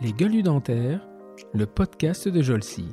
Les 0.00 0.12
gueules 0.12 0.42
dentaires, 0.42 1.06
le 1.52 1.66
podcast 1.66 2.26
de 2.26 2.40
Jolcy. 2.40 2.86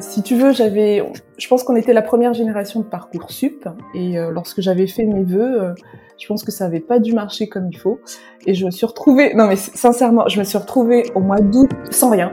Si 0.00 0.22
tu 0.22 0.36
veux, 0.36 0.52
j'avais, 0.52 1.02
je 1.38 1.48
pense 1.48 1.64
qu'on 1.64 1.76
était 1.76 1.92
la 1.92 2.02
première 2.02 2.34
génération 2.34 2.80
de 2.80 2.86
Parcoursup, 2.86 3.68
et 3.94 4.18
euh, 4.18 4.30
lorsque 4.30 4.60
j'avais 4.60 4.86
fait 4.86 5.04
mes 5.04 5.22
vœux, 5.22 5.62
euh, 5.62 5.74
je 6.18 6.26
pense 6.26 6.44
que 6.44 6.50
ça 6.50 6.64
avait 6.64 6.80
pas 6.80 6.98
dû 6.98 7.12
marcher 7.12 7.48
comme 7.48 7.68
il 7.70 7.76
faut, 7.76 8.00
et 8.46 8.54
je 8.54 8.64
me 8.64 8.70
suis 8.70 8.86
retrouvée, 8.86 9.34
non 9.34 9.46
mais 9.46 9.56
sincèrement, 9.56 10.28
je 10.28 10.38
me 10.38 10.44
suis 10.44 10.58
retrouvée 10.58 11.04
au 11.14 11.20
mois 11.20 11.40
d'août 11.40 11.70
sans 11.90 12.10
rien. 12.10 12.32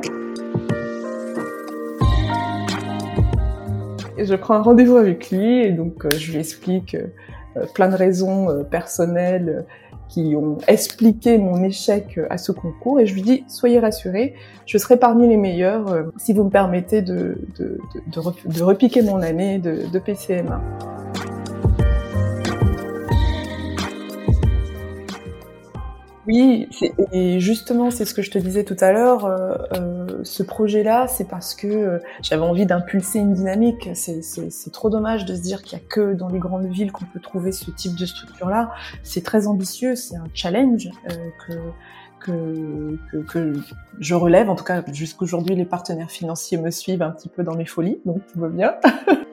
Je 4.17 4.35
prends 4.35 4.53
un 4.55 4.61
rendez-vous 4.61 4.97
avec 4.97 5.31
lui, 5.31 5.63
et 5.63 5.71
donc 5.71 6.05
euh, 6.05 6.09
je 6.11 6.31
lui 6.31 6.39
explique 6.39 6.95
plein 7.73 7.89
de 7.89 7.95
raisons 7.95 8.63
personnelles 8.69 9.65
qui 10.11 10.35
ont 10.35 10.57
expliqué 10.67 11.37
mon 11.37 11.63
échec 11.63 12.19
à 12.29 12.37
ce 12.37 12.51
concours 12.51 12.99
et 12.99 13.05
je 13.05 13.13
lui 13.13 13.21
dis 13.21 13.45
soyez 13.47 13.79
rassurés, 13.79 14.35
je 14.65 14.77
serai 14.77 14.97
parmi 14.97 15.27
les 15.27 15.37
meilleurs 15.37 15.87
euh, 15.87 16.03
si 16.17 16.33
vous 16.33 16.43
me 16.43 16.49
permettez 16.49 17.01
de, 17.01 17.37
de, 17.57 17.79
de, 18.07 18.63
repiquer 18.63 19.03
mon 19.03 19.21
année 19.21 19.57
de 19.57 19.99
PCMA. 19.99 20.61
Oui, 26.31 26.69
et 27.11 27.41
justement, 27.41 27.91
c'est 27.91 28.05
ce 28.05 28.13
que 28.13 28.21
je 28.21 28.31
te 28.31 28.37
disais 28.37 28.63
tout 28.63 28.77
à 28.79 28.93
l'heure. 28.93 29.25
Euh, 29.25 29.57
euh, 29.75 30.07
ce 30.23 30.43
projet-là, 30.43 31.07
c'est 31.09 31.27
parce 31.27 31.53
que 31.53 31.67
euh, 31.67 31.99
j'avais 32.21 32.43
envie 32.43 32.65
d'impulser 32.65 33.19
une 33.19 33.33
dynamique. 33.33 33.89
C'est 33.95 34.71
trop 34.71 34.89
dommage 34.89 35.25
de 35.25 35.35
se 35.35 35.41
dire 35.41 35.61
qu'il 35.61 35.77
y 35.77 35.81
a 35.81 35.83
que 35.89 36.13
dans 36.13 36.29
les 36.29 36.39
grandes 36.39 36.67
villes 36.67 36.93
qu'on 36.93 37.03
peut 37.03 37.19
trouver 37.19 37.51
ce 37.51 37.69
type 37.71 37.97
de 37.97 38.05
structure-là. 38.05 38.71
C'est 39.03 39.25
très 39.25 39.45
ambitieux, 39.45 39.97
c'est 39.97 40.15
un 40.15 40.27
challenge 40.33 40.89
que, 41.45 41.53
que, 42.21 42.97
que, 43.11 43.17
que, 43.17 43.53
je 43.99 44.15
relève. 44.15 44.49
En 44.49 44.55
tout 44.55 44.63
cas, 44.63 44.85
jusqu'aujourd'hui, 44.93 45.55
les 45.55 45.65
partenaires 45.65 46.11
financiers 46.11 46.57
me 46.57 46.71
suivent 46.71 47.01
un 47.01 47.11
petit 47.11 47.27
peu 47.27 47.43
dans 47.43 47.55
mes 47.55 47.65
folies, 47.65 47.99
donc 48.05 48.21
tout 48.31 48.39
va 48.39 48.47
bien. 48.47 48.75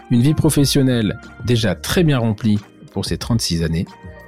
une 0.10 0.22
vie 0.22 0.36
professionnelle 0.36 1.20
déjà 1.44 1.76
très 1.76 2.06
bien 2.06 2.18
remplie 2.18 2.60
pour 2.94 3.04
ses 3.04 3.18
36 3.18 3.62
années, 3.62 3.86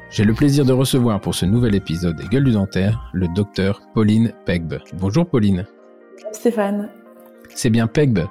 j'ai 0.10 0.24
le 0.24 0.34
plaisir 0.34 0.64
de 0.64 0.72
recevoir 0.72 1.20
pour 1.20 1.36
ce 1.36 1.46
nouvel 1.46 1.76
épisode 1.76 2.16
des 2.16 2.26
Gueules 2.26 2.46
du 2.46 2.52
Dentaire 2.52 3.10
le 3.14 3.28
docteur 3.36 3.82
Pauline 3.94 4.32
Pegbe. 4.46 4.76
Bonjour 4.94 5.26
Pauline. 5.26 5.66
Stéphane. 6.32 6.90
C'est 7.54 7.70
bien 7.70 7.88
Pegbe. 7.88 8.22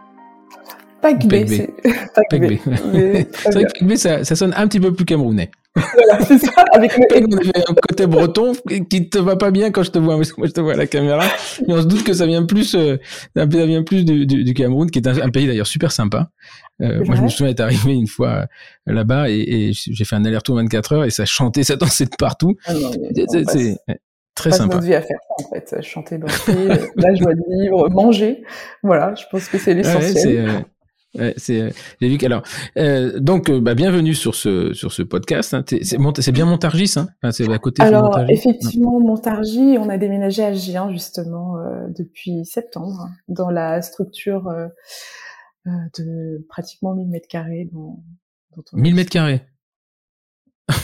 Pegbe. 1.02 1.28
Pegbe. 1.28 1.68
Pegbe. 2.30 2.58
C'est 3.34 3.52
vrai 3.52 3.64
que 3.64 3.78
Pegbe, 3.78 3.96
ça, 3.96 4.24
sonne 4.24 4.54
un 4.56 4.66
petit 4.66 4.80
peu 4.80 4.94
plus 4.94 5.04
camerounais. 5.04 5.50
Voilà, 5.76 6.24
c'est 6.24 6.38
ça. 6.38 6.64
Avec 6.72 6.96
le... 6.96 7.70
un 7.70 7.74
côté 7.88 8.06
breton 8.06 8.52
qui 8.88 9.08
te 9.10 9.18
va 9.18 9.36
pas 9.36 9.50
bien 9.50 9.70
quand 9.70 9.82
je 9.82 9.90
te 9.90 9.98
vois, 9.98 10.16
moi 10.16 10.24
je 10.24 10.50
te 10.50 10.60
vois 10.60 10.72
à 10.72 10.76
la 10.76 10.86
caméra. 10.86 11.24
Mais 11.66 11.74
on 11.74 11.82
se 11.82 11.86
doute 11.86 12.02
que 12.02 12.12
ça 12.12 12.26
vient 12.26 12.44
plus, 12.44 12.74
euh, 12.74 12.96
ça 13.36 13.44
vient 13.44 13.82
plus 13.82 14.04
du, 14.04 14.26
du, 14.26 14.54
Cameroun, 14.54 14.90
qui 14.90 14.98
est 14.98 15.06
un, 15.06 15.20
un 15.20 15.30
pays 15.30 15.46
d'ailleurs 15.46 15.66
super 15.66 15.92
sympa. 15.92 16.30
Euh, 16.82 17.04
moi, 17.04 17.16
je 17.16 17.22
me 17.22 17.28
souviens 17.28 17.50
être 17.50 17.60
arrivé 17.60 17.94
une 17.94 18.06
fois 18.06 18.28
euh, 18.28 18.92
là-bas 18.92 19.30
et, 19.30 19.38
et 19.38 19.72
j'ai 19.72 20.04
fait 20.04 20.16
un 20.16 20.24
aller-retour 20.24 20.56
24 20.56 20.92
heures 20.92 21.04
et 21.04 21.10
ça 21.10 21.24
chantait, 21.24 21.62
ça 21.62 21.76
dansait 21.76 22.04
de 22.04 22.16
partout. 22.18 22.54
Ah 22.66 22.72
c'est 23.48 23.76
très 24.34 24.52
sympa. 24.52 24.74
notre 24.74 24.86
vie 24.86 24.94
à 24.94 25.02
faire 25.02 25.18
ça, 25.26 25.44
en 25.44 25.54
fait. 25.54 25.82
Chanter, 25.82 26.18
danser, 26.18 26.68
la 26.96 27.14
joie 27.14 27.34
de 27.34 27.62
vivre, 27.62 27.88
manger. 27.90 28.44
Voilà, 28.82 29.14
je 29.14 29.24
pense 29.30 29.48
que 29.48 29.58
c'est 29.58 29.74
l'essentiel. 29.74 30.48
Ouais, 30.48 30.64
Ouais, 31.18 31.34
c'est, 31.36 31.60
euh, 31.60 31.70
j'ai 32.00 32.08
vu 32.08 32.18
qu'alors, 32.18 32.42
euh, 32.78 33.18
donc, 33.18 33.50
bah, 33.50 33.74
bienvenue 33.74 34.14
sur 34.14 34.34
ce 34.34 34.72
sur 34.74 34.92
ce 34.92 35.02
podcast. 35.02 35.54
Hein. 35.54 35.64
C'est, 35.66 35.82
c'est 35.82 36.32
bien 36.32 36.44
Montargis, 36.44 36.94
hein 36.96 37.08
enfin, 37.22 37.32
c'est 37.32 37.50
à 37.50 37.58
côté. 37.58 37.82
Alors, 37.82 38.04
Montargis. 38.04 38.32
effectivement, 38.32 39.00
Montargis, 39.00 39.78
on 39.78 39.88
a 39.88 39.96
déménagé 39.98 40.44
à 40.44 40.52
Gien 40.52 40.90
justement 40.92 41.56
euh, 41.58 41.86
depuis 41.96 42.44
septembre 42.44 43.08
dans 43.28 43.50
la 43.50 43.80
structure 43.82 44.48
euh, 44.48 44.68
de 45.98 46.44
pratiquement 46.48 46.94
1000 46.94 47.08
mètres 47.08 47.28
carrés. 47.28 47.68
Dont, 47.72 47.98
1000 48.72 48.94
mètres 48.94 49.10
carrés 49.10 49.42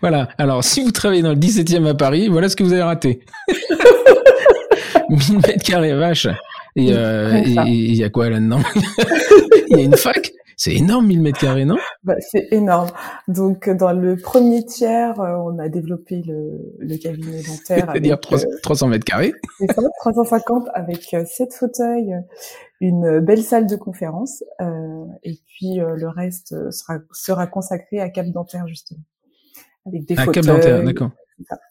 voilà. 0.00 0.30
Alors, 0.38 0.64
si 0.64 0.82
vous 0.82 0.90
travaillez 0.90 1.22
dans 1.22 1.34
le 1.34 1.38
17e 1.38 1.86
à 1.86 1.94
Paris, 1.94 2.28
voilà 2.28 2.48
ce 2.48 2.56
que 2.56 2.64
vous 2.64 2.72
avez 2.72 2.82
raté. 2.82 3.24
1000 5.10 5.36
mètres 5.36 5.64
carrés, 5.64 5.94
vache. 5.94 6.28
Et 6.88 6.92
euh, 6.92 7.42
il 7.66 7.94
y 7.94 8.04
a 8.04 8.10
quoi 8.10 8.30
là-dedans? 8.30 8.60
Il 9.70 9.76
y 9.76 9.80
a 9.80 9.84
une 9.84 9.96
fac? 9.96 10.32
C'est 10.56 10.74
énorme, 10.74 11.06
1000 11.06 11.22
mètres 11.22 11.38
carrés, 11.38 11.64
non? 11.64 11.78
Bah, 12.02 12.16
C'est 12.20 12.48
énorme. 12.50 12.88
Donc, 13.28 13.70
dans 13.70 13.92
le 13.92 14.16
premier 14.16 14.62
tiers, 14.64 15.18
euh, 15.18 15.36
on 15.36 15.58
a 15.58 15.70
développé 15.70 16.22
le, 16.26 16.74
le 16.78 16.96
cabinet 16.98 17.42
dentaire. 17.42 17.86
C'est-à-dire 17.92 18.18
300 18.62 18.88
mètres 18.88 19.06
carrés? 19.06 19.32
C'est 19.58 19.72
ça, 19.72 19.82
350 20.00 20.68
avec 20.74 21.16
7 21.24 21.54
fauteuils, 21.54 22.14
une 22.80 23.20
belle 23.20 23.42
salle 23.42 23.66
de 23.66 23.76
conférence, 23.76 24.42
euh, 24.60 25.04
et 25.22 25.38
puis 25.46 25.80
euh, 25.80 25.96
le 25.96 26.08
reste 26.08 26.70
sera, 26.70 26.98
sera 27.12 27.46
consacré 27.46 28.00
à 28.00 28.08
Cap 28.08 28.26
Dentaire 28.26 28.66
justement, 28.66 29.00
avec 29.86 30.06
des 30.06 30.16
fauteuils, 30.16 30.34
Cap 30.34 30.44
Dentaire, 30.44 30.82
d'accord. 30.82 31.10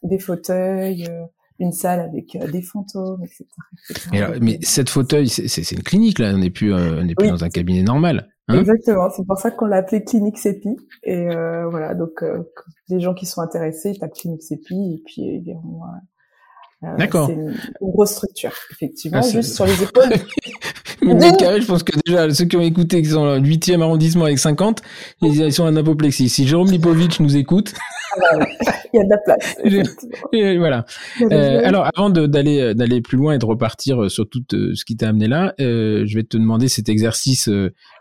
Des 0.03 0.19
fauteuils, 0.19 1.05
euh, 1.07 1.25
une 1.59 1.71
salle 1.71 1.99
avec 1.99 2.35
euh, 2.35 2.47
des 2.49 2.61
fantômes, 2.61 3.23
etc. 3.23 4.39
mais 4.41 4.59
cette 4.61 4.89
fauteuil, 4.89 5.27
c'est 5.27 5.71
une 5.71 5.83
clinique 5.83 6.19
là, 6.19 6.31
on 6.33 6.37
n'est 6.37 6.49
plus, 6.49 6.73
on 6.73 7.03
n'est 7.03 7.15
plus 7.15 7.29
dans 7.29 7.43
un 7.43 7.49
cabinet 7.49 7.83
normal. 7.83 8.29
Hein? 8.47 8.59
Exactement, 8.59 9.09
c'est 9.15 9.25
pour 9.25 9.37
ça 9.37 9.51
qu'on 9.51 9.65
l'a 9.65 9.77
appelé 9.77 10.03
Clinique 10.03 10.39
CEPI. 10.39 10.75
Et 11.03 11.25
voilà, 11.25 11.93
donc 11.93 12.23
les 12.87 12.99
gens 12.99 13.13
qui 13.13 13.25
sont 13.25 13.41
intéressés, 13.41 13.91
ils 13.91 13.99
tapent 13.99 14.13
Clinique 14.13 14.41
CEPI 14.41 14.95
et 14.95 15.03
puis 15.05 15.21
ils 15.21 15.43
verront. 15.45 15.81
D'accord. 16.97 17.27
C'est 17.27 17.33
une, 17.33 17.53
grosse 17.81 18.11
structure, 18.11 18.53
effectivement, 18.71 19.19
ah, 19.21 19.29
juste 19.29 19.53
sur 19.53 19.65
les 19.65 19.83
épaules. 19.83 20.13
Mais 21.01 21.35
carré, 21.37 21.61
je 21.61 21.67
pense 21.67 21.83
que 21.83 21.91
déjà, 22.05 22.33
ceux 22.33 22.45
qui 22.45 22.55
ont 22.55 22.61
écouté, 22.61 23.01
qui 23.01 23.09
sont 23.09 23.25
dans 23.25 23.35
le 23.35 23.41
8e 23.41 23.81
arrondissement 23.81 24.25
avec 24.25 24.39
50, 24.39 24.81
ils 25.21 25.53
sont 25.53 25.63
en 25.63 25.75
apoplexie. 25.75 26.29
Si 26.29 26.47
Jérôme 26.47 26.71
Lipovitch 26.71 27.19
nous 27.19 27.35
écoute. 27.35 27.73
Il 28.93 28.97
y 28.97 28.99
a 28.99 29.03
de 29.03 29.09
la 29.09 29.17
place. 29.17 29.57
et 30.33 30.57
voilà. 30.57 30.85
Euh, 31.21 31.61
alors, 31.63 31.89
avant 31.95 32.09
d'aller 32.09 32.59
euh, 32.59 32.73
d'aller 32.73 33.01
plus 33.01 33.17
loin 33.17 33.33
et 33.33 33.37
de 33.37 33.45
repartir 33.45 34.03
euh, 34.03 34.09
sur 34.09 34.27
tout 34.27 34.41
ce 34.49 34.83
qui 34.85 34.97
t'a 34.97 35.09
amené 35.09 35.27
là, 35.27 35.53
euh, 35.59 36.03
je 36.05 36.15
vais 36.15 36.23
te 36.23 36.37
demander 36.37 36.67
cet 36.67 36.89
exercice 36.89 37.49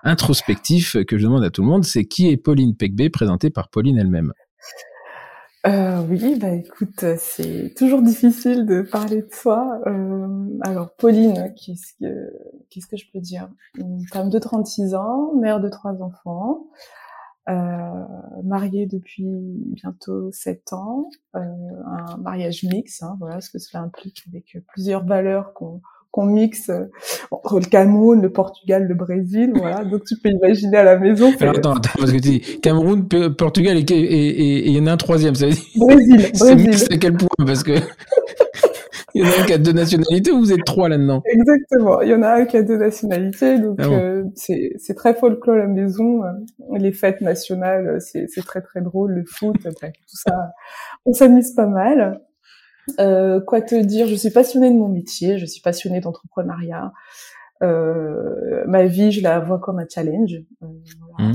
introspectif 0.04 0.96
que 1.06 1.18
je 1.18 1.24
demande 1.24 1.44
à 1.44 1.50
tout 1.50 1.62
le 1.62 1.68
monde. 1.68 1.84
C'est 1.84 2.04
qui 2.04 2.28
est 2.28 2.36
Pauline 2.36 2.76
Pecbé, 2.76 3.10
présentée 3.10 3.50
par 3.50 3.68
Pauline 3.68 3.98
elle-même. 3.98 4.32
Oui, 5.66 6.38
bah 6.40 6.54
écoute, 6.54 7.04
c'est 7.18 7.74
toujours 7.76 8.00
difficile 8.00 8.64
de 8.64 8.80
parler 8.80 9.20
de 9.20 9.28
soi. 9.30 9.78
Alors 10.62 10.94
Pauline, 10.96 11.52
qu'est-ce 11.56 11.92
que 12.00 12.32
qu'est-ce 12.70 12.86
que 12.86 12.96
je 12.96 13.04
peux 13.12 13.20
dire? 13.20 13.50
Une 13.76 14.06
femme 14.10 14.30
de 14.30 14.38
36 14.38 14.94
ans, 14.94 15.34
mère 15.34 15.60
de 15.60 15.68
trois 15.68 16.00
enfants, 16.00 16.68
mariée 18.44 18.86
depuis 18.86 19.24
bientôt 19.24 20.30
7 20.32 20.72
ans, 20.72 21.08
euh, 21.34 21.40
un 21.40 22.16
mariage 22.18 22.64
mix, 22.64 23.02
hein, 23.02 23.16
voilà 23.18 23.40
ce 23.40 23.50
que 23.50 23.58
cela 23.58 23.82
implique 23.82 24.24
avec 24.28 24.56
plusieurs 24.68 25.04
valeurs 25.04 25.52
qu'on 25.54 25.80
qu'on 26.10 26.24
mixe 26.24 26.70
euh, 26.70 26.84
entre 27.30 27.60
le 27.60 27.66
Cameroun, 27.66 28.22
le 28.22 28.32
Portugal, 28.32 28.84
le 28.84 28.94
Brésil, 28.94 29.52
voilà. 29.54 29.84
Donc 29.90 30.04
tu 30.04 30.16
peux 30.16 30.30
imaginer 30.30 30.78
à 30.78 30.84
la 30.84 30.98
maison. 30.98 31.30
Alors, 31.40 31.56
attends, 31.56 31.74
attends, 31.74 31.98
parce 31.98 32.12
que 32.12 32.16
tu 32.16 32.38
dis 32.38 32.60
Cameroun, 32.60 33.06
Portugal 33.36 33.76
et 33.76 34.68
il 34.68 34.72
y 34.72 34.80
en 34.80 34.86
a 34.86 34.92
un 34.92 34.96
troisième, 34.96 35.34
ça 35.34 35.46
veut 35.46 35.52
dire. 35.52 35.62
Brésil, 35.76 36.30
Brésil. 36.38 36.78
C'est 36.78 36.94
à 36.94 36.96
quel 36.96 37.14
point 37.14 37.28
Parce 37.46 37.62
que 37.62 37.72
il 39.18 39.24
y 39.24 39.26
en 39.26 39.32
a 39.32 39.42
un 39.42 39.46
qui 39.46 39.52
a 39.52 39.58
deux 39.58 39.72
nationalités 39.72 40.30
ou 40.30 40.38
vous 40.38 40.52
êtes 40.52 40.64
trois 40.64 40.88
là-dedans 40.88 41.22
Exactement, 41.26 42.00
il 42.00 42.08
y 42.08 42.14
en 42.14 42.22
a 42.22 42.34
un 42.34 42.44
qui 42.44 42.56
a 42.56 42.62
deux 42.62 42.76
nationalités, 42.76 43.58
donc 43.58 43.78
ah 43.80 43.86
euh, 43.86 44.24
c'est 44.34 44.94
très 44.94 45.14
folklore 45.14 45.56
à 45.56 45.58
la 45.58 45.66
maison. 45.66 46.22
Les 46.76 46.92
fêtes 46.92 47.20
nationales, 47.20 48.00
c'est 48.00 48.26
très 48.46 48.60
très 48.60 48.80
drôle, 48.80 49.12
le 49.12 49.24
foot, 49.26 49.56
tout 49.60 49.70
ça, 50.06 50.52
on 51.04 51.12
s'amuse 51.12 51.52
pas 51.52 51.66
mal. 51.66 52.20
Euh, 53.00 53.40
quoi 53.40 53.60
te 53.60 53.74
dire? 53.74 54.06
Je 54.06 54.14
suis 54.14 54.30
passionnée 54.30 54.70
de 54.70 54.76
mon 54.76 54.88
métier, 54.88 55.38
je 55.38 55.46
suis 55.46 55.60
passionnée 55.60 56.00
d'entrepreneuriat. 56.00 56.92
Euh, 57.62 58.64
ma 58.66 58.86
vie, 58.86 59.12
je 59.12 59.22
la 59.22 59.40
vois 59.40 59.58
comme 59.58 59.78
un 59.78 59.86
challenge. 59.88 60.36
Mmh. 60.60 61.32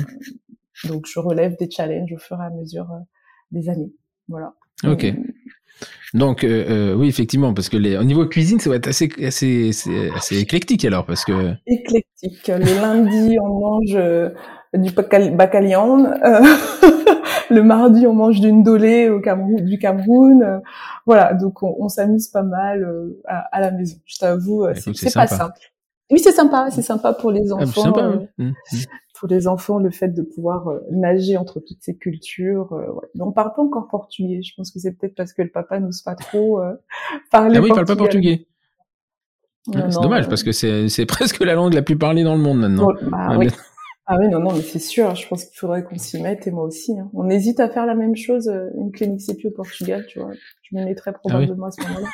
Donc, 0.88 1.06
je 1.06 1.20
relève 1.20 1.56
des 1.58 1.70
challenges 1.70 2.12
au 2.12 2.18
fur 2.18 2.42
et 2.42 2.46
à 2.46 2.50
mesure 2.50 2.88
des 3.52 3.70
années. 3.70 3.94
Voilà. 4.28 4.56
Ok. 4.84 5.06
Euh, 5.84 6.18
donc 6.18 6.44
euh, 6.44 6.94
oui, 6.96 7.08
effectivement, 7.08 7.54
parce 7.54 7.70
que 7.70 7.78
les, 7.78 7.98
au 7.98 8.04
niveau 8.04 8.26
cuisine, 8.26 8.60
ça 8.60 8.70
va 8.70 8.76
être 8.78 8.88
assez, 8.88 9.10
assez, 9.26 9.72
assez, 10.16 10.38
éclectique 10.38 10.86
alors, 10.86 11.06
parce 11.06 11.26
que 11.26 11.54
éclectique. 11.68 12.48
Le 12.48 12.82
lundi, 12.82 13.38
on 13.42 13.60
mange 13.60 13.98
du 14.74 14.92
bacalian. 14.92 16.06
Euh, 16.06 16.42
le 17.50 17.64
mardi, 17.64 18.08
on 18.08 18.14
mange 18.14 18.40
d'une 18.40 18.64
dolée 18.64 19.10
au 19.10 19.20
Cameroun, 19.20 19.64
du 19.64 19.78
Cameroun. 19.78 20.44
Euh, 20.44 20.60
voilà, 21.06 21.34
donc 21.34 21.64
on, 21.64 21.76
on 21.80 21.90
s'amuse 21.90 22.28
pas 22.30 22.44
mal 22.44 22.84
euh, 22.84 23.22
à, 23.28 23.40
à, 23.52 23.62
la 23.62 23.72
maison. 23.72 23.98
Je 24.06 24.18
t'avoue, 24.18 24.64
bah, 24.64 24.74
c'est 24.76 25.14
pas 25.14 25.28
simple. 25.28 25.60
Oui, 26.12 26.20
c'est 26.20 26.32
sympa, 26.32 26.68
c'est 26.70 26.82
sympa 26.82 27.14
pour 27.14 27.32
les 27.32 27.52
ah, 27.52 27.56
enfants. 27.56 27.66
Ah, 27.66 27.94
sympa, 27.94 28.08
mmh, 28.38 28.46
mmh. 28.46 28.54
Pour 29.24 29.30
les 29.30 29.48
enfants, 29.48 29.80
le 29.80 29.90
fait 29.90 30.10
de 30.10 30.22
pouvoir 30.22 30.70
nager 30.92 31.38
entre 31.38 31.62
toutes 31.62 31.82
ces 31.82 31.96
cultures. 31.96 32.74
Ouais. 32.74 33.08
on 33.22 33.32
parle 33.32 33.54
pas 33.56 33.62
encore 33.62 33.88
portugais. 33.88 34.42
Je 34.42 34.54
pense 34.58 34.70
que 34.70 34.80
c'est 34.80 34.92
peut-être 34.92 35.16
parce 35.16 35.32
que 35.32 35.42
le 35.42 35.50
papa 35.50 35.80
n'ose 35.80 36.02
pas 36.02 36.16
trop 36.16 36.60
parler. 37.32 37.58
Ah 37.58 37.62
oui, 37.62 37.70
il 37.70 37.74
parle 37.74 37.86
pas 37.86 37.96
portugais. 37.96 38.48
c'est 39.72 40.02
dommage 40.02 40.28
parce 40.28 40.44
que 40.44 40.52
c'est 40.52 41.06
presque 41.08 41.40
la 41.40 41.54
langue 41.54 41.74
la 41.74 41.84
plus 41.84 41.98
parlée 41.98 42.24
dans 42.24 42.36
le 42.36 42.42
monde 42.42 42.60
maintenant. 42.60 42.90
bah, 43.10 43.38
oui. 43.38 43.48
Ah 44.06 44.18
oui, 44.20 44.28
non, 44.28 44.40
non, 44.40 44.52
mais 44.54 44.62
c'est 44.62 44.80
sûr, 44.80 45.16
je 45.16 45.26
pense 45.30 45.46
qu'il 45.46 45.58
faudrait 45.58 45.82
qu'on 45.86 45.98
s'y 45.98 46.22
mette, 46.22 46.46
et 46.46 46.52
moi 46.52 46.66
aussi. 46.66 47.00
Hein. 47.00 47.10
On 47.14 47.30
hésite 47.30 47.62
à 47.62 47.70
faire 47.70 47.86
la 47.86 47.96
même 47.96 48.18
chose, 48.18 48.50
euh, 48.50 48.68
une 48.78 48.92
clinique 48.92 49.22
CPI 49.22 49.48
au 49.48 49.52
Portugal, 49.52 50.06
tu 50.10 50.20
vois. 50.20 50.32
Je 50.64 50.76
me 50.76 50.84
mettrais 50.84 51.14
probablement 51.14 51.68
ah 51.68 51.70
à 51.70 51.72
ce 51.72 51.82
moment-là. 51.88 52.10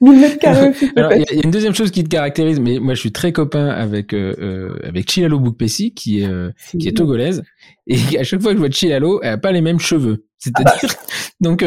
1000 0.00 0.20
mètres 0.20 0.38
carrés 0.38 0.72
Alors, 0.96 1.12
il 1.12 1.20
y, 1.20 1.40
a 1.40 1.44
une 1.44 1.50
deuxième 1.50 1.74
chose 1.74 1.90
qui 1.90 2.04
te 2.04 2.08
caractérise, 2.08 2.60
mais 2.60 2.78
moi 2.78 2.94
je 2.94 3.00
suis 3.00 3.12
très 3.12 3.32
copain 3.32 3.68
avec 3.68 4.12
euh, 4.12 4.34
euh 4.38 4.78
avec 4.86 5.10
Chilalo 5.10 5.40
Boukpessi, 5.40 5.92
qui 5.94 6.22
est 6.22 6.28
euh, 6.28 6.50
qui 6.78 6.88
est 6.88 6.96
togolaise, 6.96 7.42
et 7.86 8.18
à 8.18 8.24
chaque 8.24 8.40
fois 8.40 8.52
que 8.52 8.56
je 8.56 8.60
vois 8.60 8.70
Chilalo, 8.70 9.20
elle 9.22 9.32
a 9.32 9.38
pas 9.38 9.52
les 9.52 9.60
mêmes 9.60 9.80
cheveux. 9.80 10.26
C'est-à-dire, 10.38 10.90
donc 11.40 11.64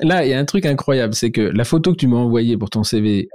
là 0.00 0.24
il 0.24 0.30
y 0.30 0.34
a 0.34 0.38
un 0.38 0.44
truc 0.44 0.66
incroyable, 0.66 1.14
c'est 1.14 1.30
que 1.30 1.42
la 1.42 1.64
photo 1.64 1.92
que 1.92 1.98
tu 1.98 2.06
m'as 2.06 2.16
envoyée 2.16 2.56
pour 2.56 2.70
ton 2.70 2.82
CV, 2.82 3.28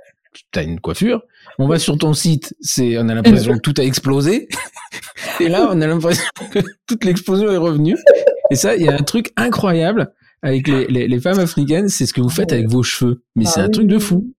t'as 0.51 0.63
une 0.63 0.79
coiffure. 0.79 1.21
On 1.59 1.67
va 1.67 1.79
sur 1.79 1.97
ton 1.97 2.13
site, 2.13 2.55
c'est, 2.61 2.97
on 2.97 3.09
a 3.09 3.15
l'impression 3.15 3.53
que 3.55 3.59
tout 3.59 3.73
a 3.77 3.83
explosé. 3.83 4.47
Et 5.39 5.49
là, 5.49 5.67
on 5.71 5.81
a 5.81 5.87
l'impression 5.87 6.23
que 6.51 6.59
toute 6.87 7.03
l'explosion 7.03 7.51
est 7.51 7.57
revenue. 7.57 7.97
Et 8.49 8.55
ça, 8.55 8.75
il 8.75 8.83
y 8.83 8.87
a 8.87 8.93
un 8.93 9.03
truc 9.03 9.31
incroyable 9.37 10.13
avec 10.41 10.67
les, 10.67 10.87
les, 10.87 11.07
les 11.07 11.19
femmes 11.19 11.39
africaines, 11.39 11.89
c'est 11.89 12.05
ce 12.05 12.13
que 12.13 12.21
vous 12.21 12.29
faites 12.29 12.51
avec 12.51 12.67
vos 12.67 12.83
cheveux. 12.83 13.23
Mais 13.35 13.45
c'est 13.45 13.59
un 13.59 13.69
truc 13.69 13.87
de 13.87 13.99
fou. 13.99 14.33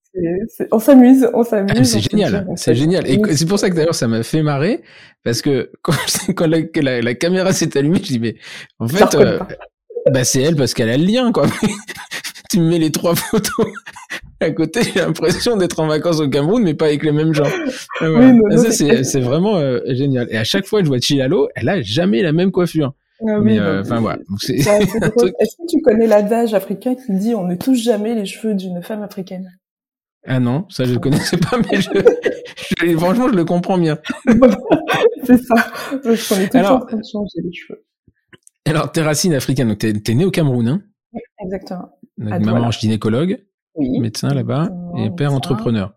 on 0.71 0.79
s'amuse, 0.79 1.29
on 1.33 1.45
s'amuse. 1.45 1.73
Ah, 1.77 1.85
c'est 1.85 2.01
génial, 2.01 2.47
c'est 2.57 2.75
génial. 2.75 3.07
Et 3.07 3.21
c'est 3.35 3.47
pour 3.47 3.59
ça 3.59 3.71
que 3.71 3.75
d'ailleurs 3.75 3.95
ça 3.95 4.09
m'a 4.09 4.23
fait 4.23 4.43
marrer 4.43 4.83
parce 5.25 5.43
que 5.43 5.71
quand, 5.83 5.95
quand 6.35 6.47
la, 6.47 7.01
la, 7.01 7.15
caméra 7.15 7.53
s'est 7.53 7.77
allumée, 7.77 7.99
je 7.99 8.03
dis 8.03 8.19
mais 8.19 8.37
en 8.79 8.89
fait, 8.89 9.15
euh, 9.15 9.39
bah 10.13 10.25
c'est 10.25 10.43
elle 10.43 10.57
parce 10.57 10.75
qu'elle 10.75 10.91
a 10.91 10.97
le 10.97 11.05
lien 11.05 11.33
quoi. 11.33 11.47
tu 12.51 12.61
me 12.61 12.69
mets 12.69 12.79
les 12.79 12.93
trois 12.93 13.15
photos 13.15 13.67
à 14.43 14.51
côté, 14.51 14.81
j'ai 14.83 15.01
l'impression 15.01 15.57
d'être 15.57 15.79
en 15.81 15.87
vacances 15.87 16.21
au 16.21 16.29
Cameroun, 16.29 16.63
mais 16.63 16.75
pas 16.75 16.87
avec 16.87 17.05
les 17.05 17.13
mêmes 17.13 17.33
gens. 17.33 17.49
c'est 18.71 19.21
vraiment 19.21 19.57
euh, 19.57 19.81
génial. 19.89 20.27
Et 20.31 20.37
à 20.37 20.45
chaque 20.45 20.67
fois 20.67 20.81
que 20.81 20.87
je 20.87 20.91
vois 20.91 20.99
Chilalo, 21.01 21.49
elle 21.55 21.69
a 21.69 21.81
jamais 21.81 22.23
la 22.23 22.33
même 22.33 22.51
coiffure. 22.51 22.93
Ah 23.27 23.41
mais 23.41 23.59
euh, 23.59 23.83
voilà. 23.83 24.19
Est-ce 24.49 25.57
que 25.57 25.67
tu 25.69 25.81
connais 25.83 26.07
l'adage 26.07 26.55
africain 26.55 26.95
qui 26.95 27.13
dit 27.13 27.35
on 27.35 27.47
ne 27.47 27.55
touche 27.55 27.79
jamais 27.79 28.15
les 28.15 28.27
cheveux 28.27 28.55
d'une 28.55 28.83
femme 28.83 29.03
africaine? 29.03 29.51
Ah 30.27 30.41
non, 30.41 30.67
ça 30.69 30.85
je 30.85 30.95
ne 30.95 30.99
connaissais 30.99 31.37
pas, 31.37 31.59
mais 31.59 31.81
je, 31.81 32.97
franchement 32.97 33.29
je 33.29 33.35
le 33.35 33.45
comprends 33.45 33.79
bien. 33.79 33.99
c'est 35.25 35.43
ça. 35.43 35.55
Je 36.05 36.29
connais 36.29 36.49
toujours 36.49 36.71
en 36.71 36.87
train 36.87 36.97
de 36.97 37.03
changer 37.11 37.41
les 37.43 37.53
cheveux. 37.53 37.85
Alors 38.67 38.93
tes 38.93 39.03
racines 39.03 39.35
africaines, 39.35 39.69
donc 39.69 39.79
t'es 39.79 39.91
es 39.91 40.15
né 40.15 40.25
au 40.25 40.31
Cameroun, 40.31 40.69
hein? 40.69 40.83
Oui, 41.13 41.21
exactement. 41.45 41.99
maman 42.17 42.71
gynécologue 42.71 43.45
médecin 43.77 44.29
là-bas 44.29 44.71
et 44.99 45.11
père 45.11 45.33
entrepreneur. 45.33 45.95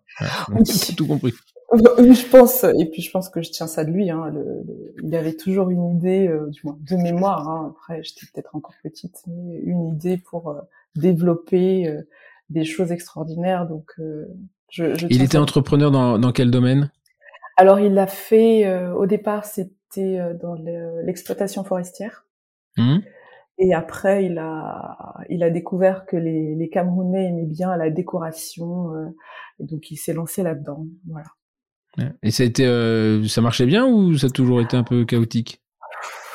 tout 0.97 1.07
compris. 1.07 1.33
Je 1.97 2.29
pense, 2.29 2.63
et 2.63 2.85
puis 2.91 3.01
je 3.01 3.11
pense 3.11 3.29
que 3.29 3.41
je 3.41 3.51
tiens 3.51 3.67
ça 3.67 3.83
de 3.83 3.91
lui. 3.91 4.09
Hein, 4.09 4.31
le, 4.33 4.63
il 5.03 5.15
avait 5.15 5.35
toujours 5.35 5.69
une 5.69 5.97
idée, 5.97 6.27
euh, 6.27 6.47
du 6.49 6.61
moins 6.63 6.77
de 6.79 6.95
mémoire. 6.95 7.47
Hein, 7.47 7.73
après, 7.75 8.03
j'étais 8.03 8.25
peut-être 8.31 8.55
encore 8.55 8.73
petite, 8.83 9.21
mais 9.27 9.57
une 9.57 9.87
idée 9.87 10.17
pour 10.17 10.49
euh, 10.49 10.61
développer 10.95 11.87
euh, 11.87 12.01
des 12.49 12.65
choses 12.65 12.91
extraordinaires. 12.91 13.67
Donc, 13.67 13.93
je, 14.69 14.95
je 14.95 15.07
il 15.09 15.23
était 15.23 15.37
entrepreneur 15.37 15.91
dans, 15.91 16.19
dans 16.19 16.31
quel 16.31 16.51
domaine? 16.51 16.91
Alors, 17.57 17.79
il 17.79 17.93
l'a 17.93 18.07
fait. 18.07 18.69
au 18.91 19.05
départ, 19.05 19.45
c'était 19.45 20.19
dans 20.41 20.55
l'exploitation 21.03 21.63
forestière. 21.63 22.25
Mmh. 22.77 22.99
Et 23.57 23.73
après, 23.73 24.25
il 24.25 24.37
a, 24.37 25.15
il 25.29 25.41
a 25.43 25.49
découvert 25.49 26.05
que 26.05 26.17
les, 26.17 26.55
les 26.55 26.69
Camerounais 26.69 27.29
aimaient 27.29 27.45
bien 27.45 27.75
la 27.77 27.89
décoration, 27.89 28.93
euh, 28.93 29.07
et 29.59 29.63
donc 29.63 29.91
il 29.91 29.97
s'est 29.97 30.13
lancé 30.13 30.43
là-dedans. 30.43 30.85
Voilà. 31.07 31.27
Et 32.23 32.31
ça 32.31 32.43
a 32.43 32.45
été, 32.45 32.65
euh, 32.65 33.25
ça 33.27 33.41
marchait 33.41 33.65
bien 33.65 33.85
ou 33.85 34.17
ça 34.17 34.27
a 34.27 34.29
toujours 34.29 34.61
été 34.61 34.75
un 34.75 34.83
peu 34.83 35.05
chaotique? 35.05 35.61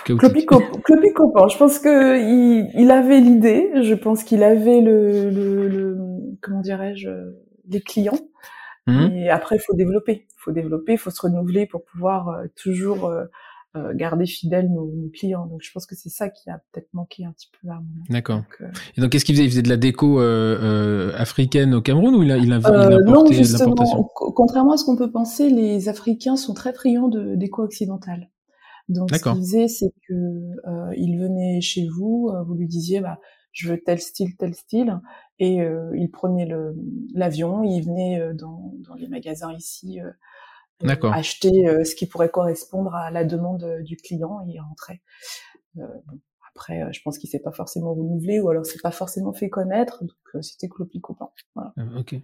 Clopico, 0.04 0.58
je 0.58 1.56
pense 1.58 1.78
que 1.78 2.18
il, 2.18 2.70
il 2.74 2.90
avait 2.90 3.20
l'idée, 3.20 3.70
je 3.82 3.94
pense 3.94 4.24
qu'il 4.24 4.42
avait 4.42 4.80
le, 4.80 5.30
le, 5.30 5.68
le 5.68 5.98
comment 6.40 6.60
dirais-je, 6.60 7.10
les 7.68 7.80
clients. 7.80 8.18
Mmh. 8.86 9.12
Et 9.12 9.30
après, 9.30 9.56
il 9.56 9.60
faut 9.60 9.74
développer, 9.74 10.26
il 10.28 10.38
faut 10.38 10.52
développer, 10.52 10.92
il 10.92 10.98
faut 10.98 11.10
se 11.10 11.20
renouveler 11.20 11.66
pour 11.66 11.84
pouvoir 11.84 12.28
euh, 12.30 12.46
toujours 12.56 13.06
euh, 13.06 13.26
euh, 13.76 13.94
garder 13.94 14.26
fidèles 14.26 14.68
nos, 14.68 14.90
clients. 15.14 15.46
Donc 15.46 15.60
je 15.62 15.70
pense 15.70 15.86
que 15.86 15.94
c'est 15.94 16.08
ça 16.08 16.28
qui 16.28 16.50
a 16.50 16.60
peut-être 16.72 16.92
manqué 16.92 17.24
un 17.24 17.30
petit 17.30 17.48
peu 17.62 17.68
à 17.68 17.74
moment. 17.74 18.04
D'accord. 18.08 18.42
Euh, 18.60 18.66
et 18.96 19.00
donc 19.00 19.10
qu'est-ce 19.10 19.24
qu'il 19.24 19.36
faisait? 19.36 19.44
Il 19.44 19.50
faisait 19.50 19.62
de 19.62 19.68
la 19.68 19.76
déco 19.76 20.20
euh, 20.20 21.12
africaine 21.14 21.72
au 21.74 21.80
Cameroun 21.80 22.16
ou 22.16 22.24
il 22.24 22.32
a 22.32 22.36
il 22.36 22.52
a, 22.52 22.56
il 22.56 23.04
Non, 23.04 23.24
justement, 23.30 23.76
contrairement 24.16 24.72
à 24.72 24.76
ce 24.76 24.84
qu'on 24.84 24.96
peut 24.96 25.12
penser, 25.12 25.50
les 25.50 25.88
Africains 25.88 26.34
sont 26.34 26.52
très 26.52 26.72
friands 26.72 27.06
de 27.06 27.36
déco 27.36 27.62
occidentale. 27.62 28.28
Donc 28.88 29.14
ce 29.14 29.22
qu'il 29.22 29.36
faisait, 29.36 29.68
c'est 29.68 29.92
que 30.08 30.94
il 30.96 31.20
venait 31.20 31.60
chez 31.60 31.86
vous, 31.86 32.32
vous 32.44 32.54
lui 32.54 32.66
disiez 32.66 33.00
bah 33.00 33.20
je 33.52 33.68
veux 33.68 33.80
tel 33.80 34.00
style, 34.00 34.36
tel 34.36 34.54
style, 34.54 34.98
et 35.38 35.58
il 35.94 36.10
prenait 36.10 36.48
l'avion, 37.14 37.62
il 37.62 37.82
venait 37.82 38.34
dans, 38.34 38.74
dans 38.80 38.94
les 38.94 39.06
magasins 39.06 39.52
ici 39.52 40.00
acheter 41.12 41.84
ce 41.84 41.94
qui 41.94 42.06
pourrait 42.06 42.30
correspondre 42.30 42.94
à 42.94 43.10
la 43.10 43.24
demande 43.24 43.80
du 43.82 43.96
client 43.96 44.40
et 44.48 44.58
rentrer. 44.60 45.00
Bon, 45.74 45.84
après, 46.54 46.92
je 46.92 47.00
pense 47.02 47.18
qu'il 47.18 47.30
s'est 47.30 47.38
pas 47.38 47.52
forcément 47.52 47.94
renouvelé 47.94 48.40
ou 48.40 48.50
alors 48.50 48.66
c'est 48.66 48.82
pas 48.82 48.90
forcément 48.90 49.32
fait 49.32 49.48
connaître, 49.48 50.02
donc 50.02 50.42
c'était 50.42 50.68
clopi 50.68 51.00
copain. 51.00 51.28
Voilà. 51.54 51.72
Ok. 51.98 52.14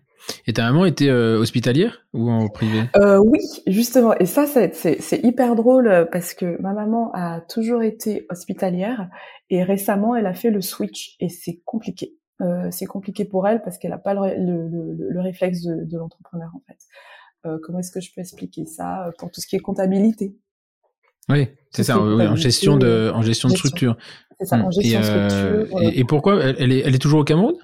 Et 0.46 0.52
ta 0.52 0.64
maman 0.64 0.84
était 0.84 1.10
hospitalière 1.10 2.06
ou 2.12 2.28
en 2.30 2.48
privé? 2.48 2.82
Euh, 2.96 3.18
Oui, 3.18 3.40
justement. 3.66 4.14
Et 4.18 4.26
ça, 4.26 4.46
c'est 4.46 5.20
hyper 5.22 5.54
drôle 5.54 6.08
parce 6.10 6.34
que 6.34 6.60
ma 6.60 6.72
maman 6.72 7.12
a 7.14 7.40
toujours 7.40 7.82
été 7.82 8.26
hospitalière 8.28 9.08
et 9.48 9.62
récemment, 9.62 10.16
elle 10.16 10.26
a 10.26 10.34
fait 10.34 10.50
le 10.50 10.60
switch 10.60 11.16
et 11.20 11.28
c'est 11.28 11.62
compliqué. 11.64 12.16
Euh, 12.42 12.68
c'est 12.70 12.86
compliqué 12.86 13.24
pour 13.24 13.48
elle 13.48 13.62
parce 13.62 13.78
qu'elle 13.78 13.92
n'a 13.92 13.98
pas 13.98 14.12
le, 14.12 14.36
le, 14.36 14.68
le, 14.68 15.08
le, 15.08 15.20
réflexe 15.20 15.62
de, 15.62 15.84
de 15.84 15.98
l'entrepreneur 15.98 16.50
en 16.54 16.60
fait. 16.66 16.76
Euh, 17.46 17.58
comment 17.62 17.78
est-ce 17.78 17.92
que 17.92 18.00
je 18.00 18.12
peux 18.14 18.20
expliquer 18.20 18.66
ça 18.66 19.10
pour 19.18 19.30
tout 19.30 19.40
ce 19.40 19.46
qui 19.46 19.56
est 19.56 19.60
comptabilité? 19.60 20.36
Oui, 21.28 21.48
c'est 21.70 21.84
ça, 21.84 22.00
oui, 22.00 22.26
en 22.26 22.36
gestion 22.36 22.76
de, 22.76 23.10
en 23.14 23.22
gestion, 23.22 23.48
de 23.48 23.54
structure. 23.54 23.96
C'est 24.38 24.46
ça, 24.46 24.56
en 24.56 24.70
gestion 24.70 25.00
euh, 25.02 25.64
structure. 25.64 25.82
Et, 25.82 26.00
et, 26.00 26.04
pourquoi 26.04 26.42
elle 26.42 26.72
est, 26.72 26.80
elle 26.80 26.94
est 26.94 27.00
toujours 27.00 27.20
au 27.20 27.24
Cameroun? 27.24 27.54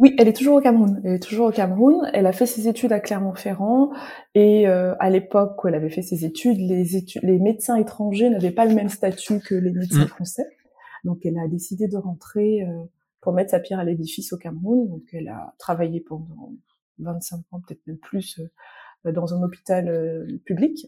Oui, 0.00 0.14
elle 0.18 0.28
est 0.28 0.32
toujours 0.32 0.56
au 0.56 0.60
Cameroun. 0.62 0.98
Elle 1.04 1.16
est 1.16 1.22
toujours 1.22 1.48
au 1.48 1.52
Cameroun. 1.52 2.08
Elle 2.14 2.24
a 2.24 2.32
fait 2.32 2.46
ses 2.46 2.68
études 2.68 2.90
à 2.90 3.00
Clermont-Ferrand 3.00 3.92
et 4.34 4.66
euh, 4.66 4.94
à 4.98 5.10
l'époque 5.10 5.62
où 5.62 5.68
elle 5.68 5.74
avait 5.74 5.90
fait 5.90 6.00
ses 6.00 6.24
études, 6.24 6.56
les, 6.56 6.96
études, 6.96 7.22
les 7.22 7.38
médecins 7.38 7.76
étrangers 7.76 8.30
n'avaient 8.30 8.50
pas 8.50 8.64
le 8.64 8.74
même 8.74 8.88
statut 8.88 9.40
que 9.40 9.54
les 9.54 9.70
médecins 9.70 10.06
mmh. 10.06 10.08
français. 10.08 10.46
Donc 11.04 11.26
elle 11.26 11.38
a 11.38 11.46
décidé 11.48 11.86
de 11.86 11.98
rentrer 11.98 12.62
euh, 12.62 12.84
pour 13.20 13.34
mettre 13.34 13.50
sa 13.50 13.60
pierre 13.60 13.78
à 13.78 13.84
l'édifice 13.84 14.32
au 14.32 14.38
Cameroun. 14.38 14.88
Donc 14.88 15.02
elle 15.12 15.28
a 15.28 15.54
travaillé 15.58 16.00
pendant 16.00 16.54
25 17.00 17.40
ans, 17.50 17.60
peut-être 17.60 17.86
même 17.86 17.98
plus, 17.98 18.38
euh, 18.38 18.50
dans 19.04 19.34
un 19.34 19.42
hôpital 19.42 19.88
euh, 19.88 20.26
public. 20.44 20.86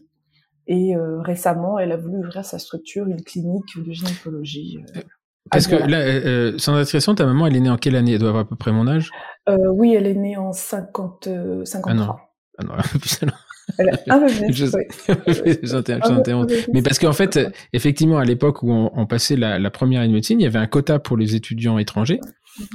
Et 0.67 0.95
euh, 0.95 1.19
récemment, 1.21 1.77
elle 1.77 1.91
a 1.91 1.97
voulu 1.97 2.19
ouvrir 2.19 2.45
sa 2.45 2.57
structure, 2.57 3.05
une 3.07 3.21
clinique 3.21 3.65
de 3.75 3.91
gynécologie. 3.91 4.77
Parce 5.51 5.67
que 5.67 5.75
là, 5.75 5.97
euh, 5.97 6.57
sans 6.57 6.75
indiscrétion, 6.75 7.15
ta 7.15 7.25
maman, 7.25 7.47
elle 7.47 7.57
est 7.57 7.59
née 7.59 7.69
en 7.69 7.77
quelle 7.77 7.97
année? 7.97 8.13
Elle 8.13 8.19
doit 8.19 8.29
avoir 8.29 8.45
à 8.45 8.47
peu 8.47 8.55
près 8.55 8.71
mon 8.71 8.87
âge. 8.87 9.11
Oui, 9.47 9.93
elle 9.93 10.07
est 10.07 10.13
née 10.13 10.37
en 10.37 10.53
50, 10.53 11.27
53. 11.65 12.33
Ah 12.59 12.63
non, 12.63 12.69
ah 12.69 12.73
non 12.77 12.77
plus 12.99 13.19
Elle 13.77 13.89
a 13.89 14.15
un 14.15 14.19
peu 14.19 14.27
plus, 16.45 16.69
Mais 16.73 16.81
parce 16.81 16.97
qu'en 16.97 17.11
fait, 17.11 17.37
effectivement, 17.73 18.19
à 18.19 18.25
l'époque 18.25 18.63
où 18.63 18.71
on, 18.71 18.89
on 18.93 19.05
passait 19.05 19.35
la, 19.35 19.59
la, 19.59 19.69
première 19.69 19.99
année 19.99 20.09
de 20.09 20.13
médecine, 20.13 20.39
il 20.39 20.43
y 20.43 20.47
avait 20.47 20.59
un 20.59 20.67
quota 20.67 20.99
pour 20.99 21.17
les 21.17 21.35
étudiants 21.35 21.77
étrangers, 21.77 22.21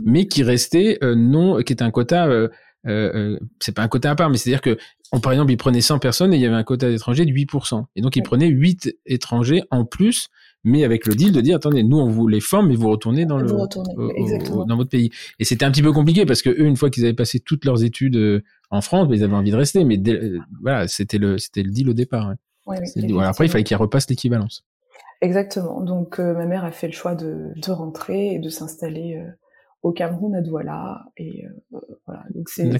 mais 0.05 0.27
qui 0.27 0.43
restait 0.43 0.99
euh, 1.03 1.15
non, 1.15 1.63
qui 1.63 1.73
était 1.73 1.85
un 1.85 1.91
quota. 1.91 2.29
Euh, 2.89 3.13
euh, 3.15 3.39
c'est 3.61 3.75
pas 3.75 3.83
un 3.83 3.89
quota 3.89 4.11
à 4.11 4.15
part, 4.15 4.31
mais 4.31 4.37
c'est-à-dire 4.39 4.61
que, 4.61 4.79
on, 5.13 5.21
par 5.21 5.33
exemple, 5.33 5.53
il 5.53 5.57
prenait 5.57 5.81
100 5.81 5.99
personnes 5.99 6.33
et 6.33 6.37
il 6.37 6.43
y 6.43 6.47
avait 6.47 6.57
un 6.57 6.65
quota 6.65 6.89
d'étrangers 6.89 7.25
de 7.25 7.33
8%. 7.33 7.85
Et 7.97 8.01
donc, 8.01 8.17
il 8.17 8.23
prenait 8.23 8.49
8 8.49 8.97
étrangers 9.07 9.63
en 9.71 9.85
plus 9.85 10.31
mais 10.65 10.85
avec 10.85 11.07
le 11.07 11.15
deal 11.15 11.33
de 11.33 11.41
dire 11.41 11.57
attendez, 11.57 11.83
nous 11.83 11.99
on 11.99 12.09
vous 12.09 12.27
les 12.27 12.41
forme, 12.41 12.69
mais 12.69 12.75
vous 12.75 12.91
retournez 12.91 13.27
dans 13.27 13.39
le 13.39 13.47
dans 13.47 14.77
votre 14.77 14.91
pays. 14.91 15.11
Et 15.39 15.45
c'était 15.45 15.65
un 15.65 15.71
petit 15.71 15.83
peu 15.83 15.93
compliqué 15.93 16.27
parce 16.27 16.43
que 16.43 16.51
eux, 16.51 16.67
une 16.67 16.77
fois 16.77 16.91
qu'ils 16.91 17.05
avaient 17.05 17.15
passé 17.15 17.41
toutes 17.41 17.65
leurs 17.65 17.85
études 17.85 18.17
euh, 18.17 18.43
en 18.71 18.81
France, 18.81 19.09
ben, 19.09 19.15
ils 19.15 19.25
avaient 19.25 19.35
envie 19.35 19.51
de 19.51 19.57
rester, 19.57 19.85
mais 19.85 19.99
euh, 20.09 20.39
voilà, 20.63 20.89
c'était 20.89 21.19
le 21.19 21.39
c'était 21.39 21.63
le 21.63 21.71
deal 21.71 21.89
au 21.89 21.95
départ. 21.95 22.35
après, 22.67 23.47
il 23.47 23.51
fallait 23.51 23.65
qu'ils 23.65 23.77
repassent 23.77 24.11
l'équivalence. 24.11 24.65
Exactement. 25.21 25.81
Donc 25.81 26.19
euh, 26.19 26.35
ma 26.35 26.47
mère 26.47 26.65
a 26.65 26.71
fait 26.71 26.89
le 26.89 26.93
choix 26.93 27.15
de, 27.15 27.53
de 27.57 27.71
rentrer 27.71 28.35
et 28.35 28.39
de 28.39 28.49
s'installer 28.49 29.21
au 29.83 29.93
Cameroun 29.93 30.35
à 30.35 30.41
Douala 30.41 31.05
et 31.17 31.45
voilà. 32.07 32.25
Donc 32.35 32.49
c'est 32.49 32.71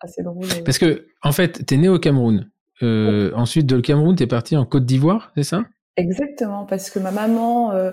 assez 0.00 0.22
drôle. 0.22 0.46
Parce 0.64 0.78
que 0.78 1.06
en 1.22 1.32
fait, 1.32 1.64
t'es 1.66 1.76
né 1.76 1.88
au 1.88 1.98
Cameroun. 1.98 2.50
Ensuite 2.82 3.66
de 3.66 3.76
le 3.76 3.82
Cameroun, 3.82 4.16
t'es 4.16 4.26
parti 4.26 4.56
en 4.56 4.64
Côte 4.64 4.86
d'Ivoire, 4.86 5.32
c'est 5.34 5.42
ça? 5.42 5.64
Exactement, 5.96 6.64
parce 6.64 6.88
que 6.88 6.98
ma 6.98 7.10
maman, 7.10 7.72
euh, 7.72 7.92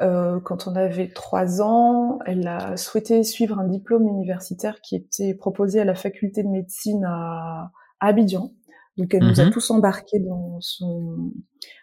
euh, 0.00 0.40
quand 0.40 0.66
on 0.66 0.74
avait 0.74 1.08
trois 1.08 1.62
ans, 1.62 2.18
elle 2.26 2.46
a 2.48 2.76
souhaité 2.76 3.22
suivre 3.22 3.58
un 3.58 3.68
diplôme 3.68 4.08
universitaire 4.08 4.80
qui 4.80 4.96
était 4.96 5.34
proposé 5.34 5.80
à 5.80 5.84
la 5.84 5.94
faculté 5.94 6.42
de 6.42 6.48
médecine 6.48 7.04
à, 7.04 7.70
Abidjan. 8.00 8.52
Donc 8.96 9.14
elle 9.14 9.22
nous 9.22 9.40
a 9.40 9.44
mhm. 9.44 9.50
tous 9.52 9.70
embarqués 9.70 10.18
dans 10.18 10.60
son 10.60 11.32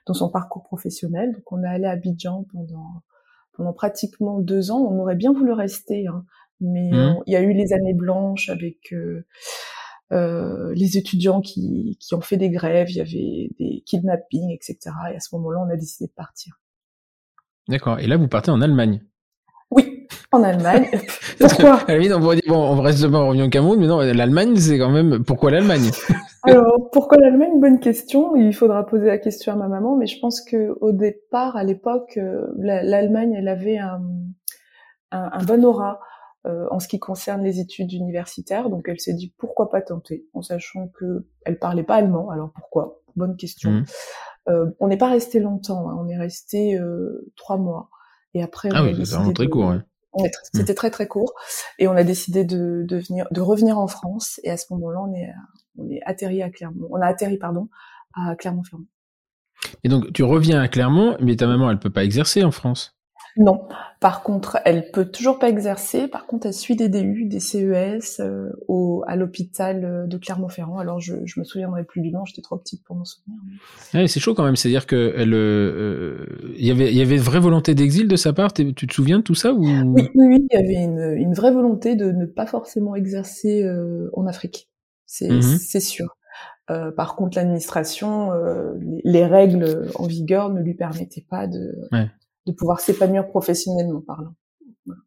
dans 0.06 0.13
son 0.13 0.30
parcours 0.30 0.63
professionnel. 0.63 1.34
Donc 1.34 1.50
on 1.51 1.63
est 1.63 1.68
allé 1.68 1.86
à 1.86 1.92
Abidjan 1.92 2.46
pendant 2.51 3.04
pendant 3.55 3.74
pratiquement 3.74 4.39
deux 4.39 4.71
ans. 4.71 4.79
On 4.79 5.00
aurait 5.00 5.15
bien 5.15 5.33
voulu 5.33 5.51
rester, 5.51 6.07
hein, 6.07 6.25
mais 6.59 6.89
mhm. 6.91 7.17
il 7.25 7.33
y 7.33 7.35
a 7.35 7.41
eu 7.41 7.53
les 7.53 7.74
années 7.74 7.93
blanches 7.93 8.50
avec 8.50 8.93
euh, 8.93 9.25
euh, 10.12 10.74
les 10.75 10.97
étudiants 10.97 11.41
qui, 11.41 11.97
qui 12.00 12.13
ont 12.13 12.21
fait 12.21 12.38
des 12.38 12.50
grèves, 12.50 12.89
il 12.91 12.97
y 12.97 13.01
avait 13.01 13.50
des 13.59 13.83
kidnappings, 13.85 14.51
etc. 14.51 14.77
Et 15.12 15.15
à 15.15 15.19
ce 15.19 15.35
moment-là, 15.35 15.59
on 15.65 15.69
a 15.69 15.77
décidé 15.77 16.07
de 16.07 16.13
partir. 16.13 16.59
D'accord. 17.67 18.00
Et 18.00 18.07
là, 18.07 18.17
vous 18.17 18.27
partez 18.27 18.51
en 18.51 18.62
Allemagne 18.62 19.01
en 20.32 20.44
Allemagne. 20.44 20.88
pourquoi 21.39 21.74
à 21.88 21.96
on 21.96 22.20
pourrait 22.20 22.36
dire, 22.36 22.44
bon, 22.48 22.58
on 22.58 22.82
reste 22.82 23.01
demain, 23.01 23.20
on 23.20 23.29
revient 23.29 23.44
au 23.44 23.50
Cameroun, 23.50 23.79
mais 23.79 23.88
non, 23.88 24.00
l'Allemagne, 24.00 24.55
c'est 24.58 24.77
quand 24.77 24.89
même... 24.89 25.24
Pourquoi 25.24 25.51
l'Allemagne? 25.51 25.91
Alors, 26.44 26.89
pourquoi 26.91 27.17
l'Allemagne? 27.17 27.60
Bonne 27.60 27.79
question. 27.79 28.36
Il 28.36 28.53
faudra 28.53 28.86
poser 28.86 29.08
la 29.08 29.17
question 29.17 29.53
à 29.53 29.55
ma 29.55 29.67
maman, 29.67 29.96
mais 29.98 30.05
je 30.05 30.20
pense 30.20 30.41
que 30.41 30.77
au 30.82 30.91
départ, 30.91 31.55
à 31.55 31.63
l'époque, 31.63 32.17
euh, 32.17 32.46
l'Allemagne, 32.58 33.34
elle 33.38 33.48
avait 33.48 33.77
un, 33.77 34.01
un, 35.12 35.29
un 35.32 35.44
bon 35.44 35.65
aura. 35.65 36.00
Euh, 36.46 36.67
en 36.70 36.79
ce 36.79 36.88
qui 36.88 37.00
concerne 37.00 37.44
les 37.44 37.60
études 37.60 37.91
universitaires. 37.91 38.70
Donc 38.70 38.88
elle 38.88 39.00
s'est 39.00 39.15
dit 39.15 39.34
pourquoi 39.39 39.72
pas 39.72 39.82
tenter, 39.82 40.27
en 40.34 40.44
sachant 40.44 40.89
que 40.89 41.25
elle 41.44 41.58
parlait 41.58 41.82
pas 41.82 41.96
allemand. 41.96 42.29
Alors 42.29 42.51
pourquoi? 42.53 43.01
Bonne 43.15 43.36
question. 43.36 43.72
Mmh. 43.72 43.86
Euh, 44.50 44.70
on 44.79 44.88
n'est 44.88 44.98
pas 44.98 45.10
resté 45.10 45.39
longtemps, 45.39 45.89
hein. 45.89 45.98
on 46.00 46.08
est 46.08 46.17
resté 46.17 46.77
euh, 46.77 47.32
trois 47.36 47.58
mois. 47.58 47.89
Et 48.36 48.44
après, 48.44 48.70
ah 48.74 48.84
oui, 48.84 48.94
c'est 49.05 49.15
vraiment 49.15 49.34
très 49.34 49.48
court. 49.48 49.72
Hein. 49.72 49.86
C'était 50.53 50.75
très 50.75 50.91
très 50.91 51.07
court. 51.07 51.34
Et 51.79 51.88
on 51.88 51.93
a 51.93 52.03
décidé 52.03 52.43
de, 52.43 52.84
de, 52.88 52.98
venir, 52.98 53.27
de 53.31 53.41
revenir 53.41 53.77
en 53.77 53.88
France. 53.88 54.39
Et 54.43 54.50
à 54.50 54.57
ce 54.57 54.65
moment-là, 54.72 55.00
on 55.01 55.13
est, 55.13 55.29
on 55.77 55.89
est 55.89 56.01
atterri 56.05 56.41
à 56.41 56.50
Clermont. 56.50 56.88
On 56.91 57.01
a 57.01 57.07
atterri, 57.07 57.38
pardon, 57.38 57.69
à 58.13 58.36
Clermont-Ferrand. 58.36 58.84
Et 59.84 59.89
donc, 59.89 60.12
tu 60.13 60.24
reviens 60.24 60.62
à 60.62 60.67
Clermont, 60.67 61.17
mais 61.19 61.36
ta 61.36 61.48
maman, 61.48 61.72
elle 61.72 61.79
peut 61.79 61.89
pas 61.89 62.03
exercer 62.03 62.43
en 62.43 62.51
France? 62.51 62.94
Non. 63.38 63.68
Par 64.00 64.24
contre, 64.24 64.60
elle 64.63 64.92
peut 64.92 65.06
toujours 65.06 65.39
pas 65.39 65.50
exercer. 65.50 66.08
Par 66.08 66.25
contre, 66.25 66.48
elle 66.48 66.54
suit 66.54 66.75
des 66.75 66.88
DU, 66.88 67.25
des 67.25 67.42
CES 67.42 68.20
euh, 68.20 68.50
au, 68.68 69.04
à 69.08 69.18
l'hôpital 69.18 69.84
euh, 69.84 70.08
de 70.08 70.18
Clermont-Ferrand. 70.18 70.77
Alors, 70.77 71.01
je, 71.01 71.15
je 71.25 71.39
me 71.39 71.44
souviendrai 71.44 71.84
plus 71.84 72.01
du 72.01 72.12
nom. 72.12 72.24
J'étais 72.24 72.42
trop 72.42 72.58
petite 72.58 72.84
pour 72.86 72.96
m'en 72.96 73.04
souvenir. 73.04 73.38
Ouais, 73.94 74.08
c'est 74.08 74.22
chaud 74.22 74.36
quand 74.36 74.46
même. 74.46 74.56
C'est-à-dire 74.56 74.88
que 74.88 75.13
elle, 75.18 75.34
euh, 75.34 76.25
il 76.58 76.65
y 76.65 76.72
avait, 76.72 76.92
il 76.92 76.98
y 76.98 77.01
avait 77.01 77.18
vraie 77.18 77.42
volonté 77.42 77.75
d'exil 77.75 78.08
de 78.08 78.15
sa 78.15 78.32
part. 78.32 78.54
Tu 78.54 78.74
te 78.74 78.94
souviens 78.94 79.20
de 79.20 79.24
tout 79.24 79.36
ça 79.36 79.51
ou? 79.51 79.65
Oui, 79.65 80.10
oui, 80.15 80.25
oui, 80.27 80.48
il 80.50 80.56
y 80.56 80.63
avait 80.63 80.84
une, 80.84 81.15
une 81.18 81.34
vraie 81.34 81.51
volonté 81.51 81.96
de 81.96 82.12
ne 82.12 82.25
pas 82.25 82.46
forcément 82.46 82.96
exercer 82.96 83.63
euh, 83.63 84.10
en 84.13 84.27
Afrique. 84.27 84.70
C'est, 85.08 85.30
mhm. 85.30 85.42
sûr. 85.60 86.15
Euh, 86.72 86.92
par 86.92 87.15
contre, 87.15 87.38
l'administration, 87.38 88.32
les, 88.80 89.01
les, 89.04 89.25
règles 89.25 89.89
en 89.96 90.08
vigueur 90.08 90.51
ne 90.51 90.62
lui 90.62 90.74
permettaient 90.74 91.25
pas 91.30 91.48
de, 91.48 91.75
ouais 91.92 92.08
de 92.45 92.51
pouvoir 92.51 92.79
s'épanouir 92.79 93.27
professionnellement 93.27 94.01
parlant. 94.01 94.35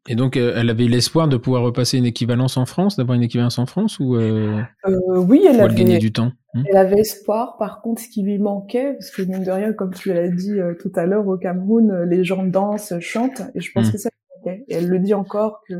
Et 0.08 0.16
donc, 0.16 0.36
euh, 0.36 0.54
elle 0.56 0.70
avait 0.70 0.88
l'espoir 0.88 1.28
de 1.28 1.36
pouvoir 1.36 1.62
repasser 1.62 1.98
une 1.98 2.06
équivalence 2.06 2.56
en 2.56 2.66
France, 2.66 2.96
d'avoir 2.96 3.16
une 3.16 3.22
équivalence 3.22 3.58
en 3.58 3.66
France, 3.66 4.00
ou 4.00 4.16
euh, 4.16 4.60
euh, 4.86 5.18
oui, 5.18 5.46
elle 5.48 5.60
avait 5.60 5.74
gagner 5.74 5.98
du 5.98 6.12
temps. 6.12 6.32
Hein? 6.54 6.64
elle 6.68 6.76
avait 6.76 7.00
espoir. 7.00 7.56
Par 7.58 7.80
contre, 7.80 8.02
ce 8.02 8.08
qui 8.08 8.22
lui 8.22 8.38
manquait, 8.38 8.94
parce 8.94 9.10
que 9.10 9.22
mine 9.22 9.44
de 9.44 9.50
rien, 9.50 9.72
comme 9.72 9.94
tu 9.94 10.12
l'as 10.12 10.28
dit 10.28 10.58
euh, 10.58 10.74
tout 10.80 10.90
à 10.96 11.06
l'heure, 11.06 11.26
au 11.28 11.36
Cameroun, 11.36 12.04
les 12.08 12.24
gens 12.24 12.42
dansent, 12.42 12.94
chantent, 13.00 13.42
et 13.54 13.60
je 13.60 13.70
pense 13.72 13.88
hmm. 13.88 13.92
que 13.92 13.98
ça 13.98 14.08
lui 14.08 14.36
manquait. 14.36 14.64
Et 14.68 14.74
elle 14.74 14.88
le 14.88 14.98
dit 14.98 15.14
encore 15.14 15.62
que 15.68 15.74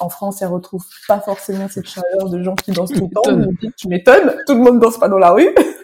en 0.00 0.08
France, 0.08 0.40
elle 0.40 0.48
retrouve 0.48 0.82
pas 1.06 1.20
forcément 1.20 1.68
cette 1.68 1.86
chaleur 1.86 2.30
de 2.30 2.42
gens 2.42 2.54
qui 2.54 2.72
dansent 2.72 2.90
tout 2.90 3.06
le 3.06 3.22
temps. 3.22 3.52
Dit, 3.60 3.70
tu 3.76 3.88
m'étonnes, 3.88 4.34
tout 4.46 4.54
le 4.54 4.60
monde 4.60 4.80
danse 4.80 4.98
pas 4.98 5.10
dans 5.10 5.18
la 5.18 5.32
rue. 5.32 5.48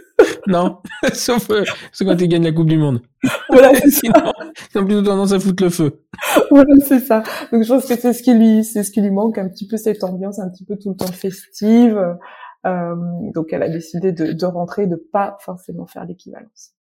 non, 0.47 0.79
sauf, 1.13 1.51
euh, 1.51 1.65
quand 1.99 2.21
ils 2.21 2.29
gagnent 2.29 2.45
la 2.45 2.53
Coupe 2.53 2.69
du 2.69 2.79
Monde. 2.79 3.01
Voilà, 3.49 3.73
Sinon, 3.89 4.33
ils 4.75 4.79
ont 4.79 4.85
plutôt 4.85 5.03
tendance 5.03 5.33
à 5.33 5.41
foutre 5.41 5.65
le 5.65 5.71
feu. 5.71 6.05
Voilà, 6.51 6.75
c'est 6.85 7.01
ça. 7.01 7.23
Donc 7.53 7.63
je 7.63 7.69
pense 7.69 7.87
que 7.87 7.97
c'est 7.97 8.13
ce 8.13 8.23
qui 8.23 8.35
lui, 8.35 8.65
c'est 8.65 8.83
ce 8.83 8.91
qui 8.91 9.01
lui 9.01 9.11
manque 9.11 9.39
un 9.39 9.49
petit 9.49 9.67
peu 9.67 9.77
cette 9.77 10.05
ambiance 10.05 10.39
un 10.39 10.51
petit 10.51 10.65
peu 10.65 10.77
tout 10.77 10.91
le 10.91 10.97
temps 10.97 11.07
festive. 11.13 12.17
Euh, 12.67 12.95
donc 13.35 13.53
elle 13.53 13.63
a 13.63 13.69
décidé 13.69 14.13
de, 14.13 14.33
de 14.33 14.47
rentrer, 14.47 14.87
de 14.87 14.97
pas 14.97 15.39
forcément 15.41 15.87
faire 15.87 16.05
l'équivalence. 16.05 16.73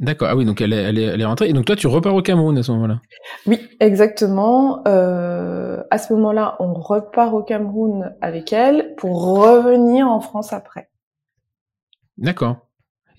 D'accord. 0.00 0.28
Ah 0.30 0.36
oui, 0.36 0.44
donc 0.44 0.60
elle 0.60 0.72
est, 0.72 0.82
elle 0.82 0.98
est, 0.98 1.04
elle 1.04 1.20
est 1.20 1.24
rentrée. 1.24 1.48
Et 1.48 1.52
donc 1.52 1.66
toi, 1.66 1.76
tu 1.76 1.86
repars 1.86 2.14
au 2.14 2.22
Cameroun 2.22 2.58
à 2.58 2.62
ce 2.62 2.72
moment-là? 2.72 3.00
Oui, 3.46 3.60
exactement. 3.78 4.82
Euh, 4.88 5.82
à 5.90 5.98
ce 5.98 6.12
moment-là, 6.14 6.56
on 6.58 6.74
repart 6.74 7.32
au 7.32 7.42
Cameroun 7.42 8.14
avec 8.20 8.52
elle 8.52 8.94
pour 8.96 9.36
revenir 9.36 10.08
en 10.08 10.20
France 10.20 10.52
après. 10.52 10.90
D'accord. 12.18 12.63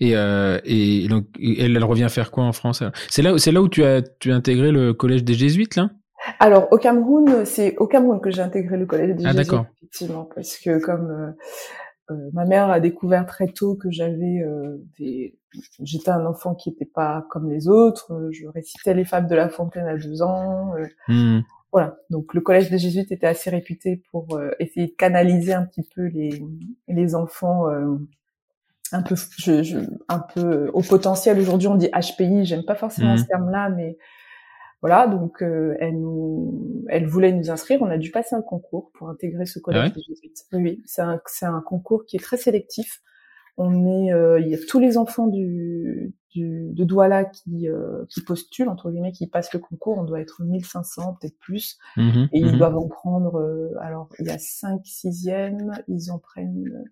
Et, 0.00 0.16
euh, 0.16 0.58
et 0.64 1.08
donc, 1.08 1.26
elle, 1.40 1.76
elle, 1.76 1.84
revient 1.84 2.08
faire 2.10 2.30
quoi 2.30 2.44
en 2.44 2.52
France 2.52 2.82
C'est 3.08 3.22
là, 3.22 3.38
c'est 3.38 3.52
là 3.52 3.62
où 3.62 3.68
tu 3.68 3.84
as, 3.84 4.02
tu 4.02 4.32
as 4.32 4.34
intégré 4.34 4.70
le 4.70 4.92
collège 4.92 5.24
des 5.24 5.34
jésuites, 5.34 5.76
là? 5.76 5.90
Alors, 6.40 6.68
au 6.72 6.76
Cameroun, 6.76 7.44
c'est 7.44 7.76
au 7.78 7.86
Cameroun 7.86 8.20
que 8.20 8.30
j'ai 8.30 8.42
intégré 8.42 8.76
le 8.76 8.86
collège 8.86 9.14
des 9.14 9.26
ah, 9.26 9.32
jésuites, 9.32 9.52
effectivement, 9.80 10.28
parce 10.34 10.58
que 10.58 10.80
comme 10.80 11.34
euh, 12.10 12.14
ma 12.32 12.44
mère 12.44 12.68
a 12.70 12.80
découvert 12.80 13.26
très 13.26 13.48
tôt 13.48 13.76
que 13.76 13.90
j'avais 13.90 14.42
des... 14.98 15.38
J'étais 15.82 16.10
un 16.10 16.26
enfant 16.26 16.54
qui 16.54 16.70
n'était 16.70 16.84
pas 16.84 17.26
comme 17.30 17.48
les 17.48 17.68
autres. 17.68 18.28
Je 18.32 18.46
récitais 18.48 18.92
les 18.92 19.04
fables 19.04 19.28
de 19.28 19.34
La 19.34 19.48
Fontaine 19.48 19.86
à 19.86 19.96
deux 19.96 20.20
ans. 20.20 20.74
Mmh. 21.08 21.40
Voilà. 21.72 21.96
Donc 22.10 22.34
le 22.34 22.42
collège 22.42 22.70
des 22.70 22.78
jésuites 22.78 23.10
était 23.12 23.26
assez 23.26 23.48
réputé 23.48 24.02
pour 24.10 24.38
essayer 24.58 24.88
de 24.88 24.92
canaliser 24.92 25.54
un 25.54 25.64
petit 25.64 25.88
peu 25.94 26.06
les, 26.08 26.42
les 26.88 27.14
enfants 27.14 27.66
un 28.92 29.02
peu, 29.02 29.14
je, 29.38 29.62
je, 29.62 29.78
un 30.08 30.20
peu 30.20 30.70
au 30.72 30.82
potentiel. 30.82 31.38
Aujourd'hui, 31.38 31.68
on 31.68 31.76
dit 31.76 31.88
HPI. 31.88 32.44
J'aime 32.44 32.64
pas 32.64 32.74
forcément 32.74 33.14
mmh. 33.14 33.18
ce 33.18 33.24
terme-là, 33.24 33.70
mais 33.70 33.96
voilà. 34.80 35.06
Donc, 35.06 35.42
euh, 35.42 35.76
elle 35.80 36.00
nous, 36.00 36.84
elle 36.88 37.06
voulait 37.06 37.32
nous 37.32 37.50
inscrire. 37.50 37.82
On 37.82 37.90
a 37.90 37.98
dû 37.98 38.10
passer 38.10 38.34
un 38.34 38.42
concours 38.42 38.90
pour 38.94 39.08
intégrer 39.08 39.46
ce 39.46 39.58
collège 39.58 39.90
ah 39.92 39.94
des 39.94 40.02
jésuites. 40.02 40.44
Oui, 40.52 40.82
c'est 40.84 41.02
un, 41.02 41.20
c'est 41.26 41.46
un 41.46 41.60
concours 41.60 42.04
qui 42.04 42.16
est 42.16 42.20
très 42.20 42.36
sélectif. 42.36 43.02
On 43.58 43.86
est, 43.86 44.12
euh, 44.12 44.38
il 44.38 44.48
y 44.48 44.54
a 44.54 44.58
tous 44.68 44.78
les 44.78 44.98
enfants 44.98 45.28
du, 45.28 46.14
du 46.34 46.68
de 46.74 46.84
Douala 46.84 47.24
qui, 47.24 47.68
euh, 47.70 48.04
qui 48.10 48.20
postulent 48.20 48.68
entre 48.68 48.90
guillemets, 48.90 49.12
qui 49.12 49.26
passent 49.26 49.54
le 49.54 49.60
concours. 49.60 49.96
On 49.96 50.04
doit 50.04 50.20
être 50.20 50.42
1500, 50.42 51.16
peut-être 51.18 51.38
plus, 51.38 51.78
mmh 51.96 52.26
et 52.32 52.38
ils 52.40 52.54
mmh 52.54 52.58
doivent 52.58 52.76
en 52.76 52.88
prendre. 52.88 53.70
alors, 53.80 54.10
il 54.18 54.26
y 54.26 54.30
a 54.30 54.38
5 54.38 54.84
sixièmes, 54.84 55.72
ils 55.88 56.10
en 56.10 56.18
prennent. 56.18 56.84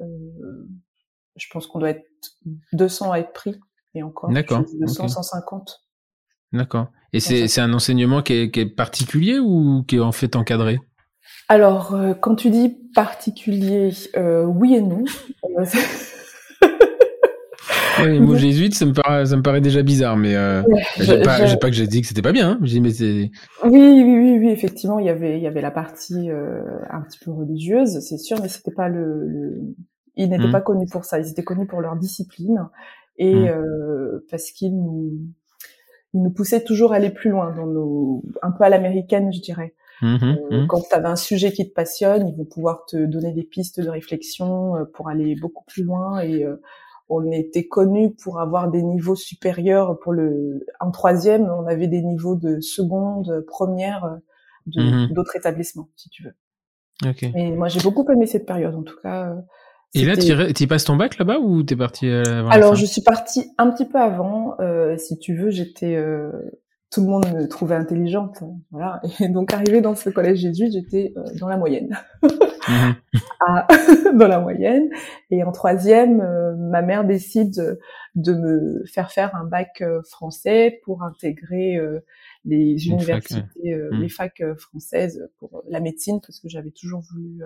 Euh, 0.00 0.68
je 1.38 1.46
pense 1.52 1.66
qu'on 1.66 1.78
doit 1.78 1.90
être 1.90 2.04
200 2.72 3.12
à 3.12 3.18
être 3.18 3.32
pris 3.32 3.58
et 3.94 4.02
encore. 4.02 4.30
D'accord. 4.30 4.64
200, 4.80 5.08
150. 5.08 5.80
D'accord. 6.52 6.88
Et 7.12 7.20
c'est 7.20 7.60
un 7.60 7.72
enseignement 7.72 8.22
qui 8.22 8.34
est, 8.34 8.50
qui 8.50 8.60
est, 8.60 8.66
particulier 8.66 9.38
ou 9.38 9.82
qui 9.86 9.96
est 9.96 10.00
en 10.00 10.12
fait 10.12 10.36
encadré? 10.36 10.78
Alors, 11.48 11.94
euh, 11.94 12.12
quand 12.14 12.34
tu 12.34 12.50
dis 12.50 12.76
particulier, 12.94 13.90
euh, 14.16 14.44
oui 14.44 14.74
et 14.74 14.82
non. 14.82 15.04
oui, 16.62 18.04
les 18.04 18.20
mots 18.20 18.36
jésuites, 18.36 18.74
ça 18.74 18.84
me 18.84 18.92
paraît, 18.92 19.24
ça 19.26 19.36
me 19.36 19.42
paraît 19.42 19.62
déjà 19.62 19.82
bizarre, 19.82 20.16
mais 20.16 20.36
euh, 20.36 20.62
j'ai 20.98 21.22
pas, 21.22 21.38
pas, 21.56 21.70
que 21.70 21.76
j'ai 21.76 21.86
dit 21.86 22.02
que 22.02 22.06
c'était 22.06 22.20
pas 22.22 22.32
bien. 22.32 22.50
Hein. 22.50 22.58
mais 22.60 22.90
c'est. 22.90 23.30
Oui, 23.64 23.70
oui, 23.70 24.02
oui, 24.02 24.38
oui, 24.40 24.50
effectivement, 24.50 24.98
il 24.98 25.06
y 25.06 25.10
avait, 25.10 25.38
il 25.38 25.42
y 25.42 25.46
avait 25.46 25.62
la 25.62 25.70
partie 25.70 26.28
un 26.30 27.00
petit 27.02 27.18
peu 27.24 27.30
religieuse, 27.30 27.98
c'est 28.00 28.18
sûr, 28.18 28.38
mais 28.42 28.48
c'était 28.48 28.74
pas 28.74 28.88
le, 28.88 29.26
le, 29.26 29.74
ils 30.18 30.28
n'étaient 30.28 30.48
mmh. 30.48 30.52
pas 30.52 30.60
connus 30.60 30.86
pour 30.90 31.04
ça. 31.04 31.18
Ils 31.20 31.30
étaient 31.30 31.44
connus 31.44 31.66
pour 31.66 31.80
leur 31.80 31.96
discipline 31.96 32.68
et 33.16 33.34
mmh. 33.34 33.48
euh, 33.48 34.26
parce 34.30 34.50
qu'ils 34.50 34.76
nous, 34.76 35.12
ils 36.12 36.22
nous 36.22 36.30
poussaient 36.30 36.64
toujours 36.64 36.92
à 36.92 36.96
aller 36.96 37.10
plus 37.10 37.30
loin 37.30 37.54
dans 37.54 37.66
nos, 37.66 38.24
un 38.42 38.50
peu 38.50 38.64
à 38.64 38.68
l'américaine, 38.68 39.32
je 39.32 39.40
dirais. 39.40 39.74
Mmh, 40.02 40.16
euh, 40.52 40.66
quand 40.66 40.80
tu 40.80 40.94
avais 40.94 41.08
un 41.08 41.16
sujet 41.16 41.52
qui 41.52 41.68
te 41.68 41.74
passionne, 41.74 42.28
ils 42.28 42.36
vont 42.36 42.44
pouvoir 42.44 42.84
te 42.86 42.96
donner 42.96 43.32
des 43.32 43.42
pistes 43.44 43.80
de 43.80 43.88
réflexion 43.88 44.76
euh, 44.76 44.84
pour 44.84 45.08
aller 45.08 45.34
beaucoup 45.36 45.64
plus 45.64 45.84
loin 45.84 46.20
et 46.20 46.46
on 47.08 47.30
était 47.32 47.66
connus 47.66 48.10
pour 48.12 48.38
avoir 48.38 48.70
des 48.70 48.82
niveaux 48.82 49.16
supérieurs 49.16 49.98
pour 49.98 50.12
le 50.12 50.66
en 50.78 50.90
troisième 50.90 51.48
on 51.48 51.66
avait 51.66 51.88
des 51.88 52.02
niveaux 52.02 52.36
de 52.36 52.60
seconde 52.60 53.44
première 53.46 54.18
d'autres 54.66 55.34
établissements 55.34 55.88
si 55.96 56.10
tu 56.10 56.22
veux 56.22 57.08
okay. 57.08 57.32
et 57.34 57.50
moi 57.52 57.68
j'ai 57.68 57.80
beaucoup 57.80 58.06
aimé 58.12 58.26
cette 58.26 58.44
période 58.44 58.74
en 58.74 58.82
tout 58.82 58.98
cas 59.02 59.34
et 59.94 60.04
là, 60.04 60.16
tu 60.16 60.66
passes 60.66 60.84
ton 60.84 60.96
bac 60.96 61.18
là-bas 61.18 61.38
ou 61.38 61.62
t'es 61.62 61.76
parti 61.76 62.08
avant 62.08 62.50
Alors, 62.50 62.74
je 62.74 62.86
suis 62.86 63.02
partie 63.02 63.50
un 63.58 63.70
petit 63.70 63.86
peu 63.86 63.98
avant. 63.98 64.54
Euh, 64.60 64.96
si 64.96 65.18
tu 65.18 65.34
veux, 65.34 65.50
j'étais. 65.50 65.96
Euh, 65.96 66.30
tout 66.90 67.02
le 67.02 67.08
monde 67.08 67.26
me 67.34 67.46
trouvait 67.46 67.74
intelligente, 67.74 68.42
voilà. 68.70 69.00
Et 69.20 69.28
donc, 69.28 69.52
arrivée 69.52 69.80
dans 69.80 69.94
ce 69.94 70.08
collège 70.10 70.38
jésuite, 70.38 70.72
j'étais 70.72 71.12
euh, 71.16 71.24
dans 71.38 71.48
la 71.48 71.56
moyenne. 71.56 71.96
Mhm. 72.22 72.94
ah, 73.46 73.66
dans 74.14 74.28
la 74.28 74.40
moyenne. 74.40 74.88
Et 75.30 75.44
en 75.44 75.52
troisième, 75.52 76.20
euh, 76.20 76.54
ma 76.56 76.82
mère 76.82 77.04
décide 77.04 77.78
de 78.14 78.32
me 78.32 78.84
faire 78.86 79.10
faire 79.10 79.34
un 79.36 79.44
bac 79.44 79.82
euh, 79.82 80.00
français 80.08 80.80
pour 80.84 81.02
intégrer 81.02 81.78
les 82.44 82.86
universités, 82.86 83.74
mhm. 83.74 84.00
les 84.00 84.08
facs 84.08 84.42
françaises 84.56 85.28
pour 85.38 85.62
la 85.68 85.80
médecine, 85.80 86.20
parce 86.20 86.40
que 86.40 86.48
j'avais 86.48 86.70
toujours 86.70 87.02
voulu 87.12 87.42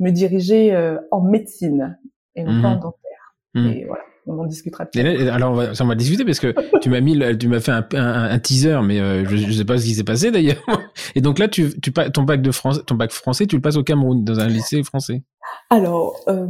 me 0.00 0.10
diriger 0.10 0.74
euh, 0.74 0.98
en 1.10 1.22
médecine 1.22 1.98
et 2.34 2.44
non 2.44 2.62
pas 2.62 2.68
en 2.68 2.74
mhm. 2.74 2.80
dentaire. 2.80 3.34
Mhm. 3.54 3.66
Et 3.66 3.84
voilà, 3.86 4.02
on 4.26 4.38
en 4.38 4.46
discutera. 4.46 4.86
alors 5.32 5.52
on 5.52 5.54
va, 5.54 5.72
on 5.80 5.86
va 5.86 5.94
discuter 5.94 6.24
parce 6.24 6.40
que 6.40 6.54
tu 6.80 6.90
m'as 6.90 7.00
mis, 7.00 7.18
tu 7.38 7.48
m'as 7.48 7.60
fait 7.60 7.72
un, 7.72 7.86
un, 7.94 8.38
teaser, 8.38 8.80
mais 8.82 9.00
euh, 9.00 9.24
je, 9.24 9.46
ne 9.46 9.52
sais 9.52 9.64
pas 9.64 9.78
ce 9.78 9.84
qui 9.84 9.94
s'est 9.94 10.04
passé 10.04 10.30
d'ailleurs. 10.30 10.62
Et 11.14 11.20
donc 11.20 11.38
là, 11.38 11.48
tu, 11.48 11.78
tu 11.80 11.92
ton 11.92 12.22
bac 12.22 12.42
de 12.42 12.50
France, 12.50 12.82
ton 12.86 12.94
bac 12.94 13.10
français, 13.12 13.46
tu 13.46 13.56
le 13.56 13.62
passes 13.62 13.76
au 13.76 13.84
Cameroun 13.84 14.24
dans 14.24 14.40
un 14.40 14.48
lycée 14.48 14.82
français. 14.82 15.22
Alors, 15.70 16.16
euh, 16.28 16.46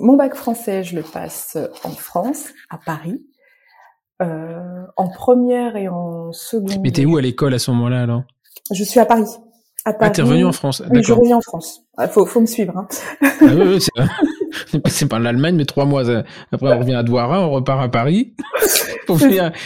mon 0.00 0.16
bac 0.16 0.34
français, 0.34 0.84
je 0.84 0.96
le 0.96 1.02
passe 1.02 1.56
en 1.84 1.90
France, 1.90 2.48
à 2.70 2.78
Paris, 2.78 3.24
euh, 4.22 4.84
en 4.96 5.08
première 5.08 5.76
et 5.76 5.88
en 5.88 6.32
seconde. 6.32 6.80
Mais 6.82 6.90
t'es 6.90 7.04
où 7.04 7.16
à 7.16 7.22
l'école 7.22 7.54
à 7.54 7.58
ce 7.58 7.70
moment-là 7.72 8.02
alors? 8.02 8.22
Je 8.72 8.82
suis 8.82 9.00
à 9.00 9.06
Paris. 9.06 9.24
À 9.86 9.92
Paris. 9.92 10.10
Ah, 10.10 10.14
t'es 10.14 10.22
revenu 10.22 10.44
en 10.46 10.52
France. 10.52 10.82
Oui, 10.90 11.02
je 11.02 11.12
reviens 11.12 11.36
en 11.36 11.42
France. 11.42 11.82
Il 12.00 12.08
faut, 12.08 12.24
faut 12.24 12.40
me 12.40 12.46
suivre. 12.46 12.76
Hein. 12.76 12.88
Ah, 13.22 13.26
oui, 13.42 13.62
oui, 13.66 14.80
c'est 14.88 15.06
par 15.08 15.20
l'Allemagne, 15.20 15.56
mais 15.56 15.66
trois 15.66 15.84
mois 15.84 16.08
après, 16.52 16.72
on 16.72 16.78
revient 16.78 16.94
à 16.94 17.02
Douara, 17.02 17.46
on 17.46 17.50
repart 17.50 17.82
à 17.82 17.88
Paris. 17.88 18.34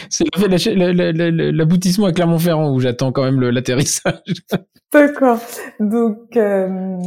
c'est 0.09 0.75
l'aboutissement 0.75 2.07
à 2.07 2.11
Clermont-Ferrand 2.11 2.73
où 2.73 2.79
j'attends 2.79 3.11
quand 3.13 3.23
même 3.23 3.39
l'atterrissage. 3.39 4.19
D'accord. 4.91 5.39
Donc, 5.79 6.35
euh, 6.35 6.97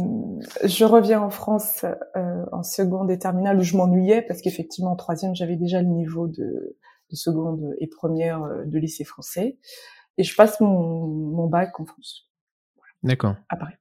je 0.63 0.85
reviens 0.85 1.21
en 1.21 1.29
France 1.29 1.85
euh, 2.15 2.45
en 2.51 2.63
seconde 2.63 3.11
et 3.11 3.19
terminale 3.19 3.59
où 3.59 3.63
je 3.63 3.75
m'ennuyais 3.75 4.21
parce 4.21 4.41
qu'effectivement, 4.41 4.93
en 4.93 4.95
troisième, 4.95 5.35
j'avais 5.35 5.57
déjà 5.57 5.81
le 5.81 5.89
niveau 5.89 6.27
de, 6.27 6.77
de 7.11 7.15
seconde 7.15 7.75
et 7.79 7.87
première 7.87 8.41
euh, 8.43 8.63
de 8.65 8.79
lycée 8.79 9.03
français. 9.03 9.57
Et 10.17 10.23
je 10.23 10.35
passe 10.35 10.59
mon, 10.61 11.07
mon 11.07 11.47
bac 11.47 11.77
en 11.79 11.85
France. 11.85 12.29
D'accord. 13.03 13.35
À 13.49 13.57
Paris. 13.57 13.73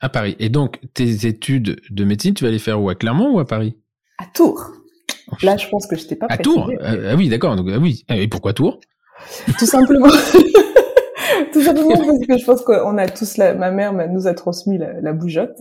À 0.00 0.08
Paris. 0.08 0.36
Et 0.38 0.48
donc, 0.48 0.80
tes 0.94 1.26
études 1.26 1.80
de 1.90 2.04
médecine, 2.04 2.34
tu 2.34 2.44
vas 2.44 2.50
les 2.50 2.58
faire 2.58 2.80
où? 2.80 2.88
À 2.88 2.94
Clermont 2.94 3.34
ou 3.34 3.38
à 3.40 3.46
Paris? 3.46 3.76
À 4.18 4.24
Tours. 4.32 4.72
Là, 5.42 5.56
je 5.56 5.68
pense 5.68 5.86
que 5.86 5.96
je 5.96 6.06
t'ai 6.06 6.16
pas 6.16 6.26
À 6.30 6.38
Tours? 6.38 6.70
ah, 6.80 6.92
ah 7.10 7.14
oui, 7.16 7.28
d'accord. 7.28 7.56
Donc, 7.56 7.68
ah 7.72 7.78
oui. 7.78 8.04
Et 8.08 8.28
pourquoi 8.28 8.52
Tours? 8.52 8.80
Tout 9.58 9.66
simplement. 9.66 10.08
Tout 11.52 11.60
simplement 11.62 11.96
parce 11.96 12.26
que 12.26 12.38
je 12.38 12.44
pense 12.44 12.62
qu'on 12.62 12.98
a 12.98 13.08
tous 13.08 13.36
la, 13.36 13.54
ma 13.54 13.70
mère 13.70 13.92
nous 13.92 14.26
a 14.26 14.34
transmis 14.34 14.78
la, 14.78 15.00
la 15.00 15.12
bougeotte. 15.12 15.56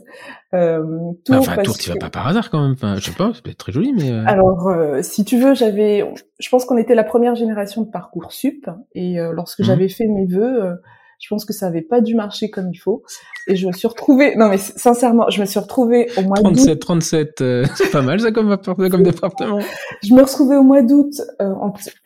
Euh, 0.54 0.84
Tours, 1.26 1.36
enfin, 1.36 1.62
Tours, 1.64 1.78
tu 1.78 1.90
vas 1.90 1.98
pas 1.98 2.10
par 2.10 2.28
hasard 2.28 2.50
quand 2.50 2.62
même. 2.62 2.74
Enfin, 2.74 2.96
je 2.96 3.06
sais 3.06 3.12
pas, 3.12 3.32
c'est 3.34 3.58
très 3.58 3.72
joli, 3.72 3.94
mais. 3.94 4.12
Euh... 4.12 4.24
Alors, 4.26 4.68
euh, 4.68 5.02
si 5.02 5.26
tu 5.26 5.38
veux, 5.38 5.54
j'avais, 5.54 6.04
je 6.40 6.50
pense 6.50 6.66
qu'on 6.66 6.78
était 6.78 6.96
la 6.96 7.04
première 7.04 7.36
génération 7.36 7.82
de 7.84 7.90
parcours 7.90 8.32
sup, 8.32 8.70
et 8.96 9.20
euh, 9.20 9.32
lorsque 9.34 9.60
mmh. 9.60 9.66
j'avais 9.66 9.90
fait 9.90 10.08
mes 10.08 10.26
vœux, 10.26 10.64
euh, 10.64 10.74
je 11.20 11.28
pense 11.30 11.46
que 11.46 11.54
ça 11.54 11.68
avait 11.68 11.82
pas 11.82 12.02
dû 12.02 12.16
marcher 12.16 12.50
comme 12.50 12.70
il 12.72 12.78
faut. 12.78 13.04
Et 13.48 13.56
je 13.56 13.68
me 13.68 13.72
suis 13.72 13.88
retrouvée, 13.88 14.36
non 14.36 14.50
mais 14.50 14.58
sincèrement, 14.58 15.30
je 15.30 15.42
me 15.42 15.46
suis 15.46 15.60
retrouvée 15.60 16.10
au 16.18 16.22
mois 16.22 16.38
d'août. 16.38 16.54
37, 16.54 16.80
37, 16.80 17.42
euh, 17.42 17.66
c'est 17.76 17.92
pas 17.92 18.02
mal 18.02 18.20
ça 18.20 18.32
comme, 18.32 18.58
comme 18.58 19.04
département. 19.04 19.60
Je 20.04 20.14
me 20.14 20.22
retrouvais 20.22 20.58
au 20.58 20.64
mois 20.64 20.82
d'août, 20.82 21.14
euh, 21.42 21.54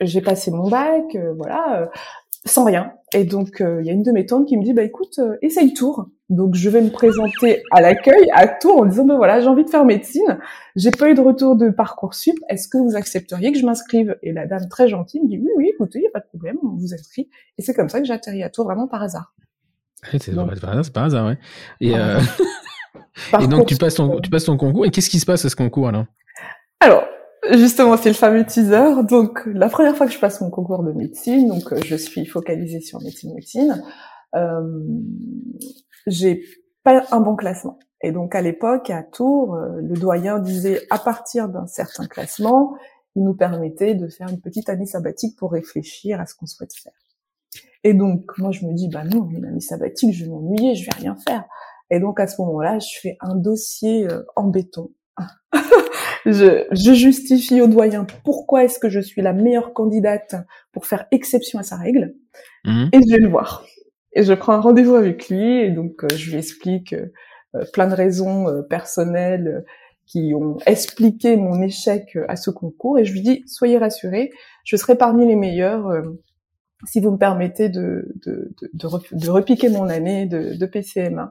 j'ai 0.00 0.20
passé 0.20 0.50
mon 0.50 0.68
bac, 0.68 1.04
euh, 1.14 1.34
voilà, 1.36 1.90
sans 2.44 2.64
rien. 2.64 2.92
Et 3.14 3.24
donc, 3.24 3.56
il 3.60 3.86
y 3.86 3.90
a 3.90 3.92
une 3.92 4.02
de 4.02 4.10
mes 4.10 4.26
tantes 4.26 4.46
qui 4.46 4.56
me 4.56 4.64
dit, 4.64 4.72
bah 4.72 4.82
écoute, 4.82 5.20
essaye 5.42 5.74
Tours. 5.74 6.08
Donc, 6.28 6.54
je 6.54 6.70
vais 6.70 6.80
me 6.80 6.88
présenter 6.88 7.62
à 7.70 7.82
l'accueil 7.82 8.30
à 8.32 8.48
Tours 8.48 8.78
en 8.78 8.86
disant, 8.86 9.04
ben 9.04 9.16
voilà, 9.16 9.40
j'ai 9.40 9.48
envie 9.48 9.64
de 9.64 9.70
faire 9.70 9.84
médecine. 9.84 10.38
J'ai 10.76 10.90
pas 10.90 11.10
eu 11.10 11.14
de 11.14 11.20
retour 11.20 11.56
de 11.56 11.68
parcours 11.68 12.14
sup. 12.14 12.34
Est-ce 12.48 12.68
que 12.68 12.78
vous 12.78 12.96
accepteriez 12.96 13.52
que 13.52 13.58
je 13.58 13.66
m'inscrive? 13.66 14.16
Et 14.22 14.32
la 14.32 14.46
dame 14.46 14.66
très 14.70 14.88
gentille 14.88 15.20
me 15.20 15.28
dit, 15.28 15.38
oui, 15.38 15.50
oui, 15.58 15.70
écoutez, 15.74 15.98
il 15.98 16.04
y 16.04 16.06
a 16.06 16.10
pas 16.10 16.20
de 16.20 16.28
problème, 16.28 16.56
on 16.62 16.74
vous 16.76 16.94
inscrit. 16.94 17.28
Et 17.58 17.62
c'est 17.62 17.74
comme 17.74 17.90
ça 17.90 18.00
que 18.00 18.06
j'ai 18.06 18.14
atterri 18.14 18.42
à 18.42 18.48
Tours, 18.48 18.64
vraiment 18.64 18.88
par 18.88 19.02
hasard. 19.02 19.34
C'est 20.18 20.34
par 20.92 21.04
hasard, 21.04 21.26
ouais. 21.26 21.38
Et, 21.80 21.96
euh... 21.96 22.18
et 23.40 23.46
donc, 23.46 23.66
tu 23.66 23.76
passes 23.76 23.96
ton, 23.96 24.18
tu 24.20 24.30
passes 24.30 24.44
ton 24.44 24.56
concours. 24.56 24.86
Et 24.86 24.90
qu'est-ce 24.90 25.10
qui 25.10 25.20
se 25.20 25.26
passe 25.26 25.44
à 25.44 25.50
ce 25.50 25.56
concours 25.56 25.88
alors? 25.88 26.06
Alors, 26.80 27.04
Justement, 27.50 27.96
c'est 27.96 28.10
le 28.10 28.14
fameux 28.14 28.44
teaser. 28.46 29.02
Donc, 29.02 29.44
la 29.46 29.68
première 29.68 29.96
fois 29.96 30.06
que 30.06 30.12
je 30.12 30.18
passe 30.18 30.40
mon 30.40 30.50
concours 30.50 30.84
de 30.84 30.92
médecine, 30.92 31.48
donc 31.48 31.72
euh, 31.72 31.80
je 31.84 31.96
suis 31.96 32.24
focalisée 32.24 32.80
sur 32.80 33.02
médecine 33.02 33.34
médecine, 33.34 33.82
euh, 34.36 34.80
j'ai 36.06 36.44
pas 36.84 37.04
un 37.10 37.20
bon 37.20 37.34
classement. 37.34 37.80
Et 38.00 38.12
donc, 38.12 38.36
à 38.36 38.42
l'époque, 38.42 38.90
à 38.90 39.02
Tours, 39.02 39.56
euh, 39.56 39.80
le 39.80 39.94
doyen 39.94 40.38
disait 40.38 40.82
à 40.90 40.98
partir 40.98 41.48
d'un 41.48 41.66
certain 41.66 42.06
classement, 42.06 42.76
il 43.16 43.24
nous 43.24 43.34
permettait 43.34 43.96
de 43.96 44.06
faire 44.06 44.28
une 44.28 44.40
petite 44.40 44.68
année 44.68 44.86
sabbatique 44.86 45.36
pour 45.36 45.50
réfléchir 45.50 46.20
à 46.20 46.26
ce 46.26 46.36
qu'on 46.36 46.46
souhaite 46.46 46.72
faire. 46.74 46.92
Et 47.82 47.92
donc, 47.92 48.38
moi, 48.38 48.52
je 48.52 48.64
me 48.64 48.72
dis, 48.72 48.88
bah 48.88 49.02
non, 49.02 49.28
une 49.30 49.44
année 49.44 49.60
sabbatique, 49.60 50.14
je 50.14 50.24
vais 50.24 50.30
m'ennuyer, 50.30 50.76
je 50.76 50.84
vais 50.84 50.96
rien 50.96 51.16
faire. 51.26 51.44
Et 51.90 51.98
donc, 51.98 52.20
à 52.20 52.28
ce 52.28 52.40
moment-là, 52.40 52.78
je 52.78 53.00
fais 53.00 53.16
un 53.20 53.34
dossier 53.34 54.06
en 54.36 54.44
béton 54.44 54.90
je, 56.26 56.64
je, 56.70 56.94
justifie 56.94 57.60
au 57.60 57.66
doyen 57.66 58.06
pourquoi 58.24 58.64
est-ce 58.64 58.78
que 58.78 58.88
je 58.88 59.00
suis 59.00 59.22
la 59.22 59.32
meilleure 59.32 59.72
candidate 59.72 60.34
pour 60.72 60.86
faire 60.86 61.06
exception 61.10 61.58
à 61.58 61.62
sa 61.62 61.76
règle, 61.76 62.14
mmh. 62.64 62.88
et 62.92 62.98
je 63.06 63.14
vais 63.14 63.20
le 63.20 63.28
voir. 63.28 63.64
Et 64.14 64.22
je 64.22 64.32
prends 64.34 64.52
un 64.52 64.60
rendez-vous 64.60 64.94
avec 64.94 65.28
lui, 65.28 65.58
et 65.60 65.70
donc 65.70 66.04
euh, 66.04 66.08
je 66.14 66.30
lui 66.30 66.38
explique 66.38 66.94
euh, 66.94 67.64
plein 67.72 67.86
de 67.86 67.94
raisons 67.94 68.48
euh, 68.48 68.62
personnelles 68.62 69.64
qui 70.06 70.32
ont 70.34 70.58
expliqué 70.66 71.36
mon 71.36 71.62
échec 71.62 72.18
à 72.28 72.36
ce 72.36 72.50
concours 72.50 72.98
et 72.98 73.04
je 73.04 73.12
lui 73.12 73.22
dis 73.22 73.44
soyez 73.46 73.78
rassurés, 73.78 74.30
je 74.64 74.76
serai 74.76 74.96
parmi 74.96 75.26
les 75.26 75.36
meilleurs 75.36 76.02
si 76.84 77.00
vous 77.00 77.12
me 77.12 77.16
permettez 77.18 77.68
de, 77.68 78.12
de, 78.26 78.52
de, 78.60 78.88
de, 79.12 79.30
repiquer 79.30 79.68
mon 79.68 79.88
année 79.88 80.26
de, 80.26 80.54
de 80.54 80.66
PCM1. 80.66 81.30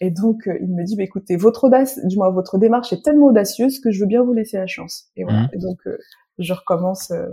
Et 0.00 0.10
donc, 0.10 0.48
euh, 0.48 0.56
il 0.60 0.74
me 0.74 0.84
dit, 0.84 0.96
bah, 0.96 1.02
écoutez, 1.02 1.36
votre 1.36 1.64
audace, 1.64 1.98
du 2.06 2.16
moins 2.16 2.30
votre 2.30 2.58
démarche 2.58 2.92
est 2.92 3.02
tellement 3.04 3.26
audacieuse 3.26 3.80
que 3.80 3.90
je 3.90 4.00
veux 4.00 4.06
bien 4.06 4.22
vous 4.22 4.32
laisser 4.32 4.56
la 4.56 4.66
chance. 4.66 5.08
Et 5.16 5.24
voilà. 5.24 5.42
Mmh. 5.42 5.48
Et 5.52 5.58
donc, 5.58 5.78
euh, 5.86 5.98
je 6.38 6.52
recommence 6.52 7.10
euh, 7.10 7.26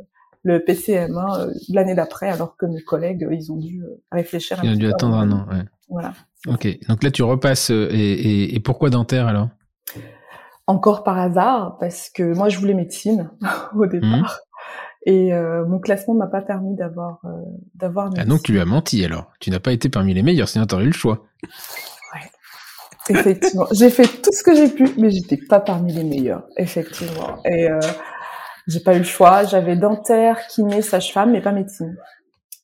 le 0.44 0.60
PCM1 0.60 1.54
l'année 1.70 1.96
d'après, 1.96 2.30
alors 2.30 2.58
que 2.58 2.66
mes 2.66 2.82
collègues, 2.82 3.28
ils 3.32 3.52
ont 3.52 3.58
dû 3.58 3.84
réfléchir. 4.12 4.60
Ils 4.64 4.72
ont 4.72 4.76
dû 4.76 4.88
attendre 4.88 5.16
un 5.16 5.32
an. 5.32 5.46
Ouais. 5.50 5.64
Voilà. 5.90 6.14
Ok. 6.48 6.68
Donc 6.90 7.04
là, 7.04 7.12
tu 7.12 7.24
repasses. 7.24 7.70
Et, 7.70 7.74
et, 7.74 8.56
et 8.56 8.60
pourquoi 8.60 8.90
dentaire 8.90 9.28
alors? 9.28 9.50
Encore 10.68 11.04
par 11.04 11.18
hasard, 11.18 11.78
parce 11.80 12.10
que 12.10 12.34
moi, 12.34 12.50
je 12.50 12.60
voulais 12.60 12.74
médecine 12.74 13.32
au 13.76 13.86
départ. 13.86 14.42
Et 15.08 15.34
euh, 15.34 15.66
mon 15.66 15.80
classement 15.80 16.16
m'a 16.16 16.28
pas 16.28 16.42
permis 16.42 16.76
d'avoir 16.76 17.20
euh, 17.24 17.30
d'avoir. 17.76 18.10
Ah 18.18 18.26
donc 18.26 18.44
tu 18.44 18.52
lui 18.52 18.60
as 18.60 18.66
menti 18.66 19.06
alors. 19.06 19.32
Tu 19.40 19.50
n'as 19.52 19.62
pas 19.62 19.72
été 19.72 19.88
parmi 19.88 20.14
les 20.14 20.22
meilleurs, 20.22 20.50
sinon 20.50 20.66
aurais 20.70 20.84
eu 20.84 20.88
le 20.88 20.92
choix. 20.92 21.24
Effectivement, 23.10 23.66
j'ai 23.72 23.90
fait 23.90 24.08
tout 24.22 24.32
ce 24.32 24.44
que 24.44 24.56
j'ai 24.56 24.70
pu, 24.70 24.88
mais 24.98 25.10
j'étais 25.10 25.38
pas 25.38 25.60
parmi 25.60 25.94
les 25.94 26.04
meilleurs, 26.04 26.48
effectivement. 26.58 27.44
Et 27.46 27.70
euh, 27.70 27.80
j'ai 28.68 28.80
pas 28.80 28.96
eu 28.96 29.00
le 29.00 29.04
choix. 29.04 29.44
J'avais 29.46 29.76
dentaire, 29.76 30.48
kiné, 30.48 30.82
sage-femme, 30.82 31.32
mais 31.32 31.42
pas 31.42 31.52
médecine. 31.52 31.98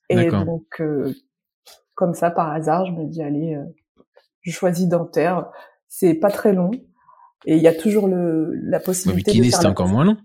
Et 0.10 0.30
donc, 0.30 0.66
euh, 0.80 1.14
comme 1.96 2.14
ça, 2.14 2.30
par 2.30 2.52
hasard, 2.52 2.86
je 2.86 2.92
me 2.92 3.06
dis 3.06 3.22
allez, 3.22 3.56
euh, 3.56 3.64
je 4.42 4.52
choisis 4.52 4.88
dentaire. 4.88 5.50
C'est 5.88 6.16
pas 6.16 6.30
très 6.30 6.54
long 6.54 6.72
et 7.46 7.58
il 7.58 7.62
y 7.62 7.68
a 7.68 7.74
toujours 7.74 8.08
le 8.08 8.54
la 8.64 8.80
possibilité. 8.80 9.32
mais 9.32 9.36
kiné, 9.36 9.52
c'est 9.52 9.66
encore 9.66 9.88
moins 9.88 10.06
long. 10.06 10.18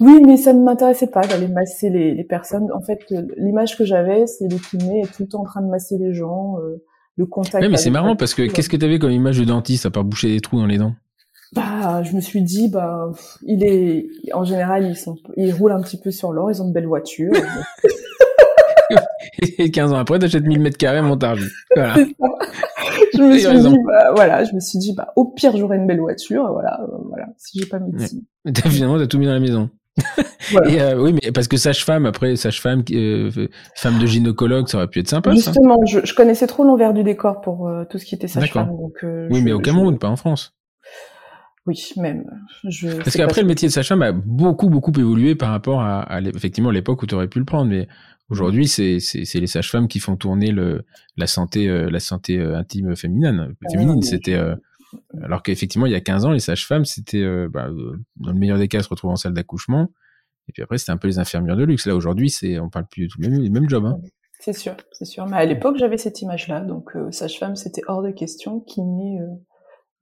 Oui, 0.00 0.20
mais 0.26 0.36
ça 0.36 0.52
ne 0.52 0.62
m'intéressait 0.62 1.10
pas 1.10 1.20
d'aller 1.20 1.46
masser 1.46 1.88
les, 1.88 2.14
les, 2.14 2.24
personnes. 2.24 2.72
En 2.72 2.80
fait, 2.80 2.98
l'image 3.36 3.76
que 3.76 3.84
j'avais, 3.84 4.26
c'est 4.26 4.48
le 4.48 4.58
kiné 4.58 5.02
est 5.02 5.12
tout 5.14 5.22
le 5.22 5.28
temps 5.28 5.42
en 5.42 5.44
train 5.44 5.62
de 5.62 5.68
masser 5.68 5.96
les 5.96 6.12
gens, 6.12 6.58
euh, 6.58 6.82
le 7.16 7.26
contact. 7.26 7.62
Oui, 7.62 7.70
mais 7.70 7.76
c'est 7.76 7.90
marrant 7.90 8.16
parce 8.16 8.34
que 8.34 8.42
qu'est-ce 8.42 8.68
que 8.68 8.76
tu 8.76 8.84
avais 8.84 8.98
comme 8.98 9.10
image 9.10 9.38
de 9.38 9.44
dentiste 9.44 9.86
à 9.86 9.90
part 9.90 10.04
boucher 10.04 10.28
des 10.28 10.40
trous 10.40 10.58
dans 10.58 10.66
les 10.66 10.78
dents? 10.78 10.94
Bah, 11.54 12.02
je 12.02 12.14
me 12.14 12.20
suis 12.20 12.40
dit, 12.40 12.68
bah, 12.68 13.12
il 13.42 13.62
est, 13.62 14.06
en 14.32 14.44
général, 14.44 14.86
ils 14.86 14.96
sont, 14.96 15.16
ils 15.36 15.52
roulent 15.52 15.72
un 15.72 15.82
petit 15.82 15.98
peu 15.98 16.10
sur 16.10 16.32
l'or, 16.32 16.50
ils 16.50 16.62
ont 16.62 16.68
de 16.68 16.72
belles 16.72 16.86
voitures. 16.86 17.32
Et 19.58 19.70
15 19.70 19.92
ans 19.92 19.96
après, 19.96 20.18
t'achètes 20.18 20.44
1000 20.44 20.60
mètres 20.60 20.78
carrés 20.78 20.98
à 20.98 21.02
Montargis. 21.02 21.50
Voilà. 21.74 21.94
je 23.14 23.22
me 23.22 23.38
suis 23.38 23.58
dit, 23.58 23.76
bah, 23.86 24.12
voilà, 24.14 24.44
je 24.44 24.54
me 24.54 24.60
suis 24.60 24.78
dit, 24.78 24.94
bah, 24.94 25.12
au 25.16 25.26
pire, 25.26 25.56
j'aurai 25.56 25.76
une 25.76 25.86
belle 25.86 26.00
voiture, 26.00 26.50
voilà, 26.52 26.80
euh, 26.82 26.96
voilà, 27.08 27.28
si 27.36 27.58
j'ai 27.58 27.66
pas 27.66 27.78
médecine. 27.78 28.22
Ouais. 28.44 28.52
Finalement, 28.70 28.98
t'as 28.98 29.06
tout 29.06 29.18
mis 29.18 29.26
dans 29.26 29.32
la 29.32 29.40
maison. 29.40 29.70
Et 30.66 30.80
euh, 30.80 31.00
oui, 31.00 31.12
mais 31.12 31.32
parce 31.32 31.48
que 31.48 31.56
sage-femme, 31.56 32.06
après, 32.06 32.36
sage-femme, 32.36 32.82
euh, 32.92 33.30
femme 33.76 33.98
de 33.98 34.06
gynécologue, 34.06 34.68
ça 34.68 34.78
aurait 34.78 34.88
pu 34.88 35.00
être 35.00 35.08
sympa. 35.08 35.32
Justement, 35.32 35.78
je, 35.86 36.00
je, 36.04 36.14
connaissais 36.14 36.46
trop 36.46 36.64
l'envers 36.64 36.94
du 36.94 37.02
décor 37.02 37.40
pour 37.40 37.68
euh, 37.68 37.84
tout 37.84 37.98
ce 37.98 38.06
qui 38.06 38.14
était 38.14 38.28
sage-femme. 38.28 38.70
Oui, 39.30 39.42
mais 39.42 39.52
au 39.52 39.60
Cameroun, 39.60 39.98
pas 39.98 40.08
en 40.08 40.16
France. 40.16 40.54
Oui, 41.66 41.92
même. 41.96 42.24
Je, 42.68 42.88
parce 42.88 43.16
qu'après, 43.16 43.42
le 43.42 43.46
métier 43.46 43.68
de 43.68 43.72
sage-femme 43.72 44.02
a 44.02 44.12
beaucoup, 44.12 44.68
beaucoup 44.68 44.92
évolué 44.98 45.34
par 45.34 45.50
rapport 45.50 45.82
à, 45.82 46.00
à 46.02 46.20
effectivement 46.20 46.70
l'époque 46.70 47.02
où 47.02 47.06
tu 47.06 47.14
aurais 47.14 47.28
pu 47.28 47.38
le 47.38 47.44
prendre. 47.44 47.70
Mais 47.70 47.86
aujourd'hui, 48.30 48.66
c'est, 48.66 48.98
c'est, 48.98 49.38
les 49.38 49.46
sages-femmes 49.46 49.88
qui 49.88 50.00
font 50.00 50.16
tourner 50.16 50.50
le, 50.50 50.84
la 51.16 51.28
santé, 51.28 51.68
la 51.68 52.00
santé 52.00 52.40
intime 52.40 52.96
féminine. 52.96 53.54
Féminine, 53.70 54.02
c'était. 54.02 54.38
Alors 55.22 55.42
qu'effectivement, 55.42 55.86
il 55.86 55.92
y 55.92 55.94
a 55.94 56.00
15 56.00 56.24
ans, 56.24 56.30
les 56.30 56.40
sages-femmes, 56.40 56.84
c'était, 56.84 57.22
euh, 57.22 57.48
bah, 57.48 57.68
euh, 57.68 57.98
dans 58.16 58.32
le 58.32 58.38
meilleur 58.38 58.58
des 58.58 58.68
cas, 58.68 58.82
se 58.82 58.88
retrouver 58.88 59.12
en 59.12 59.16
salle 59.16 59.34
d'accouchement. 59.34 59.92
Et 60.48 60.52
puis 60.52 60.62
après, 60.62 60.78
c'était 60.78 60.92
un 60.92 60.96
peu 60.96 61.08
les 61.08 61.18
infirmières 61.18 61.56
de 61.56 61.64
luxe. 61.64 61.86
Là, 61.86 61.94
aujourd'hui, 61.94 62.30
c'est, 62.30 62.58
on 62.58 62.68
parle 62.68 62.86
plus 62.86 63.02
du 63.02 63.08
tout 63.08 63.20
le 63.20 63.28
même, 63.28 63.52
même 63.52 63.68
job. 63.68 63.86
Hein. 63.86 63.98
C'est 64.40 64.52
sûr, 64.52 64.76
c'est 64.90 65.04
sûr. 65.04 65.26
Mais 65.26 65.36
à 65.36 65.44
l'époque, 65.44 65.76
j'avais 65.78 65.98
cette 65.98 66.20
image-là. 66.20 66.60
Donc, 66.60 66.96
euh, 66.96 67.10
sage-femme, 67.12 67.54
c'était 67.54 67.82
hors 67.86 68.02
de 68.02 68.10
question. 68.10 68.60
Kiné, 68.60 69.20
euh, 69.20 69.26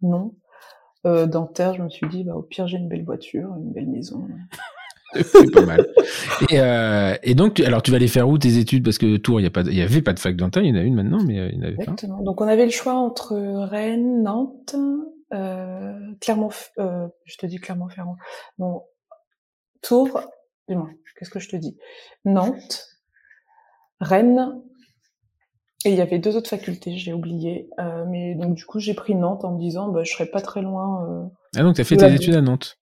non. 0.03 0.35
dentaire, 1.05 1.75
je 1.75 1.83
me 1.83 1.91
suis 1.91 2.09
dit, 2.09 2.25
bah, 2.25 2.35
au 2.35 2.43
pire, 2.43 2.67
j'ai 2.67 2.79
une 2.79 2.89
belle 2.89 3.05
voiture, 3.05 3.55
une 3.57 3.73
belle 3.73 3.89
maison. 3.89 4.27
c'est 5.21 5.51
pas 5.53 5.67
mal. 5.67 5.87
Et, 6.51 6.61
euh, 6.61 7.15
et, 7.23 7.35
donc, 7.35 7.61
alors 7.61 7.83
tu 7.83 7.91
vas 7.91 7.97
aller 7.97 8.09
faire 8.09 8.29
où 8.29 8.39
tes 8.39 8.59
études? 8.59 8.85
Parce 8.85 8.99
que 8.99 9.17
Tours, 9.17 9.41
il 9.41 9.45
y 9.45 9.47
a 9.47 9.51
pas, 9.51 9.63
il 9.63 9.75
y 9.75 9.83
avait 9.83 10.03
pas 10.03 10.13
de 10.13 10.19
fac 10.19 10.37
dentaire, 10.37 10.63
il 10.63 10.69
y 10.69 10.73
en 10.73 10.81
a 10.81 10.83
une 10.83 10.95
maintenant, 10.95 11.23
mais 11.25 11.39
euh, 11.39 11.49
il 11.53 11.57
y 11.57 11.61
en 11.61 11.63
avait 11.63 11.75
Exactement. 11.75 12.23
Donc 12.23 12.41
on 12.41 12.47
avait 12.47 12.65
le 12.65 12.71
choix 12.71 12.95
entre 12.95 13.37
Rennes, 13.65 14.23
Nantes, 14.23 14.77
euh, 15.33 16.15
Clermont, 16.21 16.51
euh, 16.79 17.09
je 17.25 17.37
te 17.37 17.47
dis 17.47 17.59
Clermont-Ferrand. 17.59 18.17
Non, 18.59 18.85
Tours, 19.83 20.21
dis-moi, 20.69 20.91
qu'est-ce 21.19 21.31
que 21.31 21.41
je 21.41 21.49
te 21.49 21.57
dis? 21.57 21.77
Nantes, 22.25 22.87
Rennes, 24.01 24.63
et 25.85 25.91
il 25.91 25.97
y 25.97 26.03
avait 26.03 26.19
deux 26.19 26.37
autres 26.37 26.51
facultés, 26.51 26.97
j'ai 26.97 27.13
oublié. 27.13 27.69
Euh, 27.79 28.05
mais 28.07 28.35
donc 28.35 28.55
du 28.55 28.65
coup, 28.65 28.81
j'ai 28.81 28.95
pris 28.95 29.15
Nantes 29.15 29.45
en 29.45 29.55
me 29.55 29.59
disant, 29.59 29.89
bah, 29.89 30.03
je 30.05 30.13
serais 30.13 30.27
pas 30.27 30.41
très 30.41 30.63
loin. 30.63 31.31
Ah 31.57 31.63
donc 31.63 31.77
tu 31.77 31.81
as 31.81 31.85
fait 31.85 31.97
tes 31.97 32.15
études 32.15 32.35
à 32.35 32.43
Nantes? 32.43 32.80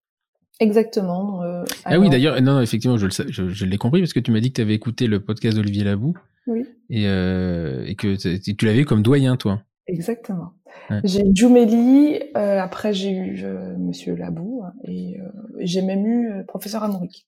Exactement. 0.61 1.42
Euh, 1.42 1.64
ah 1.85 1.99
oui, 1.99 2.11
d'ailleurs, 2.11 2.40
non, 2.42 2.55
non, 2.55 2.61
effectivement, 2.61 2.99
je, 2.99 3.07
je, 3.09 3.49
je 3.49 3.64
l'ai 3.64 3.79
compris 3.79 4.01
parce 4.01 4.12
que 4.12 4.21
tu 4.21 4.33
m'as 4.33 4.40
dit 4.40 4.51
que 4.51 4.57
tu 4.57 4.62
avais 4.62 4.75
écouté 4.75 5.07
le 5.07 5.21
podcast 5.21 5.57
d'Olivier 5.57 5.85
Labou. 5.85 6.14
Oui. 6.47 6.66
Et, 6.90 7.07
euh, 7.07 7.85
et 7.87 7.94
que 7.94 8.16
tu 8.16 8.66
l'avais 8.66 8.85
comme 8.85 9.03
doyen, 9.03 9.37
toi. 9.37 9.62
Exactement. 9.87 10.55
Ouais. 10.90 11.01
J'ai 11.05 11.21
eu 11.21 11.31
Djouméli, 11.35 12.21
euh, 12.37 12.61
après 12.61 12.92
j'ai 12.92 13.11
eu 13.11 13.40
euh, 13.44 13.77
Monsieur 13.79 14.16
Labou, 14.16 14.62
et 14.85 15.18
euh, 15.18 15.25
j'ai 15.61 15.83
même 15.83 16.07
eu 16.07 16.31
euh, 16.31 16.42
Professeur 16.44 16.83
Amourik. 16.83 17.27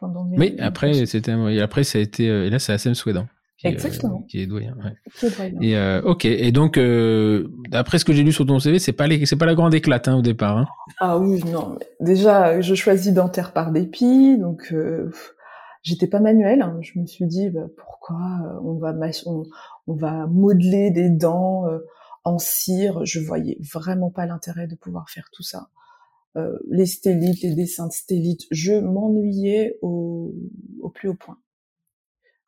Mes, 0.00 0.38
oui, 0.38 0.56
après, 0.60 1.06
c'était, 1.06 1.32
après, 1.60 1.82
ça 1.82 1.98
a 1.98 2.00
été, 2.00 2.26
et 2.26 2.50
là, 2.50 2.60
c'est 2.60 2.72
Assem 2.72 2.94
Souedan. 2.94 3.26
Qui 3.58 3.66
Exactement. 3.66 4.22
Est, 4.22 4.30
qui 4.30 4.40
est 4.40 4.46
doyen. 4.46 4.76
Ouais. 4.76 5.52
Et 5.60 5.76
euh, 5.76 6.00
ok. 6.02 6.24
Et 6.26 6.52
donc, 6.52 6.78
euh, 6.78 7.48
d'après 7.68 7.98
ce 7.98 8.04
que 8.04 8.12
j'ai 8.12 8.22
lu 8.22 8.30
sur 8.30 8.46
ton 8.46 8.60
CV, 8.60 8.78
c'est 8.78 8.92
pas 8.92 9.08
les, 9.08 9.26
c'est 9.26 9.36
pas 9.36 9.46
la 9.46 9.56
grande 9.56 9.74
éclate 9.74 10.06
hein, 10.06 10.16
au 10.16 10.22
départ. 10.22 10.58
Hein. 10.58 10.66
Ah 11.00 11.18
oui, 11.18 11.42
non. 11.42 11.76
Déjà, 11.98 12.60
je 12.60 12.74
choisis 12.76 13.12
dentaire 13.12 13.52
par 13.52 13.72
dépit, 13.72 14.38
donc 14.38 14.72
euh, 14.72 15.10
j'étais 15.82 16.06
pas 16.06 16.20
manuelle. 16.20 16.62
Hein. 16.62 16.78
Je 16.82 17.00
me 17.00 17.06
suis 17.06 17.26
dit 17.26 17.50
bah, 17.50 17.66
pourquoi 17.76 18.20
euh, 18.44 18.60
on 18.62 18.74
va 18.74 18.94
on, 19.26 19.42
on, 19.88 19.94
va 19.94 20.28
modeler 20.28 20.92
des 20.92 21.10
dents 21.10 21.66
euh, 21.66 21.80
en 22.22 22.38
cire? 22.38 23.04
Je 23.04 23.18
voyais 23.18 23.58
vraiment 23.60 24.10
pas 24.10 24.26
l'intérêt 24.26 24.68
de 24.68 24.76
pouvoir 24.76 25.10
faire 25.10 25.28
tout 25.32 25.42
ça. 25.42 25.68
Euh, 26.36 26.58
les 26.70 26.86
stélites, 26.86 27.42
les 27.42 27.54
dessins 27.54 27.88
de 27.88 27.92
stélites, 27.92 28.46
je 28.52 28.74
m'ennuyais 28.74 29.78
au, 29.82 30.32
au 30.80 30.90
plus 30.90 31.08
haut 31.08 31.14
point. 31.14 31.38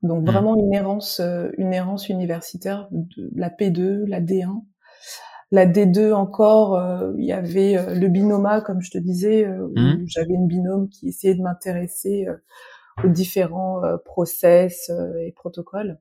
Donc 0.02 0.22
mmh. 0.22 0.30
vraiment 0.30 0.56
une 0.56 0.72
errance, 0.72 1.20
euh, 1.20 1.50
une 1.58 1.72
errance 1.72 2.08
universitaire, 2.08 2.88
de 2.90 3.30
la 3.34 3.50
P2, 3.50 4.04
la 4.06 4.20
D1. 4.20 4.62
La 5.52 5.66
D2 5.66 6.12
encore, 6.12 6.76
euh, 6.76 7.12
il 7.18 7.24
y 7.24 7.32
avait 7.32 7.76
euh, 7.76 7.94
le 7.94 8.08
binoma, 8.08 8.60
comme 8.60 8.80
je 8.80 8.90
te 8.90 8.98
disais, 8.98 9.46
mmh. 9.46 10.04
j'avais 10.06 10.34
une 10.34 10.46
binôme 10.46 10.88
qui 10.88 11.08
essayait 11.08 11.34
de 11.34 11.42
m'intéresser 11.42 12.26
aux 13.02 13.08
différents 13.08 13.82
process 14.04 14.90
et 15.20 15.32
protocoles. 15.32 15.98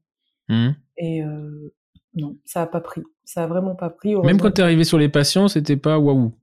Mmh. 0.49 0.69
Et 0.97 1.23
non, 2.15 2.37
ça 2.45 2.61
a 2.61 2.67
pas 2.67 2.81
pris. 2.81 3.01
Ça 3.23 3.43
a 3.43 3.47
vraiment 3.47 3.75
pas 3.75 3.89
pris. 3.89 4.15
Même 4.15 4.39
quand 4.39 4.51
tu 4.51 4.61
es 4.61 4.63
arrivé 4.63 4.83
sur 4.83 4.97
les 4.97 5.09
patients, 5.09 5.47
c'était 5.47 5.77
pas 5.77 5.97
waouh. 5.97 6.33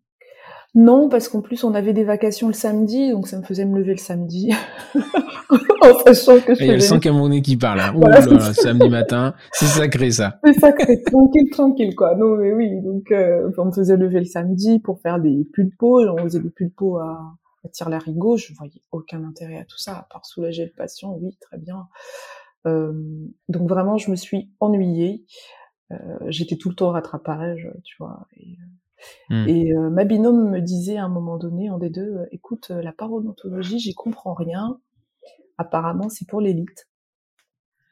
Non, 0.77 1.09
parce 1.09 1.29
qu'en 1.29 1.41
plus 1.41 1.65
on 1.65 1.75
avait 1.75 1.93
des 1.93 2.05
vacations 2.05 2.47
le 2.47 2.53
samedi, 2.53 3.11
donc 3.11 3.27
ça 3.27 3.39
me 3.39 3.43
faisait 3.43 3.65
me 3.65 3.79
lever 3.79 3.93
le 3.93 3.99
samedi. 3.99 4.53
en 5.81 5.99
sachant 6.05 6.39
que 6.41 6.55
je 6.55 6.63
Il 6.63 6.67
y 6.67 6.71
a 6.71 6.75
le 6.75 6.81
sang 6.81 7.01
camerounais 7.01 7.43
qui 7.43 7.57
parle. 7.57 7.81
Hein. 7.81 7.93
Voilà, 7.97 8.21
là, 8.21 8.53
samedi 8.53 8.89
matin, 8.89 9.35
c'est 9.53 9.67
sacré 9.67 10.11
ça. 10.11 10.39
C'est 10.45 10.61
sacré, 10.61 11.03
tranquille, 11.03 11.51
tranquille 11.51 11.95
quoi. 11.97 12.15
Non 12.15 12.37
mais 12.37 12.53
oui, 12.53 12.81
donc 12.83 13.11
euh, 13.11 13.51
on 13.59 13.65
me 13.65 13.73
faisait 13.73 13.97
lever 13.97 14.21
le 14.21 14.27
samedi 14.27 14.79
pour 14.79 15.01
faire 15.01 15.19
des 15.19 15.49
pulpos, 15.53 16.07
on 16.09 16.19
faisait 16.19 16.41
des 16.41 16.51
pulpos 16.51 16.99
à, 16.99 17.35
à 17.65 17.69
tire 17.69 17.89
larigot, 17.89 18.37
je 18.37 18.53
voyais 18.55 18.83
aucun 18.93 19.25
intérêt 19.25 19.59
à 19.59 19.65
tout 19.65 19.79
ça, 19.79 19.93
à 19.93 20.07
part 20.11 20.25
soulager 20.27 20.65
le 20.65 20.73
patient, 20.77 21.17
oui, 21.21 21.37
très 21.41 21.59
bien. 21.59 21.89
Euh, 22.67 22.93
donc 23.49 23.69
vraiment, 23.69 23.97
je 23.97 24.11
me 24.11 24.17
suis 24.17 24.51
ennuyée. 24.61 25.25
Euh, 25.93 25.97
J'étais 26.29 26.57
tout 26.57 26.69
le 26.69 26.75
temps 26.75 26.89
au 26.89 26.93
rattrapage, 26.93 27.71
tu 27.85 27.97
vois. 27.99 28.27
Et, 28.37 28.53
euh, 28.53 28.67
Mmh. 29.31 29.49
Et 29.49 29.73
euh, 29.73 29.91
ma 29.91 30.05
binôme 30.05 30.51
me 30.51 30.61
disait 30.61 30.97
à 30.97 31.05
un 31.05 31.09
moment 31.09 31.37
donné, 31.37 31.71
en 31.71 31.79
des 31.79 31.91
deux, 31.91 32.17
euh, 32.17 32.27
écoute, 32.33 32.69
euh, 32.71 32.83
la 32.83 32.93
parodontologie, 32.93 33.79
j'y 33.79 33.95
comprends 33.95 34.35
rien. 34.35 34.81
Apparemment, 35.59 36.09
c'est 36.09 36.29
pour 36.29 36.41
l'élite. 36.41 36.89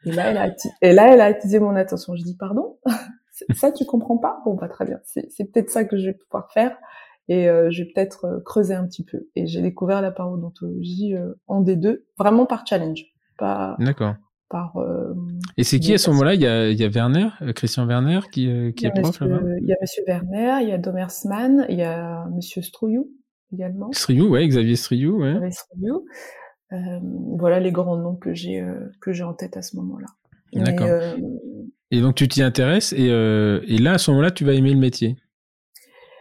Et 0.05 0.13
là, 0.13 0.31
elle 0.31 0.37
a, 0.37 0.55
et 0.83 0.93
là, 0.93 1.13
elle 1.13 1.21
a 1.21 1.27
attisé 1.27 1.59
mon 1.61 1.77
attention. 1.77 2.15
Je 2.15 2.23
dis, 2.23 2.37
pardon, 2.37 2.79
ça, 3.55 3.73
tu 3.73 3.85
comprends 3.87 4.19
pas? 4.19 4.43
Bon, 4.45 4.55
bah 4.55 4.69
très 4.69 4.85
bien. 4.85 4.99
C'est 5.05 5.51
peut-être 5.51 5.71
ça 5.71 5.85
que 5.85 5.97
je 5.97 6.07
vais 6.07 6.15
pouvoir 6.15 6.53
faire. 6.53 6.77
Et 7.29 7.49
euh, 7.49 7.71
je 7.71 7.83
vais 7.83 7.91
peut-être 7.95 8.43
creuser 8.45 8.75
un 8.75 8.87
petit 8.87 9.05
peu. 9.05 9.29
Et 9.35 9.47
j'ai 9.47 9.63
découvert 9.63 10.03
la 10.03 10.11
parodontologie 10.11 11.15
en 11.47 11.63
D2, 11.63 12.03
vraiment 12.19 12.45
par 12.45 12.67
challenge. 12.67 13.07
Pas, 13.39 13.77
D'accord. 13.79 14.15
Par. 14.49 14.77
Euh, 14.77 15.15
et 15.57 15.65
c'est 15.65 15.81
qui 15.81 15.95
à 15.95 15.99
ce 15.99 16.11
moment-là? 16.11 16.35
Il 16.35 16.41
y, 16.41 16.47
a, 16.47 16.71
il 16.71 16.79
y 16.79 16.85
a 16.85 16.89
Werner, 16.89 17.29
Christian 17.55 17.87
Werner, 17.87 18.21
qui, 18.31 18.49
qui 18.77 18.87
est 18.87 18.91
prof 18.91 19.21
là-bas? 19.21 19.41
Il 19.61 19.67
y 19.67 19.73
a 19.73 19.77
Monsieur 19.81 20.03
Werner, 20.07 20.59
il 20.63 20.69
y 20.69 20.73
a 20.73 20.79
Domersman, 20.79 21.67
il 21.69 21.79
y 21.79 21.83
a 21.83 22.27
Monsieur 22.35 22.63
Strouillou 22.63 23.11
également. 23.55 23.91
Striou, 23.93 24.29
ouais, 24.29 24.47
Xavier 24.47 24.77
Striou, 24.77 25.23
ouais. 25.23 25.35
Euh, 26.73 26.77
voilà 27.39 27.61
les 27.61 27.71
grands 27.71 27.97
noms 27.97 28.17
que 28.17 28.35
j'ai 28.35 28.61
euh, 28.61 28.91
que 29.01 29.13
j'ai 29.13 29.23
en 29.23 29.35
tête 29.35 29.57
à 29.57 29.63
ce 29.63 29.77
moment-là. 29.77 30.07
D'accord. 30.55 30.87
Euh, 30.89 31.17
et 31.91 32.01
donc 32.01 32.15
tu 32.15 32.27
t'y 32.27 32.43
intéresses 32.43 32.93
et, 32.93 33.07
et 33.07 33.79
là 33.79 33.93
à 33.93 33.99
ce 33.99 34.11
moment-là 34.11 34.31
tu 34.31 34.45
vas 34.45 34.55
aimer 34.55 34.73
le 34.73 34.79
métier? 34.79 35.17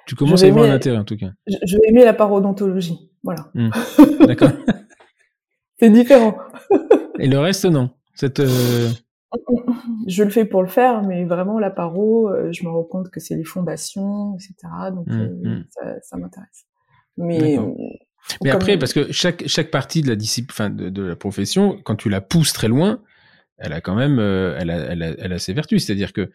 Tu 0.05 0.15
commences 0.15 0.43
à 0.43 0.47
y 0.47 0.51
voir 0.51 0.67
l'intérêt 0.67 0.97
en 0.97 1.05
tout 1.05 1.15
cas. 1.15 1.31
Je, 1.47 1.77
vais 1.77 1.87
aimer 1.87 2.03
la 2.03 2.13
parodontologie, 2.13 3.09
voilà. 3.23 3.49
Hmm. 3.53 3.69
D'accord. 4.27 4.51
C'est 5.79 5.89
différent. 5.89 6.37
et 7.19 7.27
le 7.27 7.39
reste 7.39 7.65
non? 7.65 7.89
Cette 8.13 8.41
je 10.07 10.23
le 10.23 10.29
fais 10.29 10.45
pour 10.45 10.61
le 10.61 10.67
faire, 10.69 11.01
mais 11.01 11.25
vraiment 11.25 11.57
la 11.57 11.71
paro, 11.71 12.31
je 12.51 12.63
me 12.63 12.69
rends 12.69 12.83
compte 12.83 13.09
que 13.09 13.19
c'est 13.19 13.35
les 13.35 13.43
fondations, 13.43 14.35
etc. 14.35 14.53
Donc 14.91 15.07
hmm, 15.07 15.41
hmm. 15.43 15.63
ça, 15.71 16.01
ça 16.01 16.17
m'intéresse. 16.17 16.65
Mais 17.17 17.57
mais 18.41 18.51
après, 18.51 18.77
parce 18.77 18.93
que 18.93 19.11
chaque, 19.11 19.47
chaque 19.47 19.71
partie 19.71 20.01
de 20.01 20.09
la 20.09 20.15
discipline, 20.15 20.75
de, 20.75 20.89
de, 20.89 21.03
la 21.03 21.15
profession, 21.15 21.79
quand 21.83 21.95
tu 21.95 22.09
la 22.09 22.21
pousses 22.21 22.53
très 22.53 22.67
loin, 22.67 23.01
elle 23.57 23.73
a 23.73 23.81
quand 23.81 23.95
même, 23.95 24.19
euh, 24.19 24.57
elle, 24.59 24.69
a, 24.69 24.77
elle, 24.77 25.03
a, 25.03 25.13
elle, 25.17 25.33
a, 25.33 25.39
ses 25.39 25.53
vertus. 25.53 25.85
C'est-à-dire 25.85 26.13
que, 26.13 26.31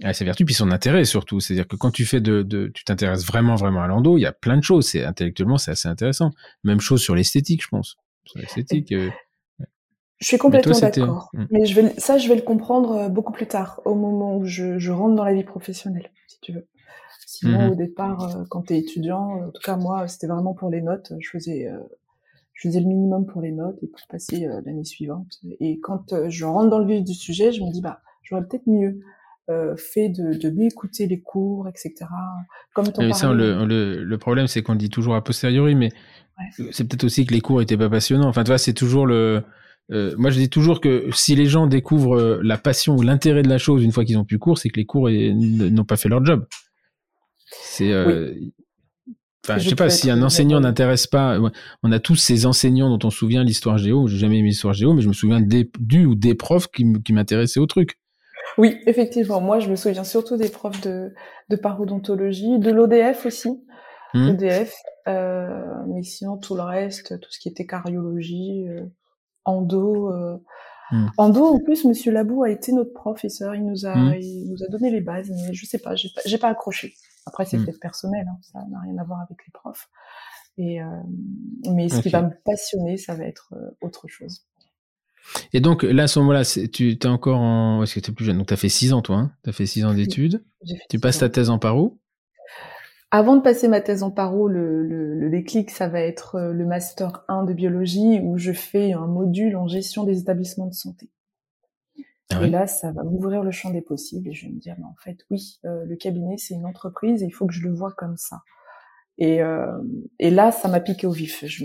elle 0.00 0.10
a 0.10 0.14
ses 0.14 0.24
vertus, 0.24 0.46
puis 0.46 0.54
son 0.54 0.70
intérêt 0.70 1.04
surtout. 1.04 1.40
C'est-à-dire 1.40 1.66
que 1.66 1.76
quand 1.76 1.90
tu 1.90 2.04
fais 2.04 2.20
de, 2.20 2.42
de 2.42 2.70
tu 2.74 2.84
t'intéresses 2.84 3.24
vraiment, 3.24 3.54
vraiment 3.54 3.82
à 3.82 3.86
l'endo, 3.86 4.18
il 4.18 4.22
y 4.22 4.26
a 4.26 4.32
plein 4.32 4.56
de 4.56 4.62
choses. 4.62 4.86
C'est 4.88 5.04
intellectuellement, 5.04 5.58
c'est 5.58 5.70
assez 5.70 5.88
intéressant. 5.88 6.30
Même 6.64 6.80
chose 6.80 7.00
sur 7.00 7.14
l'esthétique, 7.14 7.62
je 7.62 7.68
pense. 7.68 7.96
Sur 8.24 8.40
l'esthétique. 8.40 8.92
Euh, 8.92 9.10
je 10.18 10.26
suis 10.26 10.38
complètement 10.38 10.78
d'accord. 10.78 11.30
Hmm. 11.32 11.44
Mais 11.50 11.66
je 11.66 11.80
vais, 11.80 11.94
ça, 11.98 12.18
je 12.18 12.28
vais 12.28 12.34
le 12.34 12.42
comprendre 12.42 12.92
euh, 12.92 13.08
beaucoup 13.08 13.32
plus 13.32 13.46
tard, 13.46 13.80
au 13.84 13.94
moment 13.94 14.36
où 14.36 14.44
je, 14.44 14.78
je 14.78 14.90
rentre 14.90 15.14
dans 15.14 15.24
la 15.24 15.32
vie 15.32 15.44
professionnelle, 15.44 16.10
si 16.26 16.38
tu 16.40 16.52
veux. 16.52 16.66
Sinon, 17.30 17.68
mmh 17.68 17.72
au 17.72 17.74
départ, 17.74 18.36
euh, 18.36 18.44
quand 18.48 18.62
tu 18.62 18.72
es 18.72 18.78
étudiant, 18.78 19.42
en 19.44 19.50
tout 19.50 19.60
cas 19.62 19.76
moi, 19.76 20.08
c'était 20.08 20.26
vraiment 20.26 20.54
pour 20.54 20.70
les 20.70 20.80
notes. 20.80 21.12
Je 21.20 21.28
faisais, 21.28 21.68
euh, 21.68 21.78
je 22.54 22.68
faisais 22.68 22.80
le 22.80 22.86
minimum 22.86 23.26
pour 23.26 23.42
les 23.42 23.52
notes 23.52 23.76
et 23.82 23.86
pour 23.86 24.00
passer 24.08 24.46
euh, 24.46 24.62
l'année 24.64 24.84
suivante. 24.84 25.38
Et 25.60 25.78
quand 25.78 26.28
je 26.28 26.44
rentre 26.46 26.70
dans 26.70 26.78
le 26.78 26.86
vif 26.86 27.04
du 27.04 27.12
sujet, 27.12 27.52
je 27.52 27.62
me 27.62 27.70
dis 27.70 27.82
bah 27.82 28.00
j'aurais 28.22 28.42
peut-être 28.42 28.66
mieux 28.66 29.00
fait 29.76 30.10
de, 30.10 30.34
de 30.34 30.50
mieux 30.50 30.66
écouter 30.66 31.06
les 31.06 31.20
cours, 31.20 31.68
etc. 31.68 31.94
Comme 32.74 32.86
ça, 33.12 33.32
le, 33.32 33.64
le, 33.64 34.04
le, 34.04 34.18
problème, 34.18 34.46
c'est 34.46 34.62
qu'on 34.62 34.72
le 34.72 34.78
dit 34.78 34.90
toujours 34.90 35.14
a 35.14 35.24
posteriori, 35.24 35.74
mais 35.74 35.88
c'est 36.70 36.86
peut-être 36.86 37.04
aussi 37.04 37.24
que 37.24 37.32
les 37.32 37.40
cours 37.40 37.62
étaient 37.62 37.78
pas 37.78 37.88
passionnants. 37.88 38.28
Enfin, 38.28 38.44
tu 38.44 38.48
vois, 38.48 38.58
c'est 38.58 38.74
toujours 38.74 39.06
le 39.06 39.42
moi, 39.90 40.30
je 40.30 40.38
dis 40.38 40.50
toujours 40.50 40.80
que 40.80 41.08
si 41.12 41.34
les 41.34 41.46
gens 41.46 41.66
découvrent 41.66 42.40
la 42.42 42.58
passion 42.58 42.96
ou 42.96 43.02
l'intérêt 43.02 43.42
de 43.42 43.48
la 43.48 43.58
chose 43.58 43.82
une 43.82 43.92
fois 43.92 44.04
qu'ils 44.04 44.18
ont 44.18 44.24
pu 44.24 44.38
cours, 44.38 44.58
c'est 44.58 44.68
que 44.68 44.78
les 44.78 44.86
cours 44.86 45.08
n'ont 45.10 45.84
pas 45.84 45.96
fait 45.96 46.08
leur 46.08 46.24
job. 46.24 46.46
C'est. 47.50 47.92
Euh, 47.92 48.34
enfin, 49.44 49.58
je 49.58 49.68
sais 49.68 49.74
pas 49.74 49.90
si 49.90 50.10
un 50.10 50.22
enseignant 50.22 50.60
n'intéresse 50.60 51.06
pas. 51.06 51.38
On 51.82 51.92
a 51.92 51.98
tous 51.98 52.16
ces 52.16 52.46
enseignants 52.46 52.90
dont 52.90 53.06
on 53.06 53.10
se 53.10 53.18
souvient 53.18 53.44
l'histoire 53.44 53.78
géo. 53.78 54.06
J'ai 54.06 54.18
jamais 54.18 54.38
aimé 54.38 54.48
l'histoire 54.48 54.74
géo, 54.74 54.94
mais 54.94 55.02
je 55.02 55.08
me 55.08 55.12
souviens 55.12 55.40
des, 55.40 55.70
du 55.78 56.04
ou 56.04 56.14
des 56.14 56.34
profs 56.34 56.68
qui, 56.68 57.12
m'intéressaient 57.12 57.60
au 57.60 57.66
truc. 57.66 57.98
Oui, 58.56 58.78
effectivement. 58.86 59.40
Moi, 59.40 59.60
je 59.60 59.70
me 59.70 59.76
souviens 59.76 60.04
surtout 60.04 60.36
des 60.36 60.48
profs 60.48 60.80
de, 60.80 61.12
de 61.48 61.56
parodontologie, 61.56 62.58
de 62.58 62.70
l'ODF 62.70 63.26
aussi. 63.26 63.50
Mmh. 64.14 64.26
L'ODF, 64.26 64.74
euh, 65.06 65.64
mais 65.88 66.02
sinon 66.02 66.38
tout 66.38 66.54
le 66.54 66.62
reste, 66.62 67.20
tout 67.20 67.30
ce 67.30 67.38
qui 67.38 67.48
était 67.48 67.66
cardiologie, 67.66 68.66
euh, 68.68 68.86
endo. 69.48 70.12
Euh, 70.12 70.38
Hmm. 70.90 71.08
En 71.18 71.28
dos, 71.28 71.44
en 71.44 71.58
plus, 71.58 71.84
Monsieur 71.84 72.12
Labou 72.12 72.44
a 72.44 72.50
été 72.50 72.72
notre 72.72 72.92
professeur. 72.92 73.54
Il 73.54 73.64
nous 73.64 73.86
a, 73.86 73.94
hmm. 73.94 74.14
il 74.20 74.50
nous 74.50 74.62
a 74.62 74.68
donné 74.68 74.90
les 74.90 75.00
bases, 75.00 75.30
mais 75.30 75.52
je 75.52 75.66
sais 75.66 75.78
pas, 75.78 75.94
j'ai 75.94 76.08
pas, 76.08 76.22
pas 76.40 76.48
accroché. 76.48 76.94
Après, 77.26 77.44
c'est 77.44 77.58
hmm. 77.58 77.64
peut-être 77.64 77.80
personnel, 77.80 78.26
hein, 78.28 78.38
ça 78.40 78.60
n'a 78.70 78.80
rien 78.80 78.96
à 78.98 79.04
voir 79.04 79.20
avec 79.20 79.38
les 79.46 79.52
profs. 79.52 79.88
Et 80.56 80.82
euh, 80.82 80.86
mais 81.70 81.88
ce 81.88 82.00
qui 82.00 82.08
va 82.08 82.22
me 82.22 82.32
passionner, 82.44 82.96
ça 82.96 83.14
va 83.14 83.24
être 83.24 83.52
euh, 83.52 83.70
autre 83.80 84.08
chose. 84.08 84.44
Et 85.52 85.60
donc 85.60 85.82
là, 85.82 86.04
à 86.04 86.08
ce 86.08 86.18
moment-là, 86.20 86.42
tu 86.44 86.90
es 86.90 87.06
encore 87.06 87.38
en, 87.38 87.82
est-ce 87.82 87.94
que 87.94 88.00
tu 88.00 88.10
es 88.10 88.14
plus 88.14 88.24
jeune 88.24 88.38
Donc 88.38 88.48
tu 88.48 88.54
as 88.54 88.56
fait 88.56 88.70
six 88.70 88.92
ans, 88.92 89.02
toi. 89.02 89.16
Hein 89.16 89.32
tu 89.44 89.50
as 89.50 89.52
fait 89.52 89.66
six 89.66 89.84
ans 89.84 89.92
d'études. 89.92 90.42
Tu 90.88 90.98
passes 90.98 91.18
ta 91.18 91.28
thèse 91.28 91.50
en 91.50 91.58
paro 91.58 92.00
avant 93.10 93.36
de 93.36 93.42
passer 93.42 93.68
ma 93.68 93.80
thèse 93.80 94.02
en 94.02 94.10
paro, 94.10 94.48
le, 94.48 94.82
le, 94.82 95.14
le, 95.14 95.30
déclic, 95.30 95.70
ça 95.70 95.88
va 95.88 96.00
être 96.00 96.34
euh, 96.36 96.52
le 96.52 96.66
master 96.66 97.24
1 97.28 97.44
de 97.44 97.54
biologie 97.54 98.20
où 98.22 98.36
je 98.36 98.52
fais 98.52 98.92
un 98.92 99.06
module 99.06 99.56
en 99.56 99.66
gestion 99.66 100.04
des 100.04 100.20
établissements 100.20 100.66
de 100.66 100.74
santé. 100.74 101.10
Ah 102.30 102.44
et 102.44 102.50
là, 102.50 102.66
ça 102.66 102.92
va 102.92 103.04
m'ouvrir 103.04 103.42
le 103.42 103.50
champ 103.50 103.70
des 103.70 103.80
possibles 103.80 104.28
et 104.28 104.32
je 104.34 104.46
vais 104.46 104.52
me 104.52 104.58
dire, 104.58 104.74
mais 104.78 104.84
en 104.84 104.96
fait, 105.02 105.18
oui, 105.30 105.58
euh, 105.64 105.86
le 105.86 105.96
cabinet, 105.96 106.36
c'est 106.36 106.54
une 106.54 106.66
entreprise 106.66 107.22
et 107.22 107.26
il 107.26 107.30
faut 107.30 107.46
que 107.46 107.54
je 107.54 107.66
le 107.66 107.72
vois 107.72 107.92
comme 107.92 108.18
ça. 108.18 108.42
Et, 109.16 109.42
euh, 109.42 109.78
et 110.18 110.30
là, 110.30 110.52
ça 110.52 110.68
m'a 110.68 110.80
piqué 110.80 111.06
au 111.06 111.10
vif. 111.10 111.44
Je, 111.46 111.64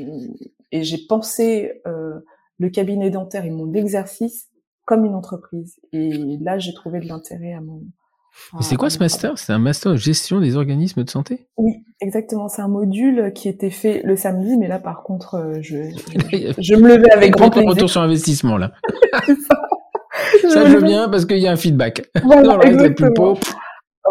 et 0.72 0.84
j'ai 0.84 1.06
pensé 1.08 1.82
euh, 1.86 2.20
le 2.58 2.70
cabinet 2.70 3.10
dentaire 3.10 3.46
et 3.46 3.52
mon 3.52 3.74
exercice 3.74 4.50
comme 4.86 5.04
une 5.06 5.16
entreprise. 5.16 5.80
Et 5.92 6.38
là, 6.40 6.58
j'ai 6.58 6.74
trouvé 6.74 7.02
de 7.02 7.08
l'intérêt 7.08 7.54
à 7.54 7.62
mon, 7.62 7.84
c'est 8.62 8.76
quoi 8.76 8.90
ce 8.90 9.00
master? 9.00 9.38
C'est 9.38 9.54
un 9.54 9.60
master 9.60 9.94
de 9.94 9.98
gestion 9.98 10.40
des 10.40 10.56
organismes 10.56 11.04
de 11.04 11.10
santé? 11.10 11.48
Oui, 11.58 11.84
exactement. 12.02 12.48
C'est 12.50 12.62
un 12.62 12.68
module 12.68 13.32
qui 13.34 13.48
était 13.48 13.70
fait 13.70 14.02
le 14.04 14.16
samedi, 14.16 14.58
mais 14.58 14.68
là, 14.68 14.80
par 14.80 15.04
contre, 15.04 15.36
euh, 15.36 15.58
je, 15.62 15.78
je, 16.58 16.76
me 16.76 16.96
levais 16.96 17.12
avec 17.12 17.32
grand 17.32 17.50
plaisir. 17.50 17.70
Retour 17.70 17.90
sur 17.90 18.02
investissement, 18.02 18.58
là. 18.58 18.72
ça, 20.50 20.66
je 20.66 20.76
veux 20.76 20.82
bien 20.82 21.10
parce 21.10 21.26
qu'il 21.26 21.40
y 21.40 21.48
a 21.48 21.52
un 21.52 21.58
feedback. 21.58 22.10
Voilà. 22.24 22.60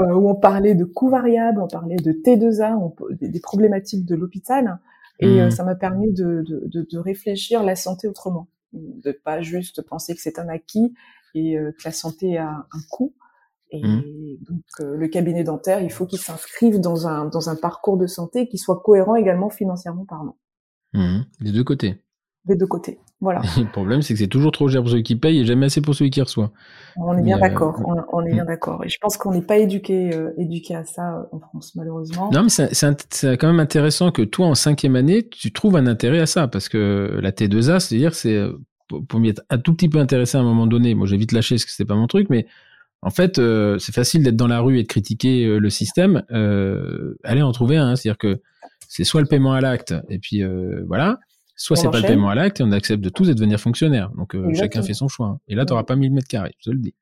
Euh, 0.00 0.14
où 0.14 0.30
on 0.30 0.34
parlait 0.34 0.74
de 0.74 0.84
coûts 0.86 1.10
variables, 1.10 1.60
on 1.60 1.68
parlait 1.68 1.96
de 1.96 2.12
T2A, 2.12 2.94
des, 3.20 3.40
problématiques 3.40 4.06
de 4.06 4.14
l'hôpital. 4.14 4.78
Et 5.20 5.26
euh, 5.26 5.48
hmm. 5.48 5.50
ça 5.50 5.64
m'a 5.64 5.74
permis 5.74 6.10
de, 6.12 6.42
de, 6.48 6.62
de, 6.64 6.86
de, 6.90 6.98
réfléchir 6.98 7.62
la 7.62 7.76
santé 7.76 8.08
autrement. 8.08 8.48
De 8.72 9.12
pas 9.12 9.42
juste 9.42 9.82
penser 9.82 10.14
que 10.14 10.22
c'est 10.22 10.38
un 10.38 10.48
acquis 10.48 10.94
et 11.34 11.56
que 11.56 11.84
la 11.84 11.92
santé 11.92 12.38
a 12.38 12.48
un 12.48 12.80
coût, 12.90 13.12
et 13.72 13.80
mmh. 13.80 14.02
donc, 14.48 14.62
euh, 14.80 14.96
le 14.96 15.08
cabinet 15.08 15.44
dentaire, 15.44 15.80
il 15.80 15.90
faut 15.90 16.06
qu'il 16.06 16.18
s'inscrive 16.18 16.78
dans 16.78 17.06
un, 17.06 17.24
dans 17.24 17.48
un 17.48 17.56
parcours 17.56 17.96
de 17.96 18.06
santé 18.06 18.46
qui 18.46 18.58
soit 18.58 18.80
cohérent 18.80 19.14
également 19.14 19.48
financièrement 19.48 20.04
parlant. 20.04 20.36
Mmh. 20.92 21.20
Des 21.40 21.52
deux 21.52 21.64
côtés. 21.64 21.96
Des 22.44 22.54
deux 22.54 22.66
côtés. 22.66 22.98
Voilà. 23.20 23.40
le 23.56 23.70
problème, 23.70 24.02
c'est 24.02 24.12
que 24.12 24.18
c'est 24.18 24.26
toujours 24.26 24.52
trop 24.52 24.68
cher 24.68 24.82
pour 24.82 24.90
celui 24.90 25.04
qui 25.04 25.16
paye 25.16 25.40
et 25.40 25.44
jamais 25.46 25.66
assez 25.66 25.80
pour 25.80 25.94
celui 25.94 26.10
qui 26.10 26.20
reçoit. 26.20 26.52
On 26.96 27.16
est 27.16 27.22
bien 27.22 27.38
euh, 27.38 27.40
d'accord. 27.40 27.80
On, 28.12 28.26
est 28.26 28.32
bien 28.32 28.44
mmh. 28.44 28.46
d'accord. 28.46 28.84
Et 28.84 28.90
je 28.90 28.98
pense 29.00 29.16
qu'on 29.16 29.32
n'est 29.32 29.42
pas 29.42 29.56
éduqué, 29.56 30.14
euh, 30.14 30.34
éduqué 30.36 30.74
à 30.74 30.84
ça 30.84 31.26
en 31.32 31.40
France, 31.40 31.74
malheureusement. 31.74 32.30
Non, 32.30 32.42
mais 32.42 32.50
c'est 32.50 33.38
quand 33.38 33.46
même 33.46 33.60
intéressant 33.60 34.10
que 34.10 34.20
toi, 34.20 34.48
en 34.48 34.54
cinquième 34.54 34.96
année, 34.96 35.26
tu 35.26 35.50
trouves 35.50 35.76
un 35.76 35.86
intérêt 35.86 36.20
à 36.20 36.26
ça, 36.26 36.46
parce 36.46 36.68
que 36.68 37.18
la 37.22 37.30
T2A, 37.30 37.80
c'est-à-dire, 37.80 38.14
c'est 38.14 38.38
pour 39.08 39.20
m'y 39.20 39.30
être 39.30 39.42
un 39.48 39.58
tout 39.58 39.72
petit 39.74 39.88
peu 39.88 39.98
intéressé 39.98 40.36
à 40.36 40.42
un 40.42 40.44
moment 40.44 40.66
donné. 40.66 40.94
Moi, 40.94 41.06
j'ai 41.06 41.16
vite 41.16 41.32
lâché 41.32 41.54
parce 41.54 41.64
que 41.64 41.70
c'était 41.70 41.86
pas 41.86 41.94
mon 41.94 42.06
truc, 42.06 42.28
mais 42.28 42.46
en 43.02 43.10
fait, 43.10 43.38
euh, 43.38 43.78
c'est 43.78 43.94
facile 43.94 44.22
d'être 44.22 44.36
dans 44.36 44.46
la 44.46 44.60
rue 44.60 44.78
et 44.78 44.82
de 44.82 44.88
critiquer 44.88 45.44
euh, 45.44 45.58
le 45.58 45.70
système. 45.70 46.22
Euh, 46.30 47.18
allez 47.24 47.42
en 47.42 47.52
trouver 47.52 47.76
un. 47.76 47.96
C'est-à-dire 47.96 48.18
que 48.18 48.40
c'est 48.88 49.04
soit 49.04 49.20
le 49.20 49.26
paiement 49.26 49.52
à 49.52 49.60
l'acte, 49.60 49.94
et 50.08 50.18
puis 50.18 50.42
euh, 50.42 50.84
voilà, 50.86 51.18
soit 51.56 51.76
c'est 51.76 51.90
pas 51.90 52.00
le 52.00 52.06
paiement 52.06 52.28
à 52.28 52.34
l'acte 52.34 52.60
et 52.60 52.62
on 52.62 52.72
accepte 52.72 53.02
de 53.02 53.08
tous 53.08 53.28
et 53.28 53.34
devenir 53.34 53.58
fonctionnaire. 53.58 54.10
Donc 54.16 54.36
chacun 54.54 54.82
fait 54.82 54.94
son 54.94 55.08
choix. 55.08 55.26
Hein. 55.26 55.38
Et 55.48 55.54
là, 55.54 55.64
tu 55.64 55.72
n'auras 55.72 55.84
pas 55.84 55.96
1000 55.96 56.12
mètres 56.12 56.28
carrés, 56.28 56.54
je 56.58 56.70
te 56.70 56.74
le 56.74 56.80
dis. 56.80 56.94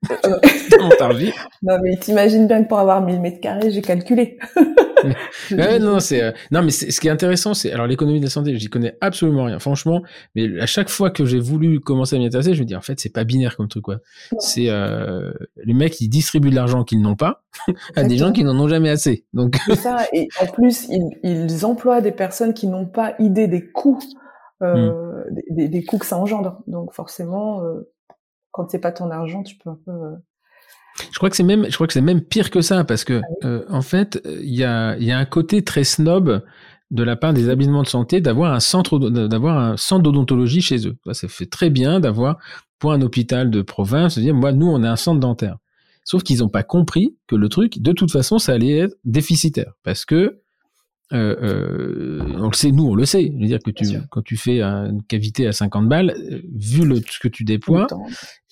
Non, 1.62 1.78
mais 1.83 1.96
t'imagines 1.96 2.46
bien 2.46 2.62
que 2.62 2.68
pour 2.68 2.78
avoir 2.78 3.00
1000 3.02 3.20
mètres 3.20 3.40
carrés, 3.40 3.70
j'ai 3.70 3.83
calculé. 3.83 4.38
non, 5.80 6.00
c'est 6.00 6.22
euh, 6.22 6.33
non, 6.50 6.62
mais 6.62 6.70
ce 6.70 7.00
qui 7.00 7.09
est 7.09 7.11
intéressant, 7.11 7.54
c'est 7.54 7.72
alors 7.72 7.87
l'économie 7.87 8.20
de 8.20 8.24
la 8.24 8.30
santé, 8.30 8.56
j'y 8.56 8.68
connais 8.68 8.96
absolument 9.00 9.44
rien, 9.44 9.59
franchement. 9.59 10.02
Mais 10.35 10.61
à 10.61 10.66
chaque 10.66 10.88
fois 10.88 11.11
que 11.11 11.24
j'ai 11.24 11.40
voulu 11.40 11.80
commencer 11.80 12.16
à 12.16 12.18
m'y 12.18 12.26
intéresser, 12.26 12.54
je 12.54 12.61
me 12.61 12.66
dis 12.66 12.76
en 12.76 12.80
fait, 12.80 13.00
c'est 13.00 13.12
pas 13.12 13.24
binaire 13.24 13.56
comme 13.56 13.68
truc 13.68 13.85
quoi. 13.85 13.98
C'est 14.38 14.68
euh, 14.68 15.33
les 15.64 15.74
mecs 15.74 15.92
qui 15.92 16.09
distribuent 16.09 16.50
de 16.50 16.54
l'argent 16.56 16.85
qu'ils 16.85 17.00
n'ont 17.00 17.16
pas 17.16 17.42
à 17.96 18.04
des 18.04 18.16
gens 18.16 18.33
qui 18.33 18.44
n'en 18.44 18.59
ont 18.59 18.68
jamais 18.68 18.90
assez. 18.90 19.24
Donc 19.33 19.56
ça, 19.74 20.06
et 20.12 20.28
en 20.40 20.46
plus, 20.46 20.88
ils, 20.88 21.18
ils 21.22 21.64
emploient 21.64 22.00
des 22.00 22.12
personnes 22.12 22.54
qui 22.54 22.66
n'ont 22.66 22.87
pas 22.87 23.14
idée 23.18 23.48
des 23.48 23.70
coûts, 23.70 24.00
euh, 24.62 25.24
hmm. 25.30 25.40
des, 25.50 25.68
des, 25.68 25.85
coûts 25.85 25.98
que 25.98 26.06
ça 26.06 26.18
engendre. 26.18 26.62
Donc 26.66 26.92
forcément, 26.92 27.62
euh, 27.62 27.90
quand 28.50 28.70
c'est 28.70 28.78
pas 28.78 28.92
ton 28.92 29.11
argent, 29.11 29.42
tu 29.42 29.56
peux 29.56 29.70
un 29.70 29.78
peu 29.85 29.90
euh, 29.90 30.16
je 31.12 31.18
crois 31.18 31.30
que 31.30 31.36
c'est 31.36 31.42
même, 31.42 31.66
je 31.68 31.74
crois 31.74 31.86
que 31.86 31.92
c'est 31.92 32.00
même 32.00 32.20
pire 32.20 32.50
que 32.50 32.60
ça 32.60 32.84
parce 32.84 33.04
que 33.04 33.20
ah 33.22 33.46
euh, 33.46 33.64
en 33.68 33.82
fait, 33.82 34.20
il 34.42 34.54
y 34.54 34.64
a, 34.64 34.96
y 34.98 35.10
a 35.10 35.18
un 35.18 35.24
côté 35.24 35.62
très 35.62 35.84
snob 35.84 36.42
de 36.90 37.02
la 37.02 37.16
part 37.16 37.32
des 37.32 37.44
établissements 37.44 37.82
de 37.82 37.88
santé 37.88 38.20
d'avoir 38.20 38.52
un 38.52 38.60
centre, 38.60 38.98
d'avoir 38.98 39.58
un 39.58 39.76
centre 39.76 40.02
d'odontologie 40.02 40.60
chez 40.60 40.86
eux. 40.86 40.96
Ça 41.12 41.28
fait 41.28 41.46
très 41.46 41.70
bien 41.70 42.00
d'avoir 42.00 42.38
pour 42.78 42.92
un 42.92 43.02
hôpital 43.02 43.50
de 43.50 43.62
province 43.62 44.16
de 44.16 44.22
dire, 44.22 44.34
moi, 44.34 44.52
nous, 44.52 44.66
on 44.66 44.82
a 44.82 44.90
un 44.90 44.96
centre 44.96 45.20
dentaire. 45.20 45.58
Sauf 46.04 46.22
qu'ils 46.22 46.38
n'ont 46.38 46.48
pas 46.48 46.62
compris 46.62 47.14
que 47.28 47.36
le 47.36 47.48
truc, 47.48 47.80
de 47.80 47.92
toute 47.92 48.10
façon, 48.10 48.38
ça 48.38 48.52
allait 48.52 48.78
être 48.78 48.96
déficitaire 49.04 49.74
parce 49.84 50.04
que 50.04 50.40
euh, 51.12 51.37
euh, 51.42 52.37
on 52.38 52.49
le 52.49 52.55
sait, 52.55 52.70
nous, 52.70 52.87
on 52.87 52.94
le 52.94 53.05
sait. 53.05 53.33
Je 53.35 53.40
veux 53.40 53.46
dire 53.46 53.59
que 53.64 53.70
tu, 53.70 53.85
quand 54.11 54.23
tu 54.23 54.37
fais 54.37 54.62
une 54.62 55.03
cavité 55.03 55.46
à 55.46 55.53
50 55.53 55.88
balles, 55.88 56.14
euh, 56.16 56.40
vu 56.55 56.85
le, 56.85 56.96
ce 56.96 57.18
que 57.18 57.29
tu 57.29 57.44
déploies, 57.44 57.87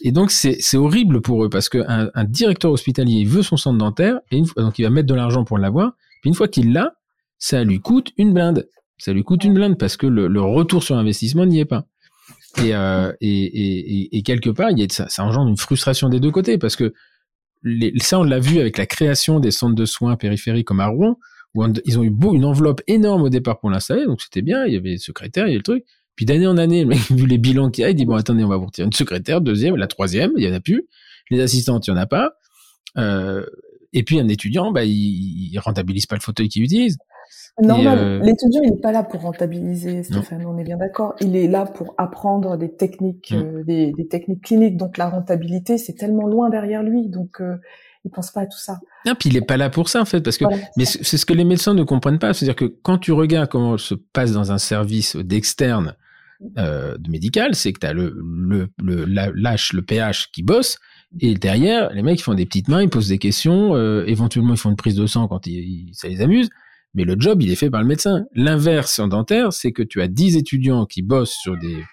et 0.01 0.11
donc 0.13 0.31
c'est 0.31 0.77
horrible 0.77 1.21
pour 1.21 1.45
eux 1.45 1.49
parce 1.49 1.69
qu'un 1.69 2.11
un 2.13 2.25
directeur 2.25 2.73
hospitalier, 2.73 3.21
il 3.21 3.29
veut 3.29 3.43
son 3.43 3.57
centre 3.57 3.79
dentaire, 3.79 4.19
et 4.31 4.37
une 4.37 4.47
fois, 4.47 4.63
donc 4.63 4.79
il 4.79 4.83
va 4.83 4.91
mettre 4.91 5.07
de 5.07 5.15
l'argent 5.15 5.45
pour 5.45 5.59
l'avoir, 5.59 5.93
puis 6.21 6.29
une 6.29 6.35
fois 6.35 6.49
qu'il 6.49 6.73
l'a, 6.73 6.95
ça 7.39 7.63
lui 7.63 7.81
coûte 7.81 8.13
une 8.17 8.33
blinde. 8.33 8.69
Ça 8.99 9.13
lui 9.13 9.23
coûte 9.23 9.45
une 9.45 9.55
blinde 9.55 9.79
parce 9.79 9.97
que 9.97 10.07
le, 10.07 10.27
le 10.27 10.41
retour 10.41 10.83
sur 10.83 10.97
investissement 10.97 11.47
n'y 11.47 11.61
est 11.61 11.65
pas. 11.65 11.87
Et, 12.59 12.75
euh, 12.75 13.13
et, 13.21 13.29
et, 13.29 14.17
et, 14.17 14.23
quelque 14.23 14.51
part, 14.51 14.71
il 14.71 14.79
y 14.79 14.83
a, 14.83 14.87
ça, 14.91 15.09
ça 15.09 15.25
engendre 15.25 15.49
une 15.49 15.57
frustration 15.57 16.09
des 16.09 16.19
deux 16.19 16.33
côtés 16.33 16.59
parce 16.59 16.75
que 16.75 16.93
les, 17.63 17.93
ça, 17.99 18.19
on 18.19 18.25
l'a 18.25 18.41
vu 18.41 18.59
avec 18.59 18.79
la 18.79 18.87
création 18.87 19.39
des 19.39 19.53
centres 19.53 19.75
de 19.75 19.85
soins 19.85 20.17
périphériques 20.17 20.67
comme 20.67 20.81
à 20.81 20.87
Rouen, 20.87 21.19
où 21.55 21.65
ils 21.85 21.99
ont 21.99 22.03
eu 22.03 22.11
beau 22.11 22.35
une 22.35 22.45
enveloppe 22.45 22.83
énorme 22.87 23.23
au 23.23 23.29
départ 23.29 23.59
pour 23.59 23.71
l'installer, 23.71 24.07
donc 24.07 24.21
c'était 24.21 24.43
bien, 24.43 24.65
il 24.67 24.75
y 24.75 24.77
avait 24.77 24.93
le 24.93 24.99
secrétaire, 24.99 25.47
il 25.47 25.51
y 25.51 25.53
avait 25.53 25.59
le 25.59 25.63
truc. 25.63 25.85
Puis 26.15 26.27
d'année 26.27 26.47
en 26.47 26.57
année, 26.57 26.83
le 26.83 26.89
mec, 26.89 26.99
vu 27.11 27.27
les 27.27 27.39
bilans 27.39 27.71
qu'il 27.71 27.83
y 27.83 27.85
a, 27.85 27.91
il 27.91 27.95
dit 27.95 28.05
bon 28.05 28.15
attendez, 28.15 28.45
on 28.45 28.49
va 28.49 28.57
vous 28.57 28.67
retirer 28.67 28.87
une 28.87 28.93
secrétaire, 28.93 29.41
deuxième, 29.41 29.77
la 29.77 29.87
troisième, 29.87 30.33
il 30.37 30.45
y 30.45 30.51
en 30.51 30.55
a 30.55 30.61
plus. 30.61 30.89
Les 31.31 31.41
assistantes, 31.41 31.87
il 31.87 31.91
y 31.91 31.93
en 31.93 31.97
a 31.97 32.07
pas. 32.07 32.33
Euh, 32.97 33.45
et 33.93 34.03
puis 34.03 34.21
un 34.21 34.29
étudiant, 34.29 34.73
bah, 34.73 34.85
il, 34.85 35.51
il 35.53 35.59
rentabilise 35.59 36.07
pas 36.07 36.17
le 36.17 36.21
fauteuil 36.21 36.49
qu'il 36.49 36.63
utilise. 36.63 36.99
Normal. 37.61 37.99
Euh, 37.99 38.19
l'étudiant, 38.21 38.63
il 38.63 38.71
n'est 38.71 38.81
pas 38.81 38.93
là 38.93 39.03
pour 39.03 39.21
rentabiliser, 39.23 40.03
Stéphane. 40.03 40.45
On 40.47 40.59
est 40.59 40.65
bien 40.65 40.77
d'accord. 40.77 41.15
Il 41.21 41.37
est 41.37 41.49
là 41.49 41.67
pour 41.67 41.95
apprendre 41.99 42.57
des 42.57 42.75
techniques, 42.75 43.33
mm. 43.33 43.37
euh, 43.37 43.65
des, 43.65 43.93
des, 43.93 44.07
techniques 44.07 44.45
cliniques. 44.45 44.77
Donc 44.77 44.97
la 44.97 45.09
rentabilité, 45.09 45.79
c'est 45.79 45.95
tellement 45.95 46.27
loin 46.27 46.51
derrière 46.51 46.83
lui. 46.83 47.09
Donc 47.09 47.41
euh, 47.41 47.57
il 48.05 48.11
pense 48.11 48.31
pas 48.31 48.43
à 48.43 48.47
tout 48.47 48.59
ça. 48.59 48.79
Non, 49.07 49.15
puis 49.19 49.29
il 49.31 49.37
est 49.37 49.43
pas 49.43 49.57
là 49.57 49.71
pour 49.71 49.89
ça 49.89 50.01
en 50.01 50.05
fait, 50.05 50.21
parce 50.21 50.39
que 50.39 50.45
mais 50.77 50.85
c'est 50.85 51.17
ce 51.17 51.27
que 51.27 51.35
les 51.35 51.45
médecins 51.45 51.75
ne 51.75 51.83
comprennent 51.83 52.19
pas. 52.19 52.33
C'est-à-dire 52.35 52.57
que 52.57 52.73
quand 52.83 52.99
tu 52.99 53.13
regardes 53.13 53.49
comment 53.49 53.77
se 53.77 53.95
passe 53.95 54.33
dans 54.33 54.53
un 54.53 54.59
service 54.59 55.17
d'externe 55.17 55.95
euh, 56.57 56.97
de 56.99 57.11
médical, 57.11 57.55
c'est 57.55 57.73
que 57.73 57.81
tu 57.81 57.87
as 57.87 57.93
le 57.93 58.17
le 58.21 58.69
le 58.83 59.05
l'H, 59.05 59.73
le 59.73 59.83
PH 59.83 60.31
qui 60.33 60.43
bosse. 60.43 60.79
Et 61.21 61.35
derrière, 61.35 61.93
les 61.93 62.03
mecs 62.03 62.21
ils 62.21 62.23
font 62.23 62.35
des 62.35 62.47
petites 62.47 62.69
mains, 62.69 62.83
ils 62.83 62.91
posent 62.91 63.09
des 63.09 63.19
questions, 63.19 63.75
euh, 63.75 64.05
éventuellement 64.07 64.55
ils 64.55 64.59
font 64.59 64.71
une 64.71 64.77
prise 64.77 64.95
de 64.95 65.07
sang 65.07 65.27
quand 65.27 65.47
ils, 65.47 65.91
ça 65.95 66.07
les 66.09 66.21
amuse, 66.21 66.51
mais 66.95 67.05
le 67.05 67.17
job, 67.19 67.43
il 67.43 67.51
est 67.51 67.57
fait 67.57 67.71
par 67.71 67.81
le 67.81 67.87
médecin. 67.87 68.27
L'inverse 68.35 68.99
en 68.99 69.09
dentaire, 69.09 69.53
c'est 69.53 69.73
que 69.73 69.83
tu 69.83 70.03
as 70.03 70.09
10 70.09 70.37
étudiants 70.37 70.87
qui 70.87 71.03
bossent 71.03 71.37
sur 71.41 71.57
des 71.57 71.85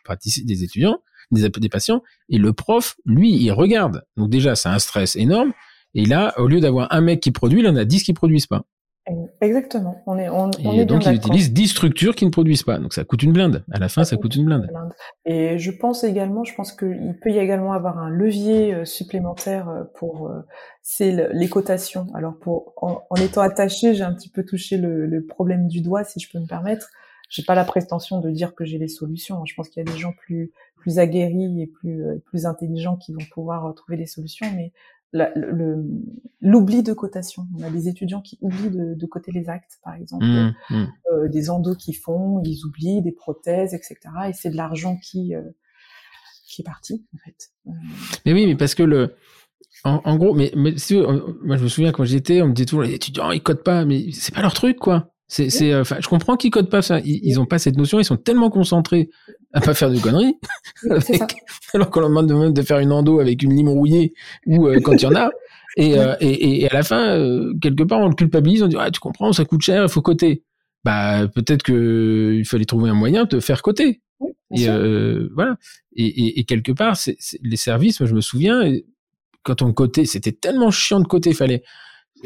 des 0.43 0.63
étudiants, 0.63 0.99
des, 1.31 1.49
des 1.49 1.69
patients, 1.69 2.01
et 2.29 2.37
le 2.37 2.53
prof, 2.53 2.95
lui, 3.05 3.31
il 3.31 3.51
regarde. 3.51 4.03
Donc 4.17 4.29
déjà, 4.29 4.55
c'est 4.55 4.69
un 4.69 4.79
stress 4.79 5.15
énorme. 5.15 5.53
Et 5.95 6.05
là, 6.05 6.33
au 6.37 6.47
lieu 6.47 6.59
d'avoir 6.59 6.93
un 6.93 7.01
mec 7.01 7.21
qui 7.21 7.31
produit, 7.31 7.61
il 7.61 7.67
en 7.67 7.75
a 7.75 7.85
10 7.85 8.03
qui 8.03 8.13
produisent 8.13 8.47
pas. 8.47 8.63
Exactement. 9.39 10.01
On 10.07 10.17
est, 10.17 10.29
on, 10.29 10.49
et 10.51 10.85
donc, 10.85 11.05
il 11.05 11.13
utilise 11.13 11.53
10 11.53 11.67
structures 11.67 12.15
qui 12.15 12.25
ne 12.25 12.31
produisent 12.31 12.63
pas. 12.63 12.79
Donc, 12.79 12.93
ça 12.93 13.03
coûte 13.03 13.21
une 13.21 13.33
blinde. 13.33 13.63
À 13.71 13.77
la 13.77 13.87
fin, 13.87 14.03
ça, 14.03 14.17
coûte 14.17 14.35
une 14.35 14.45
blinde. 14.45 14.67
Et 15.25 15.59
je 15.59 15.71
pense 15.71 16.03
également, 16.03 16.43
je 16.43 16.55
pense 16.55 16.71
qu'il 16.71 17.15
peut 17.21 17.29
y 17.29 17.37
également 17.37 17.73
avoir 17.73 17.99
un 17.99 18.09
levier 18.09 18.73
euh, 18.73 18.85
supplémentaire 18.85 19.69
euh, 19.69 19.83
pour, 19.99 20.27
euh, 20.27 20.41
c'est 20.81 21.29
les 21.31 21.49
cotations. 21.49 22.07
Alors, 22.15 22.35
pour, 22.39 22.73
en, 22.81 23.15
étant 23.17 23.41
attaché, 23.41 23.93
j'ai 23.93 24.03
un 24.03 24.13
petit 24.13 24.29
peu 24.29 24.43
touché 24.43 24.77
le, 24.77 25.05
le, 25.05 25.23
problème 25.23 25.67
du 25.67 25.81
doigt, 25.81 26.03
si 26.03 26.19
je 26.19 26.29
peux 26.31 26.39
me 26.39 26.47
permettre. 26.47 26.89
J'ai 27.29 27.43
pas 27.43 27.55
la 27.55 27.65
prétention 27.65 28.21
de 28.21 28.31
dire 28.31 28.55
que 28.55 28.65
j'ai 28.65 28.79
les 28.79 28.87
solutions. 28.87 29.45
Je 29.45 29.53
pense 29.53 29.69
qu'il 29.69 29.85
y 29.85 29.89
a 29.89 29.91
des 29.91 29.99
gens 29.99 30.13
plus, 30.13 30.51
plus 30.77 30.97
aguerris 30.97 31.61
et 31.61 31.67
plus, 31.67 32.03
plus 32.25 32.45
intelligents 32.47 32.97
qui 32.97 33.13
vont 33.13 33.25
pouvoir 33.31 33.73
trouver 33.75 33.97
des 33.97 34.05
solutions. 34.05 34.47
Mais 34.55 34.71
l'oubli 35.13 36.83
de 36.83 36.93
cotation. 36.93 37.47
On 37.57 37.63
a 37.63 37.69
des 37.69 37.87
étudiants 37.87 38.21
qui 38.21 38.37
oublient 38.41 38.69
de, 38.69 38.93
de 38.95 39.05
coter 39.05 39.31
les 39.31 39.49
actes, 39.49 39.79
par 39.83 39.95
exemple, 39.95 40.25
mmh, 40.25 40.53
mmh. 40.69 40.87
Euh, 41.11 41.29
des 41.29 41.49
endos 41.49 41.75
qui 41.75 41.93
font, 41.93 42.41
ils 42.43 42.65
oublient 42.65 43.01
des 43.01 43.11
prothèses, 43.11 43.73
etc. 43.73 43.97
Et 44.29 44.33
c'est 44.33 44.49
de 44.49 44.57
l'argent 44.57 44.97
qui 44.97 45.35
euh, 45.35 45.41
qui 46.47 46.61
est 46.61 46.65
parti, 46.65 47.05
en 47.13 47.17
fait. 47.25 47.51
Euh, 47.67 47.71
mais 48.25 48.33
oui, 48.33 48.45
mais 48.45 48.55
parce 48.55 48.75
que 48.75 48.83
le 48.83 49.15
en, 49.83 50.01
en 50.03 50.15
gros, 50.17 50.33
mais, 50.33 50.51
mais 50.55 50.77
si, 50.77 50.95
moi 50.95 51.57
je 51.57 51.63
me 51.63 51.67
souviens 51.67 51.91
quand 51.91 52.05
j'étais, 52.05 52.41
on 52.41 52.47
me 52.47 52.53
disait 52.53 52.65
toujours 52.65 52.83
les 52.83 52.93
étudiants 52.93 53.31
ils 53.31 53.43
codent 53.43 53.63
pas, 53.63 53.85
mais 53.85 54.11
c'est 54.11 54.33
pas 54.33 54.41
leur 54.41 54.53
truc 54.53 54.77
quoi. 54.77 55.14
C'est, 55.27 55.49
c'est, 55.49 55.73
euh, 55.73 55.83
je 55.83 56.07
comprends 56.07 56.37
qu'ils 56.37 56.51
codent 56.51 56.69
pas 56.69 56.81
ça. 56.81 56.99
Ils, 56.99 57.19
ils 57.23 57.39
ont 57.39 57.45
pas 57.45 57.57
cette 57.57 57.77
notion. 57.77 57.99
Ils 57.99 58.05
sont 58.05 58.17
tellement 58.17 58.49
concentrés 58.49 59.09
à 59.53 59.61
pas 59.61 59.73
faire 59.73 59.89
de 59.89 59.99
conneries. 59.99 60.35
alors 61.73 61.89
qu'on 61.89 62.01
leur 62.01 62.09
demande 62.09 62.53
de, 62.53 62.61
de, 62.61 62.61
faire 62.61 62.79
une 62.79 62.91
endo 62.91 63.19
avec 63.19 63.41
une 63.41 63.55
lime 63.55 63.69
rouillée 63.69 64.13
ou 64.45 64.67
euh, 64.67 64.79
quand 64.79 64.93
il 64.93 65.01
y 65.01 65.05
en 65.07 65.15
a. 65.15 65.31
Et, 65.77 65.97
euh, 65.97 66.15
et, 66.21 66.61
et, 66.61 66.69
à 66.69 66.73
la 66.73 66.83
fin, 66.83 67.19
quelque 67.61 67.83
part, 67.83 67.99
on 67.99 68.07
le 68.07 68.15
culpabilise. 68.15 68.63
On 68.63 68.67
dit, 68.67 68.77
ah, 68.79 68.91
tu 68.91 68.99
comprends, 68.99 69.33
ça 69.33 69.45
coûte 69.45 69.61
cher, 69.61 69.83
il 69.83 69.89
faut 69.89 70.01
coter. 70.01 70.43
Bah, 70.83 71.27
peut-être 71.27 71.63
que 71.63 72.35
il 72.37 72.45
fallait 72.45 72.65
trouver 72.65 72.89
un 72.89 72.93
moyen 72.93 73.25
de 73.25 73.39
faire 73.39 73.61
coter. 73.61 74.01
et 74.55 74.67
voilà. 75.33 75.57
Et, 75.95 76.39
et, 76.39 76.43
quelque 76.45 76.71
part, 76.71 76.95
c'est, 76.95 77.17
les 77.41 77.57
services, 77.57 77.99
moi, 77.99 78.07
je 78.07 78.15
me 78.15 78.21
souviens, 78.21 78.71
quand 79.43 79.61
on 79.63 79.73
cotait, 79.73 80.05
c'était 80.05 80.31
tellement 80.31 80.71
chiant 80.71 81.01
de 81.01 81.07
coter. 81.07 81.33
Fallait 81.33 81.63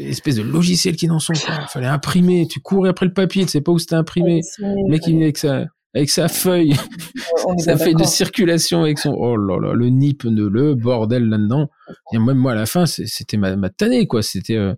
espèce 0.08 0.36
de 0.36 0.44
logiciels 0.44 0.96
qui 0.96 1.08
n'en 1.08 1.20
sont 1.20 1.34
pas. 1.34 1.60
Il 1.62 1.68
fallait 1.70 1.88
imprimer, 1.88 2.48
tu 2.48 2.60
courais 2.60 2.90
après 2.90 3.06
le 3.06 3.14
papier, 3.14 3.44
tu 3.46 3.52
sais 3.52 3.62
pas 3.62 3.72
où 3.72 3.80
c'était 3.80 3.96
imprimé. 3.96 4.42
le 4.60 4.90
mec, 4.90 5.02
il 5.08 5.14
venait 5.14 5.26
avec 5.26 5.38
sa, 5.38 5.66
avec 5.94 6.10
sa 6.10 6.28
feuille, 6.28 6.74
sa 7.58 7.78
feuille 7.78 7.96
de 7.96 8.04
circulation 8.04 8.84
avec 8.84 9.00
son, 9.00 9.12
oh 9.12 9.36
là 9.36 9.58
là, 9.60 9.74
le 9.74 9.90
nip, 9.90 10.24
le 10.24 10.76
bordel 10.76 11.28
là-dedans. 11.28 11.70
Et 12.14 12.20
même 12.20 12.38
moi, 12.38 12.52
à 12.52 12.56
la 12.56 12.66
fin, 12.66 12.86
c'était 12.86 13.38
ma, 13.38 13.56
ma 13.56 13.70
tannée, 13.70 14.06
quoi. 14.06 14.22
C'était, 14.22 14.56
euh, 14.56 14.76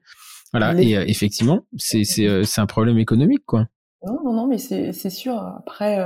voilà. 0.53 0.79
Et 0.81 0.95
euh, 0.95 1.03
effectivement, 1.05 1.65
c'est, 1.77 2.03
c'est, 2.03 2.27
euh, 2.27 2.43
c'est 2.43 2.61
un 2.61 2.65
problème 2.65 2.97
économique, 2.97 3.45
quoi. 3.45 3.67
Non, 4.05 4.17
non, 4.23 4.33
non, 4.33 4.47
mais 4.47 4.57
c'est, 4.57 4.93
c'est 4.93 5.11
sûr. 5.11 5.35
Après, 5.35 5.99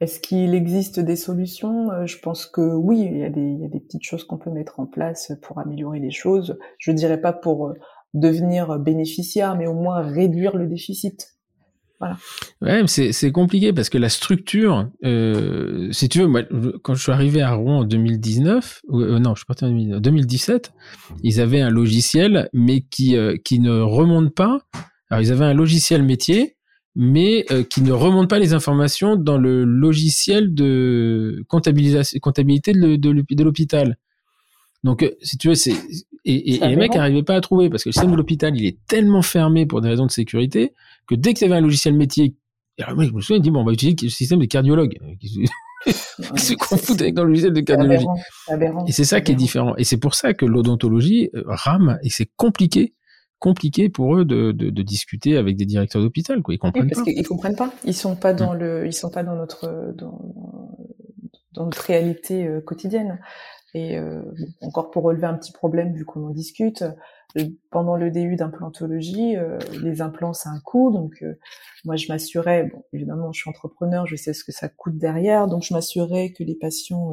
est-ce 0.00 0.18
qu'il 0.18 0.54
existe 0.56 0.98
des 0.98 1.14
solutions? 1.14 2.04
Je 2.04 2.18
pense 2.18 2.46
que 2.46 2.74
oui, 2.74 3.08
il 3.12 3.18
y, 3.18 3.22
a 3.22 3.30
des, 3.30 3.40
il 3.40 3.60
y 3.60 3.64
a 3.64 3.68
des 3.68 3.78
petites 3.78 4.02
choses 4.02 4.24
qu'on 4.24 4.38
peut 4.38 4.50
mettre 4.50 4.80
en 4.80 4.86
place 4.86 5.30
pour 5.40 5.60
améliorer 5.60 6.00
les 6.00 6.10
choses. 6.10 6.58
Je 6.78 6.90
dirais 6.90 7.20
pas 7.20 7.32
pour 7.32 7.74
devenir 8.14 8.78
bénéficiaire, 8.78 9.56
mais 9.56 9.66
au 9.66 9.74
moins 9.74 10.00
réduire 10.00 10.56
le 10.56 10.66
déficit. 10.66 11.38
Voilà. 12.00 12.16
Ouais, 12.60 12.84
c'est 12.86 13.32
compliqué 13.32 13.72
parce 13.72 13.90
que 13.90 13.98
la 13.98 14.08
structure, 14.08 14.88
euh, 15.04 15.90
si 15.90 16.08
tu 16.08 16.20
veux, 16.20 16.26
moi, 16.28 16.42
quand 16.82 16.94
je 16.94 17.02
suis 17.02 17.10
arrivé 17.10 17.42
à 17.42 17.52
Rouen 17.54 17.80
en 17.80 17.84
2019, 17.84 18.82
euh, 18.92 19.18
non, 19.18 19.34
je 19.34 19.40
suis 19.40 19.46
parti 19.46 19.64
en 19.64 20.00
2017, 20.00 20.72
ils 21.24 21.40
avaient 21.40 21.60
un 21.60 21.70
logiciel, 21.70 22.50
mais 22.52 22.82
qui 22.82 23.16
euh, 23.16 23.36
qui 23.44 23.58
ne 23.58 23.80
remonte 23.80 24.32
pas. 24.32 24.60
Alors 25.10 25.22
ils 25.22 25.32
avaient 25.32 25.46
un 25.46 25.54
logiciel 25.54 26.04
métier, 26.04 26.56
mais 26.94 27.46
qui 27.70 27.82
ne 27.82 27.92
remonte 27.92 28.28
pas 28.28 28.38
les 28.38 28.54
informations 28.54 29.16
dans 29.16 29.38
le 29.38 29.64
logiciel 29.64 30.54
de 30.54 31.44
comptabilité 31.48 32.72
de, 32.72 32.96
de 32.96 33.42
l'hôpital. 33.42 33.96
Donc, 34.84 35.10
si 35.22 35.38
tu 35.38 35.48
veux, 35.48 35.54
c'est 35.54 35.74
et, 36.24 36.54
et, 36.54 36.68
les 36.68 36.76
mecs 36.76 36.94
n'arrivaient 36.94 37.22
pas 37.22 37.36
à 37.36 37.40
trouver 37.40 37.70
parce 37.70 37.84
que 37.84 37.88
le 37.88 37.92
système 37.92 38.12
de 38.12 38.16
l'hôpital, 38.16 38.56
il 38.56 38.66
est 38.66 38.78
tellement 38.86 39.22
fermé 39.22 39.66
pour 39.66 39.80
des 39.80 39.88
raisons 39.88 40.06
de 40.06 40.10
sécurité 40.10 40.74
que 41.06 41.14
dès 41.14 41.34
que 41.34 41.38
tu 41.38 41.44
avais 41.44 41.56
un 41.56 41.60
logiciel 41.60 41.94
métier, 41.94 42.36
alors 42.80 42.94
moi 42.94 43.04
je 43.04 43.12
me 43.12 43.20
souviens, 43.20 43.36
il 43.36 43.42
dit 43.42 43.50
bon, 43.50 43.60
on 43.60 43.64
va 43.64 43.72
utiliser 43.72 43.96
le 44.06 44.10
système 44.10 44.40
des 44.40 44.48
cardiologues. 44.48 44.98
Ils 45.22 45.48
se 46.38 46.54
confondent 46.58 47.02
avec 47.02 47.14
dans 47.14 47.24
le 47.24 47.30
logiciel 47.30 47.52
de 47.52 47.60
cardiologie. 47.60 48.06
Et 48.86 48.92
c'est 48.92 49.04
ça 49.04 49.20
qui 49.20 49.32
est 49.32 49.36
différent. 49.36 49.74
Et 49.76 49.84
c'est 49.84 49.98
pour 49.98 50.14
ça 50.14 50.34
que 50.34 50.44
l'odontologie 50.44 51.30
euh, 51.34 51.42
rame 51.46 51.98
et 52.02 52.10
c'est 52.10 52.30
compliqué 52.36 52.94
compliqué 53.40 53.88
pour 53.88 54.16
eux 54.16 54.24
de, 54.24 54.50
de, 54.50 54.68
de 54.68 54.82
discuter 54.82 55.36
avec 55.36 55.56
des 55.56 55.64
directeurs 55.64 56.02
d'hôpital 56.02 56.42
quoi 56.42 56.54
ils 56.54 56.58
comprennent 56.58 56.90
parce 56.90 57.04
qu'ils 57.04 57.24
comprennent 57.24 57.54
pas 57.54 57.72
ils 57.84 57.94
sont 57.94 58.16
pas 58.16 58.34
dans 58.34 58.52
mmh. 58.52 58.58
le 58.58 58.86
ils 58.86 58.92
sont 58.92 59.10
pas 59.10 59.22
dans 59.22 59.36
notre 59.36 59.94
dans, 59.96 60.18
dans 61.52 61.64
notre 61.66 61.80
réalité 61.82 62.48
euh, 62.48 62.60
quotidienne 62.60 63.20
et 63.74 63.98
euh, 63.98 64.22
encore 64.62 64.90
pour 64.90 65.04
relever 65.04 65.26
un 65.26 65.34
petit 65.34 65.52
problème 65.52 65.92
vu 65.92 66.04
qu'on 66.04 66.26
en 66.26 66.30
discute, 66.30 66.84
euh, 67.36 67.44
pendant 67.70 67.96
le 67.96 68.10
DU 68.10 68.36
d'implantologie, 68.36 69.36
euh, 69.36 69.58
les 69.82 70.00
implants 70.00 70.32
c'est 70.32 70.48
un 70.48 70.60
coût, 70.60 70.90
donc 70.90 71.22
moi 71.84 71.96
je 71.96 72.08
m'assurais, 72.08 72.64
bon 72.64 72.84
évidemment 72.92 73.30
je 73.32 73.40
suis 73.40 73.50
entrepreneur, 73.50 74.06
je 74.06 74.16
sais 74.16 74.32
ce 74.32 74.44
que 74.44 74.52
ça 74.52 74.68
coûte 74.68 74.96
derrière, 74.96 75.46
donc 75.46 75.62
je 75.62 75.74
m'assurais 75.74 76.32
que 76.32 76.42
les 76.42 76.54
patients 76.54 77.12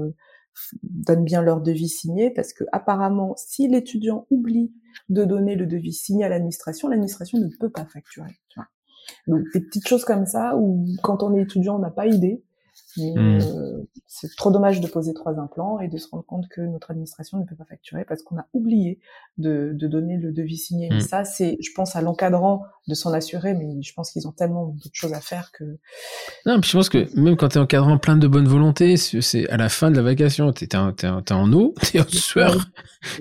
donnent 0.83 1.25
bien 1.25 1.41
leur 1.41 1.59
devis 1.59 1.89
signé, 1.89 2.31
parce 2.31 2.53
que 2.53 2.63
apparemment 2.71 3.33
si 3.35 3.67
l'étudiant 3.67 4.25
oublie 4.31 4.73
de 5.09 5.25
donner 5.25 5.55
le 5.55 5.65
devis 5.65 5.93
signé 5.93 6.23
à 6.23 6.29
l'administration, 6.29 6.87
l'administration 6.87 7.37
ne 7.37 7.49
peut 7.59 7.69
pas 7.69 7.85
facturer. 7.85 8.31
Donc 9.27 9.41
des 9.53 9.59
petites 9.59 9.87
choses 9.87 10.05
comme 10.05 10.25
ça 10.25 10.55
où 10.55 10.85
quand 11.03 11.21
on 11.21 11.35
est 11.35 11.41
étudiant 11.41 11.75
on 11.75 11.79
n'a 11.79 11.91
pas 11.91 12.07
idée 12.07 12.44
Hmm. 12.97 13.17
Euh, 13.17 13.83
c'est 14.07 14.33
trop 14.35 14.51
dommage 14.51 14.79
de 14.79 14.87
poser 14.87 15.13
trois 15.13 15.39
implants 15.39 15.79
et 15.79 15.87
de 15.87 15.97
se 15.97 16.07
rendre 16.09 16.25
compte 16.25 16.47
que 16.47 16.61
notre 16.61 16.91
administration 16.91 17.39
ne 17.39 17.45
peut 17.45 17.55
pas 17.55 17.65
facturer 17.65 18.05
parce 18.05 18.23
qu'on 18.23 18.37
a 18.37 18.47
oublié 18.53 18.99
de, 19.37 19.71
de, 19.73 19.87
donner 19.87 20.17
le 20.17 20.31
devis 20.31 20.57
signé. 20.57 20.89
Hmm. 20.89 20.99
ça, 20.99 21.25
c'est, 21.25 21.57
je 21.59 21.71
pense, 21.75 21.95
à 21.95 22.01
l'encadrant 22.01 22.63
de 22.87 22.93
s'en 22.93 23.11
assurer, 23.13 23.53
mais 23.53 23.81
je 23.81 23.93
pense 23.93 24.11
qu'ils 24.11 24.27
ont 24.27 24.31
tellement 24.31 24.67
d'autres 24.67 24.89
choses 24.93 25.13
à 25.13 25.21
faire 25.21 25.51
que. 25.51 25.63
Non, 26.45 26.59
puis 26.61 26.69
je 26.69 26.77
pense 26.77 26.89
que 26.89 27.19
même 27.19 27.35
quand 27.35 27.49
t'es 27.49 27.59
encadrant 27.59 27.97
plein 27.97 28.17
de 28.17 28.27
bonne 28.27 28.47
volonté, 28.47 28.97
c'est 28.97 29.49
à 29.49 29.57
la 29.57 29.69
fin 29.69 29.91
de 29.91 29.95
la 29.95 30.03
vacation, 30.03 30.51
t'es 30.53 30.69
es, 30.71 30.75
en 30.75 31.53
eau, 31.53 31.73
t'es 31.91 31.99
en 31.99 32.07
sueur. 32.07 32.69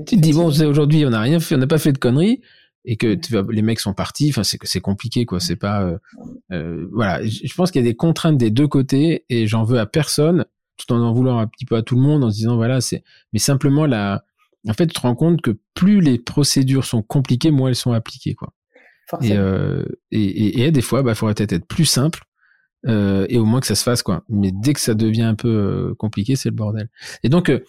tu 0.07 0.17
te 0.17 0.21
dis 0.21 0.33
bon, 0.33 0.47
aujourd'hui 0.47 1.05
on 1.07 1.11
n'a 1.11 1.21
rien 1.21 1.41
fait, 1.41 1.55
on 1.55 1.59
n'a 1.59 1.67
pas 1.67 1.79
fait 1.79 1.93
de 1.93 1.99
conneries. 1.99 2.41
Et 2.85 2.97
que 2.97 3.19
les 3.51 3.63
mecs 3.63 3.81
sont 3.81 3.95
partis. 3.95 4.29
Enfin, 4.31 4.45
c'est 4.45 4.59
c'est 4.63 4.81
compliqué, 4.81 5.25
quoi. 5.27 5.41
C'est 5.41 5.57
pas, 5.57 5.83
euh, 5.83 5.99
euh, 6.53 6.87
voilà. 6.93 7.25
Je 7.25 7.55
pense 7.55 7.71
qu'il 7.71 7.83
y 7.83 7.85
a 7.85 7.89
des 7.89 7.97
contraintes 7.97 8.39
des 8.39 8.51
deux 8.51 8.69
côtés 8.69 9.25
et 9.29 9.47
j'en 9.47 9.65
veux 9.65 9.79
à 9.79 9.87
personne, 9.87 10.45
tout 10.77 10.93
en 10.93 11.01
en 11.01 11.13
voulant 11.13 11.39
un 11.39 11.47
petit 11.47 11.65
peu 11.65 11.77
à 11.77 11.83
tout 11.83 11.97
le 11.97 12.03
monde, 12.03 12.25
en 12.25 12.31
se 12.31 12.37
disant 12.37 12.57
voilà, 12.57 12.81
c'est, 12.81 13.03
mais 13.33 13.39
simplement 13.39 13.87
la, 13.87 14.25
en 14.69 14.73
fait, 14.73 14.87
tu 14.87 14.95
te 14.95 15.01
rends 15.01 15.15
compte 15.15 15.41
que 15.43 15.59
plus 15.75 16.01
les 16.01 16.19
procédures 16.19 16.85
sont 16.85 17.03
compliquées, 17.03 17.51
moins 17.51 17.69
elles 17.69 17.75
sont 17.75 17.93
appliquées, 17.93 18.35
quoi. 18.35 18.53
Et, 19.21 19.37
euh, 19.37 19.85
et, 20.11 20.23
et, 20.23 20.65
et, 20.65 20.73
des 20.73 20.81
fois, 20.81 21.03
bah, 21.03 21.15
faudrait 21.15 21.35
peut-être 21.35 21.53
être 21.53 21.67
plus 21.67 21.85
simple 21.85 22.25
euh, 22.87 23.27
et 23.29 23.39
au 23.39 23.45
moins 23.45 23.61
que 23.61 23.67
ça 23.67 23.75
se 23.75 23.83
fasse, 23.83 24.03
quoi. 24.03 24.25
Mais 24.29 24.51
dès 24.53 24.73
que 24.73 24.81
ça 24.81 24.95
devient 24.95 25.23
un 25.23 25.35
peu 25.35 25.49
euh, 25.49 25.95
compliqué, 25.95 26.37
c'est 26.37 26.49
le 26.49 26.55
bordel. 26.55 26.89
Et 27.23 27.29
donc, 27.29 27.51
euh, 27.51 27.65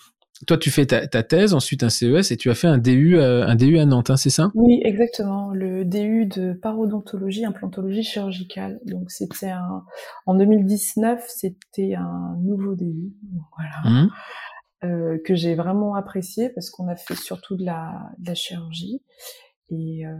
toi, 0.47 0.57
tu 0.57 0.69
fais 0.69 0.85
ta, 0.85 1.07
ta, 1.07 1.23
thèse, 1.23 1.53
ensuite 1.53 1.83
un 1.83 1.89
CES, 1.89 2.31
et 2.31 2.37
tu 2.37 2.49
as 2.49 2.55
fait 2.55 2.67
un 2.67 2.77
DU, 2.77 3.17
euh, 3.17 3.47
un 3.47 3.55
DU 3.55 3.79
à 3.79 3.85
Nantes, 3.85 4.09
hein, 4.09 4.17
c'est 4.17 4.29
ça? 4.29 4.51
Oui, 4.53 4.81
exactement. 4.83 5.51
Le 5.51 5.85
DU 5.85 6.25
de 6.25 6.53
parodontologie, 6.53 7.45
implantologie 7.45 8.03
chirurgicale. 8.03 8.79
Donc, 8.85 9.11
c'était 9.11 9.49
un, 9.49 9.83
en 10.25 10.35
2019, 10.35 11.23
c'était 11.27 11.95
un 11.95 12.37
nouveau 12.41 12.75
DU. 12.75 13.13
Voilà. 13.55 14.03
Mmh. 14.03 14.09
Euh, 14.83 15.17
que 15.23 15.35
j'ai 15.35 15.55
vraiment 15.55 15.95
apprécié 15.95 16.49
parce 16.49 16.69
qu'on 16.69 16.87
a 16.89 16.95
fait 16.95 17.15
surtout 17.15 17.55
de 17.55 17.63
la, 17.63 18.11
de 18.19 18.27
la 18.27 18.35
chirurgie 18.35 19.01
et 19.69 20.05
euh, 20.05 20.13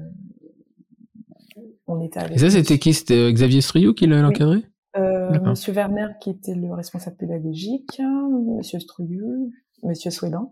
on 1.88 2.02
était 2.02 2.20
avec. 2.20 2.38
Et 2.38 2.40
ça, 2.40 2.50
c'était 2.50 2.80
qui? 2.80 2.94
C'était 2.94 3.32
Xavier 3.34 3.62
Striou 3.62 3.94
qui 3.94 4.08
l'a 4.08 4.26
encadré? 4.26 4.64
Euh, 4.96 5.40
Monsieur 5.42 5.74
Werner 5.74 6.08
qui 6.22 6.30
était 6.30 6.56
le 6.56 6.74
responsable 6.74 7.18
pédagogique, 7.18 8.02
Monsieur 8.58 8.80
Striou, 8.80 9.52
Monsieur 9.86 10.12
Sweden. 10.12 10.48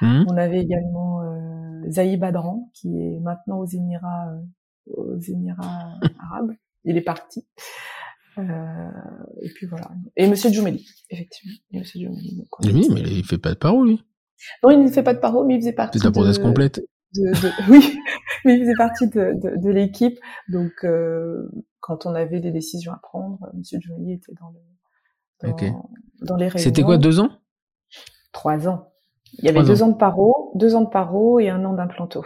Mmh. 0.00 0.24
On 0.28 0.36
avait 0.36 0.60
également 0.60 1.22
euh, 1.22 1.90
Zaï 1.90 2.16
Badran 2.16 2.70
qui 2.74 2.88
est 2.88 3.20
maintenant 3.20 3.58
aux 3.58 3.66
Émirats, 3.66 4.32
euh, 4.32 4.92
aux 4.94 5.18
Émirats 5.18 5.94
arabes. 6.18 6.52
Il 6.84 6.96
est 6.96 7.02
parti. 7.02 7.46
Euh, 8.38 8.90
et 9.42 9.50
puis 9.50 9.66
voilà. 9.66 9.90
Et 10.16 10.28
Monsieur 10.28 10.50
Djoumeli, 10.50 10.86
effectivement. 11.10 11.54
Et 11.72 11.78
Monsieur 11.78 12.00
Djoumeli. 12.00 12.44
oui, 12.64 12.88
mais 12.92 13.00
il 13.02 13.24
fait 13.24 13.38
pas 13.38 13.50
de 13.50 13.58
paro, 13.58 13.84
lui. 13.84 14.02
Non, 14.64 14.70
il 14.70 14.82
ne 14.82 14.90
fait 14.90 15.02
pas 15.02 15.14
de 15.14 15.20
paro, 15.20 15.44
mais 15.44 15.54
il 15.56 15.60
faisait 15.60 15.72
partie. 15.72 15.98
C'est 15.98 16.04
la 16.04 16.10
prothèse 16.10 16.38
complète. 16.38 16.80
De, 17.14 17.30
de, 17.30 17.50
oui, 17.70 17.98
mais 18.44 18.56
il 18.56 18.62
faisait 18.62 18.76
partie 18.76 19.08
de, 19.08 19.70
l'équipe. 19.70 20.18
Donc, 20.48 20.72
euh, 20.84 21.48
quand 21.80 22.06
on 22.06 22.14
avait 22.14 22.40
des 22.40 22.50
décisions 22.50 22.92
à 22.92 22.98
prendre, 23.02 23.38
Monsieur 23.54 23.78
Djoumeli 23.80 24.14
était 24.14 24.32
dans, 24.40 24.50
le, 24.50 25.50
dans, 25.50 25.90
dans 26.22 26.36
les 26.36 26.48
réunions. 26.48 26.64
C'était 26.64 26.82
quoi, 26.82 26.96
deux 26.96 27.20
ans? 27.20 27.30
Trois 28.32 28.68
ans. 28.68 28.92
Il 29.38 29.44
y 29.44 29.48
avait 29.48 29.62
deux 29.62 29.82
ans. 29.82 29.88
de 29.88 29.96
paro, 29.96 30.52
deux 30.54 30.74
ans 30.74 30.82
de 30.82 30.88
paro 30.88 31.38
et 31.38 31.48
un 31.48 31.64
an 31.64 31.74
d'implanto. 31.74 32.24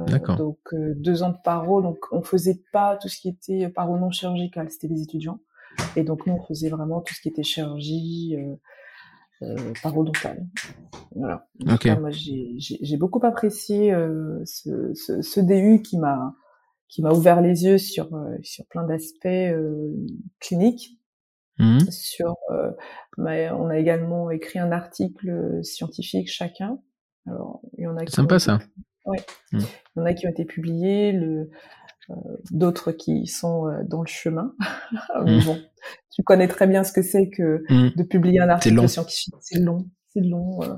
Euh, 0.00 0.04
D'accord. 0.04 0.36
donc 0.36 0.58
euh, 0.72 0.94
deux 0.96 1.22
ans 1.22 1.30
de 1.30 1.36
paro, 1.44 1.82
donc 1.82 1.98
on 2.10 2.22
faisait 2.22 2.62
pas 2.72 2.96
tout 2.96 3.08
ce 3.08 3.18
qui 3.20 3.28
était 3.28 3.68
paro 3.68 3.98
non 3.98 4.10
chirurgical, 4.10 4.70
c'était 4.70 4.88
les 4.88 5.02
étudiants. 5.02 5.40
Et 5.96 6.02
donc 6.02 6.26
nous 6.26 6.34
on 6.34 6.42
faisait 6.42 6.70
vraiment 6.70 7.00
tout 7.00 7.14
ce 7.14 7.20
qui 7.20 7.28
était 7.28 7.42
chirurgie, 7.42 8.36
euh, 8.36 8.56
euh 9.42 9.72
parodontal. 9.82 10.46
Voilà. 11.14 11.48
Okay. 11.68 11.96
moi 11.96 12.10
j'ai 12.10 12.96
beaucoup 12.96 13.24
apprécié 13.24 13.92
euh, 13.92 14.40
ce, 14.44 14.92
ce, 14.94 15.22
ce, 15.22 15.40
DU 15.40 15.82
qui 15.82 15.98
m'a 15.98 16.34
qui 16.88 17.02
m'a 17.02 17.12
ouvert 17.12 17.40
les 17.40 17.64
yeux 17.64 17.78
sur 17.78 18.08
sur 18.42 18.64
plein 18.66 18.84
d'aspects 18.84 19.28
cliniques. 20.40 20.99
Mmh. 21.60 21.90
Sur, 21.90 22.36
on 23.18 23.68
a 23.68 23.78
également 23.78 24.30
écrit 24.30 24.58
un 24.58 24.72
article 24.72 25.60
scientifique 25.62 26.30
chacun. 26.30 26.78
Alors 27.26 27.60
il 27.76 27.84
y 27.84 27.86
en 27.86 27.96
a. 27.96 28.06
Sympa 28.06 28.38
ça. 28.38 28.58
Ouais. 29.06 29.18
Mmh. 29.52 29.58
Il 29.58 29.98
y 29.98 30.00
en 30.00 30.04
a 30.04 30.14
qui 30.14 30.26
ont 30.26 30.30
été 30.30 30.44
publiés, 30.44 31.12
le, 31.12 31.50
euh, 32.10 32.14
d'autres 32.50 32.92
qui 32.92 33.26
sont 33.26 33.66
euh, 33.66 33.82
dans 33.84 34.00
le 34.00 34.08
chemin. 34.08 34.54
Mmh. 35.20 35.44
bon, 35.44 35.58
tu 36.10 36.22
connais 36.22 36.48
très 36.48 36.66
bien 36.66 36.82
ce 36.82 36.92
que 36.92 37.02
c'est 37.02 37.28
que 37.28 37.62
mmh. 37.68 37.90
de 37.96 38.02
publier 38.02 38.40
un 38.40 38.48
article 38.48 38.88
scientifique. 38.88 39.34
C'est 39.40 39.58
long, 39.58 39.88
c'est 40.08 40.20
long. 40.20 40.62
Euh, 40.62 40.76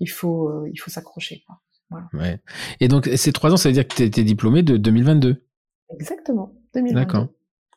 il 0.00 0.10
faut, 0.10 0.48
euh, 0.48 0.68
il 0.72 0.76
faut 0.78 0.90
s'accrocher. 0.90 1.44
Voilà. 1.90 2.06
Ouais. 2.12 2.40
Et 2.80 2.88
donc 2.88 3.08
ces 3.16 3.32
trois 3.32 3.52
ans, 3.52 3.56
ça 3.56 3.68
veut 3.68 3.72
dire 3.72 3.86
que 3.86 3.94
tu 3.94 4.02
étais 4.02 4.24
diplômé 4.24 4.62
de 4.62 4.76
2022. 4.76 5.42
Exactement, 5.90 6.52
2022. 6.74 6.94
D'accord. 6.94 7.28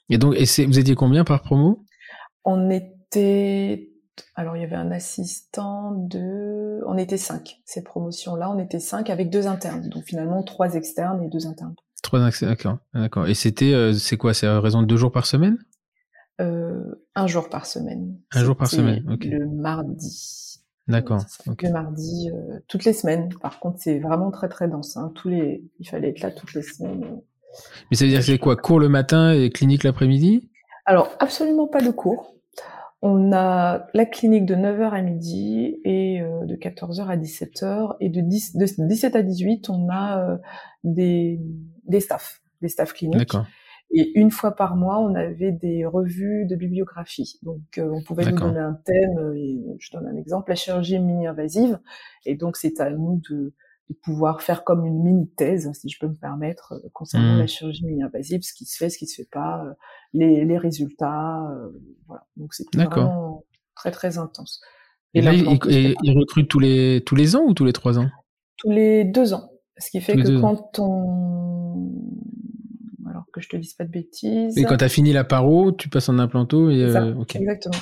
Et 0.10 0.18
donc, 0.18 0.36
et 0.36 0.66
vous 0.66 0.80
étiez 0.80 0.96
combien 0.96 1.24
par 1.24 1.42
promo? 1.42 1.86
On 2.44 2.70
était 2.70 3.88
alors 4.36 4.56
il 4.56 4.62
y 4.62 4.64
avait 4.64 4.76
un 4.76 4.92
assistant 4.92 5.92
de, 5.92 6.82
on 6.86 6.98
était 6.98 7.18
cinq. 7.18 7.62
Cette 7.66 7.86
promotion-là, 7.86 8.52
on 8.52 8.60
était 8.60 8.80
cinq 8.80 9.10
avec 9.10 9.30
deux 9.30 9.48
internes. 9.48 9.90
Donc 9.90 10.04
finalement 10.04 10.44
trois 10.44 10.76
externes 10.76 11.24
et 11.24 11.30
deux 11.30 11.48
internes. 11.48 11.76
Trois 12.02 12.26
externes, 12.28 12.52
d'accord, 12.52 12.78
d'accord. 12.94 13.28
Et 13.28 13.34
c'était, 13.34 13.74
euh, 13.74 13.94
c'est 13.94 14.18
quoi? 14.18 14.34
C'est 14.34 14.48
à 14.48 14.60
raison 14.60 14.82
de 14.82 14.88
deux 14.88 14.98
jours 14.98 15.12
par 15.12 15.26
semaine? 15.26 15.58
Euh, 16.40 16.84
Un 17.16 17.28
jour 17.28 17.50
par 17.50 17.66
semaine. 17.66 18.18
Un 18.34 18.44
jour 18.44 18.56
par 18.56 18.68
semaine, 18.68 19.06
ok. 19.12 19.26
Le 19.26 19.48
mardi. 19.48 20.60
D'accord. 20.88 21.24
Le 21.46 21.72
mardi, 21.72 22.32
euh, 22.32 22.60
toutes 22.68 22.86
les 22.86 22.94
semaines. 22.94 23.30
Par 23.42 23.60
contre, 23.60 23.80
c'est 23.80 24.00
vraiment 24.00 24.32
très 24.32 24.50
très 24.50 24.68
dense. 24.68 24.98
Hein. 24.98 25.12
Tous 25.16 25.30
les, 25.30 25.64
il 25.80 25.88
fallait 25.88 26.10
être 26.10 26.22
là 26.22 26.32
toutes 26.32 26.54
les 26.54 26.64
semaines. 26.64 27.22
Mais 27.90 27.98
ça 27.98 28.06
veut 28.06 28.10
dire 28.10 28.20
que 28.20 28.26
c'est 28.26 28.40
quoi? 28.40 28.56
Cours 28.56 28.80
le 28.80 28.90
matin 28.90 29.32
et 29.34 29.50
clinique 29.52 29.84
l'après-midi? 29.84 30.50
Alors 30.86 31.16
absolument 31.20 31.68
pas 31.68 31.82
de 31.82 31.92
cours. 31.92 32.36
On 33.04 33.34
a 33.34 33.88
la 33.96 34.06
clinique 34.06 34.46
de 34.46 34.56
9h 34.56 34.92
à 34.92 35.02
midi 35.02 35.80
et 35.84 36.22
euh, 36.22 36.46
de 36.46 36.56
14h 36.56 37.08
à 37.08 37.18
17h. 37.18 37.96
Et 38.00 38.10
de, 38.10 38.22
10, 38.22 38.58
de 38.58 38.88
17 38.88 39.16
à 39.16 39.24
18, 39.24 39.70
on 39.70 39.90
a 39.90 40.24
euh, 40.24 40.38
des, 40.84 41.40
des 41.86 42.00
staffs, 42.00 42.42
des 42.62 42.70
staffs 42.70 42.94
cliniques. 42.94 43.36
Et 43.94 44.18
une 44.18 44.30
fois 44.30 44.56
par 44.56 44.76
mois, 44.76 45.00
on 45.00 45.16
avait 45.16 45.52
des 45.52 45.84
revues 45.86 46.46
de 46.46 46.56
bibliographie. 46.56 47.40
Donc, 47.42 47.62
euh, 47.78 47.90
on 47.92 48.04
pouvait 48.04 48.32
nous 48.32 48.38
donner 48.38 48.60
un 48.60 48.80
thème. 48.86 49.34
Et 49.36 49.60
je 49.80 49.92
donne 49.92 50.08
un 50.08 50.16
exemple, 50.16 50.52
la 50.52 50.56
chirurgie 50.56 51.00
mini-invasive. 51.00 51.80
Et 52.26 52.36
donc, 52.36 52.56
c'est 52.56 52.80
à 52.80 52.92
nous 52.92 53.20
de, 53.30 53.54
de 53.92 53.98
pouvoir 53.98 54.42
faire 54.42 54.64
comme 54.64 54.86
une 54.86 55.02
mini 55.04 55.30
thèse, 55.30 55.72
si 55.74 55.90
je 55.90 56.00
peux 56.00 56.08
me 56.08 56.16
permettre, 56.16 56.74
euh, 56.74 56.90
concernant 56.94 57.36
la 57.36 57.44
mmh. 57.44 57.48
chirurgie 57.48 57.86
mini-invasive, 57.86 58.42
ce 58.42 58.54
qui 58.54 58.66
se 58.66 58.78
fait, 58.78 58.90
ce 58.90 58.98
qui 58.98 59.08
se 59.08 59.22
fait 59.22 59.30
pas, 59.32 59.64
euh, 59.66 59.74
les, 60.14 60.46
les 60.46 60.58
résultats, 60.58 61.50
euh, 61.52 61.70
voilà. 62.08 62.26
Donc 62.38 62.54
c'est 62.54 62.66
vraiment 62.74 63.44
très 63.76 63.92
très 63.92 64.18
intense. 64.18 64.62
Et, 65.14 65.22
là, 65.22 65.34
il, 65.34 65.46
recrute 66.18 66.48
tous 66.48 66.60
les 66.60 67.04
tous 67.06 67.16
les 67.16 67.36
ans 67.36 67.44
ou 67.46 67.54
tous 67.54 67.66
les 67.66 67.74
trois 67.74 68.00
ans? 68.00 68.10
Tous 68.58 68.72
les 68.72 69.04
deux 69.04 69.34
ans. 69.34 69.52
Ce 69.78 69.90
qui 69.90 70.00
fait 70.00 70.16
que 70.16 70.40
quand 70.40 70.80
on 70.80 71.92
alors 73.12 73.26
que 73.32 73.42
je 73.42 73.50
te 73.50 73.58
dise 73.58 73.74
pas 73.74 73.84
de 73.84 73.92
bêtises. 73.92 74.58
Et 74.58 74.64
quand 74.64 74.78
tu 74.78 74.84
as 74.84 74.90
fini 74.90 75.14
la 75.14 75.24
paro, 75.24 75.72
tu 75.72 75.90
passes 75.90 76.10
en 76.10 76.18
implanto 76.18 76.70
et 76.70 76.84
euh, 76.84 77.14
Exactement. 77.36 77.76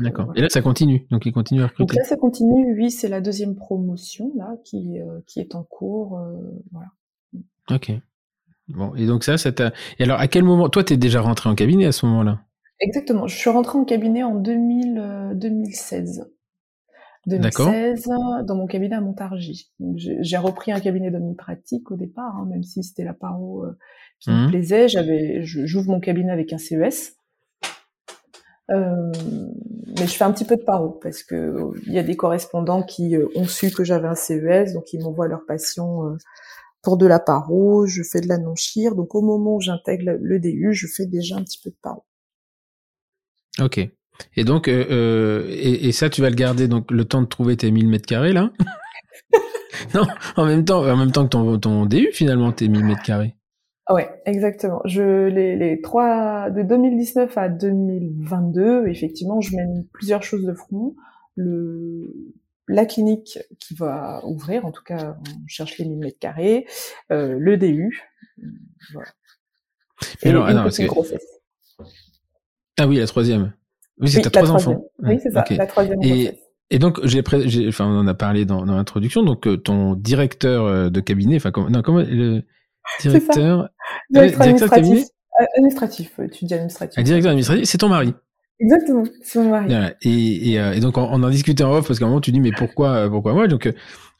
D'accord. 0.00 0.32
Et 0.34 0.40
là, 0.40 0.48
ça 0.48 0.62
continue. 0.62 1.06
Donc, 1.10 1.26
il 1.26 1.32
continue 1.32 1.62
à 1.62 1.66
recruter. 1.66 1.94
Donc 1.94 1.94
là, 1.94 2.04
ça 2.04 2.16
continue. 2.16 2.74
Oui, 2.76 2.90
c'est 2.90 3.08
la 3.08 3.20
deuxième 3.20 3.54
promotion 3.54 4.32
là 4.36 4.56
qui 4.64 5.00
euh, 5.00 5.20
qui 5.26 5.40
est 5.40 5.54
en 5.54 5.62
cours. 5.62 6.18
Euh, 6.18 6.32
voilà. 6.72 6.88
Ok. 7.70 7.92
Bon. 8.68 8.94
Et 8.94 9.06
donc 9.06 9.24
ça, 9.24 9.36
ça 9.38 9.52
t'a. 9.52 9.72
Et 9.98 10.04
alors, 10.04 10.18
à 10.18 10.26
quel 10.26 10.42
moment 10.42 10.68
Toi, 10.68 10.82
t'es 10.82 10.96
déjà 10.96 11.20
rentré 11.20 11.48
en 11.48 11.54
cabinet 11.54 11.86
à 11.86 11.92
ce 11.92 12.06
moment-là? 12.06 12.40
Exactement. 12.80 13.26
Je 13.28 13.36
suis 13.36 13.50
rentré 13.50 13.78
en 13.78 13.84
cabinet 13.84 14.22
en 14.22 14.34
2000, 14.34 15.32
2016. 15.36 16.26
2016 17.26 18.08
dans 18.44 18.54
mon 18.54 18.66
cabinet 18.66 18.96
à 18.96 19.00
Montargis. 19.00 19.72
J'ai 19.96 20.36
repris 20.36 20.72
un 20.72 20.80
cabinet 20.80 21.10
d'omnipratique 21.10 21.90
au 21.90 21.96
départ, 21.96 22.36
hein, 22.36 22.46
même 22.50 22.62
si 22.62 22.82
c'était 22.82 23.04
la 23.04 23.14
paro 23.14 23.64
euh, 23.64 23.78
qui 24.20 24.30
me 24.30 24.46
mmh. 24.46 24.50
plaisait. 24.50 24.88
J'avais, 24.88 25.42
j'ouvre 25.42 25.90
mon 25.90 26.00
cabinet 26.00 26.32
avec 26.32 26.52
un 26.52 26.58
CES. 26.58 27.16
Euh, 28.70 29.12
mais 29.98 30.06
je 30.06 30.16
fais 30.16 30.24
un 30.24 30.32
petit 30.32 30.46
peu 30.46 30.56
de 30.56 30.62
paro 30.62 30.98
parce 31.02 31.22
que 31.22 31.72
il 31.86 31.92
y 31.92 31.98
a 31.98 32.02
des 32.02 32.16
correspondants 32.16 32.82
qui 32.82 33.14
euh, 33.14 33.28
ont 33.34 33.46
su 33.46 33.70
que 33.70 33.84
j'avais 33.84 34.08
un 34.08 34.14
CES, 34.14 34.72
donc 34.72 34.92
ils 34.92 35.02
m'envoient 35.02 35.28
leurs 35.28 35.44
patients 35.44 36.06
euh, 36.06 36.16
pour 36.82 36.96
de 36.96 37.06
la 37.06 37.20
paro. 37.20 37.86
Je 37.86 38.02
fais 38.02 38.20
de 38.20 38.28
la 38.28 38.38
non-chire, 38.38 38.94
donc 38.94 39.14
au 39.14 39.20
moment 39.20 39.56
où 39.56 39.60
j'intègre 39.60 40.12
le 40.18 40.40
DU, 40.40 40.72
je 40.72 40.86
fais 40.86 41.06
déjà 41.06 41.36
un 41.36 41.44
petit 41.44 41.60
peu 41.62 41.70
de 41.70 41.76
paro. 41.82 42.04
Ok. 43.60 43.80
Et 44.36 44.44
donc, 44.44 44.68
euh, 44.68 44.84
euh, 44.90 45.46
et, 45.48 45.88
et, 45.88 45.92
ça, 45.92 46.08
tu 46.08 46.20
vas 46.20 46.30
le 46.30 46.36
garder 46.36 46.68
donc 46.68 46.90
le 46.90 47.04
temps 47.04 47.22
de 47.22 47.26
trouver 47.26 47.56
tes 47.56 47.70
1000 47.70 47.88
mètres 47.88 48.06
carrés 48.06 48.32
là 48.32 48.52
Non, 49.94 50.06
en 50.36 50.46
même 50.46 50.64
temps, 50.64 50.84
en 50.84 50.96
même 50.96 51.12
temps 51.12 51.24
que 51.24 51.30
ton, 51.30 51.58
ton 51.58 51.86
DU 51.86 52.08
finalement, 52.12 52.52
tes 52.52 52.68
1000 52.68 52.84
mètres 52.84 53.02
carrés. 53.02 53.34
Ouais, 53.90 54.08
exactement. 54.24 54.80
Je 54.86 55.26
les, 55.26 55.56
les 55.56 55.80
trois 55.82 56.48
de 56.50 56.62
2019 56.62 57.36
à 57.36 57.48
2022, 57.48 58.86
effectivement, 58.86 59.40
je 59.40 59.54
mène 59.56 59.84
plusieurs 59.92 60.22
choses 60.22 60.44
de 60.44 60.54
front. 60.54 60.94
Le 61.36 62.34
la 62.68 62.86
clinique 62.86 63.38
qui 63.60 63.74
va 63.74 64.24
ouvrir, 64.24 64.64
en 64.64 64.72
tout 64.72 64.82
cas, 64.82 65.16
on 65.20 65.46
cherche 65.46 65.78
les 65.78 65.84
1000 65.84 65.98
mètres 65.98 66.18
carrés, 66.18 66.66
euh, 67.10 67.36
le 67.38 67.56
DU, 67.56 68.02
voilà. 68.92 69.08
Et, 70.22 70.30
alors, 70.30 70.48
une 70.48 70.70
que... 70.70 71.14
Ah 72.78 72.86
oui, 72.86 72.96
la 72.96 73.06
troisième. 73.06 73.52
Oui, 73.98 74.08
c'est 74.08 74.22
trois 74.22 74.50
enfants. 74.50 74.84
Oui, 75.02 75.18
c'est 75.22 75.30
ça, 75.30 75.44
la 75.50 75.66
troisième 75.66 76.02
et, 76.02 76.32
et 76.70 76.78
donc, 76.78 76.98
j'ai, 77.04 77.22
enfin, 77.68 77.86
on 77.86 77.98
en 77.98 78.06
a 78.06 78.14
parlé 78.14 78.44
dans, 78.44 78.64
dans 78.64 78.74
l'introduction. 78.74 79.22
Donc, 79.22 79.46
euh, 79.46 79.56
ton 79.56 79.94
directeur 79.94 80.64
euh, 80.64 80.90
de 80.90 81.00
cabinet, 81.00 81.36
enfin, 81.36 81.50
comment, 81.50 81.70
non, 81.70 81.82
comment, 81.82 82.02
le, 82.06 82.42
Directeur. 83.00 83.68
Directeur 84.10 84.42
administratif. 84.42 85.06
administratif, 85.56 86.20
tu 86.32 86.44
dis 86.44 86.54
administratif. 86.54 87.02
directeur 87.02 87.30
administratif, 87.30 87.64
c'est 87.64 87.78
ton 87.78 87.88
mari. 87.88 88.14
Exactement, 88.60 89.02
c'est 89.22 89.40
mon 89.40 89.50
mari. 89.50 89.74
Et, 90.02 90.52
et, 90.52 90.54
et, 90.54 90.80
donc 90.80 90.96
on, 90.96 91.22
en 91.22 91.28
discutait 91.30 91.64
en 91.64 91.72
off 91.72 91.86
parce 91.88 91.98
qu'à 91.98 92.04
un 92.04 92.08
moment 92.08 92.20
tu 92.20 92.30
dis 92.30 92.40
mais 92.40 92.52
pourquoi 92.52 93.10
pourquoi 93.10 93.32
moi? 93.32 93.48
Donc 93.48 93.72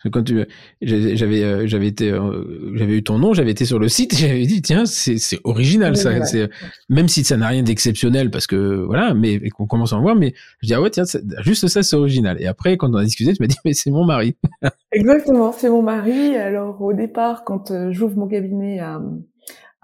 quand 0.09 0.23
tu 0.23 0.45
j'avais 0.83 1.43
euh, 1.43 1.67
j'avais 1.67 1.87
été 1.87 2.11
euh, 2.11 2.75
j'avais 2.75 2.95
eu 2.95 3.03
ton 3.03 3.19
nom 3.19 3.33
j'avais 3.33 3.51
été 3.51 3.65
sur 3.65 3.79
le 3.79 3.89
site 3.89 4.15
j'avais 4.19 4.47
dit 4.47 4.63
tiens 4.63 4.87
c'est 4.87 5.19
c'est 5.19 5.41
original 5.45 5.97
ça 5.97 6.25
c'est 6.25 6.49
même 6.89 7.09
si 7.09 7.25
ça 7.25 7.37
n'a 7.37 7.49
rien 7.49 7.63
d'exceptionnel 7.63 8.31
parce 8.31 8.47
que 8.47 8.85
voilà 8.85 9.15
mais 9.15 9.51
qu'on 9.51 9.67
commence 9.67 9.93
à 9.93 9.97
en 9.97 10.03
voir 10.03 10.15
mais 10.15 10.35
je 10.63 10.69
dis 10.69 10.75
ah 10.75 10.81
ouais 10.81 10.91
tiens 10.91 11.05
juste 11.41 11.67
ça 11.69 11.83
c'est 11.83 11.97
original 11.97 12.41
et 12.41 12.47
après 12.47 12.77
quand 12.77 12.91
on 12.91 12.97
a 12.97 13.05
discuté 13.05 13.33
tu 13.33 13.43
m'as 13.43 13.49
dit 13.49 13.57
mais 13.65 13.73
c'est 13.73 13.91
mon 13.91 14.05
mari 14.05 14.37
exactement 14.93 15.53
c'est 15.53 15.69
mon 15.69 15.83
mari 15.83 16.37
alors 16.37 16.81
au 16.83 16.93
départ 16.93 17.45
quand 17.45 17.71
euh, 17.71 17.93
j'ouvre 17.93 18.17
mon 18.17 18.29
cabinet 18.29 18.81
à 18.81 19.01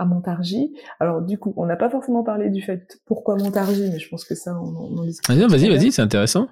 à 0.01 0.07
Montargis. 0.07 0.73
Alors 0.99 1.21
du 1.21 1.37
coup, 1.39 1.53
on 1.59 1.67
n'a 1.67 1.77
pas 1.77 1.91
forcément 1.91 2.25
parlé 2.25 2.49
du 2.49 2.63
fait 2.63 2.99
pourquoi 3.05 3.37
Montargis, 3.37 3.91
mais 3.93 3.99
je 3.99 4.09
pense 4.09 4.25
que 4.25 4.35
ça, 4.35 4.59
on, 4.59 4.99
on 4.99 5.05
discute. 5.05 5.29
Vas-y, 5.29 5.69
vas-y, 5.69 5.93
c'est 5.93 6.01
intéressant. 6.01 6.49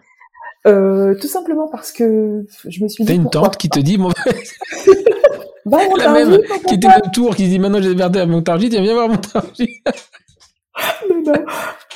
Euh, 0.69 1.15
tout 1.21 1.27
simplement 1.27 1.69
parce 1.69 1.93
que 1.93 2.45
je 2.67 2.83
me 2.83 2.89
suis 2.89 3.05
dit. 3.05 3.09
T'as 3.09 3.15
une 3.15 3.31
tante 3.31 3.57
qui 3.57 3.69
te 3.69 3.81
dit, 3.81 3.99
mon 3.99 4.11
bah, 5.67 5.79
La 5.97 6.13
même 6.13 6.39
qui 6.67 6.75
était 6.75 6.89
de 6.89 7.11
Tours, 7.11 7.35
qui 7.35 7.49
dit 7.49 7.59
maintenant 7.59 7.81
j'ai 7.81 7.91
démerdé 7.91 8.21
à 8.21 8.27
Montargis, 8.27 8.69
viens 8.69 8.95
voir 8.95 9.09
Montargis. 9.09 9.83
non, 11.11 11.23
non. 11.25 11.33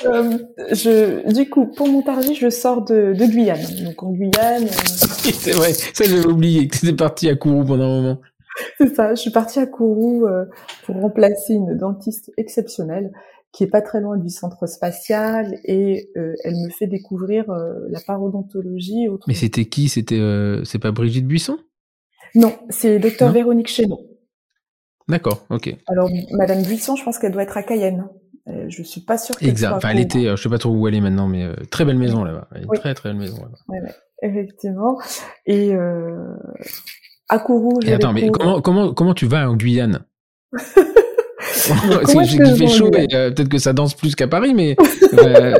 Euh, 0.05 0.37
je, 0.71 1.33
du 1.33 1.49
coup, 1.49 1.67
pour 1.67 1.87
Montargis, 1.87 2.35
je 2.35 2.49
sors 2.49 2.83
de, 2.83 3.13
de 3.13 3.25
Guyane. 3.25 3.61
Donc 3.85 4.03
en 4.03 4.11
Guyane. 4.11 4.63
Euh... 4.63 5.31
C'est 5.33 5.51
vrai, 5.51 5.73
ça 5.73 6.03
j'avais 6.03 6.25
oublié 6.25 6.67
que 6.67 6.77
t'étais 6.77 6.93
parti 6.93 7.29
à 7.29 7.35
Kourou 7.35 7.63
pendant 7.63 7.85
un 7.85 8.01
moment. 8.01 8.17
C'est 8.77 8.93
ça, 8.93 9.15
je 9.15 9.21
suis 9.21 9.31
partie 9.31 9.59
à 9.59 9.65
Kourou 9.65 10.27
euh, 10.27 10.45
pour 10.85 10.95
remplacer 11.01 11.53
une 11.53 11.77
dentiste 11.77 12.31
exceptionnelle 12.37 13.11
qui 13.53 13.63
est 13.63 13.67
pas 13.67 13.81
très 13.81 14.01
loin 14.01 14.17
du 14.17 14.29
centre 14.29 14.65
spatial 14.67 15.59
et 15.63 16.09
euh, 16.17 16.33
elle 16.43 16.55
me 16.55 16.69
fait 16.69 16.87
découvrir 16.87 17.49
euh, 17.51 17.75
la 17.89 17.99
parodontologie. 18.01 19.07
Mais 19.27 19.35
c'était 19.35 19.65
qui? 19.65 19.89
C'était 19.89 20.19
euh, 20.19 20.63
c'est 20.63 20.79
pas 20.79 20.91
Brigitte 20.91 21.27
Buisson? 21.27 21.59
Non, 22.33 22.57
c'est 22.69 22.97
docteur 22.97 23.31
Véronique 23.31 23.67
Chéneau. 23.67 24.01
D'accord, 25.07 25.45
ok. 25.51 25.75
Alors 25.87 26.09
Madame 26.31 26.63
Buisson, 26.63 26.95
je 26.95 27.03
pense 27.03 27.19
qu'elle 27.19 27.31
doit 27.31 27.43
être 27.43 27.55
à 27.55 27.61
Cayenne. 27.61 28.07
je 28.47 28.81
suis 28.81 29.01
pas 29.01 29.19
sûre. 29.19 29.35
Exact. 29.39 29.73
Enfin, 29.73 29.89
elle 29.89 29.99
était, 29.99 30.35
je 30.35 30.41
sais 30.41 30.49
pas 30.49 30.57
trop 30.57 30.71
où 30.71 30.87
elle 30.87 30.95
est 30.95 31.01
maintenant, 31.01 31.27
mais 31.27 31.47
très 31.69 31.85
belle 31.85 31.99
maison 31.99 32.23
là-bas. 32.23 32.49
Très 32.73 32.95
très 32.95 33.09
belle 33.09 33.19
maison 33.19 33.43
là-bas. 33.43 33.57
Ouais, 33.67 33.81
effectivement. 34.23 34.97
Et 35.45 35.75
à 37.29 37.39
Kourou. 37.39 37.79
Et 37.85 37.93
attends, 37.93 38.13
mais 38.13 38.31
comment 38.31 38.61
comment 38.61 38.93
comment 38.95 39.13
tu 39.13 39.27
vas 39.27 39.47
en 39.47 39.55
Guyane? 39.55 40.05
Qu'il 41.53 42.55
fait 42.55 42.67
chaud 42.67 42.91
et 42.93 43.07
euh, 43.13 43.31
peut-être 43.31 43.49
que 43.49 43.57
ça 43.57 43.73
danse 43.73 43.93
plus 43.93 44.15
qu'à 44.15 44.27
Paris, 44.27 44.53
mais 44.53 44.75
euh, 45.13 45.57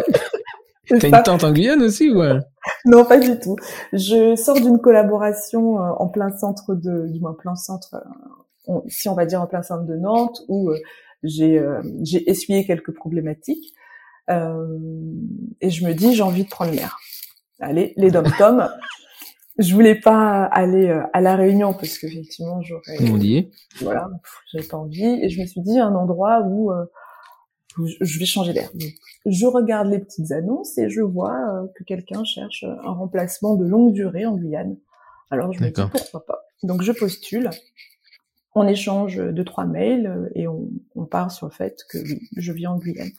t'as 0.88 1.08
une 1.08 1.24
tente 1.24 1.44
en 1.44 1.52
Guyane 1.52 1.82
aussi 1.82 2.10
ou 2.10 2.22
Non, 2.86 3.06
pas 3.06 3.20
du 3.20 3.39
tout. 3.39 3.56
Je 3.91 4.36
sors 4.36 4.56
d'une 4.56 4.80
collaboration 4.80 5.80
euh, 5.80 5.91
en 5.98 6.08
plein 6.08 6.36
centre 6.38 6.74
de, 6.74 7.08
du 7.08 7.20
moins 7.20 7.34
plein 7.34 7.56
centre, 7.56 8.04
si 8.88 9.10
on 9.10 9.16
va 9.16 9.26
dire 9.26 9.41
en 9.41 9.48
plein 9.48 9.64
centre 9.64 9.86
de 9.86 9.96
Nantes, 9.96 10.41
où 10.48 10.72
j'ai 11.24 11.62
j'ai 12.02 12.30
essuyé 12.30 12.66
quelques 12.66 12.94
problématiques 12.94 13.74
et 14.30 15.70
je 15.70 15.86
me 15.86 15.94
dis 15.94 16.16
j'ai 16.16 16.24
envie 16.24 16.44
de 16.44 16.50
prendre 16.50 16.72
l'air. 16.72 16.98
Allez, 17.60 17.94
les 17.98 18.12
dom-toms, 18.12 18.70
je 19.60 19.74
voulais 19.74 19.95
pas 19.95 20.45
aller 20.45 20.88
euh, 20.88 21.04
à 21.14 21.22
la 21.22 21.36
Réunion 21.36 21.74
parce 21.74 21.97
qu'effectivement 21.97 22.62
j'aurais 22.62 22.97
on 23.01 23.18
dit 23.18 23.51
voilà 23.82 24.10
j'avais 24.51 24.68
pas 24.68 24.78
envie. 24.78 25.20
Et 25.22 25.30
je 25.30 25.39
me 25.41 25.45
suis 25.45 25.62
dit 25.62 25.80
un 25.80 25.93
endroit 25.95 26.41
où, 26.41 26.72
euh, 26.72 26.86
je 27.78 28.20
vais 28.20 28.26
changer 28.26 28.54
d'air. 28.54 28.70
Je 29.26 29.45
regarde 29.45 29.88
les 29.88 29.99
petites 29.99 30.32
annonces 30.32 30.78
et 30.78 30.89
je 30.89 31.01
vois 31.01 31.36
euh, 31.36 31.68
que 31.76 31.84
quelqu'un 31.84 32.24
cherche 32.24 32.64
un 32.64 32.91
remplacement 32.91 33.56
de 33.56 33.66
longue 33.66 33.93
durée 33.93 34.26
en 34.26 34.36
Guyane. 34.36 34.78
Alors 35.32 35.51
je 35.54 35.64
me 35.64 35.70
dis 35.70 35.82
pourquoi 35.91 36.26
pas? 36.26 36.45
Donc 36.64 36.82
je 36.82 36.91
postule. 36.91 37.49
On 38.56 38.68
échange 38.68 39.18
deux 39.18 39.43
trois 39.43 39.66
mails 39.66 40.30
et 40.36 40.47
on, 40.47 40.70
on 40.95 41.06
part 41.06 41.32
sur 41.32 41.47
le 41.47 41.51
fait 41.51 41.80
que 41.89 41.97
je 42.38 42.51
vis 42.51 42.68
en 42.68 42.78
Guyane. 42.78 43.10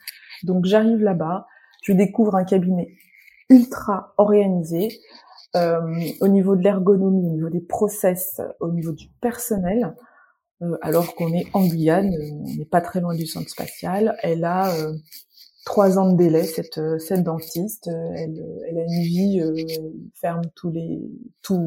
Donc 0.45 0.65
j'arrive 0.65 1.03
là-bas 1.03 1.47
je 1.85 1.93
découvre 1.93 2.35
un 2.35 2.45
cabinet 2.45 2.97
ultra 3.51 4.15
organisé 4.17 4.89
euh, 5.57 5.81
au 6.21 6.29
niveau 6.29 6.57
de 6.57 6.63
l'ergonomie, 6.63 7.29
au 7.29 7.33
niveau 7.33 7.49
des 7.49 7.61
process, 7.61 8.41
au 8.59 8.71
niveau 8.71 8.93
du 8.93 9.09
personnel, 9.21 9.95
euh, 10.63 10.77
alors 10.83 11.15
qu'on 11.15 11.33
est 11.33 11.47
en 11.53 11.65
Guyane, 11.65 12.11
on 12.45 12.57
n'est 12.57 12.65
pas 12.65 12.81
très 12.81 13.01
loin 13.01 13.15
du 13.15 13.27
centre 13.27 13.49
spatial. 13.49 14.17
Elle 14.23 14.45
a 14.45 14.75
euh, 14.75 14.93
trois 15.65 15.99
ans 15.99 16.13
de 16.13 16.19
délai 16.19 16.43
cette 16.43 16.81
cette 16.99 17.23
dentiste. 17.23 17.87
Elle, 17.87 18.45
elle 18.69 18.79
a 18.79 18.83
une 18.83 19.03
vie 19.03 19.41
ferme 20.21 20.43
tous 20.57 20.71
les 20.71 21.01
tous 21.43 21.61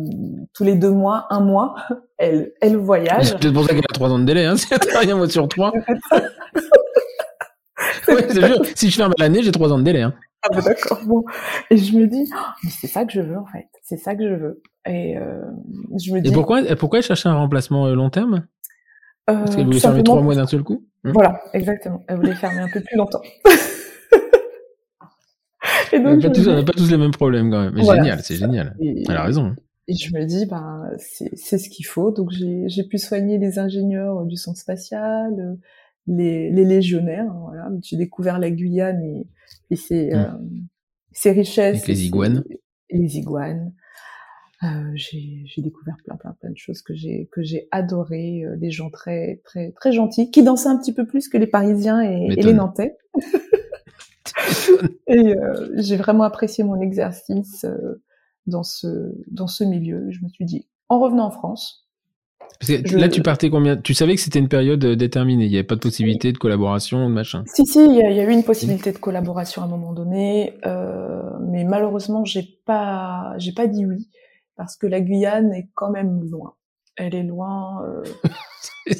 tous 0.53 0.65
les 0.65 0.75
deux 0.75 0.91
mois, 0.91 1.25
un 1.29 1.39
mois. 1.39 1.75
Elle 2.19 2.53
elle 2.61 2.77
voyage. 2.77 3.35
C'est 3.39 3.53
pour 3.53 3.63
ça 3.63 3.75
qu'elle 3.75 3.85
a 3.88 3.93
trois 3.93 4.09
ans 4.09 4.17
de 4.17 4.25
délai. 4.25 4.45
Hein, 4.45 4.55
c'est 4.57 4.97
rien 4.97 5.15
moi 5.15 5.29
sur 5.29 5.47
trois. 5.47 5.71
ouais. 8.07 8.27
Si 8.75 8.89
je 8.89 8.95
ferme 8.95 9.13
l'année, 9.19 9.43
j'ai 9.43 9.51
trois 9.51 9.71
ans 9.71 9.77
de 9.77 9.83
délai. 9.83 10.01
Hein. 10.01 10.15
Ah 10.49 10.55
bah 10.55 10.61
d'accord. 10.61 11.01
Bon. 11.05 11.23
Et 11.69 11.77
je 11.77 11.97
me 11.97 12.07
dis, 12.07 12.29
oh, 12.33 12.37
mais 12.63 12.69
c'est 12.69 12.87
ça 12.87 13.05
que 13.05 13.11
je 13.11 13.21
veux 13.21 13.37
en 13.37 13.45
fait. 13.45 13.67
C'est 13.83 13.97
ça 13.97 14.15
que 14.15 14.27
je 14.27 14.33
veux. 14.33 14.61
Et 14.85 15.17
euh, 15.17 15.41
je 15.99 16.13
me 16.13 16.21
dis. 16.21 16.29
Et 16.29 16.31
pourquoi, 16.31 16.63
pourquoi 16.75 16.99
elle 16.99 17.05
cherchait 17.05 17.29
un 17.29 17.35
remplacement 17.35 17.87
euh, 17.87 17.95
long 17.95 18.09
terme? 18.09 18.47
Parce 19.25 19.55
qu'elle 19.55 19.65
voulait 19.65 19.79
fermer 19.79 20.03
trois 20.03 20.21
mois 20.21 20.35
d'un 20.35 20.47
seul 20.47 20.63
coup? 20.63 20.85
Hein 21.03 21.11
voilà, 21.13 21.41
exactement. 21.53 22.03
Elle 22.07 22.17
voulait 22.17 22.35
fermer 22.35 22.61
un 22.61 22.69
peu 22.71 22.79
plus 22.79 22.95
longtemps. 22.95 23.21
et 25.91 25.99
donc, 25.99 26.23
on 26.23 26.53
n'a 26.53 26.63
pas, 26.63 26.71
tous 26.71 26.89
les 26.89 26.97
mêmes 26.97 27.11
problèmes 27.11 27.51
quand 27.51 27.61
même. 27.61 27.73
Mais 27.73 27.83
génial, 27.83 28.21
c'est 28.21 28.35
génial. 28.35 28.75
elle 28.79 29.15
a 29.15 29.23
raison. 29.23 29.53
Et 29.89 29.95
je 29.95 30.15
me 30.15 30.25
dis, 30.25 30.45
bah, 30.45 30.83
c'est 30.97 31.57
ce 31.57 31.69
qu'il 31.69 31.85
faut. 31.85 32.11
Donc 32.11 32.31
j'ai 32.31 32.83
pu 32.83 32.97
soigner 32.97 33.37
les 33.37 33.59
ingénieurs 33.59 34.25
du 34.25 34.35
centre 34.35 34.59
spatial, 34.59 35.33
euh, 35.39 35.55
les, 36.07 36.49
les 36.49 36.65
légionnaires. 36.65 37.29
Hein, 37.29 37.39
voilà. 37.41 37.69
J'ai 37.83 37.97
découvert 37.97 38.39
la 38.39 38.51
Guyane 38.51 39.03
et, 39.03 39.27
et 39.70 39.76
ses, 39.76 40.11
mmh. 40.11 40.15
euh, 40.15 40.32
ses 41.11 41.32
richesses. 41.32 41.76
Avec 41.76 41.88
les 41.88 42.05
iguanes. 42.05 42.43
Les 42.89 43.18
iguanes. 43.18 43.74
Euh, 44.63 44.91
j'ai 44.95 45.61
découvert 45.61 45.97
plein 46.03 46.15
plein 46.15 46.32
plein 46.32 46.49
de 46.49 46.57
choses 46.57 46.82
que 46.82 46.95
j'ai 46.95 47.30
que 47.32 47.43
j'ai 47.43 47.68
adoré 47.70 48.43
euh, 48.43 48.55
des 48.55 48.72
gens 48.72 48.89
très 48.89 49.39
très 49.43 49.72
très 49.74 49.91
gentils 49.91 50.32
qui 50.32 50.41
dansaient 50.41 50.70
un 50.70 50.80
petit 50.80 50.95
peu 50.95 51.05
plus 51.05 51.30
que 51.30 51.38
les 51.38 51.45
Parisiens 51.45 52.01
et, 52.01 52.30
et 52.36 52.41
les 52.41 52.53
Nantais 52.53 52.97
et 55.07 55.36
euh, 55.38 55.70
j'ai 55.76 55.95
vraiment 55.95 56.24
apprécié 56.24 56.63
mon 56.63 56.82
exercice 56.82 57.65
euh, 57.65 58.01
dans 58.47 58.63
ce 58.63 59.13
dans 59.30 59.45
ce 59.45 59.63
milieu 59.63 60.09
je 60.09 60.24
me 60.24 60.30
suis 60.30 60.45
dit 60.45 60.68
en 60.89 60.99
revenant 60.99 61.28
en 61.28 61.32
France 61.32 61.86
parce 62.59 62.81
que 62.81 62.97
là, 62.97 63.07
tu 63.07 63.21
partais 63.21 63.49
combien? 63.49 63.77
Tu 63.77 63.93
savais 63.93 64.15
que 64.15 64.21
c'était 64.21 64.39
une 64.39 64.47
période 64.47 64.83
euh, 64.83 64.95
déterminée. 64.95 65.45
Il 65.45 65.51
n'y 65.51 65.57
avait 65.57 65.63
pas 65.63 65.75
de 65.75 65.79
possibilité 65.79 66.31
de 66.31 66.37
collaboration, 66.37 67.07
de 67.07 67.13
machin. 67.13 67.43
Si, 67.53 67.65
si, 67.65 67.85
il 67.85 67.95
y, 67.95 68.01
a, 68.01 68.23
eu 68.23 68.31
une 68.31 68.43
possibilité 68.43 68.91
de 68.91 68.97
collaboration 68.97 69.61
à 69.61 69.65
un 69.65 69.67
moment 69.67 69.93
donné, 69.93 70.53
euh, 70.65 71.21
mais 71.41 71.63
malheureusement, 71.63 72.25
j'ai 72.25 72.59
pas, 72.65 73.33
j'ai 73.37 73.53
pas 73.53 73.67
dit 73.67 73.85
oui 73.85 74.09
parce 74.55 74.75
que 74.75 74.87
la 74.87 74.99
Guyane 74.99 75.53
est 75.53 75.69
quand 75.75 75.91
même 75.91 76.23
loin. 76.29 76.55
Elle 76.95 77.13
est 77.15 77.23
loin. 77.23 77.83
Euh... 77.85 78.03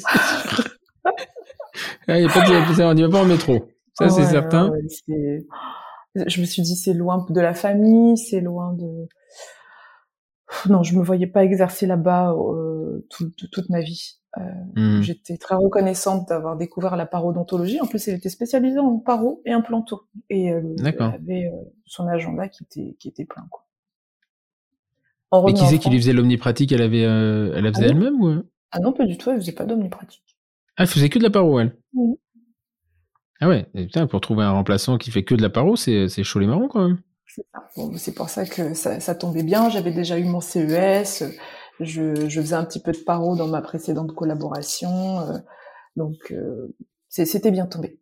ah, 2.06 2.18
y 2.18 2.24
a 2.24 2.28
pas 2.28 2.48
de, 2.48 2.82
on 2.84 2.94
n'y 2.94 3.02
va 3.02 3.08
pas 3.08 3.22
en 3.22 3.26
métro. 3.26 3.68
Ça, 3.94 4.08
c'est 4.08 4.24
certain. 4.26 4.70
je 5.06 6.40
me 6.40 6.46
suis 6.46 6.62
dit, 6.62 6.76
c'est 6.76 6.94
loin 6.94 7.26
de 7.28 7.40
la 7.40 7.54
famille, 7.54 8.16
c'est 8.16 8.40
loin 8.40 8.72
de 8.74 9.08
non, 10.68 10.82
je 10.82 10.96
me 10.96 11.02
voyais 11.02 11.26
pas 11.26 11.44
exercer 11.44 11.86
là-bas 11.86 12.32
euh, 12.32 13.06
toute 13.10 13.68
ma 13.70 13.80
vie. 13.80 14.18
Euh, 14.36 14.42
hmm. 14.76 15.02
J'étais 15.02 15.36
très 15.36 15.54
reconnaissante 15.54 16.28
d'avoir 16.28 16.56
découvert 16.56 16.96
la 16.96 17.06
parodontologie. 17.06 17.80
En 17.80 17.86
plus, 17.86 18.06
elle 18.08 18.16
était 18.16 18.28
spécialisée 18.28 18.78
en 18.78 18.98
paro 18.98 19.42
et 19.46 19.52
implanto. 19.52 20.02
Et 20.28 20.46
elle, 20.46 20.76
avait 20.84 21.46
euh, 21.46 21.56
son 21.86 22.06
agenda 22.06 22.48
qui 22.48 22.64
était, 22.64 22.96
qui 22.98 23.08
était 23.08 23.24
plein. 23.24 23.46
Quoi. 23.50 23.64
Et 25.48 25.54
qui 25.54 25.66
c'est 25.66 25.78
qui 25.78 25.90
lui 25.90 25.98
faisait 25.98 26.12
l'omnipratique? 26.12 26.72
Elle 26.72 26.82
avait, 26.82 27.04
euh, 27.04 27.52
elle 27.54 27.64
la 27.64 27.72
faisait 27.72 27.86
ah 27.86 27.88
elle-même 27.88 28.20
ou 28.20 28.42
Ah 28.70 28.80
non, 28.80 28.92
pas 28.92 29.04
du 29.04 29.18
tout. 29.18 29.30
Elle 29.30 29.40
faisait 29.40 29.52
pas 29.52 29.64
d'omnipratique. 29.64 30.22
Ah, 30.76 30.82
elle 30.82 30.86
faisait 30.86 31.08
que 31.08 31.18
de 31.18 31.24
la 31.24 31.30
paro, 31.30 31.58
elle? 31.58 31.76
Ah 33.40 33.48
ouais. 33.48 33.66
putain, 33.74 34.06
pour 34.06 34.20
trouver 34.20 34.44
un 34.44 34.52
remplaçant 34.52 34.98
qui 34.98 35.10
fait 35.10 35.24
que 35.24 35.34
de 35.34 35.42
la 35.42 35.50
paro, 35.50 35.76
c'est 35.76 36.08
chaud 36.22 36.38
les 36.38 36.46
marrons 36.46 36.68
quand 36.68 36.86
même. 36.86 36.98
C'est 37.96 38.14
pour 38.14 38.28
ça 38.28 38.44
que 38.44 38.74
ça, 38.74 39.14
tombait 39.14 39.42
bien. 39.42 39.68
J'avais 39.68 39.92
déjà 39.92 40.18
eu 40.18 40.24
mon 40.24 40.40
CES. 40.40 41.24
Je, 41.80 42.28
faisais 42.28 42.54
un 42.54 42.64
petit 42.64 42.80
peu 42.80 42.92
de 42.92 42.98
paro 42.98 43.36
dans 43.36 43.46
ma 43.46 43.62
précédente 43.62 44.14
collaboration. 44.14 45.20
Euh, 45.20 45.38
donc, 45.96 46.16
euh, 46.32 46.74
c'était 47.08 47.50
bien 47.50 47.66
tombé. 47.66 48.00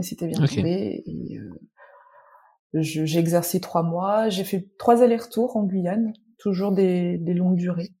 C'était 0.00 0.26
bien 0.26 0.44
tombé. 0.44 1.04
Euh, 1.04 2.80
j'ai 2.80 3.18
exercé 3.18 3.60
trois 3.60 3.82
mois. 3.82 4.28
J'ai 4.28 4.44
fait 4.44 4.68
trois 4.78 5.02
allers-retours 5.02 5.56
en 5.56 5.64
Guyane, 5.64 6.12
toujours 6.38 6.72
des, 6.72 7.18
longues 7.18 7.56
durées. 7.56 7.92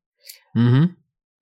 Mmh 0.54 0.86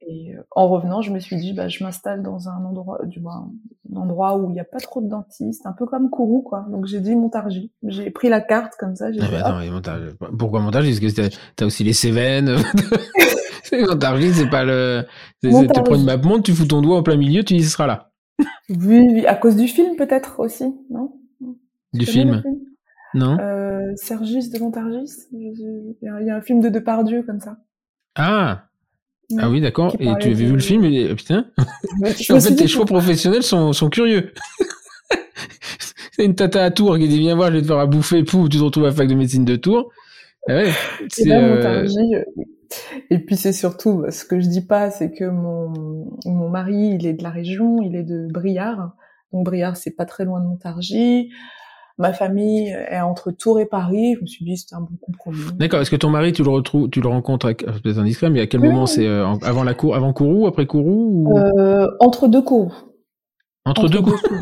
Et 0.02 0.34
euh, 0.34 0.42
en 0.52 0.68
revenant, 0.68 1.02
je 1.02 1.12
me 1.12 1.18
suis 1.18 1.36
dit, 1.36 1.52
bah, 1.52 1.68
je 1.68 1.84
m'installe 1.84 2.22
dans 2.22 2.48
un 2.48 2.64
endroit, 2.64 3.00
du 3.04 3.20
moins, 3.20 3.50
un 3.92 3.96
endroit 3.96 4.36
où 4.36 4.48
il 4.48 4.52
n'y 4.52 4.60
a 4.60 4.64
pas 4.64 4.78
trop 4.78 5.00
de 5.00 5.08
dentistes, 5.08 5.66
un 5.66 5.72
peu 5.72 5.86
comme 5.86 6.08
Kourou, 6.10 6.42
quoi. 6.42 6.66
Donc 6.70 6.86
j'ai 6.86 7.00
dit 7.00 7.14
Montargis. 7.14 7.70
J'ai 7.82 8.10
pris 8.10 8.28
la 8.28 8.40
carte 8.40 8.74
comme 8.78 8.96
ça. 8.96 9.12
J'ai 9.12 9.20
ah 9.22 9.26
dit, 9.26 9.32
bah 9.32 9.70
Montargis. 9.70 10.14
Pourquoi 10.38 10.60
Montargis? 10.60 10.98
Parce 11.00 11.14
que 11.14 11.36
t'as 11.54 11.66
aussi 11.66 11.84
les 11.84 11.92
Cévennes. 11.92 12.56
Montargis, 13.88 14.34
c'est 14.34 14.50
pas 14.50 14.64
le. 14.64 15.04
Tu 15.42 15.50
prends 15.50 15.94
une 15.94 16.04
map 16.04 16.16
monde, 16.16 16.42
tu 16.42 16.52
fous 16.52 16.66
ton 16.66 16.80
doigt 16.80 16.96
en 16.96 17.02
plein 17.02 17.16
milieu, 17.16 17.44
tu 17.44 17.54
dis 17.54 17.64
ce 17.64 17.70
sera 17.70 17.86
là. 17.86 18.10
Oui, 18.68 19.06
oui, 19.12 19.26
à 19.26 19.34
cause 19.34 19.56
du 19.56 19.68
film 19.68 19.96
peut-être 19.96 20.40
aussi, 20.40 20.64
non? 20.90 21.12
Du 21.92 22.06
film, 22.06 22.42
Non. 23.14 23.36
Euh, 23.38 23.92
Sergis 23.96 24.50
de 24.50 24.58
Montargis. 24.60 25.26
Il 25.32 25.94
y 26.02 26.30
a 26.30 26.36
un 26.36 26.40
film 26.40 26.60
de 26.60 26.68
Depardieu 26.68 27.22
comme 27.22 27.40
ça. 27.40 27.58
Ah. 28.16 28.69
Ah 29.38 29.48
oui, 29.48 29.60
d'accord. 29.60 29.96
Et 30.00 30.08
tu 30.20 30.28
avais 30.28 30.44
vu 30.44 30.52
le 30.52 30.60
film 30.60 30.84
et 30.84 31.14
putain. 31.14 31.46
en 31.58 32.40
fait, 32.40 32.54
tes 32.54 32.66
choix 32.66 32.84
professionnels 32.84 33.42
sont, 33.42 33.72
sont 33.72 33.88
curieux. 33.88 34.32
c'est 36.12 36.24
une 36.24 36.34
tata 36.34 36.64
à 36.64 36.70
Tours 36.70 36.98
qui 36.98 37.08
dit 37.08 37.18
viens 37.18 37.36
voir, 37.36 37.50
je 37.50 37.56
vais 37.56 37.62
te 37.62 37.66
faire 37.66 37.78
à 37.78 37.86
bouffer, 37.86 38.22
pouf, 38.24 38.48
tu 38.48 38.58
te 38.58 38.62
retrouves 38.62 38.84
à 38.84 38.88
la 38.88 38.92
fac 38.92 39.08
de 39.08 39.14
médecine 39.14 39.44
de 39.44 39.56
Tours. 39.56 39.90
Ah 40.48 40.54
ouais. 40.54 40.70
C'est 41.08 41.30
euh... 41.30 41.86
Et 43.10 43.18
puis 43.18 43.36
c'est 43.36 43.52
surtout 43.52 44.04
ce 44.08 44.24
que 44.24 44.40
je 44.40 44.46
dis 44.46 44.64
pas, 44.64 44.90
c'est 44.90 45.10
que 45.10 45.24
mon 45.24 46.08
mon 46.24 46.48
mari, 46.48 46.96
il 46.98 47.06
est 47.06 47.14
de 47.14 47.22
la 47.22 47.30
région, 47.30 47.82
il 47.82 47.96
est 47.96 48.04
de 48.04 48.28
Briard. 48.30 48.92
Donc 49.32 49.44
Briard, 49.44 49.76
c'est 49.76 49.90
pas 49.90 50.06
très 50.06 50.24
loin 50.24 50.40
de 50.40 50.46
Montargis 50.46 51.30
ma 52.00 52.12
famille 52.14 52.74
est 52.88 53.00
entre 53.00 53.30
Tours 53.30 53.60
et 53.60 53.66
Paris. 53.66 54.14
Je 54.16 54.22
me 54.22 54.26
suis 54.26 54.44
dit 54.44 54.56
c'était 54.56 54.74
un 54.74 54.80
bon 54.80 54.96
compromis. 55.00 55.38
D'accord. 55.58 55.80
Est-ce 55.80 55.90
que 55.90 55.96
ton 55.96 56.08
mari, 56.08 56.32
tu 56.32 56.42
le 56.42 56.48
retrouves, 56.48 56.88
tu 56.88 57.00
le 57.02 57.08
rencontres, 57.08 57.46
avec, 57.46 57.62
euh, 57.62 57.72
peut-être 57.82 57.98
indiscret, 57.98 58.30
mais 58.30 58.40
à 58.40 58.46
quel 58.46 58.60
moment 58.60 58.86
c'est 58.86 59.06
euh, 59.06 59.26
avant 59.42 59.64
la 59.64 59.74
cour, 59.74 59.94
avant 59.94 60.14
Kourou, 60.14 60.46
après 60.46 60.66
Kourou 60.66 61.26
ou... 61.28 61.38
euh, 61.38 61.86
Entre 62.00 62.26
deux 62.26 62.40
Kourou. 62.42 62.72
Entre, 63.66 63.88
deux 63.88 64.00
Kourou. 64.00 64.16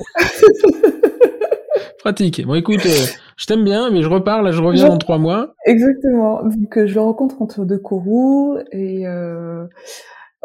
Pratique. 1.98 2.46
Bon, 2.46 2.54
écoute, 2.54 2.86
euh, 2.86 3.06
je 3.36 3.46
t'aime 3.46 3.64
bien, 3.64 3.90
mais 3.90 4.02
je 4.02 4.08
repars, 4.08 4.42
là, 4.42 4.52
je 4.52 4.62
reviens 4.62 4.86
dans 4.86 4.98
trois 4.98 5.18
mois. 5.18 5.54
Exactement. 5.66 6.44
Donc, 6.44 6.86
je 6.86 6.94
le 6.94 7.00
rencontre 7.00 7.42
entre 7.42 7.64
deux 7.64 7.78
Kourou 7.78 8.56
et 8.70 9.04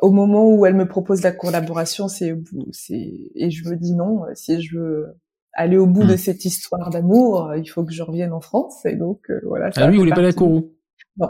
au 0.02 0.12
moment 0.12 0.50
où 0.50 0.66
elle 0.66 0.76
me 0.76 0.88
propose 0.88 1.22
la 1.22 1.32
collaboration, 1.32 2.08
c'est, 2.08 2.36
c'est, 2.72 3.14
et 3.36 3.52
je 3.52 3.70
me 3.70 3.76
dis 3.76 3.94
non, 3.94 4.22
si 4.34 4.60
je 4.62 4.80
veux 4.80 5.06
aller 5.54 5.78
au 5.78 5.88
bout 5.88 6.04
de 6.04 6.14
hmm. 6.14 6.18
cette 6.18 6.46
histoire 6.46 6.90
d'amour, 6.90 7.50
euh, 7.50 7.58
il 7.58 7.68
faut 7.68 7.84
que 7.84 7.94
je 7.94 8.04
revienne 8.04 8.34
en 8.34 8.42
France. 8.42 8.86
Et 8.86 8.96
donc, 8.96 9.22
euh, 9.30 9.40
voilà. 9.46 9.70
ah, 9.76 9.88
lui, 9.88 9.96
il 9.96 10.00
voulait 10.00 10.12
pas 10.12 10.22
la 10.22 10.34
Kourou 10.34 10.74
Non. 11.18 11.30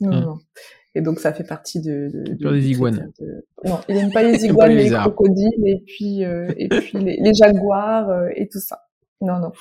Non, 0.00 0.10
hmm. 0.10 0.24
non. 0.24 0.38
Et 0.94 1.00
donc, 1.00 1.20
ça 1.20 1.32
fait 1.32 1.44
partie 1.44 1.80
de... 1.80 2.10
de, 2.12 2.34
de 2.34 2.52
des 2.52 2.70
iguanes. 2.70 3.12
Non, 3.64 3.78
il 3.88 3.96
n'aime 3.96 4.10
pas 4.10 4.22
les 4.24 4.44
iguanes, 4.44 4.72
les, 4.72 4.90
crocodiles, 4.90 5.66
et 5.66 5.82
puis, 5.86 6.24
euh, 6.24 6.52
et 6.56 6.68
puis 6.68 6.98
les, 6.98 7.18
les 7.20 7.34
jaguars, 7.34 8.08
euh, 8.10 8.28
et 8.34 8.48
tout 8.48 8.60
ça. 8.60 8.80
Non, 9.20 9.38
non. 9.38 9.52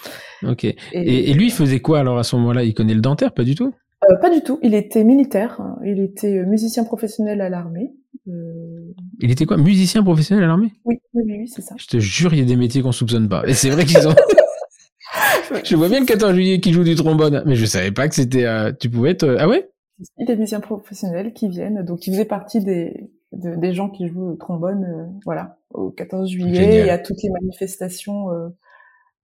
Ok. 0.49 0.63
Et, 0.63 0.75
et, 0.93 1.33
lui, 1.33 1.47
il 1.47 1.51
faisait 1.51 1.79
quoi 1.79 1.99
alors 1.99 2.17
à 2.17 2.23
ce 2.23 2.35
moment-là? 2.35 2.63
Il 2.63 2.73
connaît 2.73 2.93
le 2.93 3.01
dentaire 3.01 3.33
Pas 3.33 3.43
du 3.43 3.55
tout? 3.55 3.73
Euh, 4.09 4.15
Pas 4.17 4.29
du 4.29 4.41
tout. 4.41 4.59
Il 4.61 4.73
était 4.75 5.03
militaire. 5.03 5.59
Hein. 5.59 5.79
Il 5.83 5.99
était 5.99 6.43
musicien 6.45 6.83
professionnel 6.83 7.41
à 7.41 7.49
l'armée. 7.49 7.93
Euh... 8.27 8.93
Il 9.19 9.31
était 9.31 9.45
quoi 9.45 9.57
Musicien 9.57 10.03
professionnel 10.03 10.43
à 10.43 10.47
l'armée? 10.47 10.73
Oui, 10.85 10.99
oui, 11.13 11.23
oui, 11.27 11.47
c'est 11.47 11.61
ça. 11.61 11.75
Je 11.77 11.87
te 11.87 11.99
jure, 11.99 12.33
il 12.33 12.39
y 12.39 12.41
a 12.41 12.45
des 12.45 12.55
métiers 12.55 12.81
qu'on 12.81 12.91
soupçonne 12.91 13.29
pas. 13.29 13.43
Et 13.47 13.53
c'est 13.53 13.69
vrai 13.69 13.85
qu'ils 13.85 14.07
ont. 14.07 14.15
je 15.63 15.75
vois 15.75 15.89
bien 15.89 15.99
le 15.99 16.05
14 16.05 16.33
juillet 16.33 16.59
qui 16.59 16.73
joue 16.73 16.83
du 16.83 16.95
trombone, 16.95 17.43
mais 17.45 17.55
je 17.55 17.65
savais 17.65 17.91
pas 17.91 18.07
que 18.07 18.15
c'était. 18.15 18.45
Euh, 18.45 18.71
tu 18.77 18.89
pouvais 18.89 19.11
être. 19.11 19.23
Euh, 19.23 19.37
ah 19.39 19.47
ouais? 19.47 19.69
Il 19.99 20.05
y 20.19 20.23
a 20.23 20.25
des 20.27 20.35
musiciens 20.35 20.59
professionnels 20.59 21.33
qui 21.33 21.49
viennent, 21.49 21.83
donc 21.83 22.05
ils 22.05 22.13
faisaient 22.13 22.25
partie 22.25 22.63
des 22.63 23.09
des 23.33 23.73
gens 23.73 23.89
qui 23.89 24.07
jouent 24.07 24.29
au 24.31 24.35
trombone, 24.35 24.85
euh, 24.85 25.19
voilà, 25.25 25.57
au 25.71 25.89
14 25.89 26.29
juillet 26.29 26.85
et 26.85 26.89
à 26.89 26.97
toutes 26.97 27.21
les 27.23 27.29
manifestations. 27.29 28.27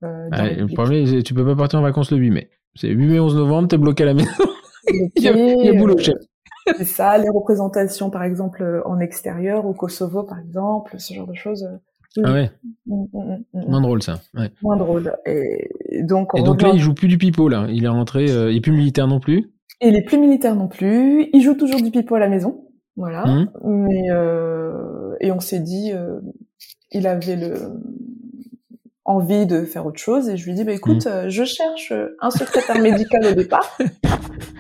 Ah, 0.01 0.49
le 0.49 0.67
problème, 0.73 1.23
tu 1.23 1.33
peux 1.33 1.45
pas 1.45 1.55
partir 1.55 1.79
en 1.79 1.83
vacances 1.83 2.11
le 2.11 2.17
8 2.17 2.31
mai. 2.31 2.49
C'est 2.75 2.89
8 2.89 3.05
mai, 3.05 3.19
11 3.19 3.35
novembre, 3.35 3.67
t'es 3.67 3.77
bloqué 3.77 4.03
à 4.03 4.07
la 4.07 4.13
maison. 4.15 4.29
il, 5.15 5.23
y 5.23 5.27
a, 5.27 5.35
il 5.35 5.65
y 5.65 5.69
a 5.69 5.73
boulot, 5.73 5.97
chef. 5.97 6.15
C'est 6.65 6.85
ça, 6.85 7.17
les 7.17 7.29
représentations, 7.29 8.09
par 8.09 8.23
exemple, 8.23 8.63
euh, 8.63 8.81
en 8.85 8.99
extérieur, 8.99 9.65
au 9.65 9.73
Kosovo, 9.73 10.23
par 10.23 10.39
exemple, 10.39 10.95
ce 10.99 11.13
genre 11.13 11.27
de 11.27 11.33
choses. 11.33 11.63
Euh, 11.63 11.77
ah 12.23 12.33
ouais. 12.33 12.51
Mm, 12.85 13.05
mm, 13.13 13.43
mm, 13.53 13.69
Moins 13.69 13.81
drôle, 13.81 14.03
ça. 14.03 14.21
Ouais. 14.35 14.51
Moins 14.61 14.77
drôle. 14.77 15.13
Et 15.25 16.03
donc, 16.03 16.29
et 16.35 16.43
donc 16.43 16.61
là, 16.61 16.69
il 16.73 16.79
joue 16.79 16.93
plus 16.93 17.07
du 17.07 17.17
pipeau, 17.17 17.49
là. 17.49 17.65
Il 17.69 17.85
est 17.85 17.89
rentré, 17.89 18.29
euh, 18.29 18.51
il 18.51 18.57
est 18.57 18.61
plus 18.61 18.71
militaire 18.71 19.07
non 19.07 19.19
plus. 19.19 19.51
Il 19.81 19.95
est 19.95 20.03
plus 20.03 20.17
militaire 20.17 20.55
non 20.55 20.67
plus. 20.67 21.29
Il 21.33 21.41
joue 21.41 21.55
toujours 21.55 21.81
du 21.81 21.91
pipeau 21.91 22.15
à 22.15 22.19
la 22.19 22.29
maison. 22.29 22.65
Voilà. 22.95 23.25
Mais, 23.63 24.11
euh, 24.11 25.15
et 25.19 25.31
on 25.31 25.39
s'est 25.39 25.59
dit, 25.59 25.91
euh, 25.91 26.19
il 26.91 27.07
avait 27.07 27.35
le, 27.35 27.55
envie 29.05 29.45
de 29.45 29.65
faire 29.65 29.85
autre 29.85 29.99
chose 29.99 30.29
et 30.29 30.37
je 30.37 30.45
lui 30.45 30.53
dis 30.53 30.63
bah 30.63 30.71
écoute 30.71 31.07
euh, 31.07 31.25
je 31.27 31.43
cherche 31.43 31.91
un 32.21 32.29
secrétaire 32.29 32.79
médical 32.79 33.25
au 33.25 33.33
départ. 33.33 33.77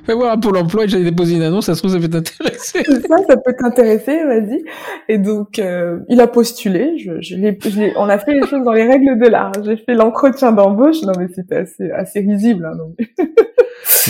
Fais 0.05 0.13
voir 0.13 0.33
à 0.33 0.37
Pôle 0.37 0.57
emploi 0.57 0.85
j'allais 0.85 1.05
déposer 1.05 1.35
une 1.35 1.43
annonce 1.43 1.67
ça 1.67 1.75
se 1.75 1.79
trouve 1.79 1.91
ça 1.91 1.99
peut 1.99 2.09
t'intéresser. 2.09 2.83
Ça 2.83 3.17
ça 3.27 3.37
peut 3.37 3.53
t'intéresser 3.57 4.23
vas-y. 4.25 4.63
Et 5.07 5.17
donc 5.17 5.59
euh, 5.59 5.99
il 6.09 6.19
a 6.19 6.27
postulé 6.27 6.97
je, 6.97 7.21
je 7.21 7.37
l'ai 7.37 7.57
on 7.95 8.09
a 8.09 8.17
fait 8.17 8.33
les 8.33 8.45
choses 8.45 8.63
dans 8.65 8.73
les 8.73 8.85
règles 8.85 9.17
de 9.17 9.29
l'art. 9.29 9.53
J'ai 9.63 9.77
fait 9.77 9.93
l'entretien 9.93 10.51
d'embauche. 10.51 11.01
Non 11.03 11.13
mais 11.17 11.27
c'était 11.33 11.57
assez 11.57 11.91
assez 11.91 12.19
risible 12.19 12.65
hein, 12.65 12.75
donc. 12.75 12.95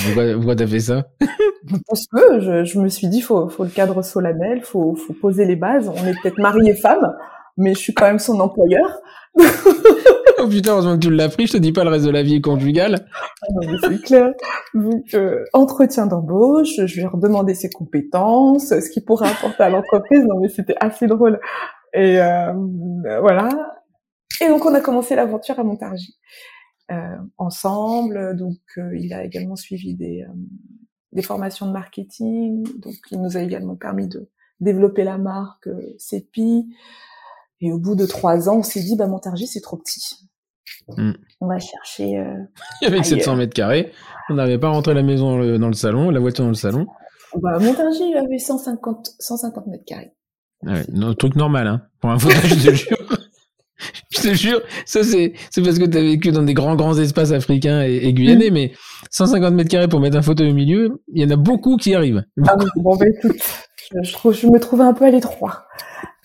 Pourquoi, 0.05 0.33
pourquoi 0.33 0.55
t'as 0.55 0.67
fait 0.67 0.79
ça? 0.79 1.05
Parce 1.87 2.05
que 2.07 2.39
je, 2.39 2.63
je 2.63 2.79
me 2.79 2.89
suis 2.89 3.07
dit 3.07 3.21
faut 3.21 3.49
faut 3.49 3.63
le 3.63 3.69
cadre 3.69 4.01
solennel 4.01 4.61
faut 4.63 4.95
faut 4.95 5.13
poser 5.13 5.45
les 5.45 5.55
bases. 5.55 5.89
On 5.89 6.07
est 6.07 6.19
peut-être 6.21 6.39
mari 6.39 6.69
et 6.69 6.75
femme 6.75 7.13
mais 7.57 7.73
je 7.73 7.79
suis 7.79 7.93
quand 7.93 8.05
même 8.05 8.19
son 8.19 8.39
employeur 8.39 8.99
oh 10.39 10.47
putain, 10.47 10.71
heureusement 10.71 10.95
que 10.95 11.05
tu 11.05 11.11
l'as 11.11 11.29
pris, 11.29 11.47
je 11.47 11.53
te 11.53 11.57
dis 11.57 11.71
pas 11.71 11.83
le 11.83 11.89
reste 11.89 12.05
de 12.05 12.11
la 12.11 12.23
vie 12.23 12.41
conjugale. 12.41 13.07
Ah 13.41 13.45
c'est 13.81 14.01
clair. 14.01 14.33
Donc, 14.73 15.13
euh, 15.13 15.43
entretien 15.53 16.05
d'embauche, 16.07 16.75
je 16.85 16.95
lui 16.95 17.01
ai 17.01 17.07
redemandé 17.07 17.53
ses 17.53 17.69
compétences, 17.69 18.69
ce 18.69 18.89
qu'il 18.89 19.05
pourrait 19.05 19.29
apporter 19.29 19.63
à 19.63 19.69
l'entreprise. 19.69 20.23
Non, 20.25 20.39
mais 20.39 20.49
c'était 20.49 20.75
assez 20.79 21.07
drôle. 21.07 21.39
Et 21.93 22.19
euh, 22.19 22.53
voilà. 23.21 23.49
Et 24.41 24.47
donc, 24.47 24.65
on 24.65 24.73
a 24.73 24.81
commencé 24.81 25.15
l'aventure 25.15 25.59
à 25.59 25.63
Montargis. 25.63 26.17
Euh, 26.91 27.15
ensemble, 27.37 28.35
donc 28.35 28.59
euh, 28.77 28.95
il 28.97 29.13
a 29.13 29.23
également 29.23 29.55
suivi 29.55 29.95
des, 29.95 30.25
euh, 30.27 30.33
des 31.13 31.21
formations 31.21 31.65
de 31.65 31.71
marketing, 31.71 32.65
donc 32.77 32.95
il 33.09 33.21
nous 33.21 33.37
a 33.37 33.41
également 33.41 33.77
permis 33.77 34.09
de 34.09 34.29
développer 34.59 35.05
la 35.05 35.17
marque 35.17 35.69
CEPI, 35.97 36.75
et 37.63 37.71
au 37.71 37.79
bout 37.79 37.95
de 37.95 38.05
trois 38.05 38.49
ans, 38.49 38.57
on 38.57 38.63
s'est 38.63 38.81
dit, 38.81 38.97
bah, 38.97 39.07
Montargis, 39.07 39.47
c'est 39.47 39.61
trop 39.61 39.77
petit. 39.77 40.01
Hmm. 40.89 41.13
On 41.39 41.47
va 41.47 41.59
chercher. 41.59 42.19
Euh, 42.19 42.35
Il 42.81 42.89
y 42.89 42.93
avait 42.93 43.01
700 43.01 43.37
mètres 43.37 43.53
carrés. 43.53 43.93
On 44.29 44.33
n'avait 44.33 44.59
pas 44.59 44.67
rentré 44.67 44.93
la 44.93 45.01
maison 45.01 45.37
dans 45.57 45.67
le, 45.69 45.73
salon, 45.73 46.09
la 46.09 46.19
voiture 46.19 46.43
dans 46.43 46.49
le 46.49 46.55
salon. 46.55 46.85
Bah, 47.41 47.59
Montargis, 47.59 48.09
il 48.09 48.17
avait 48.17 48.37
150, 48.37 49.11
150 49.17 49.67
mètres 49.67 49.85
carrés. 49.87 50.11
Ah 50.67 50.73
ouais, 50.73 51.15
truc 51.15 51.37
normal, 51.37 51.67
hein. 51.67 51.81
Pour 52.01 52.09
un 52.09 52.19
fauteuil, 52.19 52.49
je 52.49 52.69
te 52.69 52.73
jure. 52.73 52.97
je 54.11 54.21
te 54.21 54.33
jure, 54.33 54.61
ça 54.85 55.03
c'est, 55.03 55.33
c'est 55.49 55.61
parce 55.61 55.79
que 55.79 55.85
tu 55.85 55.97
as 55.97 56.01
vécu 56.01 56.31
dans 56.31 56.43
des 56.43 56.53
grands, 56.53 56.75
grands 56.75 56.97
espaces 56.97 57.31
africains 57.31 57.81
et, 57.81 58.13
guyanais, 58.13 58.49
hmm. 58.49 58.53
mais 58.53 58.73
150 59.11 59.53
mètres 59.53 59.69
carrés 59.69 59.87
pour 59.87 60.01
mettre 60.01 60.17
un 60.17 60.21
fauteuil 60.21 60.51
au 60.51 60.53
milieu, 60.53 61.01
il 61.13 61.21
y 61.21 61.25
en 61.25 61.31
a 61.31 61.37
beaucoup 61.37 61.77
qui 61.77 61.95
arrivent. 61.95 62.23
Ah 62.45 62.57
bon, 62.75 62.95
bah 62.97 63.05
écoute, 63.07 63.41
je, 64.01 64.11
je, 64.11 64.31
je 64.31 64.47
me 64.47 64.59
trouvais 64.59 64.83
un 64.83 64.93
peu 64.93 65.05
à 65.05 65.11
l'étroit. 65.11 65.67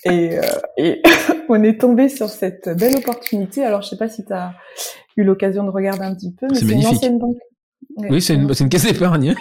Et, 0.04 0.38
euh, 0.38 0.42
et 0.76 1.02
on 1.48 1.62
est 1.62 1.80
tombé 1.80 2.08
sur 2.08 2.28
cette 2.28 2.68
belle 2.68 2.96
opportunité. 2.96 3.64
Alors, 3.64 3.82
je 3.82 3.88
sais 3.88 3.96
pas 3.96 4.08
si 4.08 4.24
tu 4.24 4.32
as 4.32 4.54
eu 5.16 5.24
l'occasion 5.24 5.64
de 5.64 5.70
regarder 5.70 6.04
un 6.04 6.14
petit 6.14 6.32
peu, 6.32 6.46
mais 6.50 6.54
c'est 6.58 6.66
une 6.66 6.86
ancienne 6.86 7.18
banque. 7.18 7.36
oui, 7.96 8.22
c'est 8.22 8.34
une, 8.34 8.50
une 8.58 8.68
caisse 8.68 8.84
d'épargne. 8.84 9.34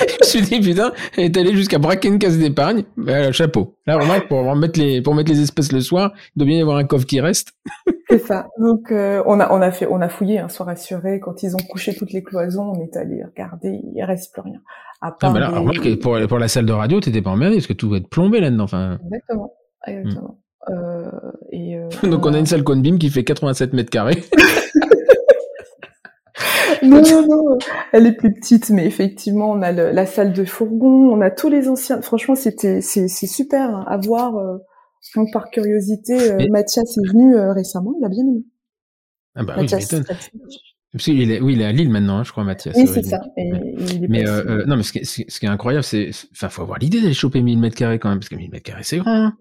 Je 0.00 0.14
me 0.20 0.24
suis 0.24 0.42
dit, 0.42 0.60
putain, 0.60 0.92
elle 1.16 1.24
est 1.24 1.36
allée 1.36 1.54
jusqu'à 1.54 1.78
braquer 1.78 2.08
une 2.08 2.18
caisse 2.18 2.38
d'épargne. 2.38 2.84
Bah, 2.96 3.32
chapeau. 3.32 3.74
Là, 3.86 3.98
remarque, 3.98 4.28
pour 4.28 4.54
mettre 4.56 4.78
les, 4.78 5.02
pour 5.02 5.14
mettre 5.14 5.30
les 5.30 5.40
espèces 5.40 5.72
le 5.72 5.80
soir, 5.80 6.12
il 6.34 6.40
doit 6.40 6.46
bien 6.46 6.58
y 6.58 6.62
avoir 6.62 6.76
un 6.76 6.84
coffre 6.84 7.06
qui 7.06 7.20
reste. 7.20 7.52
c'est 8.10 8.18
ça. 8.18 8.48
Donc, 8.58 8.90
euh, 8.92 9.22
on 9.26 9.40
a, 9.40 9.52
on 9.52 9.60
a 9.60 9.70
fait, 9.70 9.86
on 9.90 10.00
a 10.00 10.08
fouillé, 10.08 10.38
hein, 10.38 10.48
soit 10.48 10.66
rassuré. 10.66 11.20
Quand 11.20 11.42
ils 11.42 11.54
ont 11.54 11.64
couché 11.70 11.94
toutes 11.94 12.12
les 12.12 12.22
cloisons, 12.22 12.72
on 12.74 12.82
est 12.82 12.96
allé 12.96 13.22
regarder, 13.24 13.80
il 13.94 14.02
reste 14.02 14.32
plus 14.32 14.42
rien. 14.42 14.60
À 15.00 15.16
ah, 15.20 15.30
bah 15.32 15.38
là, 15.38 15.50
remarque, 15.50 16.00
pour, 16.00 16.18
pour 16.26 16.38
la 16.38 16.48
salle 16.48 16.66
de 16.66 16.72
radio, 16.72 17.00
t'étais 17.00 17.22
pas 17.22 17.30
emmerdé 17.30 17.56
parce 17.56 17.68
que 17.68 17.72
tout 17.72 17.88
va 17.88 17.98
être 17.98 18.08
plombé 18.08 18.40
là-dedans. 18.40 18.64
Enfin. 18.64 18.98
Exactement. 19.04 19.52
Exactement. 19.86 20.38
Euh, 20.70 21.10
et, 21.52 21.76
euh, 21.76 21.88
Donc 22.08 22.26
on 22.26 22.34
a 22.34 22.38
une 22.38 22.46
salle 22.46 22.64
Conbim 22.64 22.98
qui 22.98 23.10
fait 23.10 23.24
87 23.24 23.72
mètres 23.72 23.90
carrés. 23.90 24.22
non, 26.82 27.02
non, 27.02 27.26
non, 27.28 27.58
elle 27.92 28.06
est 28.06 28.12
plus 28.12 28.32
petite, 28.32 28.70
mais 28.70 28.86
effectivement, 28.86 29.50
on 29.50 29.62
a 29.62 29.72
le, 29.72 29.90
la 29.90 30.06
salle 30.06 30.32
de 30.32 30.44
fourgon, 30.44 31.10
on 31.10 31.20
a 31.20 31.30
tous 31.30 31.48
les 31.48 31.68
anciens. 31.68 32.00
Franchement, 32.02 32.34
c'était, 32.34 32.80
c'est, 32.80 33.08
super 33.08 33.74
hein, 33.74 33.84
à 33.88 33.96
voir. 33.96 34.36
Euh, 34.36 34.58
par 35.32 35.50
curiosité, 35.50 36.32
euh, 36.32 36.46
Mathias 36.50 36.98
est 36.98 37.08
venu 37.08 37.34
euh, 37.34 37.52
récemment, 37.52 37.94
il 37.98 38.04
a 38.04 38.08
bien 38.08 38.24
aimé. 38.24 38.44
Ah 39.34 39.44
bah 39.44 39.54
oui, 39.58 39.66
il 41.06 41.30
est, 41.30 41.40
oui, 41.40 41.52
il 41.52 41.60
est 41.60 41.66
à 41.66 41.72
Lille 41.72 41.90
maintenant, 41.90 42.18
hein, 42.18 42.24
je 42.24 42.32
crois, 42.32 42.44
Mathias. 42.44 42.74
Oui, 42.76 42.86
c'est 42.86 43.04
ça. 43.04 43.20
mais 44.08 44.26
euh, 44.26 44.64
non, 44.66 44.76
mais 44.76 44.82
ce 44.82 44.92
qui, 44.92 44.98
est, 44.98 45.04
ce 45.04 45.38
qui 45.38 45.46
est 45.46 45.48
incroyable, 45.48 45.84
c'est, 45.84 46.10
enfin, 46.32 46.48
faut 46.48 46.62
avoir 46.62 46.78
l'idée 46.78 47.00
d'aller 47.00 47.14
choper 47.14 47.42
1000 47.42 47.58
mètres 47.58 47.76
carrés 47.76 47.98
quand 47.98 48.08
même, 48.08 48.18
parce 48.18 48.30
que 48.30 48.36
1000 48.36 48.50
mètres 48.50 48.64
carrés, 48.64 48.82
c'est 48.84 48.98
grand. 48.98 49.12
Hein. 49.12 49.36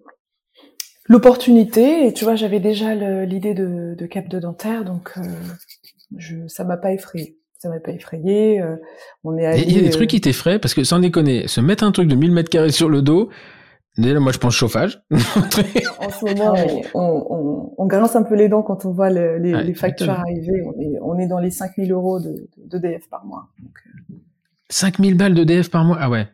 L'opportunité, 1.10 2.06
et 2.06 2.14
tu 2.14 2.26
vois, 2.26 2.36
j'avais 2.36 2.60
déjà 2.60 2.94
l'idée 3.24 3.54
de, 3.54 3.96
de, 3.98 4.06
cap 4.06 4.28
de 4.28 4.40
dentaire, 4.40 4.84
donc 4.84 5.12
euh, 5.16 5.22
je, 6.16 6.48
ça 6.48 6.64
m'a 6.64 6.78
pas 6.78 6.94
effrayé. 6.94 7.38
Ça 7.58 7.70
m'a 7.70 7.80
pas 7.80 7.92
effrayé. 7.92 8.62
Euh, 8.62 8.76
on 9.24 9.38
est 9.38 9.62
Il 9.62 9.76
y 9.76 9.80
a 9.80 9.82
des 9.82 9.90
trucs 9.90 10.10
qui 10.10 10.22
t'effraient, 10.22 10.60
parce 10.60 10.74
que 10.74 10.84
sans 10.84 11.00
déconner, 11.00 11.48
se 11.48 11.60
mettre 11.60 11.84
un 11.84 11.92
truc 11.92 12.08
de 12.08 12.16
1000 12.16 12.32
mètres 12.32 12.50
carrés 12.50 12.72
sur 12.72 12.90
le 12.90 13.02
dos, 13.02 13.30
Déjà, 13.98 14.20
moi, 14.20 14.32
je 14.32 14.38
pense 14.38 14.54
chauffage. 14.54 15.02
en 15.12 15.16
ce 15.16 16.26
moment, 16.26 16.54
on, 16.94 17.26
on, 17.30 17.74
on, 17.80 17.88
grince 17.88 18.16
un 18.16 18.22
peu 18.22 18.36
les 18.36 18.48
dents 18.48 18.62
quand 18.62 18.86
on 18.86 18.92
voit 18.92 19.10
les, 19.10 19.40
les, 19.40 19.74
factures 19.74 20.12
arriver. 20.12 20.62
On 20.68 20.80
est, 20.80 21.00
on 21.02 21.18
est 21.18 21.26
dans 21.26 21.40
les 21.40 21.50
5000 21.50 21.92
euros 21.92 22.20
de, 22.20 22.48
de 22.58 22.78
DF 22.78 23.10
par 23.10 23.26
mois. 23.26 23.48
Donc, 23.60 23.74
5000 24.70 25.18
balles 25.18 25.34
de 25.34 25.44
DF 25.44 25.72
par 25.72 25.84
mois? 25.84 25.98
Ah 26.00 26.12
ouais. 26.12 26.28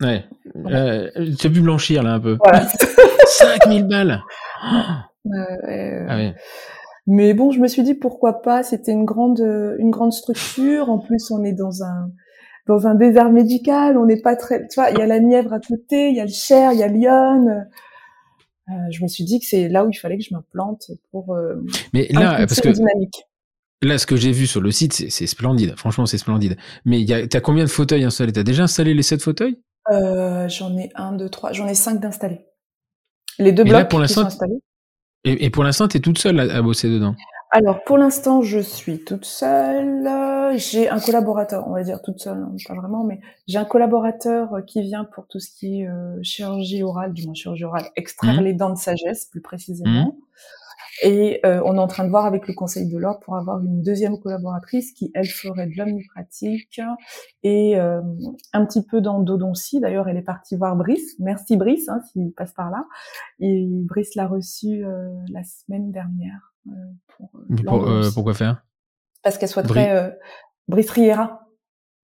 Ouais. 0.00 0.24
Euh, 0.66 1.10
tu 1.38 1.46
as 1.46 1.50
vu 1.50 1.60
blanchir 1.60 2.02
là 2.02 2.14
un 2.14 2.20
peu. 2.20 2.38
Voilà. 2.42 2.66
5000 3.26 3.86
balles 3.86 4.22
euh, 4.64 6.06
ah 6.08 6.16
ouais. 6.16 6.34
Mais 7.12 7.34
bon, 7.34 7.50
je 7.50 7.58
me 7.58 7.66
suis 7.66 7.82
dit 7.82 7.94
pourquoi 7.94 8.40
pas. 8.40 8.62
C'était 8.62 8.92
une 8.92 9.04
grande, 9.04 9.40
une 9.78 9.90
grande 9.90 10.12
structure. 10.12 10.88
En 10.90 10.98
plus, 10.98 11.32
on 11.32 11.42
est 11.42 11.52
dans 11.52 11.82
un, 11.82 12.12
dans 12.68 12.86
un 12.86 12.94
désert 12.94 13.30
médical, 13.30 13.98
on 13.98 14.06
n'est 14.06 14.20
pas 14.20 14.36
très, 14.36 14.68
tu 14.68 14.76
vois, 14.76 14.90
il 14.90 14.98
y 14.98 15.02
a 15.02 15.06
la 15.06 15.18
Nièvre 15.18 15.52
à 15.52 15.58
côté, 15.58 16.10
il 16.10 16.16
y 16.16 16.20
a 16.20 16.24
le 16.24 16.30
Cher, 16.30 16.72
il 16.72 16.78
y 16.78 16.82
a 16.84 16.88
Lyon. 16.88 17.48
Euh, 18.68 18.72
je 18.92 19.02
me 19.02 19.08
suis 19.08 19.24
dit 19.24 19.40
que 19.40 19.46
c'est 19.46 19.68
là 19.68 19.84
où 19.84 19.90
il 19.90 19.94
fallait 19.96 20.18
que 20.18 20.22
je 20.24 20.32
me 20.34 20.40
plante 20.52 20.92
pour. 21.10 21.34
Euh, 21.34 21.56
Mais 21.92 22.06
là, 22.10 22.46
parce 22.46 22.60
que 22.60 22.68
dynamique. 22.68 23.24
là, 23.82 23.98
ce 23.98 24.06
que 24.06 24.14
j'ai 24.14 24.30
vu 24.30 24.46
sur 24.46 24.60
le 24.60 24.70
site, 24.70 24.92
c'est 24.92 25.26
splendide. 25.26 25.74
Franchement, 25.76 26.06
c'est 26.06 26.18
splendide. 26.18 26.56
Mais 26.84 27.04
tu 27.04 27.36
as 27.36 27.40
combien 27.40 27.64
de 27.64 27.70
fauteuils 27.70 28.04
installés? 28.04 28.32
T'as 28.32 28.44
déjà 28.44 28.62
installé 28.62 28.94
les 28.94 29.02
sept 29.02 29.20
fauteuils? 29.20 29.58
Euh, 29.90 30.48
J'en 30.48 30.76
ai 30.78 30.90
un, 30.94 31.12
deux, 31.12 31.28
trois. 31.28 31.52
J'en 31.52 31.66
ai 31.66 31.74
cinq 31.74 31.98
d'installés. 32.00 32.46
Les 33.40 33.50
deux 33.50 33.64
blocs 33.64 33.88
pour 33.88 34.00
qui 34.00 34.12
sont 34.12 34.26
installés. 34.26 34.60
Et, 35.24 35.50
pour 35.50 35.64
l'instant, 35.64 35.86
tu 35.86 35.98
es 35.98 36.00
toute 36.00 36.18
seule 36.18 36.40
à 36.40 36.62
bosser 36.62 36.88
dedans 36.88 37.14
alors 37.52 37.82
pour 37.82 37.98
l'instant, 37.98 38.42
je 38.42 38.60
suis 38.60 39.02
toute 39.02 39.24
seule. 39.24 40.08
J'ai 40.56 40.88
un 40.88 41.00
collaborateur, 41.00 41.66
on 41.66 41.72
va 41.72 41.82
dire 41.82 42.00
toute 42.00 42.20
seule, 42.20 42.38
hein, 42.38 42.54
pas 42.68 42.74
vraiment, 42.74 43.02
mais 43.02 43.20
j'ai 43.48 43.58
un 43.58 43.64
collaborateur 43.64 44.64
qui 44.68 44.82
vient 44.82 45.04
pour 45.04 45.26
tout 45.26 45.40
ce 45.40 45.50
qui 45.50 45.80
est 45.80 45.88
euh, 45.88 46.22
chirurgie 46.22 46.84
orale, 46.84 47.12
du 47.12 47.24
moins 47.24 47.34
chirurgie 47.34 47.64
orale, 47.64 47.86
extraire 47.96 48.40
mmh. 48.40 48.44
les 48.44 48.52
dents 48.52 48.70
de 48.70 48.78
sagesse 48.78 49.24
plus 49.24 49.40
précisément. 49.40 49.90
Mmh. 49.90 50.12
Et 51.02 51.40
euh, 51.44 51.60
on 51.64 51.76
est 51.76 51.80
en 51.80 51.86
train 51.86 52.04
de 52.04 52.10
voir 52.10 52.26
avec 52.26 52.46
le 52.48 52.54
Conseil 52.54 52.88
de 52.88 52.98
l'ordre 52.98 53.20
pour 53.20 53.36
avoir 53.36 53.60
une 53.60 53.82
deuxième 53.82 54.18
collaboratrice 54.18 54.92
qui, 54.92 55.10
elle, 55.14 55.26
ferait 55.26 55.66
de 55.66 55.76
l'omnipratique 55.76 56.80
et 57.42 57.78
euh, 57.78 58.00
un 58.52 58.66
petit 58.66 58.84
peu 58.84 59.00
d'endodontie. 59.00 59.80
D'ailleurs, 59.80 60.08
elle 60.08 60.16
est 60.16 60.22
partie 60.22 60.56
voir 60.56 60.76
Brice. 60.76 61.14
Merci 61.18 61.56
Brice, 61.56 61.88
hein, 61.88 62.00
s'il 62.10 62.32
passe 62.32 62.52
par 62.52 62.70
là. 62.70 62.84
Et 63.38 63.66
Brice 63.70 64.14
l'a 64.14 64.26
reçue 64.26 64.84
la 65.28 65.42
semaine 65.44 65.90
dernière. 65.92 66.50
Euh, 66.68 66.72
pour, 67.64 67.88
euh, 67.88 68.02
euh, 68.02 68.10
pourquoi 68.12 68.34
faire? 68.34 68.64
Parce 69.22 69.38
qu'elle 69.38 69.48
souhaiterait 69.48 70.18
Brice 70.68 70.90
Riera. 70.90 71.46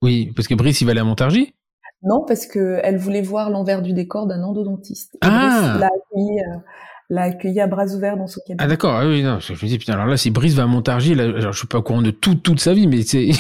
Oui, 0.03 0.33
parce 0.35 0.49
que 0.49 0.55
Brice, 0.55 0.81
il 0.81 0.85
va 0.85 0.91
aller 0.91 1.01
à 1.01 1.05
Montargis? 1.05 1.55
Non, 2.03 2.25
parce 2.27 2.47
qu'elle 2.47 2.99
voulait 2.99 3.23
voir 3.23 3.51
l'envers 3.51 3.83
du 3.83 3.93
décor 3.93 4.27
d'un 4.27 4.43
endodontiste. 4.43 5.17
ah 5.23 5.79
l'a 5.81 5.87
accueilli, 5.87 6.43
à 7.15 7.67
bras 7.67 7.87
ouverts 7.87 8.17
dans 8.17 8.27
son 8.27 8.41
cabinet. 8.47 8.63
Ah 8.63 8.67
d'accord, 8.67 8.95
ah 8.95 9.07
oui, 9.07 9.23
non, 9.23 9.39
je 9.41 9.53
me 9.53 9.69
dis, 9.69 9.79
putain, 9.79 9.95
alors 9.95 10.07
là, 10.07 10.17
si 10.17 10.31
Brice 10.31 10.55
va 10.55 10.65
à 10.65 10.67
Montargis, 10.67 11.15
là, 11.15 11.41
genre, 11.41 11.53
je 11.53 11.59
suis 11.59 11.67
pas 11.67 11.79
au 11.79 11.83
courant 11.83 12.03
de 12.03 12.11
tout, 12.11 12.35
toute 12.35 12.61
sa 12.61 12.75
vie, 12.75 12.87
mais 12.87 13.03
c'est, 13.03 13.31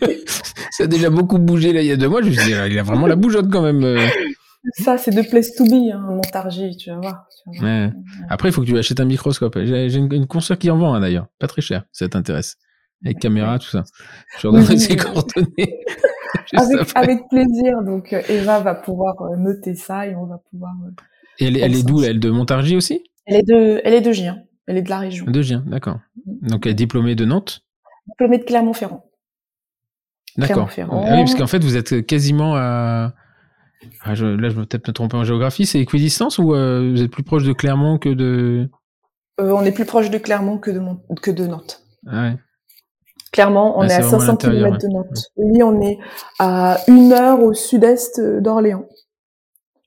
ça 0.70 0.84
a 0.84 0.86
déjà 0.86 1.10
beaucoup 1.10 1.38
bougé 1.38 1.72
là 1.72 1.80
il 1.82 1.86
y 1.86 1.92
a 1.92 1.96
deux 1.96 2.08
mois, 2.08 2.22
je 2.22 2.28
me 2.28 2.34
dis, 2.34 2.72
il 2.72 2.78
a 2.78 2.82
vraiment 2.82 3.06
la 3.06 3.16
bougeotte 3.16 3.50
quand 3.50 3.62
même. 3.62 3.98
Ça, 4.72 4.96
c'est 4.96 5.10
de 5.10 5.22
place 5.22 5.54
to 5.54 5.64
be, 5.64 5.92
hein, 5.92 6.00
Montargis, 6.08 6.76
tu 6.76 6.90
vas 6.90 6.96
voir. 6.96 7.28
Après, 8.30 8.48
il 8.48 8.52
faut 8.52 8.62
que 8.62 8.66
tu 8.66 8.78
achètes 8.78 9.00
un 9.00 9.04
microscope. 9.04 9.58
J'ai 9.62 9.94
une, 9.94 10.12
une 10.12 10.26
consoeur 10.26 10.58
qui 10.58 10.70
en 10.70 10.78
vend 10.78 10.98
d'ailleurs, 10.98 11.26
pas 11.38 11.46
très 11.46 11.62
cher, 11.62 11.84
ça 11.92 12.08
t'intéresse. 12.08 12.56
Avec 13.04 13.18
caméra, 13.18 13.58
tout 13.58 13.68
ça. 13.68 13.84
Je 14.38 14.46
redonnerai 14.46 14.78
ses 14.78 14.96
coordonnées. 14.96 15.84
avec, 16.94 17.28
plaisir. 17.28 17.82
Donc, 17.84 18.12
euh, 18.12 18.22
Eva 18.28 18.60
va 18.60 18.74
pouvoir 18.74 19.20
euh, 19.22 19.36
noter 19.36 19.74
ça 19.74 20.06
et 20.06 20.14
on 20.14 20.26
va 20.26 20.38
pouvoir. 20.50 20.72
Euh, 21.40 21.44
et 21.44 21.58
elle, 21.60 21.74
est 21.74 21.86
d'où 21.86 22.02
Elle 22.02 22.20
de 22.20 22.30
Montargis 22.30 22.76
aussi? 22.76 23.02
Elle 23.26 23.36
est 23.36 23.42
de, 23.42 23.80
elle 23.84 23.94
est 23.94 24.00
de 24.00 24.12
Gien. 24.12 24.38
Elle 24.66 24.76
est 24.78 24.82
de 24.82 24.90
la 24.90 24.98
région. 24.98 25.26
De 25.26 25.42
Gien, 25.42 25.64
d'accord. 25.66 25.98
Donc, 26.26 26.66
elle 26.66 26.72
est 26.72 26.76
diplômée 26.76 27.14
de 27.14 27.24
Nantes? 27.24 27.64
Diplômée 28.08 28.38
de 28.38 28.44
Clermont-Ferrand. 28.44 29.04
D'accord. 30.36 30.68
Ah 30.78 30.82
oui, 30.82 31.18
parce 31.18 31.34
qu'en 31.34 31.46
fait, 31.46 31.62
vous 31.62 31.76
êtes 31.76 32.04
quasiment 32.06 32.54
à 32.56 33.14
ah, 34.02 34.14
je, 34.14 34.26
là, 34.26 34.48
je 34.48 34.54
vais 34.54 34.66
peut-être 34.66 34.88
me 34.88 34.92
tromper 34.92 35.16
en 35.16 35.24
géographie. 35.24 35.66
C'est 35.66 35.80
équidistance 35.80 36.38
ou 36.38 36.54
euh, 36.54 36.92
vous 36.92 37.02
êtes 37.02 37.10
plus 37.10 37.22
proche 37.22 37.44
de 37.44 37.52
Clermont 37.52 37.98
que 37.98 38.08
de. 38.08 38.68
Euh, 39.40 39.50
on 39.52 39.62
est 39.64 39.72
plus 39.72 39.84
proche 39.84 40.10
de 40.10 40.18
Clermont 40.18 40.58
que 40.58 40.70
de, 40.70 40.80
que 41.20 41.30
de 41.30 41.46
Nantes. 41.46 41.82
Ah 42.06 42.22
ouais. 42.22 42.36
Clermont, 43.32 43.72
on 43.76 43.82
est, 43.82 43.92
à 43.92 44.02
500 44.02 44.36
km 44.36 44.78
de 44.78 44.86
Nantes. 44.88 45.30
Oui, 45.36 45.62
on 45.62 45.80
est 45.80 45.98
à 46.38 46.78
une 46.86 47.12
heure 47.12 47.42
au 47.42 47.52
sud-est 47.52 48.20
d'Orléans. 48.20 48.86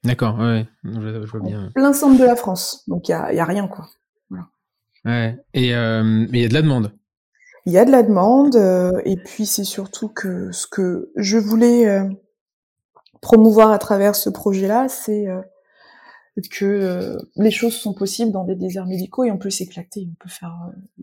D'accord, 0.08 0.40
ouais, 0.40 0.66
je, 0.84 1.26
vois 1.26 1.40
bien. 1.42 1.72
Plein 1.76 1.94
centre 1.94 2.18
de 2.18 2.24
la 2.24 2.36
France, 2.36 2.84
donc 2.88 3.08
il 3.08 3.12
y 3.12 3.14
a, 3.14 3.34
y 3.34 3.40
a, 3.40 3.46
rien 3.46 3.68
quoi. 3.68 3.88
Voilà. 4.30 4.48
Ouais. 5.06 5.38
Et 5.54 5.76
euh, 5.76 6.26
il 6.32 6.40
y 6.40 6.46
a 6.46 6.48
de 6.48 6.54
la 6.54 6.62
demande. 6.62 6.92
Il 7.66 7.74
y 7.74 7.78
a 7.78 7.86
de 7.86 7.92
la 7.92 8.02
demande, 8.02 8.56
et 9.06 9.18
puis 9.18 9.46
c'est 9.46 9.66
surtout 9.66 10.08
que 10.08 10.52
ce 10.52 10.66
que 10.68 11.12
je 11.18 11.38
voulais 11.38 12.08
promouvoir 13.22 13.72
à 13.72 13.78
travers 13.78 14.16
ce 14.16 14.30
projet-là, 14.30 14.88
c'est 14.88 15.28
euh, 15.28 15.42
que 16.52 16.66
euh, 16.66 17.18
les 17.36 17.52
choses 17.52 17.76
sont 17.76 17.94
possibles 17.94 18.32
dans 18.32 18.44
des 18.44 18.56
déserts 18.56 18.86
médicaux 18.86 19.24
et 19.24 19.32
on 19.32 19.38
peut 19.38 19.50
s'éclater, 19.50 20.08
on 20.10 20.16
peut 20.24 20.30
faire. 20.30 20.54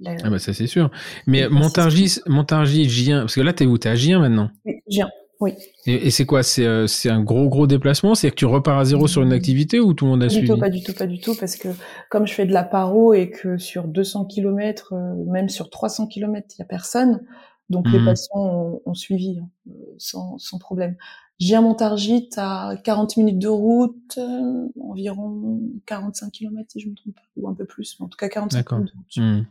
Euh, 0.06 0.16
ah 0.22 0.30
bah 0.30 0.38
ça 0.38 0.52
c'est 0.52 0.66
sûr. 0.66 0.90
Mais 1.26 1.48
Montargis, 1.48 2.20
Montargis, 2.26 2.88
Gien, 2.88 3.20
parce 3.20 3.34
que 3.34 3.40
là 3.40 3.52
t'es 3.52 3.66
où? 3.66 3.78
T'es 3.78 3.90
à 3.90 3.94
Gien 3.94 4.20
maintenant? 4.20 4.50
Oui, 4.64 4.82
Gien. 4.88 5.08
Oui. 5.44 5.52
Et, 5.86 6.10
c'est 6.10 6.24
quoi 6.24 6.42
C'est 6.42 6.66
un 6.66 7.22
gros 7.22 7.48
gros 7.48 7.66
déplacement? 7.66 8.14
C'est 8.14 8.30
que 8.30 8.34
tu 8.34 8.46
repars 8.46 8.78
à 8.78 8.84
zéro 8.84 9.06
sur 9.06 9.22
une 9.22 9.32
activité 9.32 9.78
ou 9.80 9.92
tout 9.92 10.06
le 10.06 10.12
monde 10.12 10.22
a 10.22 10.26
pas 10.26 10.30
suivi? 10.30 10.46
du 10.46 10.54
tout, 10.54 10.58
Pas 10.58 10.70
du 10.70 10.82
tout, 10.82 10.92
pas 10.94 11.06
du 11.06 11.20
tout, 11.20 11.34
parce 11.38 11.56
que 11.56 11.68
comme 12.10 12.26
je 12.26 12.32
fais 12.32 12.46
de 12.46 12.52
la 12.52 12.64
paro 12.64 13.12
et 13.12 13.30
que 13.30 13.58
sur 13.58 13.86
200 13.86 14.24
km, 14.24 14.94
même 15.26 15.48
sur 15.48 15.68
300 15.68 16.06
km, 16.06 16.48
il 16.56 16.58
y 16.60 16.62
a 16.62 16.66
personne, 16.66 17.20
donc 17.68 17.86
les 17.90 17.98
mmh. 17.98 18.04
patients 18.04 18.80
ont, 18.84 18.94
suivi 18.94 19.38
hein, 19.38 19.72
sans, 19.98 20.38
sans 20.38 20.58
problème. 20.58 20.96
J'ai 21.38 21.56
un 21.56 21.62
Montargis 21.62 22.30
à 22.36 22.74
40 22.84 23.16
minutes 23.16 23.38
de 23.38 23.48
route, 23.48 24.18
euh, 24.18 24.68
environ 24.80 25.60
45 25.86 26.30
km 26.30 26.70
si 26.70 26.80
je 26.80 26.88
me 26.88 26.94
trompe 26.94 27.14
pas, 27.14 27.22
ou 27.36 27.48
un 27.48 27.54
peu 27.54 27.64
plus, 27.64 27.96
en 28.00 28.08
tout 28.08 28.16
cas 28.16 28.28
45 28.28 28.72
minutes 28.72 28.92
de 28.92 28.98
route. 28.98 29.16
Hmm. 29.16 29.44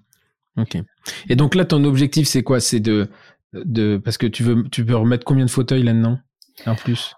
Ok. 0.56 0.78
Et 1.30 1.36
donc 1.36 1.56
là, 1.56 1.66
ton 1.66 1.84
objectif, 1.84 2.28
c'est 2.28 2.44
quoi? 2.44 2.60
C'est 2.60 2.80
de, 2.80 3.10
parce 4.04 4.18
que 4.18 4.28
tu 4.28 4.44
veux, 4.44 4.68
tu 4.70 4.84
veux 4.84 4.96
remettre 4.96 5.26
combien 5.26 5.46
de 5.46 5.50
fauteuils 5.50 5.84
là-dedans, 5.84 6.20
en 6.66 6.76
plus? 6.76 7.16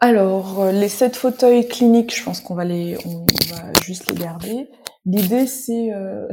Alors, 0.00 0.62
euh, 0.62 0.72
les 0.72 0.88
7 0.88 1.14
fauteuils 1.16 1.68
cliniques, 1.68 2.16
je 2.16 2.24
pense 2.24 2.40
qu'on 2.40 2.54
va 2.54 2.64
les, 2.64 2.96
on 3.06 3.26
va 3.54 3.72
juste 3.84 4.10
les 4.10 4.16
garder. 4.16 4.68
L'idée, 5.04 5.46
c'est 5.46 5.92
euh, 5.92 6.26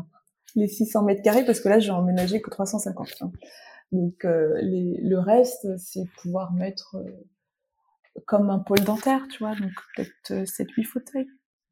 les 0.54 0.68
600 0.68 1.02
mètres 1.02 1.22
carrés, 1.22 1.44
parce 1.44 1.60
que 1.60 1.68
là, 1.68 1.78
j'ai 1.80 1.90
emménagé 1.90 2.40
que 2.40 2.50
350. 2.50 3.08
Donc 3.92 4.24
euh, 4.24 4.58
le 4.62 5.16
reste, 5.16 5.66
c'est 5.78 6.04
pouvoir 6.22 6.52
mettre 6.52 6.96
euh, 6.96 8.20
comme 8.26 8.50
un 8.50 8.58
pôle 8.58 8.80
dentaire, 8.80 9.26
tu 9.30 9.38
vois, 9.38 9.54
donc 9.54 9.72
peut-être 9.96 10.44
7-8 10.44 10.80
euh, 10.80 10.84
fauteuils. 10.84 11.28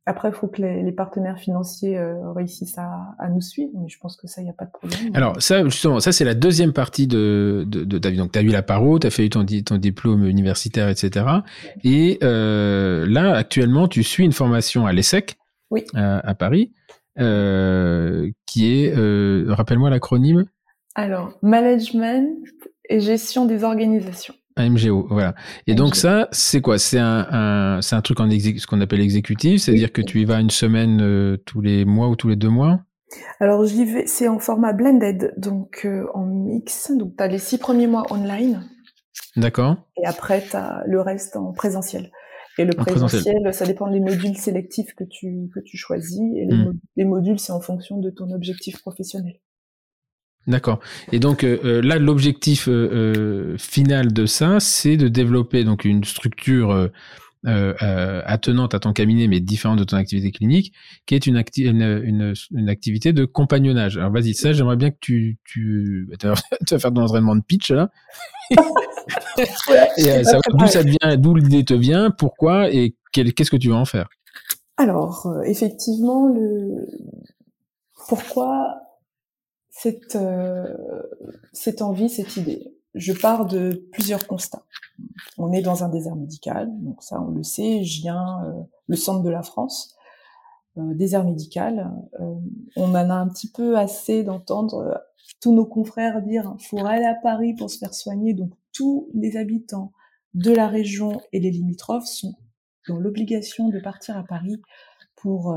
Après, 0.07 0.29
il 0.29 0.35
faut 0.35 0.47
que 0.47 0.63
les, 0.63 0.83
les 0.83 0.93
partenaires 0.93 1.39
financiers 1.39 2.01
réussissent 2.35 2.79
à, 2.79 3.15
à, 3.19 3.29
nous 3.29 3.41
suivre, 3.41 3.73
mais 3.75 3.89
je 3.89 3.99
pense 3.99 4.17
que 4.17 4.27
ça, 4.27 4.41
il 4.41 4.45
n'y 4.45 4.51
a 4.51 4.55
pas 4.55 4.65
de 4.65 4.71
problème. 4.71 5.15
Alors 5.15 5.43
ça, 5.43 5.65
justement, 5.65 5.99
ça 5.99 6.13
c'est 6.13 6.25
la 6.25 6.35
deuxième 6.35 6.73
partie 6.73 7.07
de, 7.07 7.65
de, 7.67 7.85
de 7.85 7.99
ta 7.99 8.11
vie. 8.11 8.17
Donc 8.17 8.33
tu 8.33 8.39
as 8.39 8.43
eu 8.43 8.49
la 8.49 8.63
paro, 8.63 8.99
tu 8.99 9.07
as 9.07 9.11
fait 9.11 9.29
ton, 9.29 9.45
ton 9.45 9.77
diplôme 9.77 10.25
universitaire, 10.25 10.89
etc. 10.89 11.27
Et 11.83 12.19
euh, 12.23 13.05
là, 13.09 13.35
actuellement, 13.35 13.89
tu 13.89 14.03
suis 14.03 14.25
une 14.25 14.33
formation 14.33 14.87
à 14.87 14.93
l'ESSEC, 14.93 15.37
oui. 15.71 15.85
à, 15.95 16.19
à 16.27 16.35
Paris, 16.35 16.73
euh, 17.19 18.31
qui 18.47 18.85
est, 18.85 18.95
rappelle-moi 19.49 19.91
l'acronyme 19.91 20.47
alors, 20.97 21.35
management 21.43 22.39
et 22.89 23.01
gestion 23.01 23.45
des 23.45 23.65
organisations. 23.65 24.35
MGO, 24.59 25.07
voilà. 25.11 25.35
Et 25.67 25.75
donc 25.75 25.97
ça, 25.97 26.29
c'est 26.33 26.61
quoi? 26.61 26.79
C'est 26.79 26.99
un, 26.99 27.27
un 27.31 27.83
c'est 27.83 27.95
un 27.95 28.01
truc 28.01 28.21
en 28.21 28.31
ce 28.31 28.67
qu'on 28.67 28.81
appelle 28.81 29.01
exécutif, 29.01 29.63
c'est-à-dire 29.63 29.93
que 29.93 30.03
tu 30.03 30.21
y 30.21 30.25
vas 30.25 30.41
une 30.41 30.51
semaine 30.51 31.01
euh, 31.03 31.37
tous 31.45 31.61
les 31.61 31.85
mois 31.85 32.09
ou 32.09 32.17
tous 32.17 32.29
les 32.29 32.37
deux 32.37 32.49
mois? 32.49 32.81
Alors 33.41 33.65
j'y 33.65 33.85
vais, 33.85 34.07
c'est 34.07 34.29
en 34.29 34.39
format 34.39 34.73
blended, 34.73 35.35
donc 35.37 35.83
euh, 35.85 36.07
en 36.15 36.25
mix. 36.25 36.91
Donc 36.93 37.17
tu 37.17 37.23
as 37.23 37.29
les 37.29 37.39
six 37.39 37.59
premiers 37.59 37.87
mois 37.87 38.05
online. 38.11 38.65
D'accord. 39.37 39.77
Et 40.03 40.07
après 40.07 40.43
tu 40.43 40.57
as 40.57 40.83
le 40.87 41.01
reste 41.01 41.37
en 41.37 41.53
présentiel. 41.53 42.11
Et 42.59 42.65
le 42.65 42.73
présentiel, 42.73 43.53
ça 43.53 43.67
dépend 43.67 43.91
des 43.91 44.01
modules 44.01 44.37
sélectifs 44.37 44.95
que 44.95 45.05
tu 45.05 45.51
que 45.55 45.61
tu 45.61 45.77
choisis. 45.77 46.19
Et 46.19 46.47
les, 46.47 46.57
hmm. 46.57 46.73
les 46.97 47.05
modules, 47.05 47.39
c'est 47.39 47.53
en 47.53 47.61
fonction 47.61 47.99
de 47.99 48.09
ton 48.09 48.31
objectif 48.31 48.81
professionnel. 48.81 49.35
D'accord. 50.47 50.79
Et 51.11 51.19
donc 51.19 51.43
là, 51.43 51.99
l'objectif 51.99 52.69
final 53.59 54.13
de 54.13 54.27
ça, 54.27 54.61
c'est 54.61 54.97
de 54.97 55.09
développer 55.09 55.65
donc 55.65 55.85
une 55.85 56.05
structure 56.05 56.91
euh, 57.47 57.75
euh, 57.81 58.23
attenante 58.25 58.75
à 58.75 58.81
ton 58.81 58.93
cabinet, 58.93 59.29
mais 59.29 59.39
différente 59.39 59.79
de 59.79 59.85
ton 59.85 59.97
activité 59.97 60.33
clinique, 60.33 60.73
qui 61.07 61.15
est 61.15 61.29
une, 61.29 61.41
une, 61.59 62.35
une, 62.51 62.69
activité 62.69 63.13
de 63.13 63.25
compagnonnage. 63.25 63.97
Alors 63.99 64.11
vas-y, 64.11 64.35
ça, 64.35 64.53
j'aimerais 64.53 64.75
bien 64.75 64.91
que 64.91 64.97
tu... 65.01 65.39
tu... 65.45 66.09
tu 66.19 66.27
vas 66.27 66.35
faire 66.79 66.91
de 66.91 67.01
l'entraînement 67.01 67.37
de 67.37 67.43
pitch, 67.43 67.71
là. 67.71 67.91
euh, 68.51 68.57
d'où 70.55 70.67
ça 70.67 70.83
devient, 70.83 71.19
d'où 71.19 71.37
l'idée 71.37 71.65
te 71.65 71.75
vient, 71.75 72.11
pourquoi, 72.11 72.69
et 72.73 72.97
qu'est-ce 73.13 73.51
que 73.53 73.57
tu 73.57 73.69
vas 73.69 73.77
en 73.77 73.85
faire? 73.85 74.09
Alors, 74.77 75.27
euh, 75.27 75.43
effectivement, 75.43 76.27
le... 76.27 76.89
pourquoi 78.09 78.75
cette, 79.81 80.19
cette 81.53 81.83
envie, 81.83 82.09
cette 82.09 82.37
idée 82.37 82.75
Je 82.95 83.13
pars 83.13 83.47
de 83.47 83.89
plusieurs 83.93 84.27
constats 84.27 84.65
on 85.39 85.53
est 85.53 85.63
dans 85.63 85.85
un 85.85 85.89
désert 85.89 86.17
médical, 86.17 86.71
donc 86.81 87.03
ça 87.03 87.21
on 87.21 87.31
le 87.31 87.43
sait. 87.43 87.85
Je 87.85 88.01
viens 88.01 88.45
euh, 88.45 88.63
le 88.87 88.97
centre 88.97 89.23
de 89.23 89.31
la 89.31 89.43
France, 89.43 89.97
euh, 90.79 90.95
désert 90.95 91.25
médical. 91.25 91.93
Euh, 92.21 92.35
on 92.77 92.91
en 92.91 92.95
a 92.95 93.15
un 93.15 93.29
petit 93.29 93.51
peu 93.51 93.77
assez 93.77 94.23
d'entendre 94.25 95.01
tous 95.41 95.55
nos 95.55 95.67
confrères 95.67 96.23
dire 96.23 96.57
faut 96.61 96.85
aller 96.85 97.05
à 97.05 97.15
Paris 97.15 97.55
pour 97.55 97.71
se 97.71 97.79
faire 97.79 97.95
soigner. 97.95 98.35
Donc 98.35 98.53
tous 98.73 99.09
les 99.15 99.37
habitants 99.37 99.93
de 100.35 100.53
la 100.53 100.69
région 100.69 101.21
et 101.33 101.41
les 101.41 101.51
limitrophes 101.51 102.07
sont 102.07 102.35
dans 102.89 102.99
l'obligation 102.99 103.69
de 103.69 103.81
partir 103.81 104.17
à 104.17 104.23
Paris 104.23 104.61
pour 105.17 105.57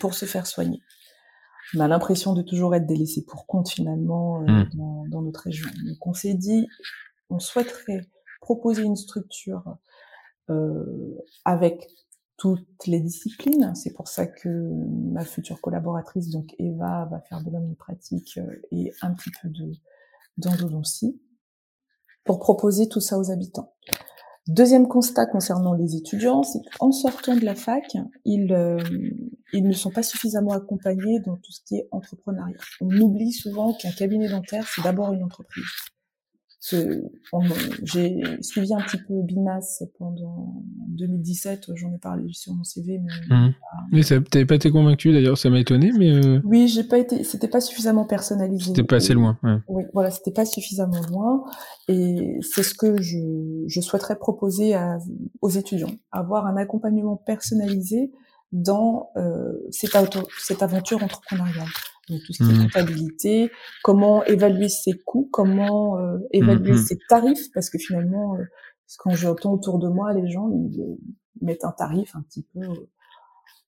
pour 0.00 0.14
se 0.14 0.24
faire 0.24 0.46
soigner. 0.46 0.80
On 1.74 1.80
a 1.80 1.88
l'impression 1.88 2.34
de 2.34 2.42
toujours 2.42 2.74
être 2.74 2.86
délaissé 2.86 3.24
pour 3.24 3.46
compte 3.46 3.70
finalement 3.70 4.40
mmh. 4.40 4.70
dans, 4.74 5.06
dans, 5.08 5.22
notre 5.22 5.40
région. 5.40 5.68
Donc 5.84 6.06
on 6.06 6.12
s'est 6.12 6.34
dit, 6.34 6.66
on 7.30 7.38
souhaiterait 7.38 8.08
proposer 8.40 8.82
une 8.82 8.96
structure 8.96 9.78
euh, 10.50 11.16
avec 11.44 11.88
toutes 12.36 12.86
les 12.86 13.00
disciplines. 13.00 13.74
C'est 13.74 13.94
pour 13.94 14.08
ça 14.08 14.26
que 14.26 14.48
ma 15.12 15.24
future 15.24 15.60
collaboratrice, 15.60 16.30
donc 16.30 16.54
Eva, 16.58 17.08
va 17.10 17.20
faire 17.20 17.42
de 17.42 17.50
l'omnipratique 17.50 18.38
euh, 18.38 18.62
et 18.70 18.92
un 19.02 19.14
petit 19.14 19.30
peu 19.40 19.48
de 19.48 19.72
d'endodontie 20.36 21.20
pour 22.24 22.40
proposer 22.40 22.88
tout 22.88 23.00
ça 23.00 23.18
aux 23.18 23.30
habitants. 23.30 23.72
Deuxième 24.46 24.88
constat 24.88 25.24
concernant 25.24 25.72
les 25.72 25.96
étudiants, 25.96 26.42
c'est 26.42 26.60
qu'en 26.78 26.92
sortant 26.92 27.34
de 27.34 27.44
la 27.44 27.54
fac, 27.54 27.96
ils, 28.26 28.52
euh, 28.52 28.78
ils 29.54 29.66
ne 29.66 29.72
sont 29.72 29.90
pas 29.90 30.02
suffisamment 30.02 30.52
accompagnés 30.52 31.18
dans 31.20 31.36
tout 31.36 31.50
ce 31.50 31.60
qui 31.64 31.76
est 31.76 31.88
entrepreneuriat. 31.90 32.58
On 32.82 32.90
oublie 33.00 33.32
souvent 33.32 33.72
qu'un 33.72 33.92
cabinet 33.92 34.28
dentaire, 34.28 34.68
c'est 34.68 34.82
d'abord 34.82 35.14
une 35.14 35.24
entreprise 35.24 35.64
j'ai 37.82 38.22
suivi 38.40 38.72
un 38.72 38.80
petit 38.80 38.96
peu 38.96 39.14
Binas 39.22 39.82
pendant 39.98 40.62
2017, 40.88 41.66
j'en 41.74 41.92
ai 41.92 41.98
parlé 41.98 42.32
sur 42.32 42.54
mon 42.54 42.64
CV, 42.64 42.98
mais. 42.98 43.36
Mmh. 43.36 43.54
Mais 43.92 44.02
ça, 44.02 44.20
t'avais 44.20 44.46
pas 44.46 44.54
été 44.54 44.70
convaincu 44.70 45.12
d'ailleurs, 45.12 45.36
ça 45.36 45.50
m'a 45.50 45.60
étonné, 45.60 45.92
mais. 45.92 46.10
Euh, 46.10 46.40
oui, 46.44 46.68
j'ai 46.68 46.84
pas 46.84 46.98
été, 46.98 47.22
c'était 47.24 47.48
pas 47.48 47.60
suffisamment 47.60 48.04
personnalisé. 48.04 48.66
C'était 48.66 48.82
pas 48.82 48.96
assez 48.96 49.12
loin. 49.12 49.38
Ouais. 49.42 49.56
Oui, 49.68 49.82
voilà, 49.92 50.10
c'était 50.10 50.30
pas 50.30 50.46
suffisamment 50.46 51.00
loin, 51.10 51.44
et 51.88 52.38
c'est 52.40 52.62
ce 52.62 52.74
que 52.74 53.00
je, 53.00 53.18
je 53.66 53.80
souhaiterais 53.80 54.16
proposer 54.16 54.74
à, 54.74 54.98
aux 55.42 55.50
étudiants, 55.50 55.92
avoir 56.12 56.46
un 56.46 56.56
accompagnement 56.56 57.16
personnalisé 57.16 58.10
dans 58.52 59.10
euh, 59.16 59.52
cette, 59.70 59.96
cette 60.38 60.62
aventure 60.62 61.02
entrepreneuriale 61.02 61.68
donc 62.08 62.20
tout 62.24 62.32
ce 62.32 62.44
qui 62.44 62.50
est 62.50 62.54
mmh. 62.54 62.62
comptabilité, 62.64 63.50
comment 63.82 64.24
évaluer 64.24 64.68
ses 64.68 64.92
coûts, 64.92 65.28
comment 65.32 65.98
euh, 65.98 66.18
évaluer 66.32 66.72
mmh, 66.72 66.76
mmh. 66.76 66.84
ses 66.84 66.98
tarifs, 67.08 67.50
parce 67.52 67.70
que 67.70 67.78
finalement, 67.78 68.36
euh, 68.36 68.44
quand 68.98 69.10
j'entends 69.10 69.52
autour 69.52 69.78
de 69.78 69.88
moi, 69.88 70.12
les 70.12 70.30
gens 70.30 70.50
ils, 70.50 70.80
euh, 70.80 70.96
mettent 71.40 71.64
un 71.64 71.72
tarif 71.72 72.14
un 72.14 72.22
petit 72.22 72.46
peu 72.54 72.66
au 72.66 72.88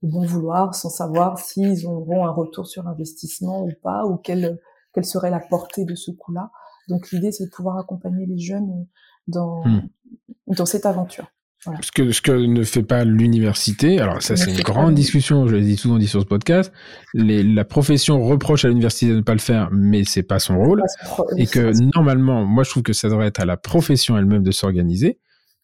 bon 0.03 0.25
vouloir, 0.25 0.75
sans 0.75 0.91
savoir 0.91 1.39
s'ils 1.39 1.87
auront 1.87 2.27
un 2.27 2.31
retour 2.31 2.67
sur 2.67 2.87
investissement 2.87 3.65
ou 3.65 3.71
pas, 3.83 4.05
ou 4.05 4.17
quelle, 4.17 4.59
quelle 4.93 5.07
serait 5.07 5.31
la 5.31 5.41
portée 5.41 5.85
de 5.85 5.95
ce 5.95 6.11
coût-là. 6.11 6.51
Donc 6.89 7.11
l'idée, 7.11 7.33
c'est 7.33 7.47
de 7.47 7.51
pouvoir 7.51 7.79
accompagner 7.79 8.27
les 8.27 8.39
jeunes 8.39 8.87
dans, 9.27 9.65
dans 10.47 10.67
cette 10.67 10.87
aventure. 10.87 11.27
Ce, 11.83 11.91
que, 11.93 12.13
ce 12.13 12.21
que 12.21 12.33
ne 12.33 12.63
fait 12.63 12.83
pas 12.83 13.05
l'université, 13.05 13.99
alors 13.99 14.23
ça 14.23 14.37
c'est 14.37 14.51
une 14.51 14.61
grande 14.61 14.95
discussion, 14.95 15.47
je 15.47 15.57
l'ai 15.57 15.65
dit 15.65 15.77
souvent 15.77 15.99
dit 15.99 16.07
sur 16.07 16.21
ce 16.21 16.27
podcast, 16.27 16.73
les, 17.15 17.43
la 17.43 17.65
profession 17.65 18.23
reproche 18.23 18.65
à 18.65 18.69
l'université 18.69 19.11
de 19.11 19.17
ne 19.17 19.23
pas 19.23 19.33
le 19.33 19.41
faire, 19.41 19.69
mais 19.73 20.05
c'est 20.05 20.23
pas 20.23 20.39
son 20.39 20.59
rôle, 20.59 20.83
et 21.37 21.47
que 21.47 21.73
normalement, 21.95 22.45
moi 22.45 22.65
je 22.65 22.71
trouve 22.71 22.83
que 22.83 22.93
ça 22.93 23.09
devrait 23.09 23.27
être 23.27 23.41
à 23.41 23.45
la 23.45 23.57
profession 23.57 24.17
elle-même 24.17 24.43
de 24.43 24.51
s'organiser 24.51 25.19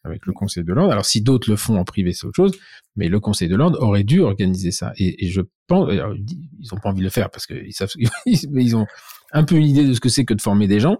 avec 0.05 0.27
le 0.27 0.33
Conseil 0.33 0.65
de 0.65 0.73
l'ordre. 0.73 0.93
Alors 0.93 1.07
si 1.07 1.23
d'autres 1.23 1.49
le 1.49 1.57
font 1.57 1.77
en 1.77 1.85
privé, 1.85 2.13
c'est 2.13 2.27
autre 2.27 2.37
chose, 2.37 2.53
mais 2.97 3.09
le 3.09 3.21
Conseil 3.21 3.49
de 3.49 3.57
l'ordre 3.57 3.81
aurait 3.81 4.05
dû 4.05 4.21
organiser 4.21 4.73
ça. 4.73 4.93
Et, 4.97 5.27
et 5.27 5.31
je 5.31 5.43
pense, 5.69 5.91
ils 5.93 6.75
ont 6.75 6.79
pas 6.79 6.91
envie 6.91 6.99
de 6.99 7.05
le 7.05 7.11
faire 7.11 7.31
parce 7.31 7.47
qu'ils 7.47 7.73
savent, 7.73 7.91
ils 8.27 8.77
ont 8.77 8.87
un 9.33 9.45
peu 9.45 9.57
une 9.57 9.67
idée 9.67 9.85
de 9.85 9.95
ce 9.95 10.01
que 10.01 10.09
c'est 10.09 10.25
que 10.25 10.35
de 10.35 10.41
former 10.41 10.67
des 10.67 10.81
gens, 10.81 10.99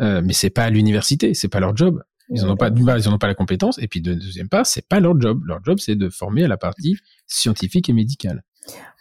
euh, 0.00 0.22
mais 0.24 0.32
c'est 0.32 0.50
pas 0.50 0.64
à 0.64 0.70
l'université, 0.70 1.34
c'est 1.34 1.48
pas 1.48 1.60
leur 1.60 1.76
job. 1.76 2.02
Ils 2.30 2.42
n'en 2.42 2.52
ont 2.52 2.56
pas, 2.56 2.68
ils 2.68 3.10
n'ont 3.10 3.18
pas 3.18 3.26
la 3.26 3.34
compétence. 3.34 3.78
Et 3.78 3.88
puis, 3.88 4.00
de 4.00 4.14
deuxième 4.14 4.48
part, 4.48 4.66
c'est 4.66 4.86
pas 4.86 5.00
leur 5.00 5.20
job. 5.20 5.42
Leur 5.46 5.62
job, 5.62 5.78
c'est 5.78 5.96
de 5.96 6.08
former 6.08 6.44
à 6.44 6.48
la 6.48 6.56
partie 6.56 6.96
scientifique 7.26 7.88
et 7.88 7.92
médicale. 7.92 8.42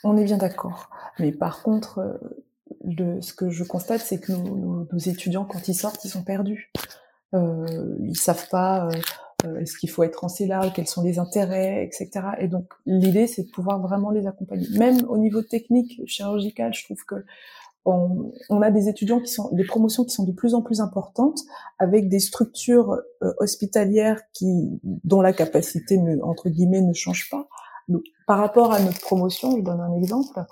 On 0.04 0.18
est 0.18 0.26
bien 0.26 0.38
d'accord. 0.38 0.90
Mais 1.20 1.32
par 1.32 1.62
contre, 1.62 2.00
euh, 2.00 3.22
ce 3.22 3.34
que 3.34 3.50
je 3.50 3.64
constate, 3.64 4.02
c'est 4.02 4.20
que 4.20 4.34
nos, 4.34 4.86
étudiants, 4.98 5.46
quand 5.46 5.68
ils 5.68 5.76
sortent, 5.76 6.04
ils 6.04 6.10
sont 6.10 6.24
perdus. 6.24 6.72
Euh, 7.34 7.96
ils 8.02 8.18
savent 8.18 8.48
pas 8.50 8.88
euh, 8.88 8.92
euh, 9.46 9.60
est-ce 9.60 9.78
qu'il 9.78 9.90
faut 9.90 10.04
être 10.04 10.24
en 10.24 10.30
CELA, 10.30 10.72
quels 10.74 10.88
sont 10.88 11.04
les 11.04 11.20
intérêts, 11.20 11.84
etc. 11.84 12.28
Et 12.40 12.48
donc 12.48 12.72
l'idée, 12.86 13.28
c'est 13.28 13.44
de 13.44 13.50
pouvoir 13.50 13.80
vraiment 13.82 14.12
les 14.12 14.28
accompagner. 14.28 14.68
Même 14.78 15.04
au 15.08 15.18
niveau 15.18 15.42
technique, 15.42 16.02
chirurgical, 16.06 16.74
je 16.74 16.84
trouve 16.84 17.04
que 17.06 17.26
on, 17.86 18.62
a 18.62 18.72
des 18.72 18.88
étudiants 18.88 19.20
qui 19.20 19.32
sont 19.32 19.50
des 19.52 19.66
promotions 19.66 20.06
qui 20.06 20.12
sont 20.12 20.24
de 20.24 20.32
plus 20.32 20.54
en 20.54 20.62
plus 20.62 20.80
importantes 20.80 21.40
avec 21.80 22.08
des 22.08 22.20
structures 22.20 22.98
euh, 23.22 23.34
hospitalières 23.40 24.22
qui 24.34 24.80
dont 24.84 25.22
la 25.22 25.34
capacité 25.34 25.98
ne, 25.98 26.22
entre 26.24 26.50
guillemets 26.50 26.82
ne 26.82 26.94
change 26.94 27.30
pas. 27.30 27.48
par 28.26 28.38
rapport 28.38 28.72
à 28.72 28.80
notre 28.80 29.02
promotion, 29.02 29.58
je 29.58 29.62
donne 29.62 29.82
un 29.82 29.94
exemple. 29.96 30.46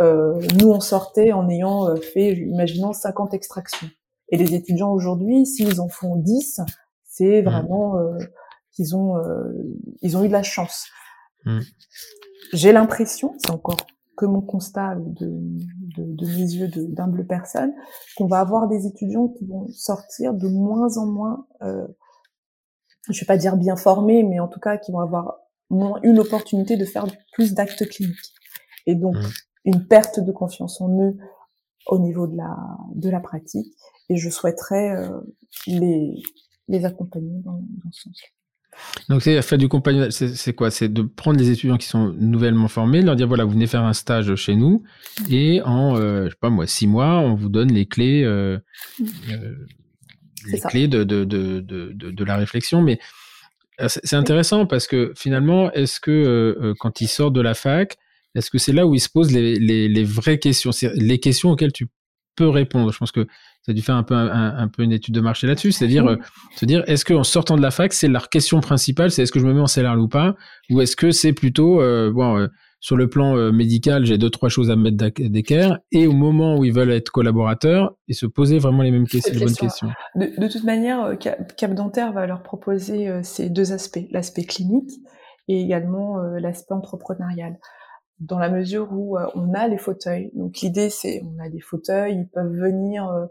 Euh, 0.00 0.40
nous 0.58 0.70
on 0.70 0.80
sortait 0.80 1.32
en 1.32 1.48
ayant 1.50 1.86
euh, 1.86 1.96
fait, 1.96 2.32
imaginons 2.32 2.92
50 2.92 3.34
extractions. 3.34 3.90
Et 4.30 4.38
les 4.38 4.54
étudiants 4.54 4.92
aujourd'hui, 4.92 5.44
s'ils 5.44 5.80
en 5.80 5.88
font 5.88 6.16
10, 6.16 6.60
c'est 7.04 7.42
mmh. 7.42 7.44
vraiment 7.44 7.98
euh, 7.98 8.16
qu'ils 8.72 8.96
ont 8.96 9.16
ils 10.00 10.16
ont 10.16 10.24
eu 10.24 10.28
de 10.28 10.32
la 10.32 10.42
chance. 10.42 10.86
Mmh. 11.44 11.60
J'ai 12.52 12.72
l'impression, 12.72 13.34
c'est 13.38 13.50
encore 13.50 13.76
que 14.16 14.26
mon 14.26 14.40
constat 14.40 14.96
de, 14.96 15.30
de, 15.96 16.26
mes 16.26 16.54
yeux 16.54 16.68
d'humble 16.68 17.26
personne, 17.26 17.72
qu'on 18.16 18.26
va 18.26 18.40
avoir 18.40 18.68
des 18.68 18.86
étudiants 18.86 19.28
qui 19.28 19.46
vont 19.46 19.68
sortir 19.68 20.34
de 20.34 20.48
moins 20.48 20.96
en 20.98 21.06
moins, 21.06 21.46
euh, 21.62 21.86
je 23.08 23.20
vais 23.20 23.26
pas 23.26 23.36
dire 23.36 23.56
bien 23.56 23.76
formés, 23.76 24.22
mais 24.22 24.40
en 24.40 24.48
tout 24.48 24.60
cas 24.60 24.76
qui 24.76 24.92
vont 24.92 25.00
avoir 25.00 25.38
moins 25.70 26.00
une 26.02 26.18
opportunité 26.18 26.76
de 26.76 26.84
faire 26.84 27.06
plus 27.32 27.54
d'actes 27.54 27.88
cliniques. 27.88 28.34
Et 28.86 28.94
donc 28.94 29.16
mmh. 29.16 29.28
une 29.64 29.86
perte 29.86 30.20
de 30.20 30.32
confiance 30.32 30.80
en 30.80 30.90
eux 31.00 31.16
au 31.86 31.98
niveau 31.98 32.26
de 32.26 32.36
la 32.36 32.56
de 32.94 33.08
la 33.08 33.20
pratique. 33.20 33.74
Et 34.08 34.16
je 34.16 34.28
souhaiterais 34.28 34.90
euh, 34.90 35.20
les 35.66 36.22
les 36.68 36.84
accompagner 36.84 37.40
dans, 37.40 37.52
dans 37.52 37.92
ce 37.92 38.02
sens. 38.02 38.20
Donc, 39.08 39.22
c'est 39.22 39.40
faire 39.42 39.58
du 39.58 39.68
compagnonnage, 39.68 40.12
c'est 40.12 40.52
quoi? 40.54 40.70
C'est 40.70 40.88
de 40.88 41.02
prendre 41.02 41.36
des 41.36 41.50
étudiants 41.50 41.76
qui 41.76 41.86
sont 41.86 42.14
nouvellement 42.18 42.68
formés, 42.68 43.02
leur 43.02 43.16
dire 43.16 43.28
voilà, 43.28 43.44
vous 43.44 43.52
venez 43.52 43.66
faire 43.66 43.84
un 43.84 43.92
stage 43.92 44.34
chez 44.36 44.54
nous, 44.54 44.82
et 45.28 45.60
en, 45.62 45.96
euh, 45.96 46.24
je 46.24 46.30
sais 46.30 46.36
pas 46.40 46.50
moi, 46.50 46.66
six 46.66 46.86
mois, 46.86 47.18
on 47.18 47.34
vous 47.34 47.48
donne 47.48 47.72
les 47.72 47.86
clés, 47.86 48.22
euh, 48.24 48.58
euh 49.30 49.54
les 50.46 50.60
clés 50.60 50.88
de, 50.88 51.04
de, 51.04 51.24
de, 51.24 51.60
de, 51.60 51.92
de 51.92 52.24
la 52.24 52.36
réflexion. 52.36 52.80
Mais 52.80 52.98
euh, 53.80 53.88
c'est 53.88 54.16
intéressant 54.16 54.66
parce 54.66 54.86
que 54.86 55.12
finalement, 55.16 55.70
est-ce 55.72 56.00
que 56.00 56.10
euh, 56.10 56.74
quand 56.78 57.00
ils 57.00 57.08
sortent 57.08 57.34
de 57.34 57.40
la 57.40 57.54
fac, 57.54 57.96
est-ce 58.34 58.50
que 58.50 58.58
c'est 58.58 58.72
là 58.72 58.86
où 58.86 58.94
ils 58.94 59.00
se 59.00 59.08
posent 59.08 59.32
les, 59.32 59.56
les, 59.56 59.88
les 59.88 60.04
vraies 60.04 60.38
questions, 60.38 60.70
les 60.94 61.18
questions 61.18 61.50
auxquelles 61.50 61.72
tu 61.72 61.88
peux 62.36 62.48
répondre 62.48 62.92
Je 62.92 62.98
pense 62.98 63.12
que 63.12 63.26
ça 63.62 63.72
a 63.72 63.74
dû 63.74 63.82
faire 63.82 63.96
un 63.96 64.02
peu, 64.02 64.14
un, 64.14 64.68
peu 64.68 64.82
une 64.82 64.92
étude 64.92 65.14
de 65.14 65.20
marché 65.20 65.46
là-dessus, 65.46 65.72
c'est-à-dire 65.72 66.06
euh, 66.06 66.16
se 66.56 66.64
dire 66.64 66.82
est-ce 66.86 67.04
qu'en 67.04 67.24
sortant 67.24 67.56
de 67.56 67.62
la 67.62 67.70
fac, 67.70 67.92
c'est 67.92 68.08
leur 68.08 68.30
question 68.30 68.60
principale, 68.60 69.10
c'est 69.10 69.22
est-ce 69.22 69.32
que 69.32 69.38
je 69.38 69.46
me 69.46 69.52
mets 69.52 69.60
en 69.60 69.66
salaire 69.66 69.98
ou 69.98 70.08
pas, 70.08 70.34
ou 70.70 70.80
est-ce 70.80 70.96
que 70.96 71.10
c'est 71.10 71.34
plutôt 71.34 71.80
euh, 71.82 72.10
bon 72.10 72.38
euh, 72.38 72.46
sur 72.82 72.96
le 72.96 73.10
plan 73.10 73.52
médical, 73.52 74.06
j'ai 74.06 74.16
deux 74.16 74.30
trois 74.30 74.48
choses 74.48 74.70
à 74.70 74.76
me 74.76 74.90
mettre 74.90 75.12
d'équerre, 75.20 75.80
et 75.92 76.06
au 76.06 76.14
moment 76.14 76.56
où 76.56 76.64
ils 76.64 76.72
veulent 76.72 76.92
être 76.92 77.10
collaborateurs, 77.10 77.94
et 78.08 78.14
se 78.14 78.24
poser 78.24 78.58
vraiment 78.58 78.80
les 78.82 78.90
mêmes 78.90 79.06
questions, 79.06 79.34
les 79.34 79.44
bonnes 79.44 79.54
questions. 79.54 79.90
De, 80.14 80.50
toute 80.50 80.64
manière, 80.64 81.12
Cap 81.18 81.74
Dentaire 81.74 82.14
va 82.14 82.26
leur 82.26 82.42
proposer 82.42 83.10
ces 83.22 83.50
deux 83.50 83.74
aspects, 83.74 84.06
l'aspect 84.10 84.44
clinique 84.44 84.92
et 85.46 85.60
également 85.60 86.22
l'aspect 86.38 86.72
entrepreneurial. 86.72 87.58
Dans 88.20 88.38
la 88.38 88.50
mesure 88.50 88.92
où 88.92 89.18
on 89.34 89.54
a 89.54 89.66
les 89.66 89.78
fauteuils. 89.78 90.30
Donc 90.34 90.58
l'idée 90.58 90.90
c'est 90.90 91.22
on 91.24 91.42
a 91.42 91.48
des 91.48 91.60
fauteuils, 91.60 92.16
ils 92.16 92.28
peuvent 92.28 92.52
venir 92.52 93.28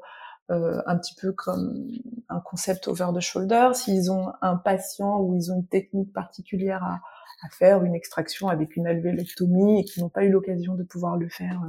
un 0.49 0.97
petit 0.97 1.13
peu 1.21 1.31
comme 1.31 1.87
un 2.27 2.39
concept 2.39 2.87
over 2.87 3.07
the 3.13 3.19
shoulder. 3.19 3.69
S'ils 3.73 4.11
ont 4.11 4.31
un 4.41 4.55
patient 4.55 5.19
ou 5.21 5.35
ils 5.35 5.51
ont 5.51 5.57
une 5.57 5.67
technique 5.67 6.11
particulière 6.11 6.83
à, 6.83 7.01
à 7.45 7.49
faire, 7.51 7.83
une 7.83 7.95
extraction 7.95 8.47
avec 8.49 8.75
une 8.75 8.87
alvéolectomie 8.87 9.81
et 9.81 9.83
qui 9.83 10.01
n'ont 10.01 10.09
pas 10.09 10.23
eu 10.23 10.31
l'occasion 10.31 10.75
de 10.75 10.83
pouvoir 10.83 11.17
le 11.17 11.29
faire 11.29 11.61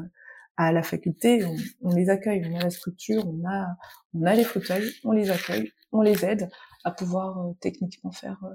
à 0.61 0.73
la 0.73 0.83
faculté, 0.83 1.43
on, 1.81 1.95
les 1.95 2.11
accueille, 2.11 2.45
on 2.47 2.59
a 2.59 2.63
la 2.65 2.71
structure, 2.71 3.27
on 3.27 3.49
a, 3.49 3.69
on 4.13 4.27
a 4.27 4.35
les 4.35 4.45
fauteuils, 4.45 4.91
on 5.05 5.13
les 5.13 5.31
accueille, 5.31 5.73
on 5.91 6.03
les 6.03 6.23
aide 6.23 6.51
à 6.85 6.91
pouvoir 6.91 7.39
euh, 7.39 7.53
techniquement 7.61 8.11
faire 8.11 8.39
euh. 8.45 8.55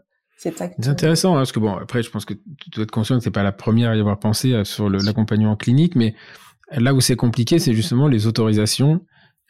C'est 0.79 0.89
intéressant, 0.89 1.33
hein, 1.35 1.39
parce 1.39 1.51
que 1.51 1.59
bon, 1.59 1.75
après, 1.75 2.03
je 2.03 2.09
pense 2.09 2.25
que 2.25 2.33
tu 2.33 2.69
dois 2.69 2.83
être 2.83 2.91
conscient 2.91 3.17
que 3.17 3.23
c'est 3.23 3.31
pas 3.31 3.43
la 3.43 3.51
première 3.51 3.91
à 3.91 3.95
y 3.95 3.99
avoir 3.99 4.19
pensé 4.19 4.53
euh, 4.53 4.63
sur 4.63 4.89
l'accompagnement 4.89 5.55
clinique, 5.55 5.95
mais 5.95 6.13
là 6.71 6.93
où 6.93 7.01
c'est 7.01 7.15
compliqué, 7.15 7.59
c'est 7.59 7.73
justement 7.73 8.07
les 8.07 8.27
autorisations, 8.27 9.01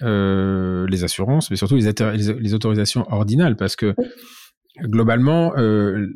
euh, 0.01 0.85
les 0.87 1.03
assurances, 1.03 1.49
mais 1.49 1.55
surtout 1.55 1.75
les, 1.75 1.91
les, 2.39 2.53
autorisations 2.53 3.05
ordinales, 3.11 3.55
parce 3.55 3.75
que 3.75 3.95
globalement, 4.81 5.53
euh, 5.57 6.07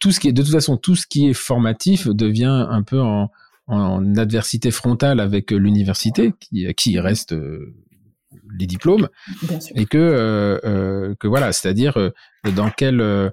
tout 0.00 0.10
ce 0.10 0.20
qui 0.20 0.28
est, 0.28 0.32
de 0.32 0.42
toute 0.42 0.52
façon, 0.52 0.76
tout 0.76 0.96
ce 0.96 1.06
qui 1.06 1.28
est 1.28 1.34
formatif 1.34 2.08
devient 2.08 2.66
un 2.68 2.82
peu 2.82 3.00
en, 3.00 3.30
en 3.66 4.16
adversité 4.16 4.70
frontale 4.70 5.20
avec 5.20 5.50
l'université, 5.50 6.32
qui, 6.40 6.72
qui 6.74 6.98
reste 6.98 7.32
euh, 7.32 7.74
les 8.58 8.66
diplômes, 8.66 9.08
et 9.74 9.86
que, 9.86 11.14
que 11.20 11.28
voilà, 11.28 11.52
c'est-à-dire 11.52 11.96
dans 12.56 12.70
quel 12.70 13.32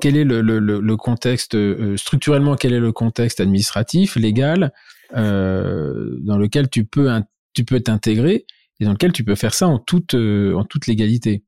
quel 0.00 0.16
est 0.16 0.24
le, 0.24 0.96
contexte 0.96 1.56
structurellement 1.96 2.56
quel 2.56 2.72
est 2.72 2.80
le 2.80 2.92
contexte 2.92 3.40
administratif 3.40 4.16
légal 4.16 4.72
dans 5.12 6.38
lequel 6.38 6.68
tu 6.68 6.84
peux 6.84 7.10
tu 7.52 7.64
peux 7.64 7.80
t'intégrer 7.80 8.46
et 8.80 8.84
dans 8.84 8.92
lequel 8.92 9.12
tu 9.12 9.24
peux 9.24 9.34
faire 9.34 9.54
ça 9.54 9.66
en 9.68 9.78
toute 9.78 10.14
en 10.14 10.64
toute 10.64 10.86
légalité? 10.86 11.44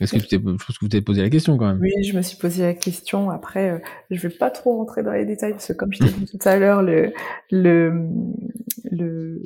Est-ce 0.00 0.12
que 0.12 0.18
tu 0.18 0.28
t'es, 0.28 0.36
je 0.36 0.40
pense 0.40 0.78
que 0.78 0.84
vous 0.84 0.88
t'es 0.88 1.02
posé 1.02 1.20
la 1.20 1.28
question 1.28 1.58
quand 1.58 1.66
même. 1.66 1.80
Oui, 1.80 1.90
je 2.02 2.16
me 2.16 2.22
suis 2.22 2.38
posé 2.38 2.62
la 2.62 2.74
question. 2.74 3.28
Après, 3.30 3.70
euh, 3.70 3.78
je 4.10 4.26
vais 4.26 4.34
pas 4.34 4.50
trop 4.50 4.76
rentrer 4.78 5.02
dans 5.02 5.12
les 5.12 5.26
détails 5.26 5.52
parce 5.52 5.68
que 5.68 5.72
comme 5.74 5.92
je 5.92 5.98
t'ai 5.98 6.10
dit 6.10 6.24
tout 6.24 6.48
à 6.48 6.56
l'heure, 6.56 6.82
le, 6.82 7.12
le, 7.50 9.42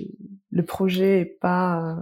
le 0.55 0.63
projet 0.63 1.21
est 1.21 1.39
pas, 1.41 1.99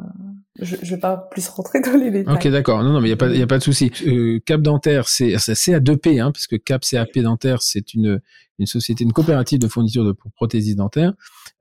je, 0.61 0.77
je 0.83 0.95
vais 0.95 1.01
pas 1.01 1.17
plus 1.17 1.49
rentrer 1.49 1.81
dans 1.81 1.97
les 1.97 2.11
détails. 2.11 2.35
Ok, 2.35 2.47
d'accord. 2.49 2.85
Non, 2.85 2.93
non, 2.93 3.01
mais 3.01 3.09
il 3.09 3.11
y 3.11 3.15
a 3.15 3.17
pas, 3.17 3.29
y 3.31 3.41
a 3.41 3.47
pas 3.47 3.57
de 3.57 3.63
souci. 3.63 3.91
Euh, 4.07 4.41
Cap 4.45 4.61
Dentaire, 4.61 5.09
c'est, 5.09 5.39
c'est 5.39 5.73
à 5.73 5.81
2P, 5.81 6.21
hein, 6.21 6.33
parce 6.33 6.47
que 6.47 6.57
Cap 6.57 6.83
CAP 6.83 7.19
Dentaire, 7.19 7.63
c'est 7.63 7.95
une, 7.95 8.21
une 8.59 8.67
société, 8.67 9.05
une 9.05 9.13
coopérative 9.15 9.59
de 9.59 9.69
fourniture 9.69 10.05
de 10.05 10.15
prothéses 10.35 10.77
dentaires. 10.77 11.15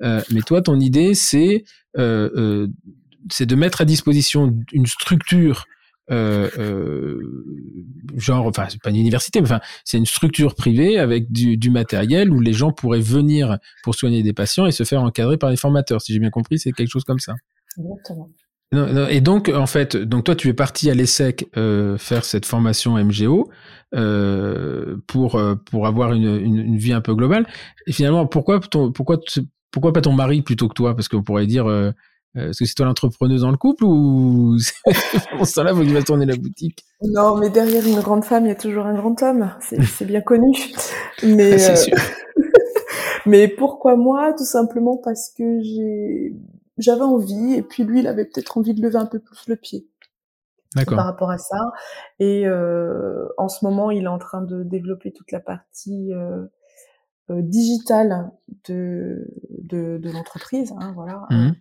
Euh, 0.03 0.21
mais 0.31 0.41
toi, 0.41 0.61
ton 0.61 0.81
idée, 0.81 1.13
c'est, 1.13 1.63
euh, 1.97 2.29
euh, 2.35 2.67
c'est 3.29 3.45
de 3.45 3.55
mettre 3.55 3.79
à 3.79 3.85
disposition 3.85 4.53
une 4.73 4.85
structure 4.85 5.65
euh, 6.11 6.49
euh, 6.57 7.19
genre, 8.17 8.45
enfin, 8.47 8.67
c'est 8.69 8.81
pas 8.81 8.89
une 8.89 8.97
université, 8.97 9.39
mais 9.39 9.47
enfin, 9.47 9.61
c'est 9.85 9.97
une 9.97 10.05
structure 10.05 10.55
privée 10.55 10.99
avec 10.99 11.31
du, 11.31 11.57
du, 11.57 11.69
matériel 11.69 12.31
où 12.31 12.39
les 12.39 12.53
gens 12.53 12.71
pourraient 12.71 12.99
venir 12.99 13.57
pour 13.83 13.95
soigner 13.95 14.21
des 14.21 14.33
patients 14.33 14.65
et 14.65 14.71
se 14.71 14.83
faire 14.83 15.01
encadrer 15.01 15.37
par 15.37 15.49
des 15.49 15.55
formateurs. 15.55 16.01
Si 16.01 16.11
j'ai 16.13 16.19
bien 16.19 16.29
compris, 16.29 16.59
c'est 16.59 16.71
quelque 16.71 16.89
chose 16.89 17.05
comme 17.05 17.19
ça. 17.19 17.35
Exactement. 17.77 18.29
Et 19.09 19.19
donc, 19.19 19.49
en 19.49 19.67
fait, 19.67 19.97
donc 19.97 20.23
toi, 20.23 20.35
tu 20.35 20.47
es 20.47 20.53
parti 20.53 20.89
à 20.89 20.93
l'ESSEC 20.93 21.49
euh, 21.57 21.97
faire 21.97 22.23
cette 22.23 22.45
formation 22.45 22.93
MGO 23.03 23.49
pour 25.07 25.41
pour 25.65 25.87
avoir 25.87 26.13
une, 26.13 26.23
une, 26.23 26.57
une, 26.57 26.77
vie 26.77 26.93
un 26.93 27.01
peu 27.01 27.13
globale. 27.13 27.45
Et 27.85 27.91
finalement, 27.91 28.25
pourquoi 28.27 28.61
ton, 28.61 28.93
pourquoi 28.93 29.19
pourquoi 29.71 29.91
pas 29.91 29.99
ton 29.99 30.13
mari 30.13 30.41
plutôt 30.41 30.69
que 30.69 30.73
toi? 30.73 30.95
Parce 30.95 31.09
qu'on 31.09 31.21
pourrait 31.21 31.47
dire 31.47 31.65
est-ce 32.35 32.59
que 32.59 32.65
c'est 32.65 32.75
toi 32.75 32.85
l'entrepreneuse 32.85 33.41
dans 33.41 33.51
le 33.51 33.57
couple 33.57 33.83
ou 33.83 34.57
on 35.39 35.43
ce 35.43 35.61
là 35.61 35.73
faut 35.73 35.81
qu'il 35.81 35.93
va 35.93 36.01
tourner 36.01 36.25
la 36.25 36.37
boutique? 36.37 36.85
Non, 37.01 37.35
mais 37.35 37.49
derrière 37.49 37.85
une 37.85 37.99
grande 37.99 38.23
femme, 38.23 38.45
il 38.45 38.49
y 38.49 38.51
a 38.51 38.55
toujours 38.55 38.85
un 38.85 38.93
grand 38.93 39.21
homme. 39.21 39.51
C'est 39.59 40.05
bien 40.05 40.21
connu. 40.21 40.51
Mais, 41.23 41.61
ah, 41.61 41.75
sûr. 41.75 41.93
Euh, 41.93 42.41
mais 43.25 43.49
pourquoi 43.49 43.97
moi? 43.97 44.33
Tout 44.37 44.45
simplement 44.45 44.95
parce 44.97 45.29
que 45.37 45.59
j'avais 46.77 47.01
envie 47.01 47.55
et 47.55 47.63
puis 47.63 47.83
lui, 47.83 47.99
il 47.99 48.07
avait 48.07 48.25
peut-être 48.25 48.57
envie 48.57 48.73
de 48.73 48.81
lever 48.81 48.97
un 48.97 49.07
peu 49.07 49.19
plus 49.19 49.47
le 49.47 49.57
pied. 49.57 49.87
Par 50.87 51.05
rapport 51.05 51.31
à 51.31 51.37
ça. 51.37 51.59
Et 52.19 52.47
euh, 52.47 53.27
en 53.37 53.49
ce 53.49 53.65
moment, 53.65 53.91
il 53.91 54.05
est 54.05 54.07
en 54.07 54.19
train 54.19 54.41
de 54.41 54.63
développer 54.63 55.11
toute 55.11 55.33
la 55.33 55.41
partie 55.41 56.13
euh, 56.13 56.45
euh 57.29 57.41
digitale 57.41 58.31
de, 58.69 59.27
de, 59.49 59.97
de 59.97 60.11
l'entreprise. 60.11 60.73
Hein, 60.79 60.93
voilà. 60.95 61.25
Mmh 61.29 61.51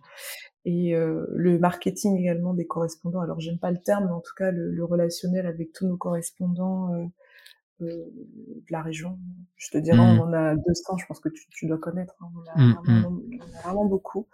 et 0.65 0.95
euh, 0.95 1.25
le 1.35 1.57
marketing 1.57 2.17
également 2.17 2.53
des 2.53 2.67
correspondants. 2.67 3.21
Alors 3.21 3.39
j'aime 3.39 3.57
pas 3.57 3.71
le 3.71 3.81
terme, 3.81 4.05
mais 4.05 4.11
en 4.11 4.19
tout 4.19 4.35
cas 4.37 4.51
le, 4.51 4.71
le 4.71 4.83
relationnel 4.83 5.47
avec 5.47 5.73
tous 5.73 5.87
nos 5.87 5.97
correspondants 5.97 6.93
euh, 6.93 7.05
euh, 7.81 7.85
de 7.87 8.71
la 8.71 8.81
région. 8.81 9.17
Je 9.57 9.69
te 9.71 9.77
dirais, 9.77 9.97
on 9.97 10.15
mmh. 10.15 10.19
en 10.19 10.33
a 10.33 10.55
200, 10.55 10.97
je 10.97 11.05
pense 11.07 11.19
que 11.19 11.29
tu, 11.29 11.47
tu 11.49 11.67
dois 11.67 11.79
connaître. 11.79 12.13
Hein. 12.21 12.27
On, 12.35 12.59
a 12.59 12.63
mmh, 12.63 12.75
vraiment, 12.85 13.11
mmh. 13.11 13.39
on, 13.39 13.57
a 13.57 13.61
vraiment, 13.63 13.85
beaucoup. 13.85 14.27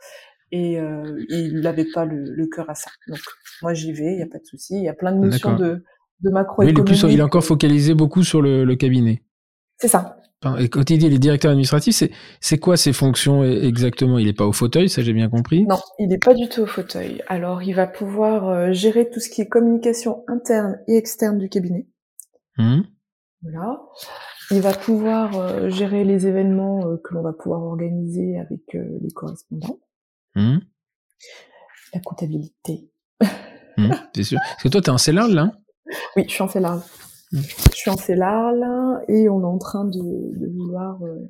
Et 0.52 0.80
euh, 0.80 1.24
il 1.30 1.62
n'avait 1.62 1.88
pas 1.94 2.06
le, 2.06 2.24
le 2.24 2.48
cœur 2.48 2.70
à 2.70 2.76
ça. 2.76 2.92
Donc 3.08 3.20
moi 3.62 3.74
j'y 3.74 3.94
vais, 3.94 4.14
il 4.14 4.20
y 4.20 4.24
a 4.24 4.28
pas 4.28 4.40
de 4.40 4.46
souci. 4.46 4.76
Il 4.76 4.84
y 4.84 4.90
a 4.90 4.94
plein 4.94 5.14
de 5.14 5.20
notions 5.20 5.56
de, 5.56 5.84
de 6.22 6.30
macroéconomie. 6.30 6.90
Mais 6.90 6.98
il 6.98 7.06
est, 7.06 7.14
il 7.14 7.20
est 7.20 7.24
encore 7.24 7.44
focalisé 7.44 7.94
beaucoup 7.94 8.24
sur 8.24 8.42
le, 8.42 8.66
le 8.66 8.76
cabinet. 8.76 9.24
C'est 9.78 9.88
ça. 9.90 10.18
Et 10.60 10.70
quand 10.70 10.88
il 10.92 11.00
dit 11.00 11.10
les 11.10 11.18
directeurs 11.18 11.52
administratifs, 11.52 11.96
c'est, 11.96 12.12
c'est 12.42 12.60
quoi 12.60 12.78
ses 12.78 12.94
fonctions 12.94 13.44
exactement? 13.44 14.20
Il 14.20 14.28
n'est 14.28 14.34
pas 14.34 14.46
au 14.46 14.52
fauteuil, 14.52 14.88
ça 14.88 15.02
j'ai 15.02 15.14
bien 15.14 15.30
compris? 15.30 15.66
Non, 15.66 15.80
il 15.98 16.10
n'est 16.10 16.20
pas 16.20 16.36
du 16.36 16.48
tout 16.48 16.62
au 16.62 16.68
fauteuil. 16.68 17.24
Alors 17.28 17.64
il 17.64 17.74
va 17.74 17.88
pouvoir 17.88 18.48
euh, 18.48 18.72
gérer 18.72 19.10
tout 19.10 19.20
ce 19.20 19.30
qui 19.30 19.42
est 19.42 19.48
communication 19.48 20.24
interne 20.28 20.80
et 20.88 20.96
externe 20.96 21.40
du 21.40 21.50
cabinet. 21.50 21.88
Mmh. 22.58 22.82
Voilà. 23.42 23.80
Il 24.52 24.62
va 24.62 24.74
pouvoir 24.74 25.40
euh, 25.40 25.70
gérer 25.70 26.04
les 26.04 26.28
événements 26.28 26.88
euh, 26.88 26.98
que 27.04 27.16
l'on 27.16 27.24
va 27.24 27.34
pouvoir 27.34 27.64
organiser 27.64 28.38
avec 28.38 28.62
les 28.74 29.12
correspondants. 29.16 29.80
Mmh. 30.36 30.60
La 31.96 32.00
comptabilité. 32.02 32.92
Mmh, 33.78 33.92
c'est 34.16 34.24
sûr? 34.24 34.40
Parce 34.40 34.64
que 34.64 34.70
toi, 34.70 34.82
tu 34.82 34.88
es 34.88 34.94
en 34.94 34.98
CELAR, 35.00 35.28
là 35.30 35.52
Oui, 36.16 36.26
je 36.28 36.34
suis 36.34 36.44
en 36.44 36.48
Je 37.32 37.76
suis 37.76 37.90
en 37.90 37.98
CELAR 37.98 38.54
là 38.54 39.02
et 39.08 39.30
on 39.30 39.42
est 39.42 39.46
en 39.46 39.58
train 39.58 39.86
de, 39.86 40.00
de 40.00 40.48
vouloir 40.48 41.02
euh, 41.04 41.30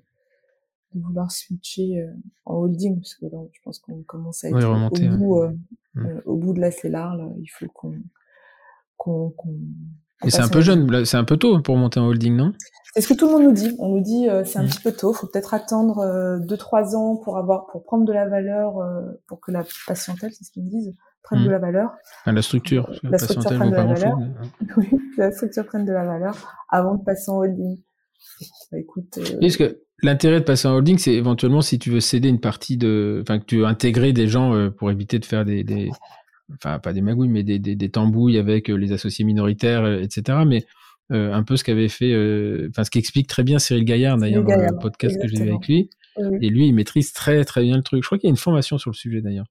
de 0.94 1.02
vouloir 1.02 1.32
switcher 1.32 2.02
euh, 2.02 2.14
en 2.46 2.56
holding 2.56 2.98
parce 2.98 3.16
que 3.16 3.26
là, 3.26 3.40
je 3.52 3.60
pense 3.64 3.80
qu'on 3.80 4.04
commence 4.04 4.44
à 4.44 4.50
être 4.50 4.56
au, 4.56 5.18
bout, 5.18 5.42
euh, 5.42 5.52
mm. 5.96 6.22
au 6.26 6.36
bout 6.36 6.54
de 6.54 6.60
la 6.60 6.72
CELAR. 6.72 7.16
Là, 7.16 7.28
il 7.42 7.48
faut 7.48 7.66
qu'on 7.74 7.96
qu'on 8.98 9.34
et 10.24 10.32
c'est 10.32 10.42
un 10.42 10.50
peu 10.50 10.62
jeune, 10.62 11.06
c'est 11.06 11.18
un 11.18 11.24
peu 11.24 11.38
tôt 11.38 11.62
pour 11.62 11.78
monter 11.78 12.00
en 12.00 12.08
holding, 12.08 12.36
non? 12.36 12.52
C'est 12.96 13.02
ce 13.02 13.08
que 13.10 13.14
tout 13.14 13.28
le 13.28 13.34
monde 13.34 13.44
nous 13.44 13.52
dit. 13.52 13.76
On 13.78 13.90
nous 13.90 14.02
dit 14.02 14.28
c'est 14.46 14.58
un 14.58 14.64
mm. 14.64 14.68
petit 14.68 14.82
peu 14.82 14.92
tôt. 14.92 15.14
Faut 15.14 15.28
peut-être 15.28 15.54
attendre 15.54 16.40
deux 16.40 16.58
trois 16.58 16.96
ans 16.96 17.16
pour 17.18 17.38
avoir 17.38 17.68
pour 17.68 17.84
prendre 17.84 18.06
de 18.06 18.14
la 18.14 18.28
valeur 18.28 18.74
pour 19.28 19.40
que 19.40 19.52
la 19.52 19.64
patientèle, 19.88 20.32
c'est 20.34 20.44
ce 20.44 20.52
qu'ils 20.52 20.64
me 20.64 20.70
disent, 20.70 20.96
prenne 21.28 21.44
de 21.44 21.50
hmm. 21.50 21.52
la 21.52 21.60
valeur. 21.60 21.90
la 22.26 22.42
structure. 22.42 22.90
La 23.04 23.18
structure 23.18 23.54
prenne 23.54 23.70
de 23.70 23.76
la 23.76 23.86
valeur. 23.86 24.18
oui, 24.78 24.88
la 25.18 25.32
structure 25.32 25.66
prenne 25.66 25.86
de 25.86 25.92
la 25.92 26.06
valeur 26.06 26.36
avant 26.70 26.96
de 26.96 27.04
passer 27.04 27.30
en 27.30 27.40
holding. 27.40 27.78
Bah, 28.72 28.80
écoute. 28.80 29.18
Euh... 29.18 29.40
Parce 29.42 29.58
que 29.58 29.82
l'intérêt 30.04 30.40
de 30.40 30.46
passer 30.46 30.68
en 30.68 30.76
holding, 30.76 30.98
c'est 30.98 31.14
éventuellement 31.14 31.62
si 31.62 31.80
tu 31.80 31.92
veux 31.92 32.00
céder 32.00 32.30
une 32.30 32.40
partie 32.40 32.78
de, 32.78 33.20
enfin 33.22 33.40
que 33.40 33.46
tu 33.46 33.58
veux 33.58 33.66
intégrer 33.66 34.14
des 34.14 34.28
gens 34.28 34.56
euh, 34.56 34.70
pour 34.70 34.90
éviter 34.90 35.20
de 35.20 35.26
faire 35.26 35.44
des, 35.44 35.64
des, 35.64 35.90
enfin 36.54 36.80
pas 36.80 36.94
des 36.94 37.02
magouilles, 37.02 37.30
mais 37.30 37.44
des, 37.44 37.60
des, 37.60 37.76
des 37.76 37.90
tambouilles 37.90 38.38
avec 38.38 38.70
euh, 38.70 38.76
les 38.76 38.94
associés 38.94 39.26
minoritaires, 39.26 39.86
etc. 39.86 40.40
Mais 40.48 40.66
un 41.10 41.42
peu 41.44 41.56
ce 41.56 41.64
qu'avait 41.64 41.88
fait, 41.88 42.14
enfin 42.70 42.84
ce 42.84 42.90
qu'explique 42.90 43.28
très 43.28 43.44
bien 43.44 43.60
Cyril 43.60 43.86
Gaillard 43.86 44.18
d'ailleurs 44.18 44.44
dans 44.44 44.58
le 44.58 44.78
podcast 44.78 45.18
que 45.22 45.28
j'ai 45.30 45.42
avec 45.42 45.66
lui. 45.66 45.90
Et 46.42 46.50
lui, 46.50 46.68
il 46.68 46.74
maîtrise 46.74 47.14
très 47.14 47.46
très 47.46 47.62
bien 47.62 47.78
le 47.78 47.84
truc. 47.84 48.04
Je 48.04 48.08
crois 48.08 48.18
qu'il 48.18 48.28
y 48.28 48.30
a 48.30 48.32
une 48.32 48.36
formation 48.36 48.78
sur 48.78 48.92
le 48.92 48.96
sujet 48.96 49.22
d'ailleurs. 49.22 49.46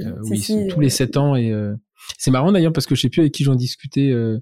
Euh, 0.00 0.16
oui, 0.22 0.68
tous 0.68 0.80
les 0.80 0.90
sept 0.90 1.16
ans. 1.16 1.36
Et 1.36 1.52
euh, 1.52 1.74
c'est 2.18 2.30
marrant 2.30 2.52
d'ailleurs 2.52 2.72
parce 2.72 2.86
que 2.86 2.94
je 2.94 3.02
sais 3.02 3.08
plus 3.08 3.20
avec 3.20 3.32
qui 3.32 3.44
j'en 3.44 3.54
discutais 3.54 4.10
euh, 4.10 4.38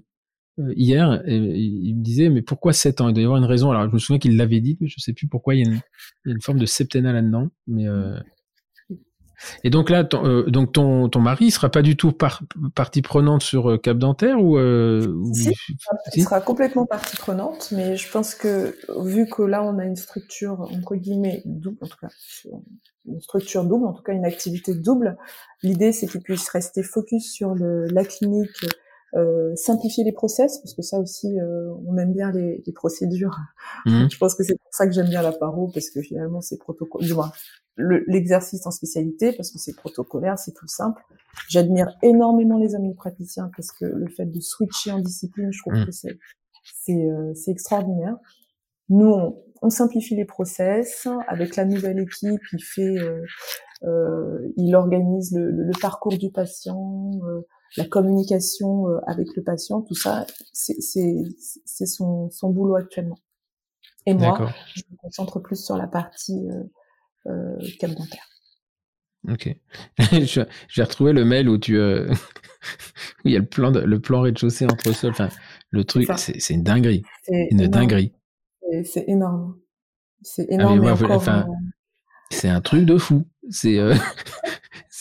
hier. 0.75 1.21
Et, 1.25 1.35
il 1.35 1.95
me 1.95 2.03
disait 2.03 2.29
mais 2.29 2.41
pourquoi 2.41 2.73
sept 2.73 3.01
ans? 3.01 3.09
Il 3.09 3.13
doit 3.13 3.21
y 3.21 3.25
avoir 3.25 3.39
une 3.39 3.45
raison. 3.45 3.71
Alors 3.71 3.87
je 3.89 3.93
me 3.93 3.99
souviens 3.99 4.19
qu'il 4.19 4.37
l'avait 4.37 4.61
dit, 4.61 4.77
mais 4.79 4.87
je 4.87 4.99
sais 4.99 5.13
plus 5.13 5.27
pourquoi. 5.27 5.55
Il 5.55 5.59
y 5.59 5.67
a 5.67 5.69
une, 5.69 5.81
il 6.25 6.29
y 6.29 6.31
a 6.31 6.35
une 6.35 6.41
forme 6.41 6.59
de 6.59 6.65
septennat 6.65 7.13
là-dedans. 7.13 7.49
Mais 7.67 7.85
et 9.63 9.69
donc 9.69 9.89
là, 9.89 10.03
ton, 10.03 10.25
euh, 10.25 10.43
donc 10.49 10.73
ton, 10.73 11.09
ton 11.09 11.19
mari 11.19 11.45
il 11.45 11.51
sera 11.51 11.69
pas 11.69 11.81
du 11.81 11.95
tout 11.95 12.11
par, 12.11 12.41
partie 12.75 13.01
prenante 13.01 13.43
sur 13.43 13.71
euh, 13.71 13.77
Cap 13.77 13.97
Dentaire 13.97 14.41
ou, 14.41 14.57
euh, 14.57 15.15
si, 15.33 15.51
il 16.15 16.23
sera 16.23 16.41
complètement 16.41 16.85
partie 16.85 17.17
prenante, 17.17 17.69
mais 17.71 17.97
je 17.97 18.11
pense 18.11 18.35
que 18.35 18.75
vu 19.03 19.27
que 19.27 19.41
là 19.43 19.63
on 19.63 19.77
a 19.79 19.85
une 19.85 19.95
structure 19.95 20.61
entre 20.61 20.95
guillemets 20.95 21.41
double, 21.45 21.77
en 21.81 21.87
tout 21.87 21.97
cas 21.99 22.09
une 23.05 23.21
structure 23.21 23.63
double, 23.63 23.85
en 23.85 23.93
tout 23.93 24.03
cas 24.03 24.13
une 24.13 24.25
activité 24.25 24.73
double, 24.73 25.17
l'idée 25.63 25.91
c'est 25.91 26.07
qu'il 26.07 26.21
puisse 26.21 26.47
rester 26.49 26.83
focus 26.83 27.31
sur 27.31 27.55
le, 27.55 27.85
la 27.87 28.05
clinique 28.05 28.65
euh, 29.15 29.55
simplifier 29.55 30.03
les 30.03 30.11
process, 30.11 30.59
parce 30.59 30.73
que 30.73 30.81
ça 30.81 30.99
aussi, 30.99 31.39
euh, 31.39 31.73
on 31.85 31.97
aime 31.97 32.13
bien 32.13 32.31
les, 32.31 32.63
les 32.65 32.73
procédures. 32.73 33.35
Mmh. 33.85 34.07
Je 34.11 34.17
pense 34.17 34.35
que 34.35 34.43
c'est 34.43 34.55
pour 34.55 34.73
ça 34.73 34.87
que 34.87 34.93
j'aime 34.93 35.09
bien 35.09 35.21
la 35.21 35.31
paro, 35.31 35.69
parce 35.73 35.89
que 35.89 36.01
finalement, 36.01 36.41
c'est 36.41 36.57
protocole. 36.57 37.03
Du 37.03 37.13
moins, 37.13 37.31
l'exercice 37.77 38.65
en 38.65 38.71
spécialité, 38.71 39.33
parce 39.33 39.51
que 39.51 39.59
c'est 39.59 39.75
protocolaire, 39.75 40.37
c'est 40.37 40.53
tout 40.53 40.67
simple. 40.67 41.01
J'admire 41.49 41.89
énormément 42.01 42.57
les 42.57 42.75
amis 42.75 42.93
praticiens, 42.93 43.49
parce 43.55 43.71
que 43.71 43.85
le 43.85 44.07
fait 44.07 44.25
de 44.25 44.39
switcher 44.39 44.91
en 44.91 44.99
discipline, 44.99 45.51
je 45.51 45.59
trouve 45.59 45.73
mmh. 45.73 45.85
que 45.85 45.91
c'est 45.91 46.17
c'est 46.63 46.93
euh, 46.93 47.33
extraordinaire. 47.47 48.15
Nous, 48.89 49.07
on, 49.07 49.41
on, 49.61 49.69
simplifie 49.69 50.15
les 50.15 50.25
process 50.25 51.07
avec 51.27 51.55
la 51.55 51.65
nouvelle 51.65 51.99
équipe. 51.99 52.41
Il 52.53 52.63
fait, 52.63 52.99
euh, 52.99 53.21
euh, 53.83 54.51
il 54.57 54.75
organise 54.75 55.31
le, 55.33 55.49
le, 55.49 55.71
parcours 55.81 56.17
du 56.17 56.31
patient, 56.31 57.11
euh, 57.23 57.41
la 57.77 57.85
communication 57.85 58.89
euh, 58.89 58.99
avec 59.07 59.27
le 59.35 59.43
patient, 59.43 59.81
tout 59.81 59.95
ça, 59.95 60.25
c'est 60.53 61.85
son, 61.85 62.29
son 62.29 62.49
boulot 62.49 62.75
actuellement. 62.75 63.17
Et 64.05 64.13
moi, 64.13 64.51
je 64.75 64.81
me 64.91 64.97
concentre 64.97 65.39
plus 65.39 65.63
sur 65.63 65.77
la 65.77 65.87
partie 65.87 66.49
euh, 66.49 66.63
euh, 67.27 67.57
cap 67.79 67.91
dentaire. 67.91 68.27
Ok. 69.29 69.55
J'ai 70.67 70.83
retrouvé 70.83 71.13
le 71.13 71.23
mail 71.25 71.47
où 71.47 71.57
tu 71.57 71.77
euh, 71.77 72.09
où 73.23 73.27
il 73.27 73.33
y 73.33 73.35
a 73.35 73.39
le 73.39 73.45
plan 73.45 73.71
de, 73.71 73.79
le 73.79 73.99
plan 73.99 74.21
rez-de-chaussée 74.21 74.65
entre 74.65 74.91
sol. 74.93 75.11
Enfin, 75.11 75.29
le 75.69 75.83
truc, 75.83 76.09
c'est 76.17 76.53
une 76.53 76.63
dinguerie. 76.63 77.03
Une 77.27 77.67
dinguerie. 77.67 78.13
C'est 78.83 79.05
énorme. 79.07 79.57
C'est 80.21 80.47
ah, 80.49 80.53
énorme. 80.53 80.85
enfin, 81.09 81.45
c'est 82.31 82.49
un 82.49 82.61
truc 82.61 82.85
de 82.85 82.97
fou. 82.97 83.27
C'est 83.49 83.77
euh, 83.77 83.93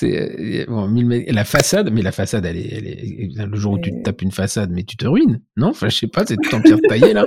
c'est 0.00 0.62
euh, 0.62 0.64
bon, 0.66 0.88
la 1.28 1.44
façade, 1.44 1.90
mais 1.92 2.02
la 2.02 2.12
façade, 2.12 2.46
elle 2.46 2.56
est, 2.56 2.72
elle 2.72 2.86
est 2.86 3.46
le 3.46 3.56
jour 3.56 3.74
où 3.74 3.78
tu 3.78 4.02
tapes 4.02 4.22
une 4.22 4.32
façade, 4.32 4.70
mais 4.70 4.82
tu 4.82 4.96
te 4.96 5.06
ruines, 5.06 5.40
non? 5.56 5.68
Enfin, 5.68 5.88
je 5.88 5.98
sais 5.98 6.06
pas, 6.06 6.24
c'est 6.26 6.36
tout 6.36 6.54
en 6.54 6.60
pierre 6.60 6.78
taillée 6.88 7.12
là. 7.12 7.26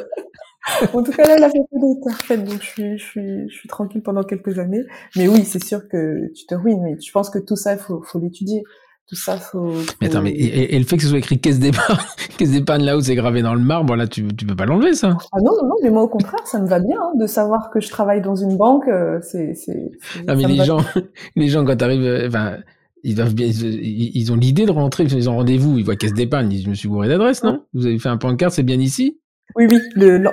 en 0.94 1.04
tout 1.04 1.12
cas, 1.12 1.28
là, 1.28 1.38
la 1.38 1.50
façade 1.50 1.66
est 1.74 2.04
parfaite, 2.04 2.44
donc 2.44 2.62
je 2.62 2.68
suis, 2.68 2.98
je 2.98 3.04
suis, 3.04 3.50
je 3.50 3.54
suis 3.54 3.70
tranquille 3.70 4.02
pendant 4.02 4.24
quelques 4.24 4.58
années. 4.58 4.84
Mais 5.16 5.28
oui, 5.28 5.44
c'est 5.46 5.64
sûr 5.64 5.88
que 5.88 6.32
tu 6.34 6.46
te 6.46 6.56
ruines, 6.56 6.82
mais 6.82 7.00
je 7.00 7.12
pense 7.12 7.30
que 7.30 7.40
tout 7.40 7.56
ça, 7.56 7.74
il 7.74 7.80
faut, 7.80 8.02
faut 8.02 8.20
l'étudier 8.20 8.64
tout 9.08 9.16
ça, 9.16 9.38
faut. 9.38 9.74
Mais 10.02 10.08
attends, 10.08 10.22
mais 10.22 10.32
et, 10.32 10.80
le 10.80 10.86
fait 10.86 10.96
que 10.96 11.04
ce 11.04 11.10
soit 11.10 11.18
écrit 11.18 11.38
caisse 11.38 11.60
d'épargne, 11.60 11.98
caisse 12.38 12.52
d'épargne 12.52 12.84
là 12.84 12.96
où 12.96 13.02
c'est 13.02 13.16
gravé 13.16 13.42
dans 13.42 13.54
le 13.54 13.62
marbre, 13.62 13.96
là, 13.96 14.08
tu, 14.08 14.26
tu 14.36 14.46
peux 14.46 14.56
pas 14.56 14.66
l'enlever, 14.66 14.94
ça 14.94 15.18
Ah 15.34 15.40
non, 15.44 15.52
non, 15.64 15.76
mais 15.84 15.90
moi 15.90 16.04
au 16.04 16.08
contraire, 16.08 16.46
ça 16.46 16.60
me 16.60 16.68
va 16.68 16.80
bien 16.80 16.98
hein, 17.02 17.12
de 17.20 17.28
savoir 17.28 17.70
que 17.70 17.82
je 17.82 17.90
travaille 17.90 18.22
dans 18.22 18.36
une 18.36 18.56
banque. 18.56 18.88
Euh, 18.88 19.20
c'est, 19.22 19.56
c'est. 19.56 19.92
Non, 20.28 20.36
mais 20.38 20.46
les 20.46 20.64
gens, 20.64 20.78
les 21.36 21.48
gens 21.50 21.66
quand 21.66 21.76
t'arrives, 21.76 22.04
euh, 22.04 22.28
enfin, 22.28 22.58
ils 23.04 23.16
doivent 23.16 23.36
bien, 23.36 23.48
ils, 23.48 24.32
ont 24.32 24.38
l'idée 24.38 24.66
de 24.66 24.72
rentrer, 24.72 25.04
ils 25.04 25.30
ont 25.30 25.36
rendez-vous, 25.36 25.78
ils 25.78 25.84
voient 25.84 25.98
caisse 25.98 26.14
d'épargne, 26.14 26.48
ils 26.48 26.56
disent, 26.56 26.66
je 26.66 26.70
me 26.70 26.76
suis 26.76 26.88
bourré 26.88 27.10
d'adresse, 27.10 27.44
non? 27.44 27.62
Vous 27.74 27.86
avez 27.86 28.00
fait 28.00 28.10
un 28.10 28.18
pancarte, 28.18 28.54
c'est 28.54 28.64
bien 28.64 28.80
ici? 28.80 29.20
Oui, 29.58 29.68
oui, 29.70 29.80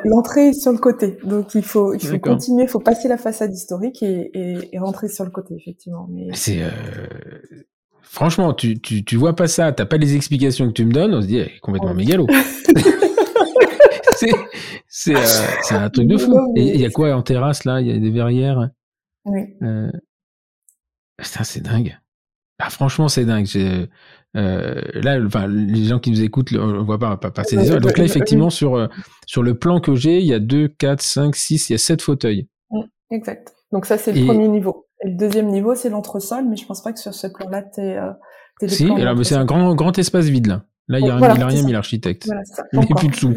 l'entrée 0.04 0.50
est 0.50 0.52
sur 0.52 0.70
le 0.70 0.78
côté. 0.78 1.18
Donc 1.24 1.56
il 1.56 1.62
faut, 1.62 1.92
il 1.92 2.00
faut 2.00 2.18
continuer, 2.20 2.62
il 2.62 2.68
faut 2.68 2.78
passer 2.78 3.08
la 3.08 3.18
façade 3.18 3.52
historique 3.52 4.02
et, 4.04 4.30
et, 4.32 4.56
et 4.72 4.78
rentrer 4.78 5.08
sur 5.08 5.24
le 5.24 5.30
côté, 5.30 5.56
effectivement. 5.56 6.06
Mais... 6.10 6.28
C'est, 6.32 6.62
euh, 6.62 6.68
Franchement, 8.12 8.52
tu, 8.52 8.80
tu, 8.80 9.04
tu 9.04 9.14
vois 9.14 9.36
pas 9.36 9.46
ça, 9.46 9.70
t'as 9.70 9.86
pas 9.86 9.96
les 9.96 10.16
explications 10.16 10.66
que 10.66 10.72
tu 10.72 10.84
me 10.84 10.90
donnes, 10.90 11.14
on 11.14 11.22
se 11.22 11.28
dit, 11.28 11.38
eh, 11.38 11.60
complètement 11.60 11.94
mégalo. 11.94 12.26
c'est, 14.88 15.14
euh, 15.14 15.20
c'est 15.62 15.76
un 15.76 15.88
truc 15.90 16.08
de 16.08 16.16
fou. 16.16 16.36
Et 16.56 16.74
il 16.74 16.80
y 16.80 16.84
a 16.84 16.90
quoi 16.90 17.14
en 17.14 17.22
terrasse 17.22 17.64
là? 17.64 17.80
Il 17.80 17.86
y 17.86 17.92
a 17.92 17.98
des 17.98 18.10
verrières? 18.10 18.70
Oui. 19.26 19.42
Euh... 19.62 19.92
c'est 21.20 21.62
dingue. 21.62 21.96
Ah, 22.58 22.68
franchement, 22.68 23.08
c'est 23.08 23.24
dingue. 23.24 23.46
Euh, 24.36 24.82
là, 24.94 25.24
enfin, 25.24 25.46
les 25.46 25.84
gens 25.84 26.00
qui 26.00 26.10
nous 26.10 26.22
écoutent, 26.22 26.52
on 26.52 26.82
voit 26.82 26.98
pas, 26.98 27.16
pas 27.16 27.30
passer 27.30 27.56
des 27.56 27.70
heures. 27.70 27.80
Donc 27.80 27.96
là, 27.96 28.04
effectivement, 28.04 28.50
sur, 28.50 28.88
sur 29.26 29.44
le 29.44 29.56
plan 29.56 29.78
que 29.78 29.94
j'ai, 29.94 30.18
il 30.18 30.26
y 30.26 30.34
a 30.34 30.40
2, 30.40 30.66
4, 30.66 31.00
5, 31.00 31.36
6, 31.36 31.70
il 31.70 31.74
y 31.74 31.76
a 31.76 31.78
7 31.78 32.02
fauteuils. 32.02 32.48
Exact. 33.12 33.54
Donc 33.70 33.86
ça, 33.86 33.98
c'est 33.98 34.12
le 34.12 34.26
premier 34.26 34.48
niveau. 34.48 34.88
Et 35.04 35.08
le 35.08 35.16
deuxième 35.16 35.46
niveau, 35.46 35.74
c'est 35.74 35.88
l'entresol, 35.88 36.44
mais 36.48 36.56
je 36.56 36.66
pense 36.66 36.82
pas 36.82 36.92
que 36.92 37.00
sur 37.00 37.14
ce 37.14 37.26
plan-là, 37.26 37.62
t'es, 37.62 37.96
euh, 37.96 38.10
t'es 38.58 38.68
Si, 38.68 38.90
alors, 38.90 39.24
c'est 39.24 39.34
un 39.34 39.44
grand, 39.44 39.74
grand 39.74 39.96
espace 39.98 40.26
vide, 40.26 40.46
là. 40.46 40.64
Là, 40.88 40.98
il, 40.98 41.06
y 41.06 41.10
a, 41.10 41.18
il 41.18 41.42
a 41.42 41.46
rien 41.46 41.62
mis 41.62 41.72
l'architecte. 41.72 42.26
Voilà, 42.26 42.42
il 42.72 42.80
n'y 42.80 42.86
a 42.90 42.94
plus 42.96 43.08
de 43.08 43.14
sous. 43.14 43.36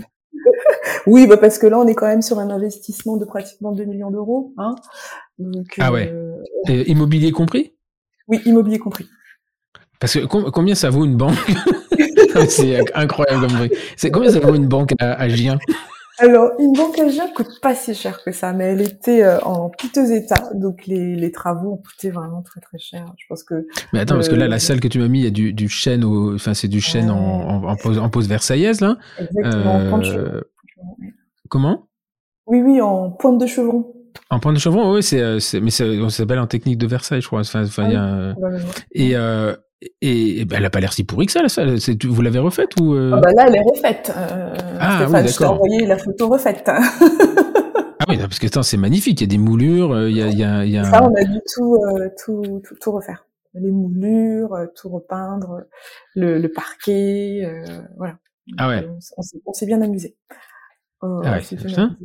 oui, 1.06 1.28
bah 1.28 1.38
parce 1.38 1.60
que 1.60 1.68
là, 1.68 1.80
on 1.80 1.88
est 1.88 1.94
quand 1.94 2.08
même 2.08 2.24
sur 2.24 2.40
un 2.40 2.50
investissement 2.50 3.18
de 3.18 3.26
pratiquement 3.26 3.74
2 3.74 3.86
millions 3.86 4.10
d'euros. 4.10 4.54
Hein 4.58 4.76
Donc, 5.38 5.68
ah 5.80 5.92
ouais. 5.92 6.12
Euh... 6.12 6.84
immobilier 6.88 7.32
compris? 7.32 7.76
Oui, 8.28 8.42
immobilier 8.46 8.80
compris. 8.80 9.08
Parce 10.00 10.14
que 10.16 10.26
combien 10.26 10.76
ça 10.76 10.90
vaut 10.90 11.06
une 11.06 11.16
banque? 11.16 11.38
C'est 12.50 12.94
incroyable 12.96 13.48
comme 13.48 13.58
truc. 13.58 13.74
C'est 13.96 14.10
combien 14.10 14.32
ça 14.32 14.40
vaut 14.40 14.56
une 14.56 14.68
banque 14.68 14.94
à, 15.00 15.14
à 15.14 15.30
Gien? 15.30 15.60
Alors, 16.20 16.52
une 16.60 16.74
banque 16.74 17.00
à 17.00 17.06
ne 17.06 17.34
coûte 17.34 17.60
pas 17.62 17.76
si 17.76 17.94
cher 17.94 18.24
que 18.24 18.32
ça, 18.32 18.54
mais 18.54 18.66
elle 18.66 18.82
était 18.82 19.24
euh, 19.24 19.40
en 19.42 19.70
piteux 19.70 20.12
état, 20.12 20.50
donc 20.54 20.86
les, 20.86 21.16
les 21.16 21.32
travaux 21.32 21.74
ont 21.74 21.78
coûté 21.78 22.12
vraiment 22.12 22.42
très 22.42 22.62
très 22.62 22.78
cher. 22.78 23.06
Je 23.18 23.26
pense 23.28 23.44
que. 23.44 23.68
Mais 23.94 24.00
attends, 24.00 24.16
parce 24.16 24.30
que 24.30 24.36
là, 24.36 24.48
la 24.48 24.60
salle 24.60 24.80
que 24.80 24.88
tu 24.88 25.00
m'as 25.00 25.08
mis, 25.08 25.20
il 25.20 25.26
y 25.26 25.28
a 25.28 25.32
du, 25.32 25.54
du 25.54 25.70
chêne, 25.70 26.04
au, 26.04 26.36
enfin 26.36 26.54
c'est 26.54 26.68
du 26.68 26.82
chêne 26.82 27.10
en, 27.10 27.18
en, 27.18 27.64
en, 27.64 27.76
pose, 27.76 27.98
en 27.98 28.10
pose 28.10 28.28
versaillaise 28.28 28.82
là. 28.82 28.98
Exactement. 29.20 29.80
Euh... 29.80 29.92
En 29.92 30.42
Comment? 31.50 31.88
Oui, 32.46 32.62
oui, 32.62 32.82
en 32.82 33.12
pointe 33.12 33.40
de 33.40 33.46
chevron. 33.46 33.94
En 34.30 34.40
pointe 34.40 34.56
de 34.56 34.60
chevron, 34.60 34.94
oui, 34.94 35.04
c'est, 35.04 35.22
euh, 35.22 35.40
mais 35.62 35.72
ça 35.72 35.86
s'appelle 36.10 36.40
en 36.40 36.48
technique 36.48 36.78
de 36.78 36.88
Versailles, 36.88 37.22
je 37.22 37.28
crois. 37.28 37.42
Enfin, 37.42 37.64
enfin, 37.64 37.90
y 37.90 37.96
a, 37.96 38.36
ah 38.40 39.58
et 40.02 40.40
et, 40.40 40.46
ben, 40.46 40.58
elle 40.58 40.66
a 40.66 40.70
pas 40.70 40.80
l'air 40.80 40.94
si 40.94 41.04
pourrie 41.04 41.26
que 41.26 41.32
ça, 41.32 41.42
la 41.42 41.50
salle. 41.50 41.78
Vous 42.04 42.22
l'avez 42.22 42.40
refaite 42.40 42.80
ou 42.80 42.94
euh... 42.94 43.12
ah 43.14 43.20
bah 43.20 43.32
Là, 43.36 43.46
elle 43.48 43.56
est 43.56 43.62
refaite. 43.62 44.12
Euh, 44.16 44.56
ah 44.80 44.98
Stéphane, 44.98 45.26
oui, 45.26 45.32
je 45.32 45.38
t'ai 45.38 45.46
envoyé 45.46 45.86
la 45.86 45.98
photo 45.98 46.30
refaite. 46.30 46.64
ah 46.68 48.06
oui, 48.10 48.18
parce 48.18 48.40
que 48.40 48.48
c'est 48.62 48.78
magnifique. 48.78 49.22
Il 49.22 49.24
y 49.24 49.28
a 49.28 49.32
des 49.32 49.38
moulures, 49.38 50.08
il 50.08 50.16
y 50.16 50.22
a, 50.22 50.28
il 50.28 50.38
y 50.38 50.44
a, 50.44 50.66
il 50.66 50.72
y 50.72 50.78
a... 50.78 50.84
Ça, 50.84 51.04
on 51.04 51.14
a 51.16 51.24
dû 51.24 51.40
tout, 51.54 51.76
euh, 51.76 52.10
tout, 52.24 52.62
tout, 52.64 52.76
tout, 52.80 52.92
refaire. 52.92 53.26
Les 53.54 53.72
moulures, 53.72 54.58
tout 54.76 54.90
repeindre, 54.90 55.62
le, 56.16 56.40
le 56.40 56.52
parquet, 56.52 57.42
voilà. 57.98 58.18
Ah 58.58 58.68
ouais. 58.68 58.88
On, 59.18 59.24
on 59.46 59.54
s'est 59.54 59.66
bien 59.66 59.82
amusé. 59.82 60.16
ah 61.02 61.08
ouais, 61.24 61.42
putain. 61.42 61.96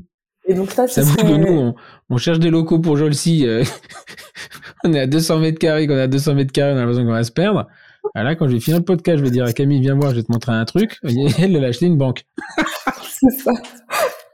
Et 0.47 0.55
donc 0.55 0.71
ça, 0.71 0.87
ça 0.87 1.03
serait... 1.03 1.23
que 1.23 1.37
nous, 1.37 1.59
on, 1.59 1.75
on, 2.09 2.17
cherche 2.17 2.39
des 2.39 2.51
locaux 2.51 2.79
pour 2.79 2.97
Jolcy. 2.97 3.47
On 4.85 4.93
est 4.93 5.01
à 5.01 5.07
200 5.07 5.41
mètres 5.41 5.59
carrés, 5.59 5.87
qu'on 5.87 5.95
est 5.97 6.03
à 6.03 6.09
200 6.09 6.35
mètres 6.35 6.53
carrés, 6.53 6.73
on 6.73 6.77
a 6.77 6.81
l'impression 6.81 7.05
qu'on 7.05 7.13
va 7.13 7.25
se 7.25 7.33
perdre. 7.33 7.67
Ah 8.15 8.23
là, 8.23 8.37
quand 8.37 8.49
je 8.49 8.55
vais 8.55 8.61
finir 8.61 8.79
le 8.79 8.85
podcast, 8.85 9.19
je 9.19 9.25
vais 9.25 9.31
dire 9.31 9.45
à 9.45 9.53
Camille, 9.53 9.81
viens 9.81 9.95
voir, 9.95 10.11
je 10.11 10.17
vais 10.17 10.23
te 10.23 10.33
montrer 10.33 10.53
un 10.53 10.65
truc. 10.65 10.99
Elle, 11.03 11.57
elle 11.57 11.65
a 11.65 11.69
acheté 11.69 11.87
une 11.87 11.99
banque. 11.99 12.25
C'est 13.03 13.43
ça. 13.43 13.53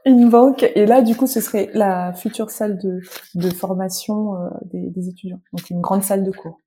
Une 0.05 0.29
banque. 0.29 0.63
Et 0.75 0.85
là, 0.85 1.01
du 1.01 1.15
coup, 1.15 1.27
ce 1.27 1.41
serait 1.41 1.71
la 1.73 2.13
future 2.13 2.51
salle 2.51 2.77
de, 2.77 3.01
de 3.33 3.49
formation 3.49 4.35
euh, 4.35 4.49
des, 4.71 4.89
des, 4.91 5.09
étudiants. 5.09 5.41
Donc, 5.51 5.69
une 5.71 5.81
grande 5.81 6.03
salle 6.03 6.23
de 6.23 6.31
cours. 6.31 6.59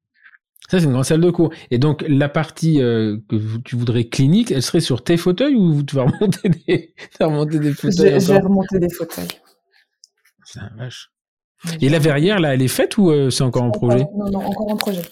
Ça, 0.69 0.79
c'est 0.79 0.85
une 0.85 0.93
grande 0.93 1.05
salle 1.05 1.21
de 1.21 1.31
cours. 1.31 1.51
Et 1.71 1.79
donc, 1.79 2.05
la 2.09 2.29
partie 2.29 2.83
euh, 2.83 3.17
que 3.29 3.59
tu 3.65 3.77
voudrais 3.77 4.05
clinique, 4.05 4.51
elle 4.51 4.63
serait 4.63 4.81
sur 4.81 5.03
tes 5.03 5.17
fauteuils 5.17 5.55
ou 5.55 5.83
tu 5.83 5.97
vas 5.97 6.03
remonter 6.03 6.49
des, 6.49 6.95
tu 6.97 7.17
vas 7.21 7.27
remonter 7.27 7.59
des 7.59 7.73
fauteuils 7.73 8.21
Je 8.21 8.33
vais 8.33 8.41
remonter 8.41 8.79
des 8.79 8.91
fauteuils. 8.91 9.29
C'est 10.45 10.61
un 10.61 10.71
vache. 10.77 11.11
Et 11.81 11.89
la 11.89 11.99
verrière, 11.99 12.39
là, 12.39 12.55
elle 12.55 12.63
est 12.63 12.69
faite 12.69 12.99
ou 12.99 13.11
euh, 13.11 13.31
c'est 13.31 13.43
encore 13.43 13.65
en 13.65 13.71
projet 13.71 14.07
Non, 14.15 14.31
non, 14.31 14.41
encore 14.41 14.71
en 14.71 14.77
projet. 14.77 15.03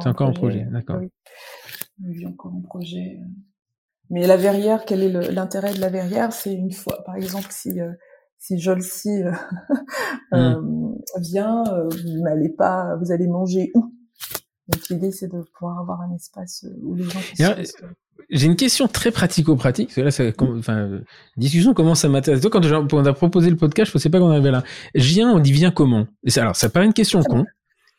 C'est 0.00 0.08
encore 0.08 0.28
en 0.28 0.32
projet, 0.32 0.66
d'accord. 0.70 0.98
Oui. 1.00 1.08
oui, 2.04 2.26
encore 2.26 2.54
en 2.54 2.60
projet. 2.60 3.18
Mais 4.10 4.26
la 4.26 4.36
verrière, 4.36 4.84
quel 4.84 5.02
est 5.02 5.32
l'intérêt 5.32 5.74
de 5.74 5.80
la 5.80 5.88
verrière? 5.88 6.32
C'est 6.32 6.54
une 6.54 6.72
fois, 6.72 7.02
par 7.04 7.16
exemple, 7.16 7.48
si 7.50 7.80
euh, 7.80 7.92
si 8.38 8.58
Jolcy 8.58 9.22
euh, 10.32 10.60
mmh. 10.60 10.96
vient, 11.20 11.64
vous 11.64 12.22
n'allez 12.22 12.48
pas, 12.48 12.96
vous 12.96 13.12
allez 13.12 13.28
manger 13.28 13.70
où? 13.74 13.92
Donc 14.68 14.88
l'idée, 14.88 15.10
c'est 15.10 15.28
de 15.28 15.42
pouvoir 15.58 15.78
avoir 15.80 16.00
un 16.00 16.14
espace 16.14 16.66
où 16.82 16.94
les 16.94 17.04
gens 17.04 17.20
puissent... 17.20 17.76
J'ai 18.30 18.46
une 18.46 18.56
question 18.56 18.88
très 18.88 19.10
pratico-pratique. 19.10 19.88
Parce 19.88 19.96
que 19.96 20.00
là, 20.00 20.10
ça, 20.10 20.24
enfin, 20.58 20.88
discussion 21.36 21.74
commence 21.74 22.04
à 22.04 22.08
m'intéresser. 22.08 22.40
Toi, 22.40 22.50
quand 22.50 22.94
on 22.94 23.04
a 23.04 23.12
proposé 23.12 23.50
le 23.50 23.56
podcast, 23.56 23.90
je 23.90 23.90
ne 23.90 24.00
pensais 24.00 24.08
pas 24.08 24.18
qu'on 24.18 24.30
arrivait 24.30 24.50
là. 24.50 24.62
Viens, 24.94 25.30
on 25.30 25.38
dit 25.38 25.52
vient 25.52 25.70
comment? 25.70 26.06
Alors, 26.36 26.56
ça 26.56 26.70
paraît 26.70 26.86
une 26.86 26.94
question 26.94 27.22
con. 27.22 27.44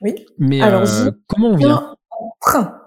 Oui. 0.01 0.15
Mais 0.39 0.61
Alors, 0.61 0.83
euh, 0.83 1.11
comment 1.27 1.49
on 1.49 1.55
vient? 1.55 1.95
En 2.09 2.33
train. 2.41 2.79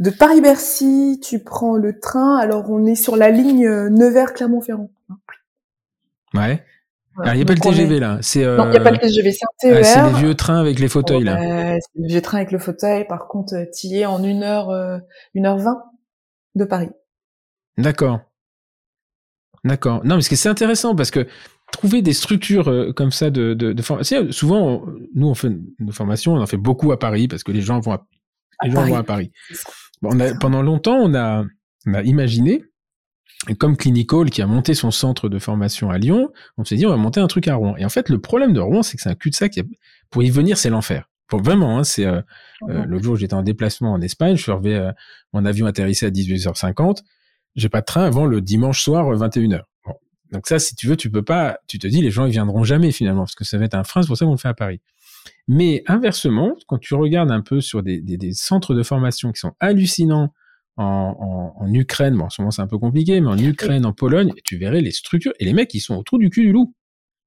De 0.00 0.10
Paris-Bercy, 0.10 1.20
tu 1.22 1.38
prends 1.38 1.76
le 1.76 2.00
train. 2.00 2.36
Alors, 2.38 2.70
on 2.70 2.84
est 2.86 2.96
sur 2.96 3.16
la 3.16 3.30
ligne 3.30 3.68
Nevers-Clermont-Ferrand. 3.68 4.90
Ouais. 6.34 6.64
Alors, 7.18 7.34
il 7.34 7.36
n'y 7.36 7.42
a 7.42 7.46
pas 7.46 7.54
le 7.54 7.60
TGV 7.60 8.00
là. 8.00 8.14
Non, 8.56 8.64
il 8.66 8.70
n'y 8.70 8.76
a 8.76 8.80
pas 8.80 8.90
le 8.92 8.98
TGV, 8.98 9.32
c'est 9.32 9.44
un 9.44 9.74
TER. 9.74 9.84
c'est 9.84 10.02
les 10.02 10.18
vieux 10.20 10.34
trains 10.34 10.58
avec 10.58 10.78
les 10.78 10.88
fauteuils 10.88 11.24
là. 11.24 11.38
c'est 11.80 12.00
les 12.00 12.08
vieux 12.08 12.22
trains 12.22 12.38
avec 12.38 12.50
le 12.50 12.58
fauteuil. 12.58 13.06
Par 13.06 13.28
contre, 13.28 13.54
tu 13.74 13.88
y 13.88 13.98
es 13.98 14.06
en 14.06 14.22
1 14.24 14.42
heure, 14.42 14.70
euh, 14.70 14.98
1 15.36 15.44
heure 15.44 15.58
20 15.58 15.89
de 16.54 16.64
Paris. 16.64 16.90
D'accord. 17.78 18.20
D'accord. 19.64 20.04
Non, 20.04 20.16
mais 20.16 20.22
c'est 20.22 20.48
intéressant 20.48 20.94
parce 20.94 21.10
que 21.10 21.26
trouver 21.72 22.02
des 22.02 22.12
structures 22.12 22.68
euh, 22.68 22.92
comme 22.92 23.10
ça 23.10 23.30
de, 23.30 23.54
de, 23.54 23.72
de 23.72 23.82
formation. 23.82 24.30
Souvent, 24.32 24.84
nous, 25.14 25.28
on 25.28 25.34
fait 25.34 25.50
nos 25.78 25.92
formations, 25.92 26.34
on 26.34 26.40
en 26.40 26.46
fait 26.46 26.56
beaucoup 26.56 26.92
à 26.92 26.98
Paris 26.98 27.28
parce 27.28 27.44
que 27.44 27.52
les 27.52 27.60
gens 27.60 27.78
vont 27.80 27.92
à, 27.92 28.06
les 28.64 28.70
gens 28.70 28.84
vont 28.86 28.96
à 28.96 29.04
Paris. 29.04 29.32
Bon, 30.02 30.10
on 30.12 30.20
a, 30.20 30.34
pendant 30.34 30.62
longtemps, 30.62 30.96
on 30.96 31.14
a, 31.14 31.44
on 31.86 31.94
a 31.94 32.02
imaginé 32.02 32.64
comme 33.58 33.76
Clinical 33.76 34.30
qui 34.30 34.42
a 34.42 34.46
monté 34.46 34.74
son 34.74 34.90
centre 34.90 35.28
de 35.28 35.38
formation 35.38 35.90
à 35.90 35.98
Lyon, 35.98 36.30
on 36.58 36.64
s'est 36.64 36.76
dit 36.76 36.86
on 36.86 36.90
va 36.90 36.96
monter 36.96 37.20
un 37.20 37.26
truc 37.26 37.48
à 37.48 37.54
Rouen. 37.54 37.74
Et 37.76 37.84
en 37.84 37.88
fait, 37.88 38.08
le 38.08 38.20
problème 38.20 38.52
de 38.52 38.60
Rouen, 38.60 38.82
c'est 38.82 38.96
que 38.96 39.02
c'est 39.02 39.08
un 39.08 39.14
cul-de-sac. 39.14 39.58
Pour 40.10 40.22
y 40.22 40.30
venir, 40.30 40.58
c'est 40.58 40.70
l'enfer. 40.70 41.08
Pour 41.30 41.42
vraiment, 41.42 41.78
hein, 41.78 41.84
c'est 41.84 42.04
euh, 42.04 42.20
euh, 42.68 42.84
l'autre 42.86 43.04
jour 43.04 43.16
j'étais 43.16 43.34
en 43.34 43.42
déplacement 43.42 43.92
en 43.92 44.00
Espagne, 44.00 44.36
je 44.36 44.42
suis 44.42 44.52
arrivé, 44.52 44.74
euh, 44.74 44.90
mon 45.32 45.44
avion 45.44 45.64
atterrissait 45.66 46.06
à 46.06 46.10
18h50, 46.10 47.02
j'ai 47.54 47.68
pas 47.68 47.80
de 47.80 47.86
train 47.86 48.02
avant 48.02 48.26
le 48.26 48.40
dimanche 48.40 48.82
soir 48.82 49.06
21h. 49.14 49.60
Bon. 49.86 49.94
Donc 50.32 50.48
ça, 50.48 50.58
si 50.58 50.74
tu 50.74 50.88
veux, 50.88 50.96
tu 50.96 51.08
peux 51.08 51.22
pas, 51.22 51.60
tu 51.68 51.78
te 51.78 51.86
dis 51.86 52.02
les 52.02 52.10
gens 52.10 52.26
ils 52.26 52.32
viendront 52.32 52.64
jamais 52.64 52.90
finalement 52.90 53.22
parce 53.22 53.36
que 53.36 53.44
ça 53.44 53.58
va 53.58 53.64
être 53.64 53.74
un 53.74 53.84
frein, 53.84 54.02
c'est 54.02 54.08
pour 54.08 54.16
ça 54.16 54.24
qu'on 54.24 54.32
le 54.32 54.38
fait 54.38 54.48
à 54.48 54.54
Paris. 54.54 54.80
Mais 55.46 55.84
inversement, 55.86 56.56
quand 56.66 56.78
tu 56.78 56.94
regardes 56.94 57.30
un 57.30 57.42
peu 57.42 57.60
sur 57.60 57.84
des, 57.84 58.00
des, 58.00 58.16
des 58.16 58.32
centres 58.32 58.74
de 58.74 58.82
formation 58.82 59.30
qui 59.30 59.38
sont 59.38 59.52
hallucinants 59.60 60.34
en, 60.76 61.54
en, 61.56 61.64
en 61.64 61.72
Ukraine, 61.72 62.16
bon, 62.16 62.24
en 62.24 62.30
ce 62.30 62.42
moment 62.42 62.50
c'est 62.50 62.62
un 62.62 62.66
peu 62.66 62.78
compliqué, 62.78 63.20
mais 63.20 63.28
en 63.28 63.38
Ukraine, 63.38 63.86
en 63.86 63.92
Pologne, 63.92 64.32
tu 64.42 64.58
verrais 64.58 64.80
les 64.80 64.90
structures 64.90 65.32
et 65.38 65.44
les 65.44 65.52
mecs 65.52 65.72
ils 65.74 65.80
sont 65.80 65.94
au 65.94 66.02
trou 66.02 66.18
du 66.18 66.28
cul 66.28 66.42
du 66.42 66.50
loup. 66.52 66.74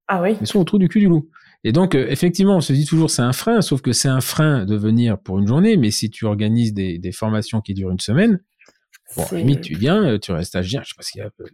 Ah 0.09 0.21
oui. 0.21 0.35
Ils 0.41 0.47
sont 0.47 0.59
au 0.59 0.65
trou 0.65 0.77
du 0.77 0.89
cul 0.89 0.99
du 0.99 1.07
loup. 1.07 1.29
Et 1.63 1.71
donc, 1.71 1.95
euh, 1.95 2.05
effectivement, 2.09 2.57
on 2.57 2.61
se 2.61 2.73
dit 2.73 2.85
toujours 2.85 3.09
c'est 3.09 3.21
un 3.21 3.33
frein, 3.33 3.61
sauf 3.61 3.81
que 3.81 3.93
c'est 3.93 4.09
un 4.09 4.21
frein 4.21 4.65
de 4.65 4.75
venir 4.75 5.17
pour 5.17 5.39
une 5.39 5.47
journée, 5.47 5.77
mais 5.77 5.91
si 5.91 6.09
tu 6.09 6.25
organises 6.25 6.73
des, 6.73 6.99
des 6.99 7.11
formations 7.11 7.61
qui 7.61 7.73
durent 7.73 7.91
une 7.91 7.99
semaine, 7.99 8.39
bon, 9.15 9.23
à 9.23 9.35
limite, 9.35 9.61
tu 9.61 9.75
viens, 9.75 10.03
euh, 10.03 10.19
tu 10.19 10.31
restes 10.31 10.49
stagiaire, 10.49 10.83
je 10.83 10.89
sais 10.89 10.95
pas 10.97 11.03
ce 11.03 11.11
qu'il 11.11 11.19
y 11.19 11.23
a. 11.23 11.29
Euh, 11.39 11.45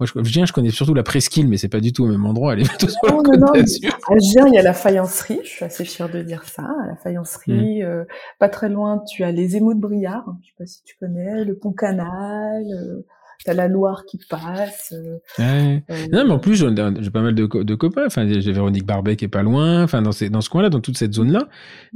moi, 0.00 0.08
je, 0.12 0.30
viens, 0.30 0.44
je 0.44 0.52
connais 0.52 0.70
surtout 0.70 0.92
la 0.92 1.04
presqu'île, 1.04 1.46
mais 1.46 1.56
c'est 1.56 1.68
pas 1.68 1.78
du 1.78 1.92
tout 1.92 2.04
au 2.04 2.08
même 2.08 2.26
endroit. 2.26 2.54
Elle 2.54 2.62
est 2.62 2.68
plutôt 2.68 2.88
sur 2.88 3.00
non, 3.06 3.22
non, 3.22 3.38
non. 3.38 3.52
À 3.52 4.18
Gien, 4.18 4.48
il 4.48 4.54
y 4.54 4.58
a 4.58 4.62
la 4.62 4.74
faïencerie. 4.74 5.38
Je 5.44 5.48
suis 5.48 5.64
assez 5.64 5.84
fière 5.84 6.08
de 6.08 6.20
dire 6.20 6.42
ça. 6.48 6.66
La 6.88 6.96
faïencerie. 6.96 7.80
Mmh. 7.80 7.86
Euh, 7.86 8.04
pas 8.40 8.48
très 8.48 8.68
loin, 8.68 9.04
tu 9.08 9.22
as 9.22 9.30
les 9.30 9.54
émaux 9.54 9.72
de 9.72 9.78
Briard. 9.78 10.24
Je 10.42 10.48
sais 10.48 10.54
pas 10.58 10.66
si 10.66 10.82
tu 10.82 10.96
connais. 10.98 11.44
Le 11.44 11.56
pont 11.56 11.72
Canal. 11.72 12.64
Euh, 12.72 13.06
t'as 13.44 13.54
la 13.54 13.68
Loire 13.68 14.04
qui 14.06 14.18
passe. 14.28 14.92
Euh, 14.92 15.18
ouais. 15.38 15.84
euh, 15.90 16.06
non, 16.12 16.24
mais 16.26 16.32
en 16.32 16.38
plus, 16.38 16.56
j'ai 16.56 17.10
pas 17.10 17.22
mal 17.22 17.34
de, 17.34 17.62
de 17.62 17.74
copains. 17.74 18.06
Enfin, 18.06 18.28
j'ai 18.28 18.52
Véronique 18.52 18.86
Barbet 18.86 19.16
qui 19.16 19.24
est 19.24 19.28
pas 19.28 19.42
loin. 19.42 19.82
Enfin, 19.82 20.02
dans, 20.02 20.12
ces, 20.12 20.30
dans 20.30 20.40
ce 20.40 20.50
coin-là, 20.50 20.70
dans 20.70 20.80
toute 20.80 20.98
cette 20.98 21.14
zone-là. 21.14 21.48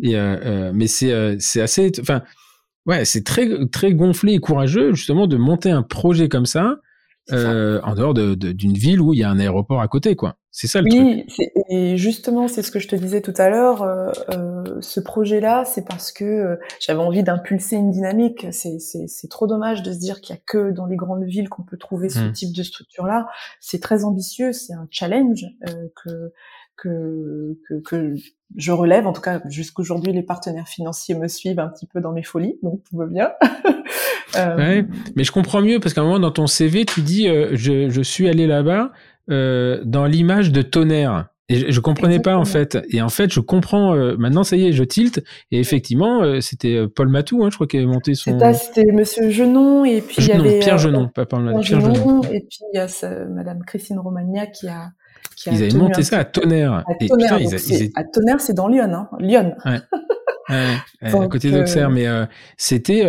Et 0.02 0.16
mais 0.72 0.86
c'est 0.86 1.36
c'est 1.40 1.60
assez. 1.60 1.92
Enfin, 2.00 2.22
ouais, 2.86 3.04
c'est 3.04 3.24
très 3.24 3.66
très 3.68 3.92
gonflé 3.94 4.34
et 4.34 4.38
courageux 4.38 4.94
justement 4.94 5.26
de 5.26 5.36
monter 5.36 5.70
un 5.70 5.82
projet 5.82 6.28
comme 6.28 6.46
ça 6.46 6.78
euh, 7.32 7.80
en 7.82 7.94
dehors 7.94 8.14
d'une 8.14 8.36
de, 8.36 8.78
ville 8.78 9.00
où 9.00 9.14
il 9.14 9.20
y 9.20 9.24
a 9.24 9.30
un 9.30 9.38
aéroport 9.38 9.80
à 9.80 9.88
côté, 9.88 10.16
quoi. 10.16 10.36
C'est 10.50 10.66
ça 10.66 10.80
le 10.80 10.88
oui, 10.90 11.24
truc. 11.28 11.48
et 11.68 11.96
justement, 11.96 12.48
c'est 12.48 12.62
ce 12.62 12.72
que 12.72 12.80
je 12.80 12.88
te 12.88 12.96
disais 12.96 13.20
tout 13.20 13.34
à 13.36 13.48
l'heure. 13.48 13.82
Euh, 13.82 14.10
euh, 14.30 14.80
ce 14.80 14.98
projet-là, 14.98 15.64
c'est 15.64 15.86
parce 15.86 16.10
que 16.10 16.24
euh, 16.24 16.56
j'avais 16.80 17.00
envie 17.00 17.22
d'impulser 17.22 17.76
une 17.76 17.92
dynamique. 17.92 18.46
C'est 18.50 19.28
trop 19.30 19.46
dommage 19.46 19.82
de 19.82 19.92
se 19.92 19.98
dire 19.98 20.20
qu'il 20.20 20.34
y 20.34 20.38
a 20.38 20.42
que 20.46 20.72
dans 20.72 20.86
les 20.86 20.96
grandes 20.96 21.24
villes 21.24 21.48
qu'on 21.48 21.62
peut 21.62 21.76
trouver 21.76 22.08
ce 22.08 22.20
mmh. 22.20 22.32
type 22.32 22.56
de 22.56 22.62
structure-là. 22.62 23.28
C'est 23.60 23.80
très 23.80 24.04
ambitieux, 24.04 24.52
c'est 24.52 24.72
un 24.72 24.88
challenge 24.90 25.44
euh, 25.68 25.88
que, 26.02 26.32
que, 26.78 27.58
que, 27.68 27.74
que 27.82 28.14
je 28.56 28.72
relève. 28.72 29.06
En 29.06 29.12
tout 29.12 29.20
cas, 29.20 29.42
jusqu'aujourd'hui, 29.48 30.12
les 30.12 30.22
partenaires 30.22 30.68
financiers 30.68 31.14
me 31.14 31.28
suivent 31.28 31.60
un 31.60 31.68
petit 31.68 31.86
peu 31.86 32.00
dans 32.00 32.12
mes 32.12 32.22
folies, 32.22 32.58
donc 32.62 32.82
tout 32.88 32.96
va 32.96 33.06
bien. 33.06 33.30
Euh, 34.36 34.56
ouais, 34.58 34.84
mais 35.16 35.24
je 35.24 35.32
comprends 35.32 35.62
mieux 35.62 35.80
parce 35.80 35.94
qu'à 35.94 36.02
un 36.02 36.04
moment 36.04 36.20
dans 36.20 36.30
ton 36.30 36.46
CV, 36.46 36.84
tu 36.84 37.00
dis 37.00 37.28
euh, 37.28 37.52
je, 37.54 37.88
je, 37.88 38.02
suis 38.02 38.28
allé 38.28 38.46
là-bas 38.46 38.92
euh, 39.30 39.80
dans 39.86 40.04
l'image 40.04 40.52
de 40.52 40.60
tonnerre. 40.60 41.28
Et 41.48 41.56
je, 41.56 41.70
je 41.70 41.80
comprenais 41.80 42.16
Exactement. 42.16 42.36
pas 42.36 42.40
en 42.40 42.44
fait. 42.44 42.78
Et 42.90 43.00
en 43.00 43.08
fait, 43.08 43.32
je 43.32 43.40
comprends. 43.40 43.94
Euh, 43.94 44.16
maintenant, 44.18 44.44
ça 44.44 44.56
y 44.56 44.66
est, 44.66 44.72
je 44.72 44.84
tilte. 44.84 45.24
Et 45.50 45.58
effectivement, 45.58 46.22
euh, 46.22 46.40
c'était 46.40 46.86
Paul 46.94 47.08
Matou, 47.08 47.42
hein, 47.42 47.48
je 47.50 47.54
crois, 47.54 47.66
qui 47.66 47.78
avait 47.78 47.86
monté 47.86 48.14
son. 48.14 48.38
C'était 48.52 48.92
Monsieur 48.92 49.30
Genon 49.30 49.86
et 49.86 50.02
puis 50.02 50.20
Genon, 50.20 50.44
il 50.44 50.46
y 50.46 50.48
avait 50.50 50.58
Pierre 50.58 50.78
Genon, 50.78 51.08
pas 51.08 51.24
Paul 51.24 51.42
Matou. 51.44 51.60
Pierre 51.60 51.80
Genon, 51.80 52.22
Et 52.24 52.40
puis 52.40 52.58
il 52.72 52.76
y 52.76 52.78
a 52.78 52.86
ce, 52.86 53.26
Madame 53.28 53.64
Christine 53.66 53.98
Romagna 53.98 54.46
qui 54.46 54.68
a. 54.68 54.90
Qui 55.36 55.50
ils 55.50 55.62
avaient 55.62 55.78
monté 55.78 56.02
ça 56.02 56.18
à 56.18 56.24
Tonnerre. 56.24 56.72
À 56.72 56.84
et 57.00 57.08
Tonnerre, 57.08 57.38
putain, 57.38 57.50
ils 57.50 57.54
a, 57.54 57.76
ils... 57.76 57.90
à 57.94 58.04
Tonnerre, 58.04 58.40
c'est 58.40 58.54
dans 58.54 58.68
Lyon, 58.68 58.92
hein. 58.92 59.08
Lyon. 59.18 59.54
Ouais. 59.64 59.80
ouais, 60.50 61.10
donc, 61.12 61.24
à 61.24 61.28
côté 61.28 61.50
d'Auxerre, 61.50 61.90
mais 61.90 62.06
c'était 62.56 63.04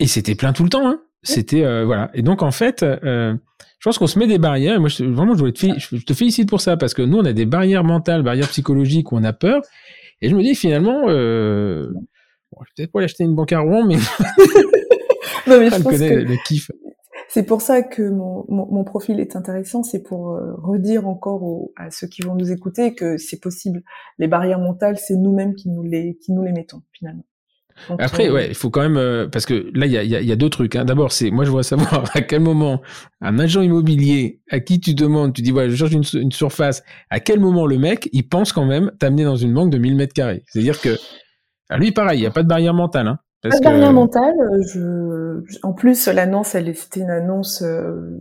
et 0.00 0.06
c'était 0.06 0.34
plein 0.34 0.52
tout 0.52 0.64
le 0.64 0.70
temps. 0.70 0.88
Hein. 0.88 1.00
C'était 1.22 1.64
euh, 1.64 1.84
voilà. 1.84 2.10
Et 2.14 2.22
donc 2.22 2.42
en 2.42 2.50
fait, 2.50 2.82
euh, 2.82 3.34
je 3.78 3.84
pense 3.84 3.98
qu'on 3.98 4.06
se 4.06 4.18
met 4.18 4.26
des 4.26 4.38
barrières. 4.38 4.76
Et 4.76 4.78
moi, 4.78 4.88
je, 4.88 5.04
vraiment, 5.04 5.36
je, 5.36 5.46
te, 5.46 5.66
je 5.78 6.04
te 6.04 6.14
félicite 6.14 6.48
pour 6.48 6.60
ça 6.60 6.76
parce 6.76 6.94
que 6.94 7.02
nous, 7.02 7.18
on 7.18 7.24
a 7.24 7.32
des 7.32 7.46
barrières 7.46 7.84
mentales, 7.84 8.22
barrières 8.22 8.48
psychologiques 8.48 9.12
où 9.12 9.16
on 9.16 9.24
a 9.24 9.32
peur. 9.32 9.62
Et 10.20 10.28
je 10.28 10.36
me 10.36 10.42
dis 10.42 10.54
finalement, 10.54 11.02
euh, 11.08 11.90
bon, 12.52 12.60
je 12.60 12.70
vais 12.70 12.72
peut-être 12.76 12.92
pas 12.92 12.98
aller 13.00 13.04
acheter 13.04 13.24
une 13.24 13.34
banque 13.34 13.52
à 13.52 13.60
Rouen, 13.60 13.84
mais, 13.86 13.96
non, 15.46 15.58
mais 15.58 15.70
je 15.70 15.82
pense 15.82 15.98
que... 15.98 16.14
le 16.14 16.36
kiff. 16.46 16.70
C'est 17.28 17.44
pour 17.44 17.60
ça 17.60 17.82
que 17.82 18.02
mon, 18.02 18.44
mon, 18.48 18.66
mon, 18.70 18.84
profil 18.84 19.20
est 19.20 19.36
intéressant, 19.36 19.82
c'est 19.82 20.02
pour 20.02 20.32
euh, 20.32 20.54
redire 20.56 21.06
encore 21.06 21.68
à 21.76 21.90
ceux 21.90 22.06
qui 22.06 22.22
vont 22.22 22.34
nous 22.34 22.50
écouter 22.50 22.94
que 22.94 23.18
c'est 23.18 23.38
possible. 23.38 23.82
Les 24.18 24.28
barrières 24.28 24.58
mentales, 24.58 24.96
c'est 24.96 25.16
nous-mêmes 25.16 25.54
qui 25.54 25.68
nous 25.68 25.82
les 25.82 26.16
qui 26.22 26.32
nous 26.32 26.42
les 26.42 26.52
mettons 26.52 26.82
finalement. 26.92 27.24
Donc, 27.88 28.02
Après, 28.02 28.28
euh... 28.28 28.32
ouais, 28.32 28.48
il 28.48 28.54
faut 28.54 28.70
quand 28.70 28.80
même 28.80 28.96
euh, 28.96 29.28
parce 29.28 29.46
que 29.46 29.70
là, 29.74 29.86
il 29.86 29.92
y 29.92 29.98
a, 29.98 30.04
y, 30.04 30.16
a, 30.16 30.20
y 30.20 30.32
a, 30.32 30.36
deux 30.36 30.50
trucs. 30.50 30.74
Hein. 30.74 30.84
D'abord, 30.84 31.12
c'est 31.12 31.30
moi, 31.30 31.44
je 31.44 31.50
voudrais 31.50 31.62
savoir 31.64 32.10
à 32.14 32.22
quel 32.22 32.40
moment 32.40 32.80
un 33.20 33.38
agent 33.38 33.60
immobilier 33.60 34.40
à 34.50 34.60
qui 34.60 34.80
tu 34.80 34.94
demandes, 34.94 35.34
tu 35.34 35.42
dis 35.42 35.50
voilà, 35.50 35.68
je 35.68 35.76
cherche 35.76 35.92
une, 35.92 36.04
une 36.20 36.32
surface. 36.32 36.82
À 37.10 37.20
quel 37.20 37.40
moment 37.40 37.66
le 37.66 37.78
mec, 37.78 38.08
il 38.12 38.28
pense 38.28 38.52
quand 38.52 38.66
même 38.66 38.90
t'amener 38.98 39.24
dans 39.24 39.36
une 39.36 39.52
banque 39.52 39.70
de 39.70 39.78
1000 39.78 39.96
mètres 39.96 40.14
carrés? 40.14 40.44
C'est-à-dire 40.46 40.80
que 40.80 40.96
à 41.68 41.76
lui, 41.76 41.92
pareil, 41.92 42.20
il 42.20 42.22
y 42.22 42.26
a 42.26 42.30
pas 42.30 42.42
de 42.42 42.48
barrière 42.48 42.74
mentale. 42.74 43.08
Hein, 43.08 43.18
parce 43.42 43.54
pas 43.54 43.58
de 43.58 43.64
barrière 43.64 43.88
que... 43.88 43.94
mentale. 43.94 44.34
Je... 44.66 45.42
En 45.62 45.72
plus, 45.72 46.06
l'annonce, 46.08 46.54
elle 46.54 46.74
c'était 46.74 47.00
une 47.00 47.10
annonce. 47.10 47.62
Euh, 47.62 48.20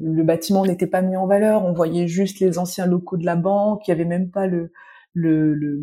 le 0.00 0.22
bâtiment 0.22 0.64
n'était 0.64 0.86
pas 0.86 1.02
mis 1.02 1.16
en 1.16 1.26
valeur. 1.26 1.64
On 1.64 1.72
voyait 1.72 2.08
juste 2.08 2.40
les 2.40 2.58
anciens 2.58 2.86
locaux 2.86 3.16
de 3.16 3.24
la 3.24 3.36
banque. 3.36 3.86
Il 3.86 3.90
y 3.90 3.94
avait 3.94 4.04
même 4.04 4.30
pas 4.30 4.46
le 4.46 4.72
le, 5.14 5.54
le, 5.54 5.82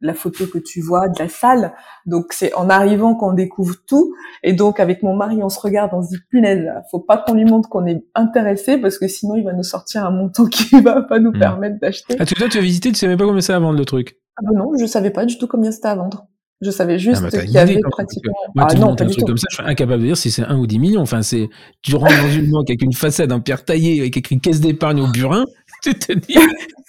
la 0.00 0.14
photo 0.14 0.46
que 0.46 0.58
tu 0.58 0.80
vois 0.80 1.08
de 1.08 1.18
la 1.18 1.28
salle. 1.28 1.72
Donc 2.06 2.32
c'est 2.32 2.54
en 2.54 2.68
arrivant 2.70 3.14
qu'on 3.14 3.32
découvre 3.32 3.74
tout. 3.86 4.14
Et 4.42 4.52
donc 4.52 4.80
avec 4.80 5.02
mon 5.02 5.14
mari, 5.14 5.42
on 5.42 5.48
se 5.48 5.60
regarde, 5.60 5.90
on 5.92 6.02
se 6.02 6.08
dit 6.08 6.18
punaise, 6.30 6.70
faut 6.90 7.00
pas 7.00 7.18
qu'on 7.18 7.34
lui 7.34 7.44
montre 7.44 7.68
qu'on 7.68 7.86
est 7.86 8.04
intéressé 8.14 8.78
parce 8.78 8.98
que 8.98 9.08
sinon 9.08 9.36
il 9.36 9.44
va 9.44 9.52
nous 9.52 9.62
sortir 9.62 10.04
un 10.04 10.10
montant 10.10 10.44
qui 10.50 10.80
va 10.80 11.02
pas 11.02 11.18
nous 11.18 11.32
mmh. 11.32 11.38
permettre 11.38 11.80
d'acheter. 11.80 12.16
Ah, 12.18 12.26
toi, 12.26 12.48
tu 12.48 12.58
as 12.58 12.62
visité, 12.62 12.90
tu 12.90 12.98
savais 12.98 13.16
pas 13.16 13.24
combien 13.24 13.40
ça 13.40 13.56
à 13.56 13.58
vendre 13.58 13.78
le 13.78 13.84
truc? 13.84 14.18
Ah 14.36 14.42
ben 14.44 14.56
non, 14.56 14.70
je 14.78 14.86
savais 14.86 15.10
pas 15.10 15.24
du 15.24 15.36
tout 15.36 15.48
combien 15.48 15.72
c'était 15.72 15.88
à 15.88 15.96
vendre. 15.96 16.27
Je 16.60 16.70
savais 16.72 16.98
juste 16.98 17.22
ah, 17.24 17.30
qu'il 17.30 17.50
y 17.50 17.58
avait 17.58 17.78
pratiquement. 17.88 18.34
Moi, 18.54 18.66
ah, 18.68 18.74
non, 18.74 18.96
pas 18.96 19.04
un 19.04 19.08
truc 19.08 19.24
comme 19.24 19.38
ça, 19.38 19.46
je 19.48 19.56
suis 19.56 19.64
incapable 19.64 20.02
de 20.02 20.06
dire 20.08 20.16
si 20.16 20.32
c'est 20.32 20.42
1 20.42 20.58
ou 20.58 20.66
10 20.66 20.78
millions. 20.80 21.00
Enfin, 21.00 21.22
c'est, 21.22 21.48
tu 21.82 21.94
rentres 21.94 22.20
dans 22.20 22.30
une 22.30 22.50
banque 22.50 22.68
avec 22.68 22.82
une 22.82 22.92
façade 22.92 23.30
en 23.30 23.40
pierre 23.40 23.64
taillée, 23.64 24.00
avec 24.00 24.16
écrit 24.16 24.40
caisse 24.40 24.60
d'épargne 24.60 25.00
au 25.00 25.06
burin, 25.06 25.44
tu 25.82 25.94
te 25.94 26.12
dis, 26.12 26.36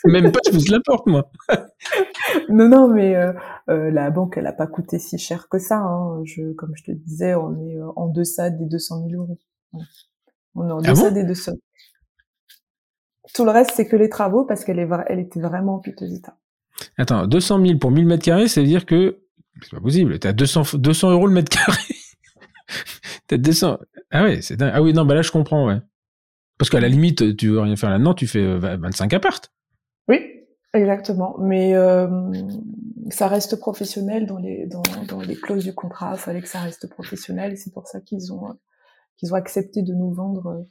même 0.06 0.32
pas, 0.32 0.40
je 0.46 0.52
pousse 0.52 0.70
la 0.70 0.80
porte, 0.84 1.06
moi. 1.06 1.30
non, 2.50 2.68
non, 2.68 2.88
mais 2.88 3.16
euh, 3.16 3.34
euh, 3.70 3.92
la 3.92 4.10
banque, 4.10 4.38
elle 4.38 4.48
a 4.48 4.54
pas 4.54 4.66
coûté 4.66 4.98
si 4.98 5.18
cher 5.18 5.48
que 5.50 5.60
ça. 5.60 5.78
Hein. 5.78 6.22
Je, 6.26 6.54
comme 6.54 6.72
je 6.76 6.84
te 6.86 6.92
disais, 6.92 7.36
on 7.36 7.60
est 7.60 7.78
euh, 7.78 7.92
en 7.96 8.08
deçà 8.08 8.50
des 8.50 8.66
200 8.66 9.08
000 9.10 9.22
euros. 9.22 9.38
On 10.56 10.68
est 10.68 10.72
en 10.72 10.82
deçà 10.82 11.08
ah 11.08 11.10
bon? 11.10 11.14
des 11.14 11.24
200. 11.24 11.52
Tout 13.36 13.46
le 13.46 13.52
reste, 13.52 13.72
c'est 13.76 13.88
que 13.88 13.96
les 13.96 14.10
travaux, 14.10 14.46
parce 14.46 14.66
qu'elle 14.66 14.80
est, 14.80 14.90
elle 15.08 15.20
était 15.20 15.40
vraiment 15.40 15.76
en 15.76 15.80
piteux 15.80 16.12
état. 16.12 16.38
Attends, 16.98 17.28
200 17.28 17.66
000 17.66 17.78
pour 17.78 17.92
1000 17.92 18.08
mètres 18.08 18.24
carrés, 18.24 18.48
ça 18.48 18.62
veut 18.62 18.68
dire 18.68 18.86
que 18.86 19.20
c'est 19.64 19.72
pas 19.72 19.82
possible. 19.82 20.20
T'as 20.20 20.34
200, 20.34 20.78
200 20.78 21.12
euros 21.12 21.28
le 21.28 21.34
mètre 21.34 21.50
carré. 21.50 21.82
T'as 23.28 23.38
200. 23.38 23.78
Ah 24.12 24.24
ouais, 24.24 24.42
c'est 24.42 24.62
Ah 24.62 24.82
oui, 24.82 24.94
non, 24.94 25.06
bah 25.06 25.16
là, 25.16 25.22
je 25.22 25.32
comprends, 25.32 25.68
ouais. 25.68 25.80
Parce 26.58 26.70
qu'à 26.70 26.80
la 26.80 26.90
limite, 26.90 27.38
tu 27.38 27.50
veux 27.50 27.62
rien 27.62 27.76
faire 27.76 27.90
là-dedans, 27.90 28.14
tu 28.14 28.28
fais 28.28 28.58
25 28.58 29.14
appart. 29.14 29.52
Oui, 30.08 30.20
exactement. 30.74 31.38
Mais 31.40 31.74
euh, 31.76 32.08
ça 33.10 33.28
reste 33.28 33.58
professionnel 33.58 34.26
dans 34.26 34.38
les, 34.38 34.68
dans, 34.68 34.84
dans 35.08 35.22
les 35.22 35.36
clauses 35.36 35.64
du 35.64 35.74
contrat. 35.74 36.12
Il 36.16 36.20
fallait 36.20 36.42
que 36.42 36.50
ça 36.50 36.60
reste 36.60 36.90
professionnel. 36.90 37.54
Et 37.54 37.56
c'est 37.56 37.74
pour 37.74 37.88
ça 37.88 38.02
qu'ils 38.02 38.34
ont, 38.34 38.58
qu'ils 39.18 39.32
ont 39.34 39.38
accepté 39.38 39.84
de 39.84 39.94
nous 39.94 40.12
vendre 40.12 40.48
euh, 40.48 40.64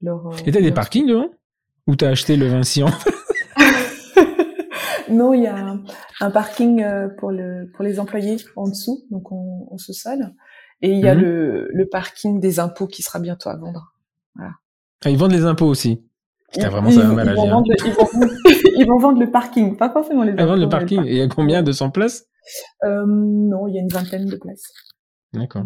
leur. 0.00 0.30
Et 0.46 0.52
t'as 0.52 0.62
des 0.62 0.72
parkings 0.72 1.06
devant 1.06 1.28
Ou 1.86 1.96
t'as 1.96 2.08
acheté 2.08 2.36
le 2.36 2.46
Vinci 2.46 2.82
Non, 5.08 5.34
il 5.34 5.42
y 5.42 5.46
a 5.46 5.56
un, 5.56 5.82
un, 6.20 6.30
parking 6.30 6.82
euh, 6.82 7.08
pour, 7.08 7.30
le, 7.30 7.70
pour 7.74 7.84
les 7.84 8.00
employés 8.00 8.36
en 8.56 8.68
dessous, 8.68 9.04
donc 9.10 9.30
on, 9.32 9.68
on 9.70 9.78
se 9.78 9.92
sale. 9.92 10.34
Et 10.82 10.90
il 10.90 10.98
y 11.00 11.08
a 11.08 11.14
mmh. 11.14 11.20
le, 11.20 11.68
le 11.72 11.86
parking 11.86 12.40
des 12.40 12.60
impôts 12.60 12.86
qui 12.86 13.02
sera 13.02 13.18
bientôt 13.18 13.48
à 13.48 13.56
vendre. 13.56 13.94
Voilà. 14.34 14.52
Ah, 15.04 15.10
ils 15.10 15.16
vendent 15.16 15.32
les 15.32 15.44
impôts 15.44 15.66
aussi. 15.66 16.04
Putain, 16.52 16.68
vraiment, 16.68 16.90
ça 16.90 17.00
va 17.00 17.12
mal 17.12 17.28
à 17.28 17.32
ils, 17.32 17.36
vont 17.36 17.60
le, 17.60 17.86
ils, 17.86 17.92
vont, 17.92 18.08
ils 18.78 18.86
vont 18.86 18.98
vendre 18.98 19.20
le 19.20 19.30
parking, 19.30 19.76
pas 19.76 19.90
forcément 19.90 20.22
les 20.22 20.32
impôts. 20.32 20.42
Ils 20.42 20.46
vendent 20.46 20.60
le 20.60 20.68
parking. 20.68 21.04
Et 21.04 21.12
il 21.12 21.16
y 21.18 21.22
a 21.22 21.28
combien? 21.28 21.62
200 21.62 21.90
places? 21.90 22.26
Euh, 22.84 23.04
Non, 23.06 23.66
il 23.66 23.74
y 23.74 23.78
a 23.78 23.80
une 23.80 23.88
vingtaine 23.88 24.26
de 24.26 24.36
places. 24.36 24.72
D'accord. 25.32 25.64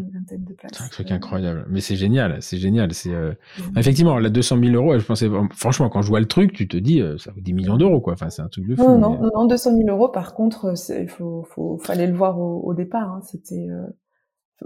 C'est 0.73 0.83
un 0.83 0.89
truc 0.89 1.11
incroyable. 1.13 1.67
Mais 1.69 1.81
c'est 1.81 1.97
génial, 1.97 2.43
c'est 2.43 2.57
génial. 2.57 2.93
C'est 2.93 3.15
euh... 3.15 3.33
mmh. 3.59 3.79
effectivement 3.79 4.19
la 4.19 4.31
200 4.31 4.59
000 4.59 4.73
euros. 4.75 4.99
Je 4.99 5.05
pensais, 5.05 5.29
franchement, 5.55 5.89
quand 5.89 6.03
je 6.03 6.09
vois 6.09 6.21
le 6.21 6.27
truc, 6.27 6.53
tu 6.53 6.67
te 6.67 6.77
dis, 6.77 7.01
euh, 7.01 7.19
ça 7.19 7.31
vaut 7.31 7.41
10 7.41 7.53
millions 7.53 7.77
d'euros, 7.77 8.01
quoi. 8.01 8.15
Enfin, 8.15 8.31
c'est 8.31 8.43
un 8.43 8.49
truc 8.49 8.67
de 8.67 8.75
fou. 8.75 8.83
Non, 8.83 8.99
non, 8.99 9.19
mais... 9.21 9.29
non, 9.35 9.47
200 9.47 9.77
000 9.77 9.89
euros. 9.89 10.09
Par 10.09 10.35
contre, 10.35 10.75
il 10.99 11.09
faut, 11.09 11.45
faut, 11.45 11.79
fallait 11.79 12.07
le 12.07 12.15
voir 12.15 12.39
au, 12.41 12.61
au 12.65 12.75
départ. 12.75 13.13
Hein. 13.13 13.21
C'était, 13.23 13.69
euh, 13.69 13.87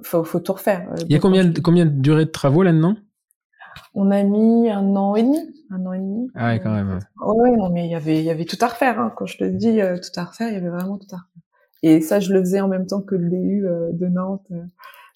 faut, 0.02 0.24
faut 0.24 0.40
tout 0.40 0.52
refaire. 0.52 0.88
Il 1.00 1.12
y 1.12 1.16
a 1.16 1.20
combien, 1.20 1.52
combien 1.52 1.86
de 1.86 1.90
durée 1.90 2.24
de 2.24 2.30
travaux 2.30 2.62
là-dedans 2.62 2.96
On 3.94 4.10
a 4.10 4.22
mis 4.22 4.70
un 4.70 4.96
an 4.96 5.16
et 5.16 5.22
demi, 5.22 5.38
un 5.70 5.84
an 5.86 5.92
et 5.92 5.98
demi. 5.98 6.28
Ah 6.34 6.48
ouais, 6.48 6.60
quand 6.60 6.72
même. 6.72 6.98
Ouais, 7.20 7.50
non, 7.56 7.68
mais 7.70 7.86
il 7.86 7.90
y 7.90 7.94
avait, 7.96 8.20
il 8.20 8.24
y 8.24 8.30
avait 8.30 8.46
tout 8.46 8.58
à 8.60 8.68
refaire. 8.68 8.98
Hein. 8.98 9.12
Quand 9.16 9.26
je 9.26 9.38
te 9.38 9.44
dis 9.44 9.80
euh, 9.80 9.96
tout 9.96 10.18
à 10.18 10.24
refaire, 10.24 10.48
il 10.48 10.54
y 10.54 10.56
avait 10.56 10.70
vraiment 10.70 10.98
tout 10.98 11.14
à 11.14 11.18
refaire. 11.18 11.43
Et 11.86 12.00
ça, 12.00 12.18
je 12.18 12.32
le 12.32 12.40
faisais 12.40 12.62
en 12.62 12.68
même 12.68 12.86
temps 12.86 13.02
que 13.02 13.14
le 13.14 13.28
DU 13.28 13.66
euh, 13.66 13.92
de 13.92 14.06
Nantes, 14.06 14.46
euh, 14.52 14.62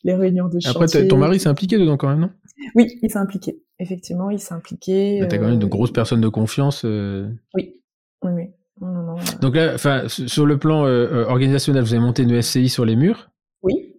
les 0.05 0.15
réunions 0.15 0.49
de 0.49 0.61
chantier. 0.61 0.82
Après, 0.82 1.09
ton 1.09 1.16
mari 1.16 1.40
s'est 1.40 1.49
impliqué 1.49 1.78
dedans 1.78 1.97
quand 1.97 2.11
même, 2.11 2.20
non? 2.20 2.31
Oui, 2.74 2.89
il 3.01 3.11
s'est 3.11 3.19
impliqué. 3.19 3.62
Effectivement, 3.78 4.28
il 4.28 4.39
s'est 4.39 4.53
impliqué. 4.53 5.24
T'as 5.31 5.39
quand 5.39 5.49
même 5.49 5.59
de 5.59 5.65
grosses 5.65 5.93
personnes 5.93 6.20
de 6.20 6.28
confiance. 6.28 6.85
Oui, 6.85 7.81
oui, 8.23 8.32
oui. 8.35 8.51
Non, 8.82 8.89
non, 8.89 9.03
non. 9.03 9.15
Donc 9.40 9.57
là, 9.57 9.73
enfin, 9.74 10.03
sur 10.09 10.45
le 10.45 10.59
plan 10.59 10.82
organisationnel, 10.82 11.82
vous 11.82 11.95
avez 11.95 12.03
monté 12.03 12.23
une 12.23 12.43
SCI 12.43 12.69
sur 12.69 12.85
les 12.85 12.97
murs? 12.97 13.31
Oui. 13.62 13.95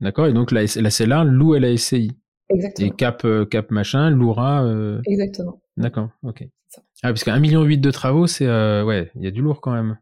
D'accord. 0.00 0.26
Et 0.26 0.32
donc 0.32 0.50
la, 0.50 0.62
la 0.62 0.90
CELA 0.90 1.24
loue 1.24 1.52
à 1.52 1.60
la 1.60 1.76
SCI. 1.76 2.12
Exactement. 2.48 2.88
Et 2.88 2.90
Cap, 2.90 3.26
Cap 3.50 3.70
machin 3.70 4.08
louera. 4.08 4.66
Exactement. 5.06 5.60
D'accord. 5.76 6.08
Ok. 6.22 6.48
Ah, 7.02 7.08
parce 7.08 7.22
qu'un 7.22 7.38
million 7.38 7.62
huit 7.64 7.78
de 7.78 7.90
travaux, 7.90 8.26
c'est 8.26 8.46
ouais, 8.46 9.10
il 9.14 9.22
y 9.22 9.26
a 9.26 9.30
du 9.30 9.42
lourd 9.42 9.60
quand 9.60 9.72
même. 9.72 9.98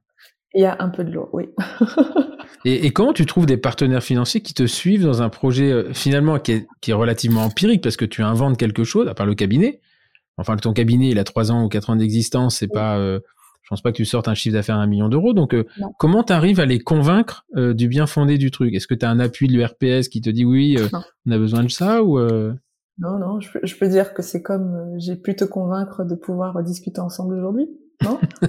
Il 0.55 0.63
y 0.63 0.67
a 0.67 0.77
un 0.81 0.91
peu 0.91 1.03
de 1.05 1.11
lourd, 1.11 1.31
oui. 1.33 1.45
et, 2.65 2.87
et, 2.87 2.91
comment 2.91 3.13
tu 3.13 3.25
trouves 3.25 3.47
des 3.47 3.57
partenaires 3.57 4.03
financiers 4.03 4.43
qui 4.43 4.53
te 4.53 4.67
suivent 4.67 5.05
dans 5.05 5.23
un 5.23 5.31
projet 5.31 5.95
finalement 5.95 6.39
qui 6.39 6.53
est, 6.53 6.67
qui 6.81 6.91
est, 6.91 6.95
relativement 6.95 7.43
empirique 7.43 7.83
parce 7.83 7.97
que 7.97 8.05
tu 8.05 8.23
inventes 8.23 8.59
quelque 8.59 8.85
chose, 8.85 9.09
à 9.09 9.15
part 9.15 9.27
le 9.27 9.35
cabinet? 9.35 9.81
Enfin, 10.39 10.57
ton 10.57 10.73
cabinet, 10.73 11.11
il 11.11 11.19
a 11.19 11.25
trois 11.25 11.53
ans 11.53 11.65
ou 11.65 11.69
quatre 11.69 11.91
ans 11.91 11.97
d'existence, 11.97 12.57
c'est 12.59 12.69
pas. 12.69 12.99
Euh, 12.99 13.21
je 13.63 13.69
pense 13.69 13.81
pas 13.81 13.93
que 13.93 13.97
tu 13.97 14.05
sortes 14.05 14.29
un 14.29 14.35
chiffre 14.35 14.55
d'affaires 14.55 14.77
à 14.77 14.83
un 14.83 14.87
million 14.87 15.09
d'euros. 15.09 15.35
Donc, 15.35 15.55
euh, 15.55 15.65
comment 15.99 16.25
tu 16.25 16.33
arrives 16.33 16.59
à 16.59 16.67
les 16.67 16.81
convaincre 16.81 17.47
euh, 17.57 17.75
du 17.75 17.87
bien 17.89 18.07
fondé 18.07 18.37
du 18.37 18.51
truc? 18.51 18.75
Est-ce 18.75 18.87
que 18.87 18.95
tu 18.95 19.07
as 19.07 19.11
un 19.11 19.21
appui 19.21 19.47
de 19.47 19.53
l'URPS 19.53 20.09
qui 20.09 20.21
te 20.21 20.31
dit 20.31 20.45
oui, 20.45 20.77
on 21.27 21.31
a 21.31 21.39
besoin 21.39 21.63
de 21.63 21.69
ça 21.69 22.03
ou 22.03 22.19
Non, 22.19 23.19
non, 23.19 23.41
je, 23.41 23.51
je, 23.63 23.77
peux 23.77 23.89
dire 23.89 24.15
que 24.15 24.23
c'est 24.23 24.43
comme 24.43 24.95
j'ai 24.99 25.17
pu 25.17 25.37
te 25.37 25.45
convaincre 25.45 26.05
de 26.05 26.15
pouvoir 26.15 26.63
discuter 26.63 27.01
ensemble 27.01 27.35
aujourd'hui 27.35 27.69
non 28.03 28.19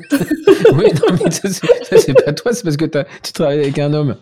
Oui, 0.74 0.86
non, 0.94 1.18
mais 1.24 1.32
ça, 1.32 1.50
c'est 1.98 2.14
pas 2.14 2.34
toi, 2.34 2.54
c'est 2.54 2.64
parce 2.64 2.78
que 2.78 2.86
tu 2.86 3.34
travailles 3.34 3.60
avec 3.60 3.80
un 3.80 3.94
homme. 3.94 4.16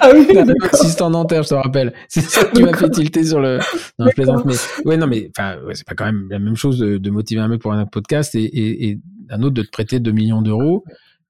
Ah 0.00 0.10
oui, 0.12 0.26
un 0.36 0.46
assistant 0.72 1.10
dentaire, 1.10 1.42
je 1.44 1.50
te 1.50 1.54
rappelle. 1.54 1.92
C'est 2.08 2.20
ça 2.20 2.44
qui 2.44 2.62
m'a 2.62 2.76
fait 2.76 2.90
tilter 2.90 3.24
sur 3.24 3.40
le. 3.40 3.58
Non, 3.98 4.06
je 4.08 4.14
plaisante, 4.14 4.44
mais 4.44 4.54
ouais, 4.84 4.96
non, 4.96 5.06
mais 5.06 5.30
ouais, 5.38 5.74
c'est 5.74 5.86
pas 5.86 5.94
quand 5.94 6.06
même 6.06 6.26
la 6.30 6.38
même 6.38 6.56
chose 6.56 6.78
de, 6.78 6.98
de, 6.98 7.10
motiver 7.10 7.40
un 7.40 7.48
mec 7.48 7.60
pour 7.60 7.72
un 7.72 7.86
podcast 7.86 8.34
et, 8.34 8.42
et, 8.42 8.88
et 8.88 8.98
un 9.30 9.42
autre 9.42 9.54
de 9.54 9.62
te 9.62 9.70
prêter 9.70 10.00
2 10.00 10.10
millions 10.10 10.42
d'euros. 10.42 10.84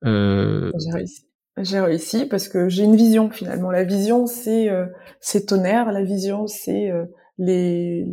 Euh... 0.04 0.72
J'ai 0.78 0.92
réussi. 0.92 1.22
J'ai 1.60 1.80
réussi 1.80 2.26
parce 2.26 2.48
que 2.48 2.68
j'ai 2.68 2.84
une 2.84 2.96
vision 2.96 3.30
finalement. 3.30 3.70
La 3.70 3.84
vision, 3.84 4.26
c'est 4.26 4.70
euh, 4.70 4.86
c'est 5.20 5.46
tonnerre. 5.46 5.90
La 5.92 6.02
vision, 6.02 6.46
c'est 6.46 6.90
euh, 6.90 7.04
les, 7.38 8.04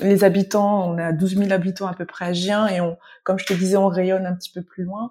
les, 0.00 0.24
habitants, 0.24 0.90
on 0.90 0.98
a 0.98 1.12
12 1.12 1.36
000 1.36 1.52
habitants 1.52 1.86
à 1.86 1.94
peu 1.94 2.06
près 2.06 2.26
à 2.26 2.32
Gien 2.32 2.66
et 2.66 2.80
on, 2.80 2.96
comme 3.22 3.38
je 3.38 3.46
te 3.46 3.52
disais, 3.52 3.76
on 3.76 3.88
rayonne 3.88 4.26
un 4.26 4.34
petit 4.34 4.50
peu 4.50 4.62
plus 4.62 4.84
loin. 4.84 5.10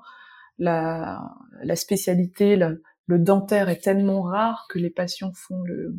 La, 0.58 1.24
la 1.64 1.76
spécialité, 1.76 2.56
le, 2.56 2.82
dentaire 3.08 3.70
est 3.70 3.82
tellement 3.82 4.22
rare 4.22 4.66
que 4.70 4.80
les 4.80 4.90
patients 4.90 5.32
font 5.34 5.62
le 5.64 5.96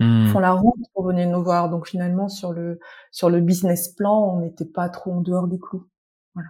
hmm. 0.00 0.28
font 0.28 0.38
la 0.38 0.52
route 0.52 0.80
pour 0.94 1.06
venir 1.06 1.28
nous 1.28 1.42
voir. 1.42 1.68
Donc 1.68 1.88
finalement 1.88 2.28
sur 2.28 2.52
le 2.52 2.78
sur 3.10 3.28
le 3.28 3.40
business 3.40 3.88
plan, 3.88 4.34
on 4.34 4.40
n'était 4.40 4.64
pas 4.64 4.88
trop 4.88 5.12
en 5.12 5.20
dehors 5.20 5.46
des 5.46 5.58
clous. 5.58 5.86
Voilà. 6.34 6.48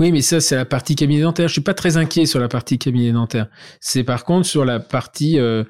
Oui, 0.00 0.10
mais 0.10 0.22
ça 0.22 0.40
c'est 0.40 0.56
la 0.56 0.64
partie 0.64 0.96
cabinet 0.96 1.22
dentaire. 1.22 1.46
Je 1.46 1.52
suis 1.52 1.60
pas 1.60 1.74
très 1.74 1.96
inquiet 1.96 2.26
sur 2.26 2.40
la 2.40 2.48
partie 2.48 2.78
cabinet 2.78 3.12
dentaire. 3.12 3.48
C'est 3.80 4.02
par 4.02 4.24
contre 4.24 4.46
sur 4.46 4.64
la 4.64 4.80
partie 4.80 5.38
euh, 5.38 5.62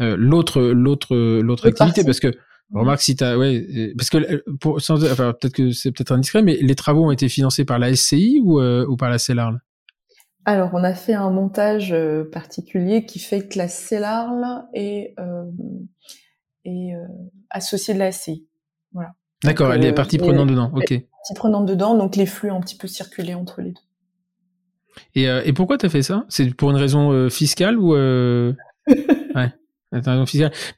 euh, 0.00 0.14
l'autre 0.18 0.60
l'autre 0.60 1.16
l'autre 1.16 1.68
activité 1.68 2.04
parce 2.04 2.20
que 2.20 2.32
Remarque 2.72 3.00
si 3.00 3.14
t'as, 3.14 3.36
ouais, 3.36 3.94
parce 3.96 4.10
que 4.10 4.18
euh, 4.18 4.42
pour, 4.60 4.80
sans, 4.80 5.04
enfin, 5.04 5.32
peut-être 5.32 5.54
que 5.54 5.70
c'est 5.70 5.92
peut-être 5.92 6.12
indiscret, 6.12 6.42
mais 6.42 6.56
les 6.56 6.74
travaux 6.74 7.04
ont 7.04 7.12
été 7.12 7.28
financés 7.28 7.64
par 7.64 7.78
la 7.78 7.94
SCI 7.94 8.40
ou, 8.42 8.60
euh, 8.60 8.84
ou 8.88 8.96
par 8.96 9.08
la 9.08 9.18
CELARL 9.18 9.60
Alors, 10.44 10.70
on 10.72 10.82
a 10.82 10.94
fait 10.94 11.14
un 11.14 11.30
montage 11.30 11.92
euh, 11.92 12.24
particulier 12.24 13.06
qui 13.06 13.20
fait 13.20 13.46
que 13.46 13.56
la 13.56 13.68
CELARL 13.68 14.64
est, 14.74 15.14
euh, 15.20 15.44
est 16.64 16.92
associée 17.50 17.94
de 17.94 18.00
la 18.00 18.10
SCI. 18.10 18.46
Voilà. 18.92 19.10
D'accord, 19.44 19.72
elle 19.72 19.84
est 19.84 19.92
partie 19.92 20.18
prenante 20.18 20.48
dedans. 20.48 20.72
Ok. 20.74 20.88
Partie 20.88 21.34
prenante 21.36 21.66
dedans, 21.66 21.96
donc 21.96 22.16
les 22.16 22.26
flux 22.26 22.50
ont 22.50 22.56
un 22.56 22.60
petit 22.60 22.76
peu 22.76 22.88
circulé 22.88 23.34
entre 23.34 23.60
les 23.60 23.70
deux. 23.70 23.80
Et, 25.14 25.24
et 25.24 25.52
pourquoi 25.52 25.78
t'as 25.78 25.90
fait 25.90 26.02
ça? 26.02 26.24
C'est 26.28 26.52
pour 26.54 26.70
une 26.70 26.76
raison 26.76 27.28
fiscale 27.28 27.78
ou 27.78 27.94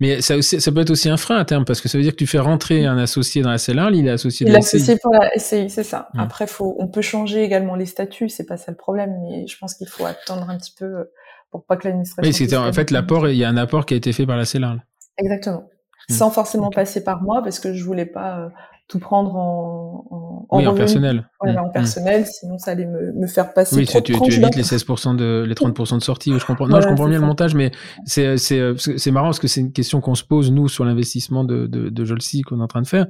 Mais 0.00 0.20
ça, 0.20 0.40
ça 0.42 0.72
peut 0.72 0.80
être 0.80 0.90
aussi 0.90 1.08
un 1.08 1.16
frein 1.16 1.36
à 1.36 1.44
terme, 1.44 1.64
parce 1.64 1.80
que 1.80 1.88
ça 1.88 1.96
veut 1.98 2.04
dire 2.04 2.12
que 2.12 2.18
tu 2.18 2.26
fais 2.26 2.38
rentrer 2.38 2.84
un 2.84 2.98
associé 2.98 3.42
dans 3.42 3.50
la 3.50 3.58
CELAR, 3.58 3.90
il 3.92 4.06
est 4.06 4.10
associé 4.10 4.46
Il 4.46 4.54
est 4.54 4.58
associé 4.58 4.96
pour 5.02 5.12
la 5.12 5.30
SCI, 5.36 5.70
c'est 5.70 5.82
ça. 5.82 6.08
Mmh. 6.14 6.20
Après, 6.20 6.46
faut, 6.46 6.76
on 6.78 6.88
peut 6.88 7.02
changer 7.02 7.42
également 7.42 7.74
les 7.74 7.86
statuts, 7.86 8.28
c'est 8.28 8.46
pas 8.46 8.56
ça 8.56 8.70
le 8.70 8.76
problème, 8.76 9.14
mais 9.22 9.46
je 9.46 9.56
pense 9.58 9.74
qu'il 9.74 9.88
faut 9.88 10.04
attendre 10.04 10.48
un 10.50 10.58
petit 10.58 10.74
peu 10.78 10.84
euh, 10.84 11.04
pour 11.50 11.64
pas 11.64 11.76
que 11.76 11.88
l'administration... 11.88 12.28
Oui, 12.28 12.34
c'était 12.34 12.56
en 12.56 12.72
fait 12.72 12.90
l'apport, 12.90 13.28
il 13.28 13.36
y 13.36 13.44
a 13.44 13.48
un 13.48 13.56
apport 13.56 13.86
qui 13.86 13.94
a 13.94 13.96
été 13.96 14.12
fait 14.12 14.26
par 14.26 14.36
la 14.36 14.44
CELAR. 14.44 14.76
Exactement. 15.16 15.68
Mmh. 16.08 16.14
Sans 16.14 16.30
forcément 16.30 16.70
passer 16.70 17.02
par 17.02 17.22
moi, 17.22 17.42
parce 17.42 17.60
que 17.60 17.72
je 17.72 17.84
voulais 17.84 18.06
pas 18.06 18.40
euh, 18.40 18.48
tout 18.88 18.98
prendre 18.98 19.36
en, 19.36 20.46
en, 20.48 20.58
oui, 20.58 20.66
en 20.66 20.74
personnel. 20.74 21.28
Mmh. 21.44 21.58
en 21.58 21.68
personnel, 21.68 22.24
sinon 22.26 22.56
ça 22.56 22.70
allait 22.70 22.86
me, 22.86 23.12
me 23.12 23.26
faire 23.26 23.52
passer 23.52 23.76
oui, 23.76 23.84
trop 23.84 24.00
tu, 24.00 24.12
de 24.12 24.18
tu 24.18 24.32
évites 24.32 24.56
les 24.56 24.62
16% 24.62 25.14
de, 25.14 25.44
les 25.46 25.54
30% 25.54 25.98
de 25.98 26.02
sortie. 26.02 26.32
Je 26.38 26.44
comprends. 26.44 26.66
Non, 26.66 26.80
je 26.80 26.88
comprends 26.88 27.06
bien 27.06 27.20
le 27.20 27.26
montage, 27.26 27.54
mais 27.54 27.70
c'est, 28.06 28.38
c'est, 28.38 28.72
c'est 28.78 29.10
marrant 29.10 29.26
parce 29.26 29.40
que 29.40 29.46
c'est 29.46 29.60
une 29.60 29.72
question 29.72 30.00
qu'on 30.00 30.14
se 30.14 30.24
pose, 30.24 30.50
nous, 30.50 30.68
sur 30.68 30.86
l'investissement 30.86 31.44
de, 31.44 31.66
de, 31.66 31.90
de 31.90 32.04
Jolsi 32.04 32.40
qu'on 32.40 32.60
est 32.60 32.62
en 32.62 32.66
train 32.66 32.80
de 32.80 32.86
faire. 32.86 33.06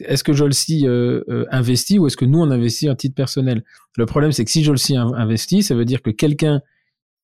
Est-ce 0.00 0.24
que 0.24 0.32
Jolsi 0.32 0.86
euh, 0.86 1.22
euh, 1.28 1.44
investit 1.50 1.98
ou 1.98 2.06
est-ce 2.06 2.16
que 2.16 2.24
nous, 2.24 2.40
on 2.40 2.50
investit 2.50 2.88
à 2.88 2.94
titre 2.94 3.14
personnel? 3.14 3.64
Le 3.98 4.06
problème, 4.06 4.32
c'est 4.32 4.46
que 4.46 4.50
si 4.50 4.64
Jolsi 4.64 4.96
investit, 4.96 5.62
ça 5.62 5.74
veut 5.74 5.84
dire 5.84 6.00
que 6.00 6.10
quelqu'un, 6.10 6.62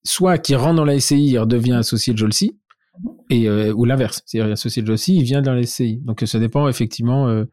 soit 0.05 0.37
qui 0.37 0.55
rentre 0.55 0.77
dans 0.77 0.85
la 0.85 1.01
SCI, 1.01 1.39
redevient 1.39 1.73
associé 1.73 2.13
de 2.13 2.19
Jolsi, 2.19 2.59
mmh. 2.99 3.09
et, 3.31 3.49
euh, 3.49 3.73
ou 3.73 3.87
l'inverse. 3.87 4.23
C'est-à-dire, 4.27 4.53
associé 4.53 4.83
de 4.83 4.89
Jolsi, 4.89 5.17
il 5.17 5.23
vient 5.23 5.41
dans 5.41 5.55
la 5.55 5.63
SCI. 5.63 6.03
Donc, 6.05 6.23
ça 6.27 6.39
dépend 6.39 6.69
effectivement, 6.69 7.45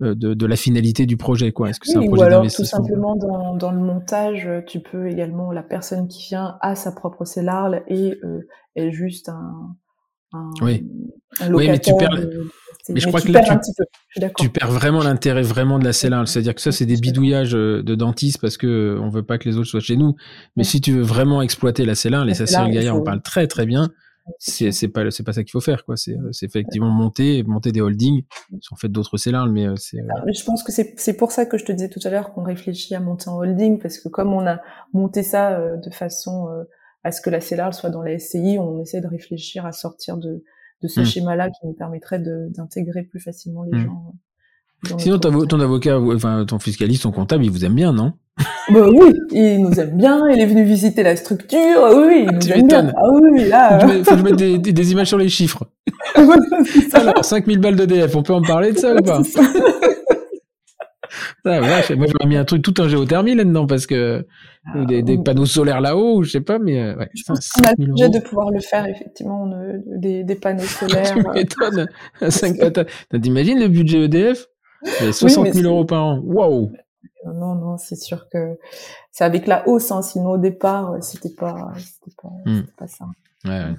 de, 0.00 0.34
de, 0.34 0.46
la 0.46 0.56
finalité 0.56 1.06
du 1.06 1.16
projet 1.16 1.52
quoi 1.52 1.70
Est-ce 1.70 1.80
que 1.80 1.86
c'est 1.86 1.98
un 1.98 2.06
projet 2.06 2.22
ou 2.22 2.26
alors 2.26 2.46
tout 2.50 2.64
simplement 2.64 3.14
dans, 3.16 3.56
dans, 3.56 3.70
le 3.70 3.78
montage, 3.78 4.48
tu 4.66 4.80
peux 4.80 5.08
également 5.08 5.52
la 5.52 5.62
personne 5.62 6.08
qui 6.08 6.28
vient 6.28 6.58
a 6.60 6.74
sa 6.74 6.92
propre 6.92 7.24
cellarle 7.24 7.82
et 7.86 8.18
euh, 8.24 8.46
est 8.74 8.90
juste 8.90 9.28
un, 9.28 9.76
un, 10.32 10.50
oui. 10.62 10.84
oui, 11.48 11.68
mais 11.68 11.78
tu 11.78 11.94
perds. 11.96 12.18
mais 12.88 13.00
je 13.00 13.06
crois 13.06 13.20
que 13.20 13.30
là, 13.30 13.42
tu, 14.16 14.20
tu, 14.36 14.48
perds 14.48 14.72
vraiment 14.72 15.02
l'intérêt 15.02 15.42
vraiment 15.42 15.78
de 15.78 15.84
la 15.84 15.92
cellarle. 15.92 16.26
C'est-à-dire 16.26 16.54
que 16.54 16.60
ça, 16.60 16.72
c'est 16.72 16.86
des 16.86 16.96
bidouillages 16.96 17.54
euh, 17.54 17.82
de 17.82 17.94
dentistes 17.94 18.40
parce 18.40 18.56
que 18.56 18.98
on 19.00 19.10
veut 19.10 19.22
pas 19.22 19.38
que 19.38 19.48
les 19.48 19.56
autres 19.56 19.68
soient 19.68 19.80
chez 19.80 19.96
nous. 19.96 20.16
Mais 20.56 20.64
si 20.64 20.80
tu 20.80 20.92
veux 20.92 21.02
vraiment 21.02 21.40
exploiter 21.40 21.84
la 21.84 21.94
cellarle, 21.94 22.28
et 22.30 22.34
ça, 22.34 22.46
Cyril 22.46 22.72
Gaillard 22.72 22.96
on 22.96 23.02
parle 23.02 23.22
très 23.22 23.46
très 23.46 23.64
bien, 23.64 23.90
c'est 24.38 24.72
c'est 24.72 24.88
pas 24.88 25.10
c'est 25.10 25.22
pas 25.22 25.32
ça 25.32 25.42
qu'il 25.42 25.50
faut 25.50 25.60
faire 25.60 25.84
quoi. 25.84 25.96
C'est 25.96 26.16
c'est 26.32 26.46
effectivement 26.46 26.90
monter 26.90 27.42
monter 27.42 27.72
des 27.72 27.80
holdings. 27.80 28.24
En 28.70 28.76
fait 28.76 28.88
d'autres 28.88 29.16
cellarles 29.16 29.50
mais 29.50 29.66
euh, 29.66 29.76
c'est 29.76 30.00
euh, 30.00 30.32
je 30.32 30.44
pense 30.44 30.62
que 30.62 30.72
c'est 30.72 30.94
c'est 30.96 31.16
pour 31.16 31.32
ça 31.32 31.46
que 31.46 31.58
je 31.58 31.64
te 31.64 31.72
disais 31.72 31.88
tout 31.88 32.00
à 32.04 32.10
l'heure 32.10 32.32
qu'on 32.32 32.42
réfléchit 32.42 32.94
à 32.94 33.00
monter 33.00 33.28
en 33.28 33.36
holding 33.36 33.78
parce 33.78 33.98
que 33.98 34.08
comme 34.08 34.32
on 34.32 34.46
a 34.46 34.60
monté 34.92 35.22
ça 35.22 35.58
euh, 35.58 35.76
de 35.76 35.90
façon 35.90 36.48
à 37.02 37.12
ce 37.12 37.20
que 37.20 37.30
la 37.30 37.40
cellarle 37.40 37.74
soit 37.74 37.90
dans 37.90 38.02
la 38.02 38.18
SCI 38.18 38.58
on 38.58 38.80
essaie 38.80 39.00
de 39.00 39.08
réfléchir 39.08 39.66
à 39.66 39.72
sortir 39.72 40.16
de 40.16 40.42
de 40.82 40.88
ce 40.88 41.00
mmh. 41.00 41.04
schéma 41.04 41.36
là 41.36 41.50
qui 41.50 41.66
nous 41.66 41.74
permettrait 41.74 42.18
d'intégrer 42.18 43.02
plus 43.02 43.20
facilement 43.20 43.62
les 43.64 43.78
mmh. 43.78 43.84
gens 43.84 44.14
Sinon, 44.98 45.18
ton 45.18 45.60
avocat, 45.60 45.98
enfin 45.98 46.44
ton 46.44 46.58
fiscaliste, 46.58 47.04
ton 47.04 47.10
comptable, 47.10 47.42
il 47.42 47.50
vous 47.50 47.64
aime 47.64 47.74
bien, 47.74 47.94
non? 47.94 48.12
Bah 48.72 48.88
oui, 48.92 49.12
il 49.30 49.58
nous 49.58 49.78
aime 49.78 49.96
bien, 49.96 50.28
il 50.30 50.40
est 50.40 50.46
venu 50.46 50.64
visiter 50.64 51.02
la 51.02 51.16
structure, 51.16 51.58
ah 51.76 51.92
oui, 51.94 52.26
il 52.28 52.34
nous 52.34 52.52
aime 52.52 52.66
bien. 52.66 52.92
Ah 52.96 53.08
oui, 53.12 53.48
là. 53.48 53.78
Faut 54.04 54.12
que 54.12 54.18
je 54.18 54.22
mette 54.22 54.36
des, 54.36 54.58
des, 54.58 54.92
images 54.92 55.08
sur 55.08 55.18
les 55.18 55.28
chiffres. 55.28 55.64
Alors, 56.94 57.24
5000 57.24 57.58
balles 57.58 57.76
d'EDF, 57.76 58.16
on 58.16 58.22
peut 58.22 58.32
en 58.32 58.42
parler 58.42 58.72
de 58.72 58.78
ça 58.78 58.94
ou 58.94 59.02
pas? 59.02 59.20
ah, 61.44 61.60
vache, 61.60 61.90
Moi, 61.90 62.06
j'aurais 62.10 62.26
mis 62.26 62.36
un 62.36 62.44
truc 62.44 62.62
tout 62.62 62.80
en 62.80 62.88
géothermie 62.88 63.34
là-dedans 63.34 63.66
parce 63.66 63.86
que 63.86 64.26
ah, 64.66 64.84
des, 64.86 65.02
des, 65.02 65.18
panneaux 65.18 65.46
solaires 65.46 65.80
là-haut, 65.80 66.22
je 66.22 66.30
sais 66.30 66.40
pas, 66.40 66.58
mais 66.58 66.80
euh, 66.80 66.96
ouais. 66.96 67.10
Je 67.14 67.22
pense 67.26 67.50
qu'on 67.50 67.62
a 67.64 67.72
le 67.78 67.84
budget 67.84 68.08
de 68.08 68.18
pouvoir 68.18 68.50
le 68.50 68.60
faire 68.60 68.86
effectivement, 68.86 69.48
des, 69.86 70.24
des 70.24 70.34
panneaux 70.34 70.62
solaires. 70.62 71.14
tu 71.14 71.20
euh. 71.20 71.32
m'étonnes. 71.32 71.86
T'imagines 73.22 73.60
le 73.60 73.68
budget 73.68 74.04
EDF 74.04 74.46
60 75.12 75.52
000 75.52 75.68
euros 75.68 75.84
par 75.84 76.04
an. 76.04 76.20
Waouh 76.24 76.72
non, 77.26 77.54
non, 77.54 77.78
c'est 77.78 77.96
sûr 77.96 78.28
que 78.28 78.58
c'est 79.10 79.24
avec 79.24 79.46
la 79.46 79.66
hausse. 79.68 79.90
Hein, 79.90 80.02
sinon, 80.02 80.32
au 80.32 80.38
départ, 80.38 80.92
euh, 80.92 81.00
c'était 81.00 81.34
pas, 81.34 81.72
c'était 81.78 82.14
pas, 82.20 82.28
hmm. 82.44 82.62
pas, 82.76 82.86
ça. 82.86 83.06
Ouais, 83.44 83.50
ouais. 83.50 83.76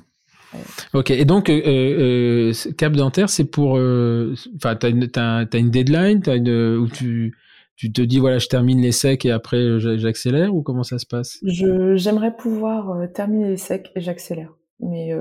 Ok, 0.93 1.11
et 1.11 1.26
donc 1.26 1.49
euh, 1.49 1.61
euh, 1.65 2.53
cap 2.77 2.93
dentaire, 2.93 3.30
c'est 3.30 3.43
pour, 3.43 3.72
enfin, 3.73 4.76
t'as 4.76 4.89
une, 4.89 5.10
as, 5.15 5.47
une 5.53 5.69
deadline, 5.69 6.22
as 6.27 6.35
une, 6.35 6.77
où 6.77 6.88
tu, 6.88 7.35
tu 7.76 7.91
te 7.91 8.02
dis 8.02 8.19
voilà, 8.19 8.38
je 8.38 8.47
termine 8.47 8.80
les 8.80 8.93
secs 8.93 9.26
et 9.26 9.31
après 9.31 9.80
j'accélère 9.80 10.56
ou 10.56 10.61
comment 10.61 10.84
ça 10.84 10.97
se 10.97 11.06
passe? 11.06 11.39
Je, 11.43 11.97
j'aimerais 11.97 12.34
pouvoir 12.34 13.11
terminer 13.14 13.49
les 13.49 13.57
secs 13.57 13.91
et 13.95 14.02
j'accélère, 14.02 14.53
mais 14.80 15.11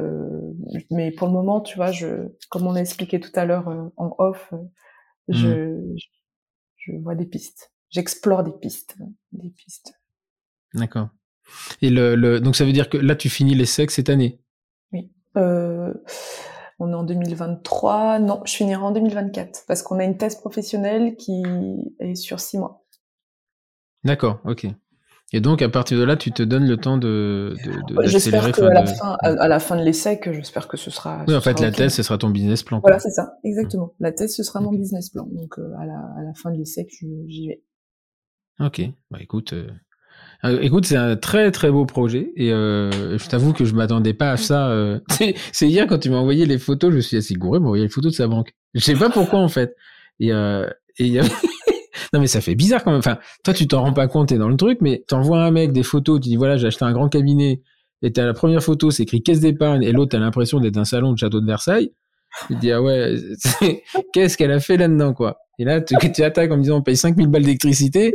mais 0.92 1.10
pour 1.10 1.26
le 1.26 1.32
moment, 1.32 1.60
tu 1.60 1.74
vois, 1.76 1.90
je, 1.90 2.28
comme 2.48 2.68
on 2.68 2.76
a 2.76 2.80
expliqué 2.80 3.18
tout 3.18 3.32
à 3.34 3.44
l'heure 3.44 3.66
en 3.96 4.14
off, 4.18 4.52
je, 5.26 5.48
hmm. 5.48 5.96
je 6.76 6.92
vois 7.02 7.16
des 7.16 7.26
pistes. 7.26 7.73
J'explore 7.94 8.42
des 8.42 8.50
pistes, 8.50 8.96
des 9.30 9.50
pistes. 9.50 9.94
D'accord. 10.74 11.10
Et 11.80 11.90
le, 11.90 12.16
le, 12.16 12.40
donc 12.40 12.56
ça 12.56 12.64
veut 12.64 12.72
dire 12.72 12.88
que 12.88 12.98
là 12.98 13.14
tu 13.14 13.28
finis 13.28 13.54
les 13.54 13.66
secs 13.66 13.92
cette 13.92 14.08
année? 14.08 14.40
Oui. 14.92 15.12
Euh, 15.36 15.94
on 16.80 16.90
est 16.90 16.94
en 16.94 17.04
2023. 17.04 18.18
Non, 18.18 18.42
je 18.46 18.54
finirai 18.54 18.82
en 18.82 18.90
2024 18.90 19.64
parce 19.68 19.82
qu'on 19.82 20.00
a 20.00 20.04
une 20.04 20.16
thèse 20.16 20.34
professionnelle 20.34 21.14
qui 21.14 21.44
est 22.00 22.16
sur 22.16 22.40
six 22.40 22.58
mois. 22.58 22.84
D'accord, 24.02 24.40
ok. 24.44 24.66
Et 25.32 25.40
donc, 25.40 25.62
à 25.62 25.68
partir 25.68 25.96
de 25.96 26.02
là, 26.04 26.16
tu 26.16 26.32
te 26.32 26.42
donnes 26.42 26.66
le 26.66 26.76
temps 26.76 26.98
de, 26.98 27.54
de, 27.64 27.94
de 27.94 28.06
J'espère 28.06 28.50
qu'à 28.50 28.68
la, 28.68 28.86
fin, 28.86 29.16
à, 29.20 29.48
la 29.48 29.60
fin 29.60 29.76
de 29.76 29.82
l'essai, 29.82 30.18
que 30.18 30.32
j'espère 30.32 30.66
que 30.66 30.76
ce 30.76 30.90
sera. 30.90 31.24
Oui, 31.28 31.34
en 31.34 31.40
fait, 31.40 31.60
la 31.60 31.70
thèse, 31.70 31.94
ce 31.94 32.02
sera 32.02 32.18
ton 32.18 32.30
business 32.30 32.64
plan. 32.64 32.80
Voilà, 32.80 32.98
c'est 32.98 33.10
ça, 33.10 33.38
exactement. 33.44 33.94
La 34.00 34.10
thèse, 34.10 34.34
ce 34.34 34.42
sera 34.42 34.60
mon 34.60 34.70
business 34.70 35.10
plan. 35.10 35.26
Donc, 35.30 35.58
euh, 35.58 35.72
à, 35.78 35.86
la, 35.86 35.98
à 36.18 36.22
la 36.22 36.34
fin 36.34 36.50
de 36.50 36.56
l'essai, 36.58 36.86
j'y 36.90 37.48
vais. 37.48 37.62
Ok, 38.60 38.82
bah 39.10 39.18
écoute, 39.20 39.52
euh, 39.52 39.68
euh, 40.44 40.60
écoute, 40.60 40.86
c'est 40.86 40.96
un 40.96 41.16
très 41.16 41.50
très 41.50 41.70
beau 41.72 41.86
projet 41.86 42.32
et 42.36 42.52
euh, 42.52 43.18
je 43.18 43.28
t'avoue 43.28 43.52
que 43.52 43.64
je 43.64 43.74
m'attendais 43.74 44.14
pas 44.14 44.30
à 44.30 44.36
ça. 44.36 44.72
C'est 45.52 45.68
hier 45.68 45.86
quand 45.88 45.98
tu 45.98 46.10
m'as 46.10 46.18
envoyé 46.18 46.46
les 46.46 46.58
photos, 46.58 46.90
je 46.90 46.96
me 46.96 47.00
suis 47.00 47.16
assez 47.16 47.34
gouré, 47.34 47.58
m'a 47.58 47.66
envoyé 47.66 47.84
les 47.84 47.90
photos 47.90 48.12
de 48.12 48.16
sa 48.16 48.28
banque. 48.28 48.52
Je 48.74 48.80
sais 48.80 48.94
pas 48.94 49.10
pourquoi 49.10 49.40
en 49.40 49.48
fait. 49.48 49.74
Non 52.12 52.20
mais 52.20 52.28
ça 52.28 52.40
fait 52.40 52.54
bizarre 52.54 52.84
quand 52.84 52.92
même. 52.92 53.00
Enfin, 53.00 53.18
toi 53.42 53.54
tu 53.54 53.66
t'en 53.66 53.82
rends 53.82 53.92
pas 53.92 54.06
compte, 54.06 54.28
t'es 54.28 54.38
dans 54.38 54.48
le 54.48 54.56
truc, 54.56 54.78
mais 54.80 55.04
t'envoies 55.08 55.42
un 55.42 55.50
mec 55.50 55.72
des 55.72 55.82
photos, 55.82 56.20
tu 56.20 56.28
dis 56.28 56.36
voilà 56.36 56.56
j'ai 56.56 56.68
acheté 56.68 56.84
un 56.84 56.92
grand 56.92 57.08
cabinet 57.08 57.62
et 58.02 58.12
t'as 58.12 58.24
la 58.24 58.34
première 58.34 58.62
photo, 58.62 58.92
c'est 58.92 59.02
écrit 59.02 59.22
caisse 59.22 59.40
d'épargne 59.40 59.82
et 59.82 59.90
l'autre 59.90 60.12
t'as 60.12 60.20
l'impression 60.20 60.60
d'être 60.60 60.76
un 60.76 60.84
salon 60.84 61.12
de 61.12 61.18
château 61.18 61.40
de 61.40 61.46
Versailles. 61.46 61.90
Tu 62.48 62.54
te 62.54 62.60
dis 62.60 62.72
ah 62.72 62.82
ouais, 62.82 63.14
qu'est-ce 64.12 64.36
qu'elle 64.36 64.52
a 64.52 64.60
fait 64.60 64.76
là-dedans 64.76 65.14
quoi? 65.14 65.38
Et 65.58 65.64
là 65.64 65.80
tu, 65.80 65.94
tu 66.12 66.22
attaques 66.22 66.50
en 66.50 66.56
me 66.56 66.62
disant 66.62 66.78
on 66.78 66.82
paye 66.82 66.96
5000 66.96 67.28
balles 67.28 67.42
d'électricité. 67.42 68.12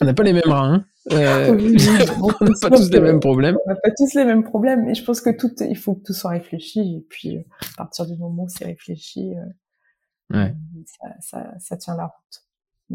On 0.00 0.04
n'a 0.04 0.14
pas 0.14 0.22
les 0.22 0.32
mêmes 0.32 0.42
reins. 0.46 0.74
Hein. 0.74 0.84
Euh, 1.12 1.58
on 2.22 2.44
n'a 2.44 2.50
pas 2.60 2.70
tous 2.70 2.90
les 2.90 3.00
mêmes 3.00 3.20
problèmes. 3.20 3.56
On 3.66 3.70
n'a 3.70 3.76
pas 3.76 3.90
tous 3.96 4.14
les 4.14 4.24
mêmes 4.24 4.44
problèmes, 4.44 4.84
mais 4.84 4.94
je 4.94 5.04
pense 5.04 5.20
que 5.20 5.30
tout, 5.30 5.50
il 5.60 5.76
faut 5.76 5.94
que 5.94 6.04
tout 6.04 6.12
soit 6.12 6.30
réfléchi. 6.30 6.80
Et 6.80 7.06
puis, 7.08 7.38
à 7.38 7.76
partir 7.76 8.06
du 8.06 8.16
moment 8.16 8.44
où 8.44 8.48
c'est 8.48 8.66
réfléchi, 8.66 9.34
euh, 9.34 10.36
ouais. 10.36 10.54
ça, 10.86 11.08
ça, 11.20 11.54
ça, 11.58 11.76
tient 11.76 11.96
la 11.96 12.04
route. 12.04 12.42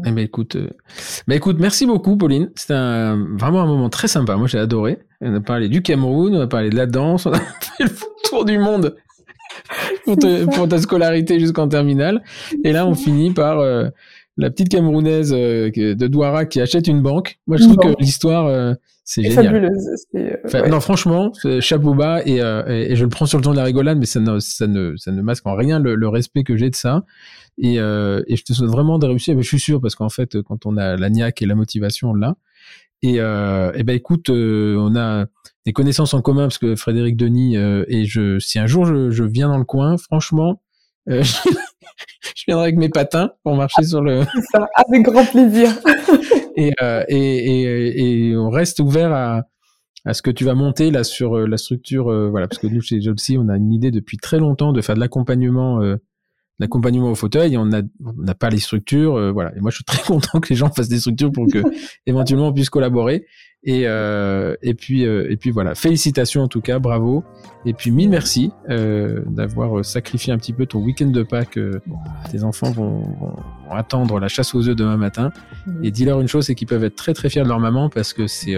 Eh 0.06 0.10
ben 0.10 0.18
écoute, 0.18 0.56
euh... 0.56 0.70
ben 1.28 1.36
écoute, 1.36 1.58
merci 1.60 1.86
beaucoup, 1.86 2.16
Pauline. 2.16 2.50
C'était 2.56 2.74
vraiment 2.74 3.62
un 3.62 3.66
moment 3.66 3.90
très 3.90 4.08
sympa. 4.08 4.36
Moi, 4.36 4.48
j'ai 4.48 4.58
adoré. 4.58 4.98
On 5.20 5.34
a 5.34 5.40
parlé 5.40 5.68
du 5.68 5.82
Cameroun, 5.82 6.34
on 6.34 6.40
a 6.40 6.48
parlé 6.48 6.70
de 6.70 6.76
la 6.76 6.86
danse, 6.86 7.26
on 7.26 7.32
a 7.32 7.38
fait 7.60 7.84
le 7.84 7.90
tour 8.24 8.44
du 8.44 8.58
monde 8.58 8.96
pour, 10.04 10.16
pour 10.52 10.68
ta 10.68 10.78
scolarité 10.78 11.38
jusqu'en 11.40 11.68
terminale. 11.68 12.22
Et 12.64 12.72
là, 12.72 12.86
on 12.86 12.94
finit 12.94 13.32
par 13.32 13.58
euh, 13.58 13.88
la 14.36 14.50
petite 14.50 14.68
Camerounaise 14.68 15.32
euh, 15.32 15.70
de 15.70 16.06
Douara 16.06 16.44
qui 16.44 16.60
achète 16.60 16.88
une 16.88 17.02
banque. 17.02 17.38
Moi, 17.46 17.56
je 17.56 17.64
trouve 17.64 17.76
que 17.76 18.00
l'histoire, 18.00 18.46
euh, 18.46 18.74
c'est 19.04 19.22
génial. 19.22 19.70
Euh, 20.14 20.68
non, 20.68 20.80
franchement, 20.80 21.32
chapeau 21.60 21.94
bas 21.94 22.22
et, 22.24 22.38
et, 22.38 22.96
je 22.96 23.04
le 23.04 23.08
prends 23.08 23.26
sur 23.26 23.38
le 23.38 23.44
ton 23.44 23.52
de 23.52 23.56
la 23.56 23.64
rigolade, 23.64 23.98
mais 23.98 24.06
ça 24.06 24.20
ne, 24.20 24.38
ça 24.40 24.66
ne, 24.66 24.96
ça 24.96 25.12
ne 25.12 25.22
masque 25.22 25.46
en 25.46 25.54
rien 25.54 25.78
le, 25.78 26.08
respect 26.08 26.42
que 26.42 26.56
j'ai 26.56 26.70
de 26.70 26.74
ça. 26.74 27.04
Et, 27.58 27.74
et, 27.74 28.36
je 28.36 28.44
te 28.44 28.52
souhaite 28.52 28.70
vraiment 28.70 28.98
de 28.98 29.06
réussir. 29.06 29.36
Mais 29.36 29.42
je 29.42 29.48
suis 29.48 29.60
sûr 29.60 29.80
parce 29.80 29.94
qu'en 29.94 30.08
fait, 30.08 30.40
quand 30.42 30.66
on 30.66 30.76
a 30.76 30.96
la 30.96 31.10
niaque 31.10 31.42
et 31.42 31.46
la 31.46 31.54
motivation, 31.54 32.14
là. 32.14 32.36
Et, 33.04 33.16
et 33.16 33.82
ben 33.82 33.94
écoute, 33.94 34.30
on 34.30 34.96
a 34.96 35.26
des 35.66 35.72
connaissances 35.72 36.14
en 36.14 36.22
commun 36.22 36.44
parce 36.44 36.58
que 36.58 36.74
Frédéric 36.74 37.16
Denis 37.16 37.56
et 37.56 38.04
je, 38.06 38.38
si 38.38 38.58
un 38.58 38.66
jour 38.66 38.86
je, 38.86 39.10
je 39.10 39.24
viens 39.24 39.48
dans 39.48 39.58
le 39.58 39.64
coin, 39.64 39.96
franchement. 39.96 40.60
je 42.34 42.44
viendrai 42.46 42.64
avec 42.64 42.76
mes 42.76 42.88
patins 42.88 43.32
pour 43.42 43.56
marcher 43.56 43.82
sur 43.82 44.02
le. 44.02 44.22
Ça, 44.52 44.68
avec 44.74 45.02
grand 45.02 45.24
plaisir. 45.24 45.70
Euh, 46.80 47.02
et, 47.08 47.16
et, 47.16 47.62
et, 47.62 48.28
et, 48.28 48.36
on 48.36 48.48
reste 48.48 48.78
ouvert 48.78 49.12
à, 49.12 49.42
à 50.04 50.14
ce 50.14 50.22
que 50.22 50.30
tu 50.30 50.44
vas 50.44 50.54
monter 50.54 50.92
là 50.92 51.02
sur 51.02 51.36
euh, 51.36 51.48
la 51.48 51.56
structure. 51.56 52.12
Euh, 52.12 52.28
voilà, 52.30 52.46
parce 52.46 52.60
que 52.60 52.68
nous 52.68 52.80
chez 52.80 53.00
Jobsy, 53.00 53.36
on 53.36 53.48
a 53.48 53.56
une 53.56 53.72
idée 53.72 53.90
depuis 53.90 54.18
très 54.18 54.38
longtemps 54.38 54.72
de 54.72 54.80
faire 54.80 54.94
de 54.94 55.00
l'accompagnement. 55.00 55.80
L'accompagnement 56.58 57.10
au 57.10 57.14
fauteuil, 57.14 57.56
on 57.56 57.66
n'a 57.66 57.82
on 58.04 58.32
pas 58.34 58.50
les 58.50 58.60
structures, 58.60 59.32
voilà. 59.32 59.56
Et 59.56 59.60
moi, 59.60 59.70
je 59.70 59.76
suis 59.76 59.84
très 59.84 60.02
content 60.02 60.40
que 60.40 60.48
les 60.48 60.56
gens 60.56 60.70
fassent 60.70 60.88
des 60.88 61.00
structures 61.00 61.32
pour 61.32 61.46
que 61.46 61.62
éventuellement 62.06 62.48
on 62.48 62.52
puisse 62.52 62.70
collaborer. 62.70 63.26
Et, 63.66 63.84
euh, 63.86 64.56
et 64.60 64.74
puis 64.74 65.06
euh, 65.06 65.26
et 65.30 65.38
puis 65.38 65.50
voilà, 65.50 65.74
félicitations 65.74 66.42
en 66.42 66.48
tout 66.48 66.60
cas, 66.60 66.78
bravo. 66.78 67.24
Et 67.64 67.72
puis 67.72 67.90
mille 67.90 68.10
merci 68.10 68.52
euh, 68.68 69.22
d'avoir 69.26 69.82
sacrifié 69.82 70.34
un 70.34 70.36
petit 70.36 70.52
peu 70.52 70.66
ton 70.66 70.80
week-end 70.80 71.06
de 71.06 71.22
Pâques. 71.22 71.58
tes 72.30 72.44
enfants 72.44 72.70
vont, 72.70 73.00
vont, 73.00 73.36
attendre 73.70 74.20
la 74.20 74.28
chasse 74.28 74.54
aux 74.54 74.68
œufs 74.68 74.76
demain 74.76 74.98
matin. 74.98 75.30
Et 75.82 75.90
dis-leur 75.90 76.20
une 76.20 76.28
chose, 76.28 76.44
c'est 76.44 76.54
qu'ils 76.54 76.68
peuvent 76.68 76.84
être 76.84 76.94
très 76.96 77.14
très 77.14 77.30
fiers 77.30 77.42
de 77.42 77.48
leur 77.48 77.58
maman 77.58 77.88
parce 77.88 78.12
que 78.12 78.26
c'est 78.26 78.54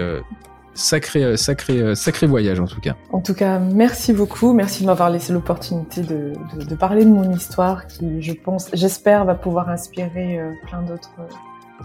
sacré 0.77 1.35
sacré 1.37 1.95
sacré 1.95 2.27
voyage 2.27 2.59
en 2.59 2.67
tout 2.67 2.79
cas. 2.79 2.95
En 3.11 3.19
tout 3.19 3.33
cas, 3.33 3.59
merci 3.59 4.13
beaucoup, 4.13 4.53
merci 4.53 4.81
de 4.81 4.87
m'avoir 4.87 5.09
laissé 5.09 5.33
l'opportunité 5.33 6.01
de, 6.01 6.33
de, 6.55 6.63
de, 6.63 6.75
parler 6.75 7.03
de 7.03 7.09
mon 7.09 7.31
histoire 7.33 7.87
qui, 7.87 8.21
je 8.21 8.33
pense, 8.33 8.69
j'espère, 8.73 9.25
va 9.25 9.35
pouvoir 9.35 9.69
inspirer 9.69 10.39
plein 10.67 10.81
d'autres 10.81 11.11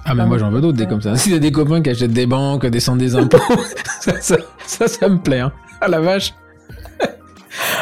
ah, 0.05 0.15
mais 0.15 0.27
moi 0.27 0.39
j'en 0.39 0.51
veux 0.51 0.61
d'autres 0.61 0.79
des 0.79 0.87
comme 0.87 1.03
ça. 1.03 1.17
Si 1.17 1.31
y 1.31 1.35
a 1.35 1.39
des 1.39 1.53
copains 1.53 1.83
qui 1.83 1.91
achètent 1.91 2.13
des 2.13 2.27
banques, 2.27 2.67
descendent 2.67 2.99
des 2.99 3.15
impôts, 3.15 3.39
ça, 4.01 4.21
ça, 4.21 4.89
ça, 4.89 5.09
me 5.09 5.19
plaît. 5.19 5.41
Hein. 5.41 5.53
Ah 5.81 5.89
la 5.89 6.01
vache. 6.01 6.35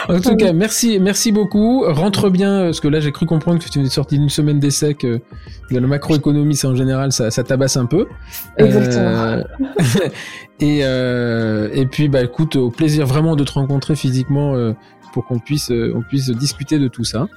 En 0.09 0.21
tout 0.21 0.37
cas, 0.37 0.53
merci, 0.53 0.99
merci 1.01 1.33
beaucoup. 1.33 1.85
Rentre 1.87 2.31
bien, 2.31 2.65
parce 2.65 2.81
que 2.81 2.89
là 2.89 3.01
j'ai 3.01 3.13
cru 3.13 3.27
comprendre 3.27 3.63
que 3.63 3.69
tu 3.69 3.81
es 3.81 3.89
sorti 3.89 4.19
d'une 4.19 4.29
semaine 4.29 4.59
d'essai 4.59 4.95
que 4.95 5.21
la 5.71 5.81
macroéconomie, 5.81 6.57
c'est 6.57 6.67
en 6.67 6.75
général, 6.75 7.13
ça, 7.13 7.31
ça 7.31 7.45
tabasse 7.45 7.77
un 7.77 7.87
peu. 7.87 8.07
Exactement. 8.57 9.11
Euh, 9.11 9.43
et, 10.61 10.81
euh, 10.83 11.69
et 11.73 11.87
puis, 11.87 12.09
bah 12.09 12.23
écoute, 12.23 12.57
au 12.57 12.71
plaisir 12.71 13.07
vraiment 13.07 13.37
de 13.37 13.45
te 13.45 13.53
rencontrer 13.53 13.95
physiquement 13.95 14.55
euh, 14.55 14.73
pour 15.13 15.27
qu'on 15.27 15.39
puisse, 15.39 15.71
euh, 15.71 15.93
on 15.95 16.03
puisse 16.03 16.31
discuter 16.31 16.79
de 16.79 16.89
tout 16.89 17.05
ça. 17.05 17.29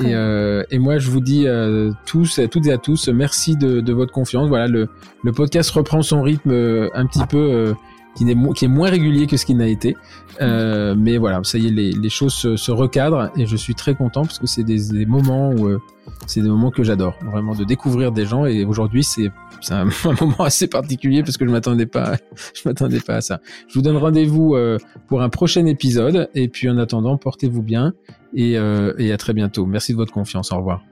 Et, 0.00 0.14
euh, 0.14 0.64
et, 0.70 0.78
moi, 0.78 0.98
je 0.98 1.10
vous 1.10 1.20
dis 1.20 1.46
euh, 1.46 1.92
tous, 2.04 2.40
toutes 2.50 2.66
et 2.66 2.72
à 2.72 2.78
tous, 2.78 3.08
merci 3.08 3.56
de, 3.56 3.80
de, 3.80 3.92
votre 3.92 4.12
confiance. 4.12 4.48
Voilà, 4.48 4.66
le, 4.66 4.88
le 5.22 5.32
podcast 5.32 5.70
reprend 5.70 6.02
son 6.02 6.22
rythme 6.22 6.50
euh, 6.50 6.88
un 6.94 7.06
petit 7.06 7.24
peu 7.28 7.38
euh, 7.38 7.74
qui, 8.18 8.64
est, 8.64 8.68
moins 8.68 8.90
régulier 8.90 9.26
que 9.26 9.36
ce 9.36 9.46
qu'il 9.46 9.56
n'a 9.56 9.68
été. 9.68 9.96
Euh, 10.40 10.94
mais 10.96 11.18
voilà, 11.18 11.40
ça 11.42 11.58
y 11.58 11.66
est, 11.66 11.70
les, 11.70 12.08
choses 12.08 12.34
se, 12.34 12.70
recadrent 12.70 13.30
et 13.36 13.46
je 13.46 13.56
suis 13.56 13.74
très 13.74 13.94
content 13.94 14.22
parce 14.22 14.38
que 14.38 14.46
c'est 14.46 14.64
des, 14.64 15.06
moments 15.06 15.50
où 15.50 15.78
c'est 16.26 16.40
des 16.40 16.48
moments 16.48 16.70
que 16.70 16.82
j'adore, 16.82 17.14
vraiment 17.24 17.54
de 17.54 17.64
découvrir 17.64 18.12
des 18.12 18.26
gens. 18.26 18.46
Et 18.46 18.64
aujourd'hui, 18.64 19.02
c'est 19.02 19.30
un, 19.70 19.88
un, 20.04 20.14
moment 20.20 20.40
assez 20.44 20.66
particulier 20.66 21.22
parce 21.22 21.36
que 21.36 21.46
je 21.46 21.50
m'attendais 21.50 21.86
pas, 21.86 22.16
je 22.54 22.62
m'attendais 22.68 23.00
pas 23.00 23.16
à 23.16 23.20
ça. 23.20 23.40
Je 23.68 23.74
vous 23.74 23.82
donne 23.82 23.96
rendez-vous 23.96 24.54
euh, 24.54 24.78
pour 25.08 25.22
un 25.22 25.28
prochain 25.28 25.66
épisode 25.66 26.28
et 26.34 26.48
puis 26.48 26.68
en 26.68 26.78
attendant, 26.78 27.16
portez-vous 27.16 27.62
bien 27.62 27.94
et, 28.34 28.58
euh, 28.58 28.92
et 28.98 29.12
à 29.12 29.16
très 29.16 29.32
bientôt. 29.32 29.66
Merci 29.66 29.92
de 29.92 29.96
votre 29.96 30.12
confiance. 30.12 30.52
Au 30.52 30.58
revoir. 30.58 30.82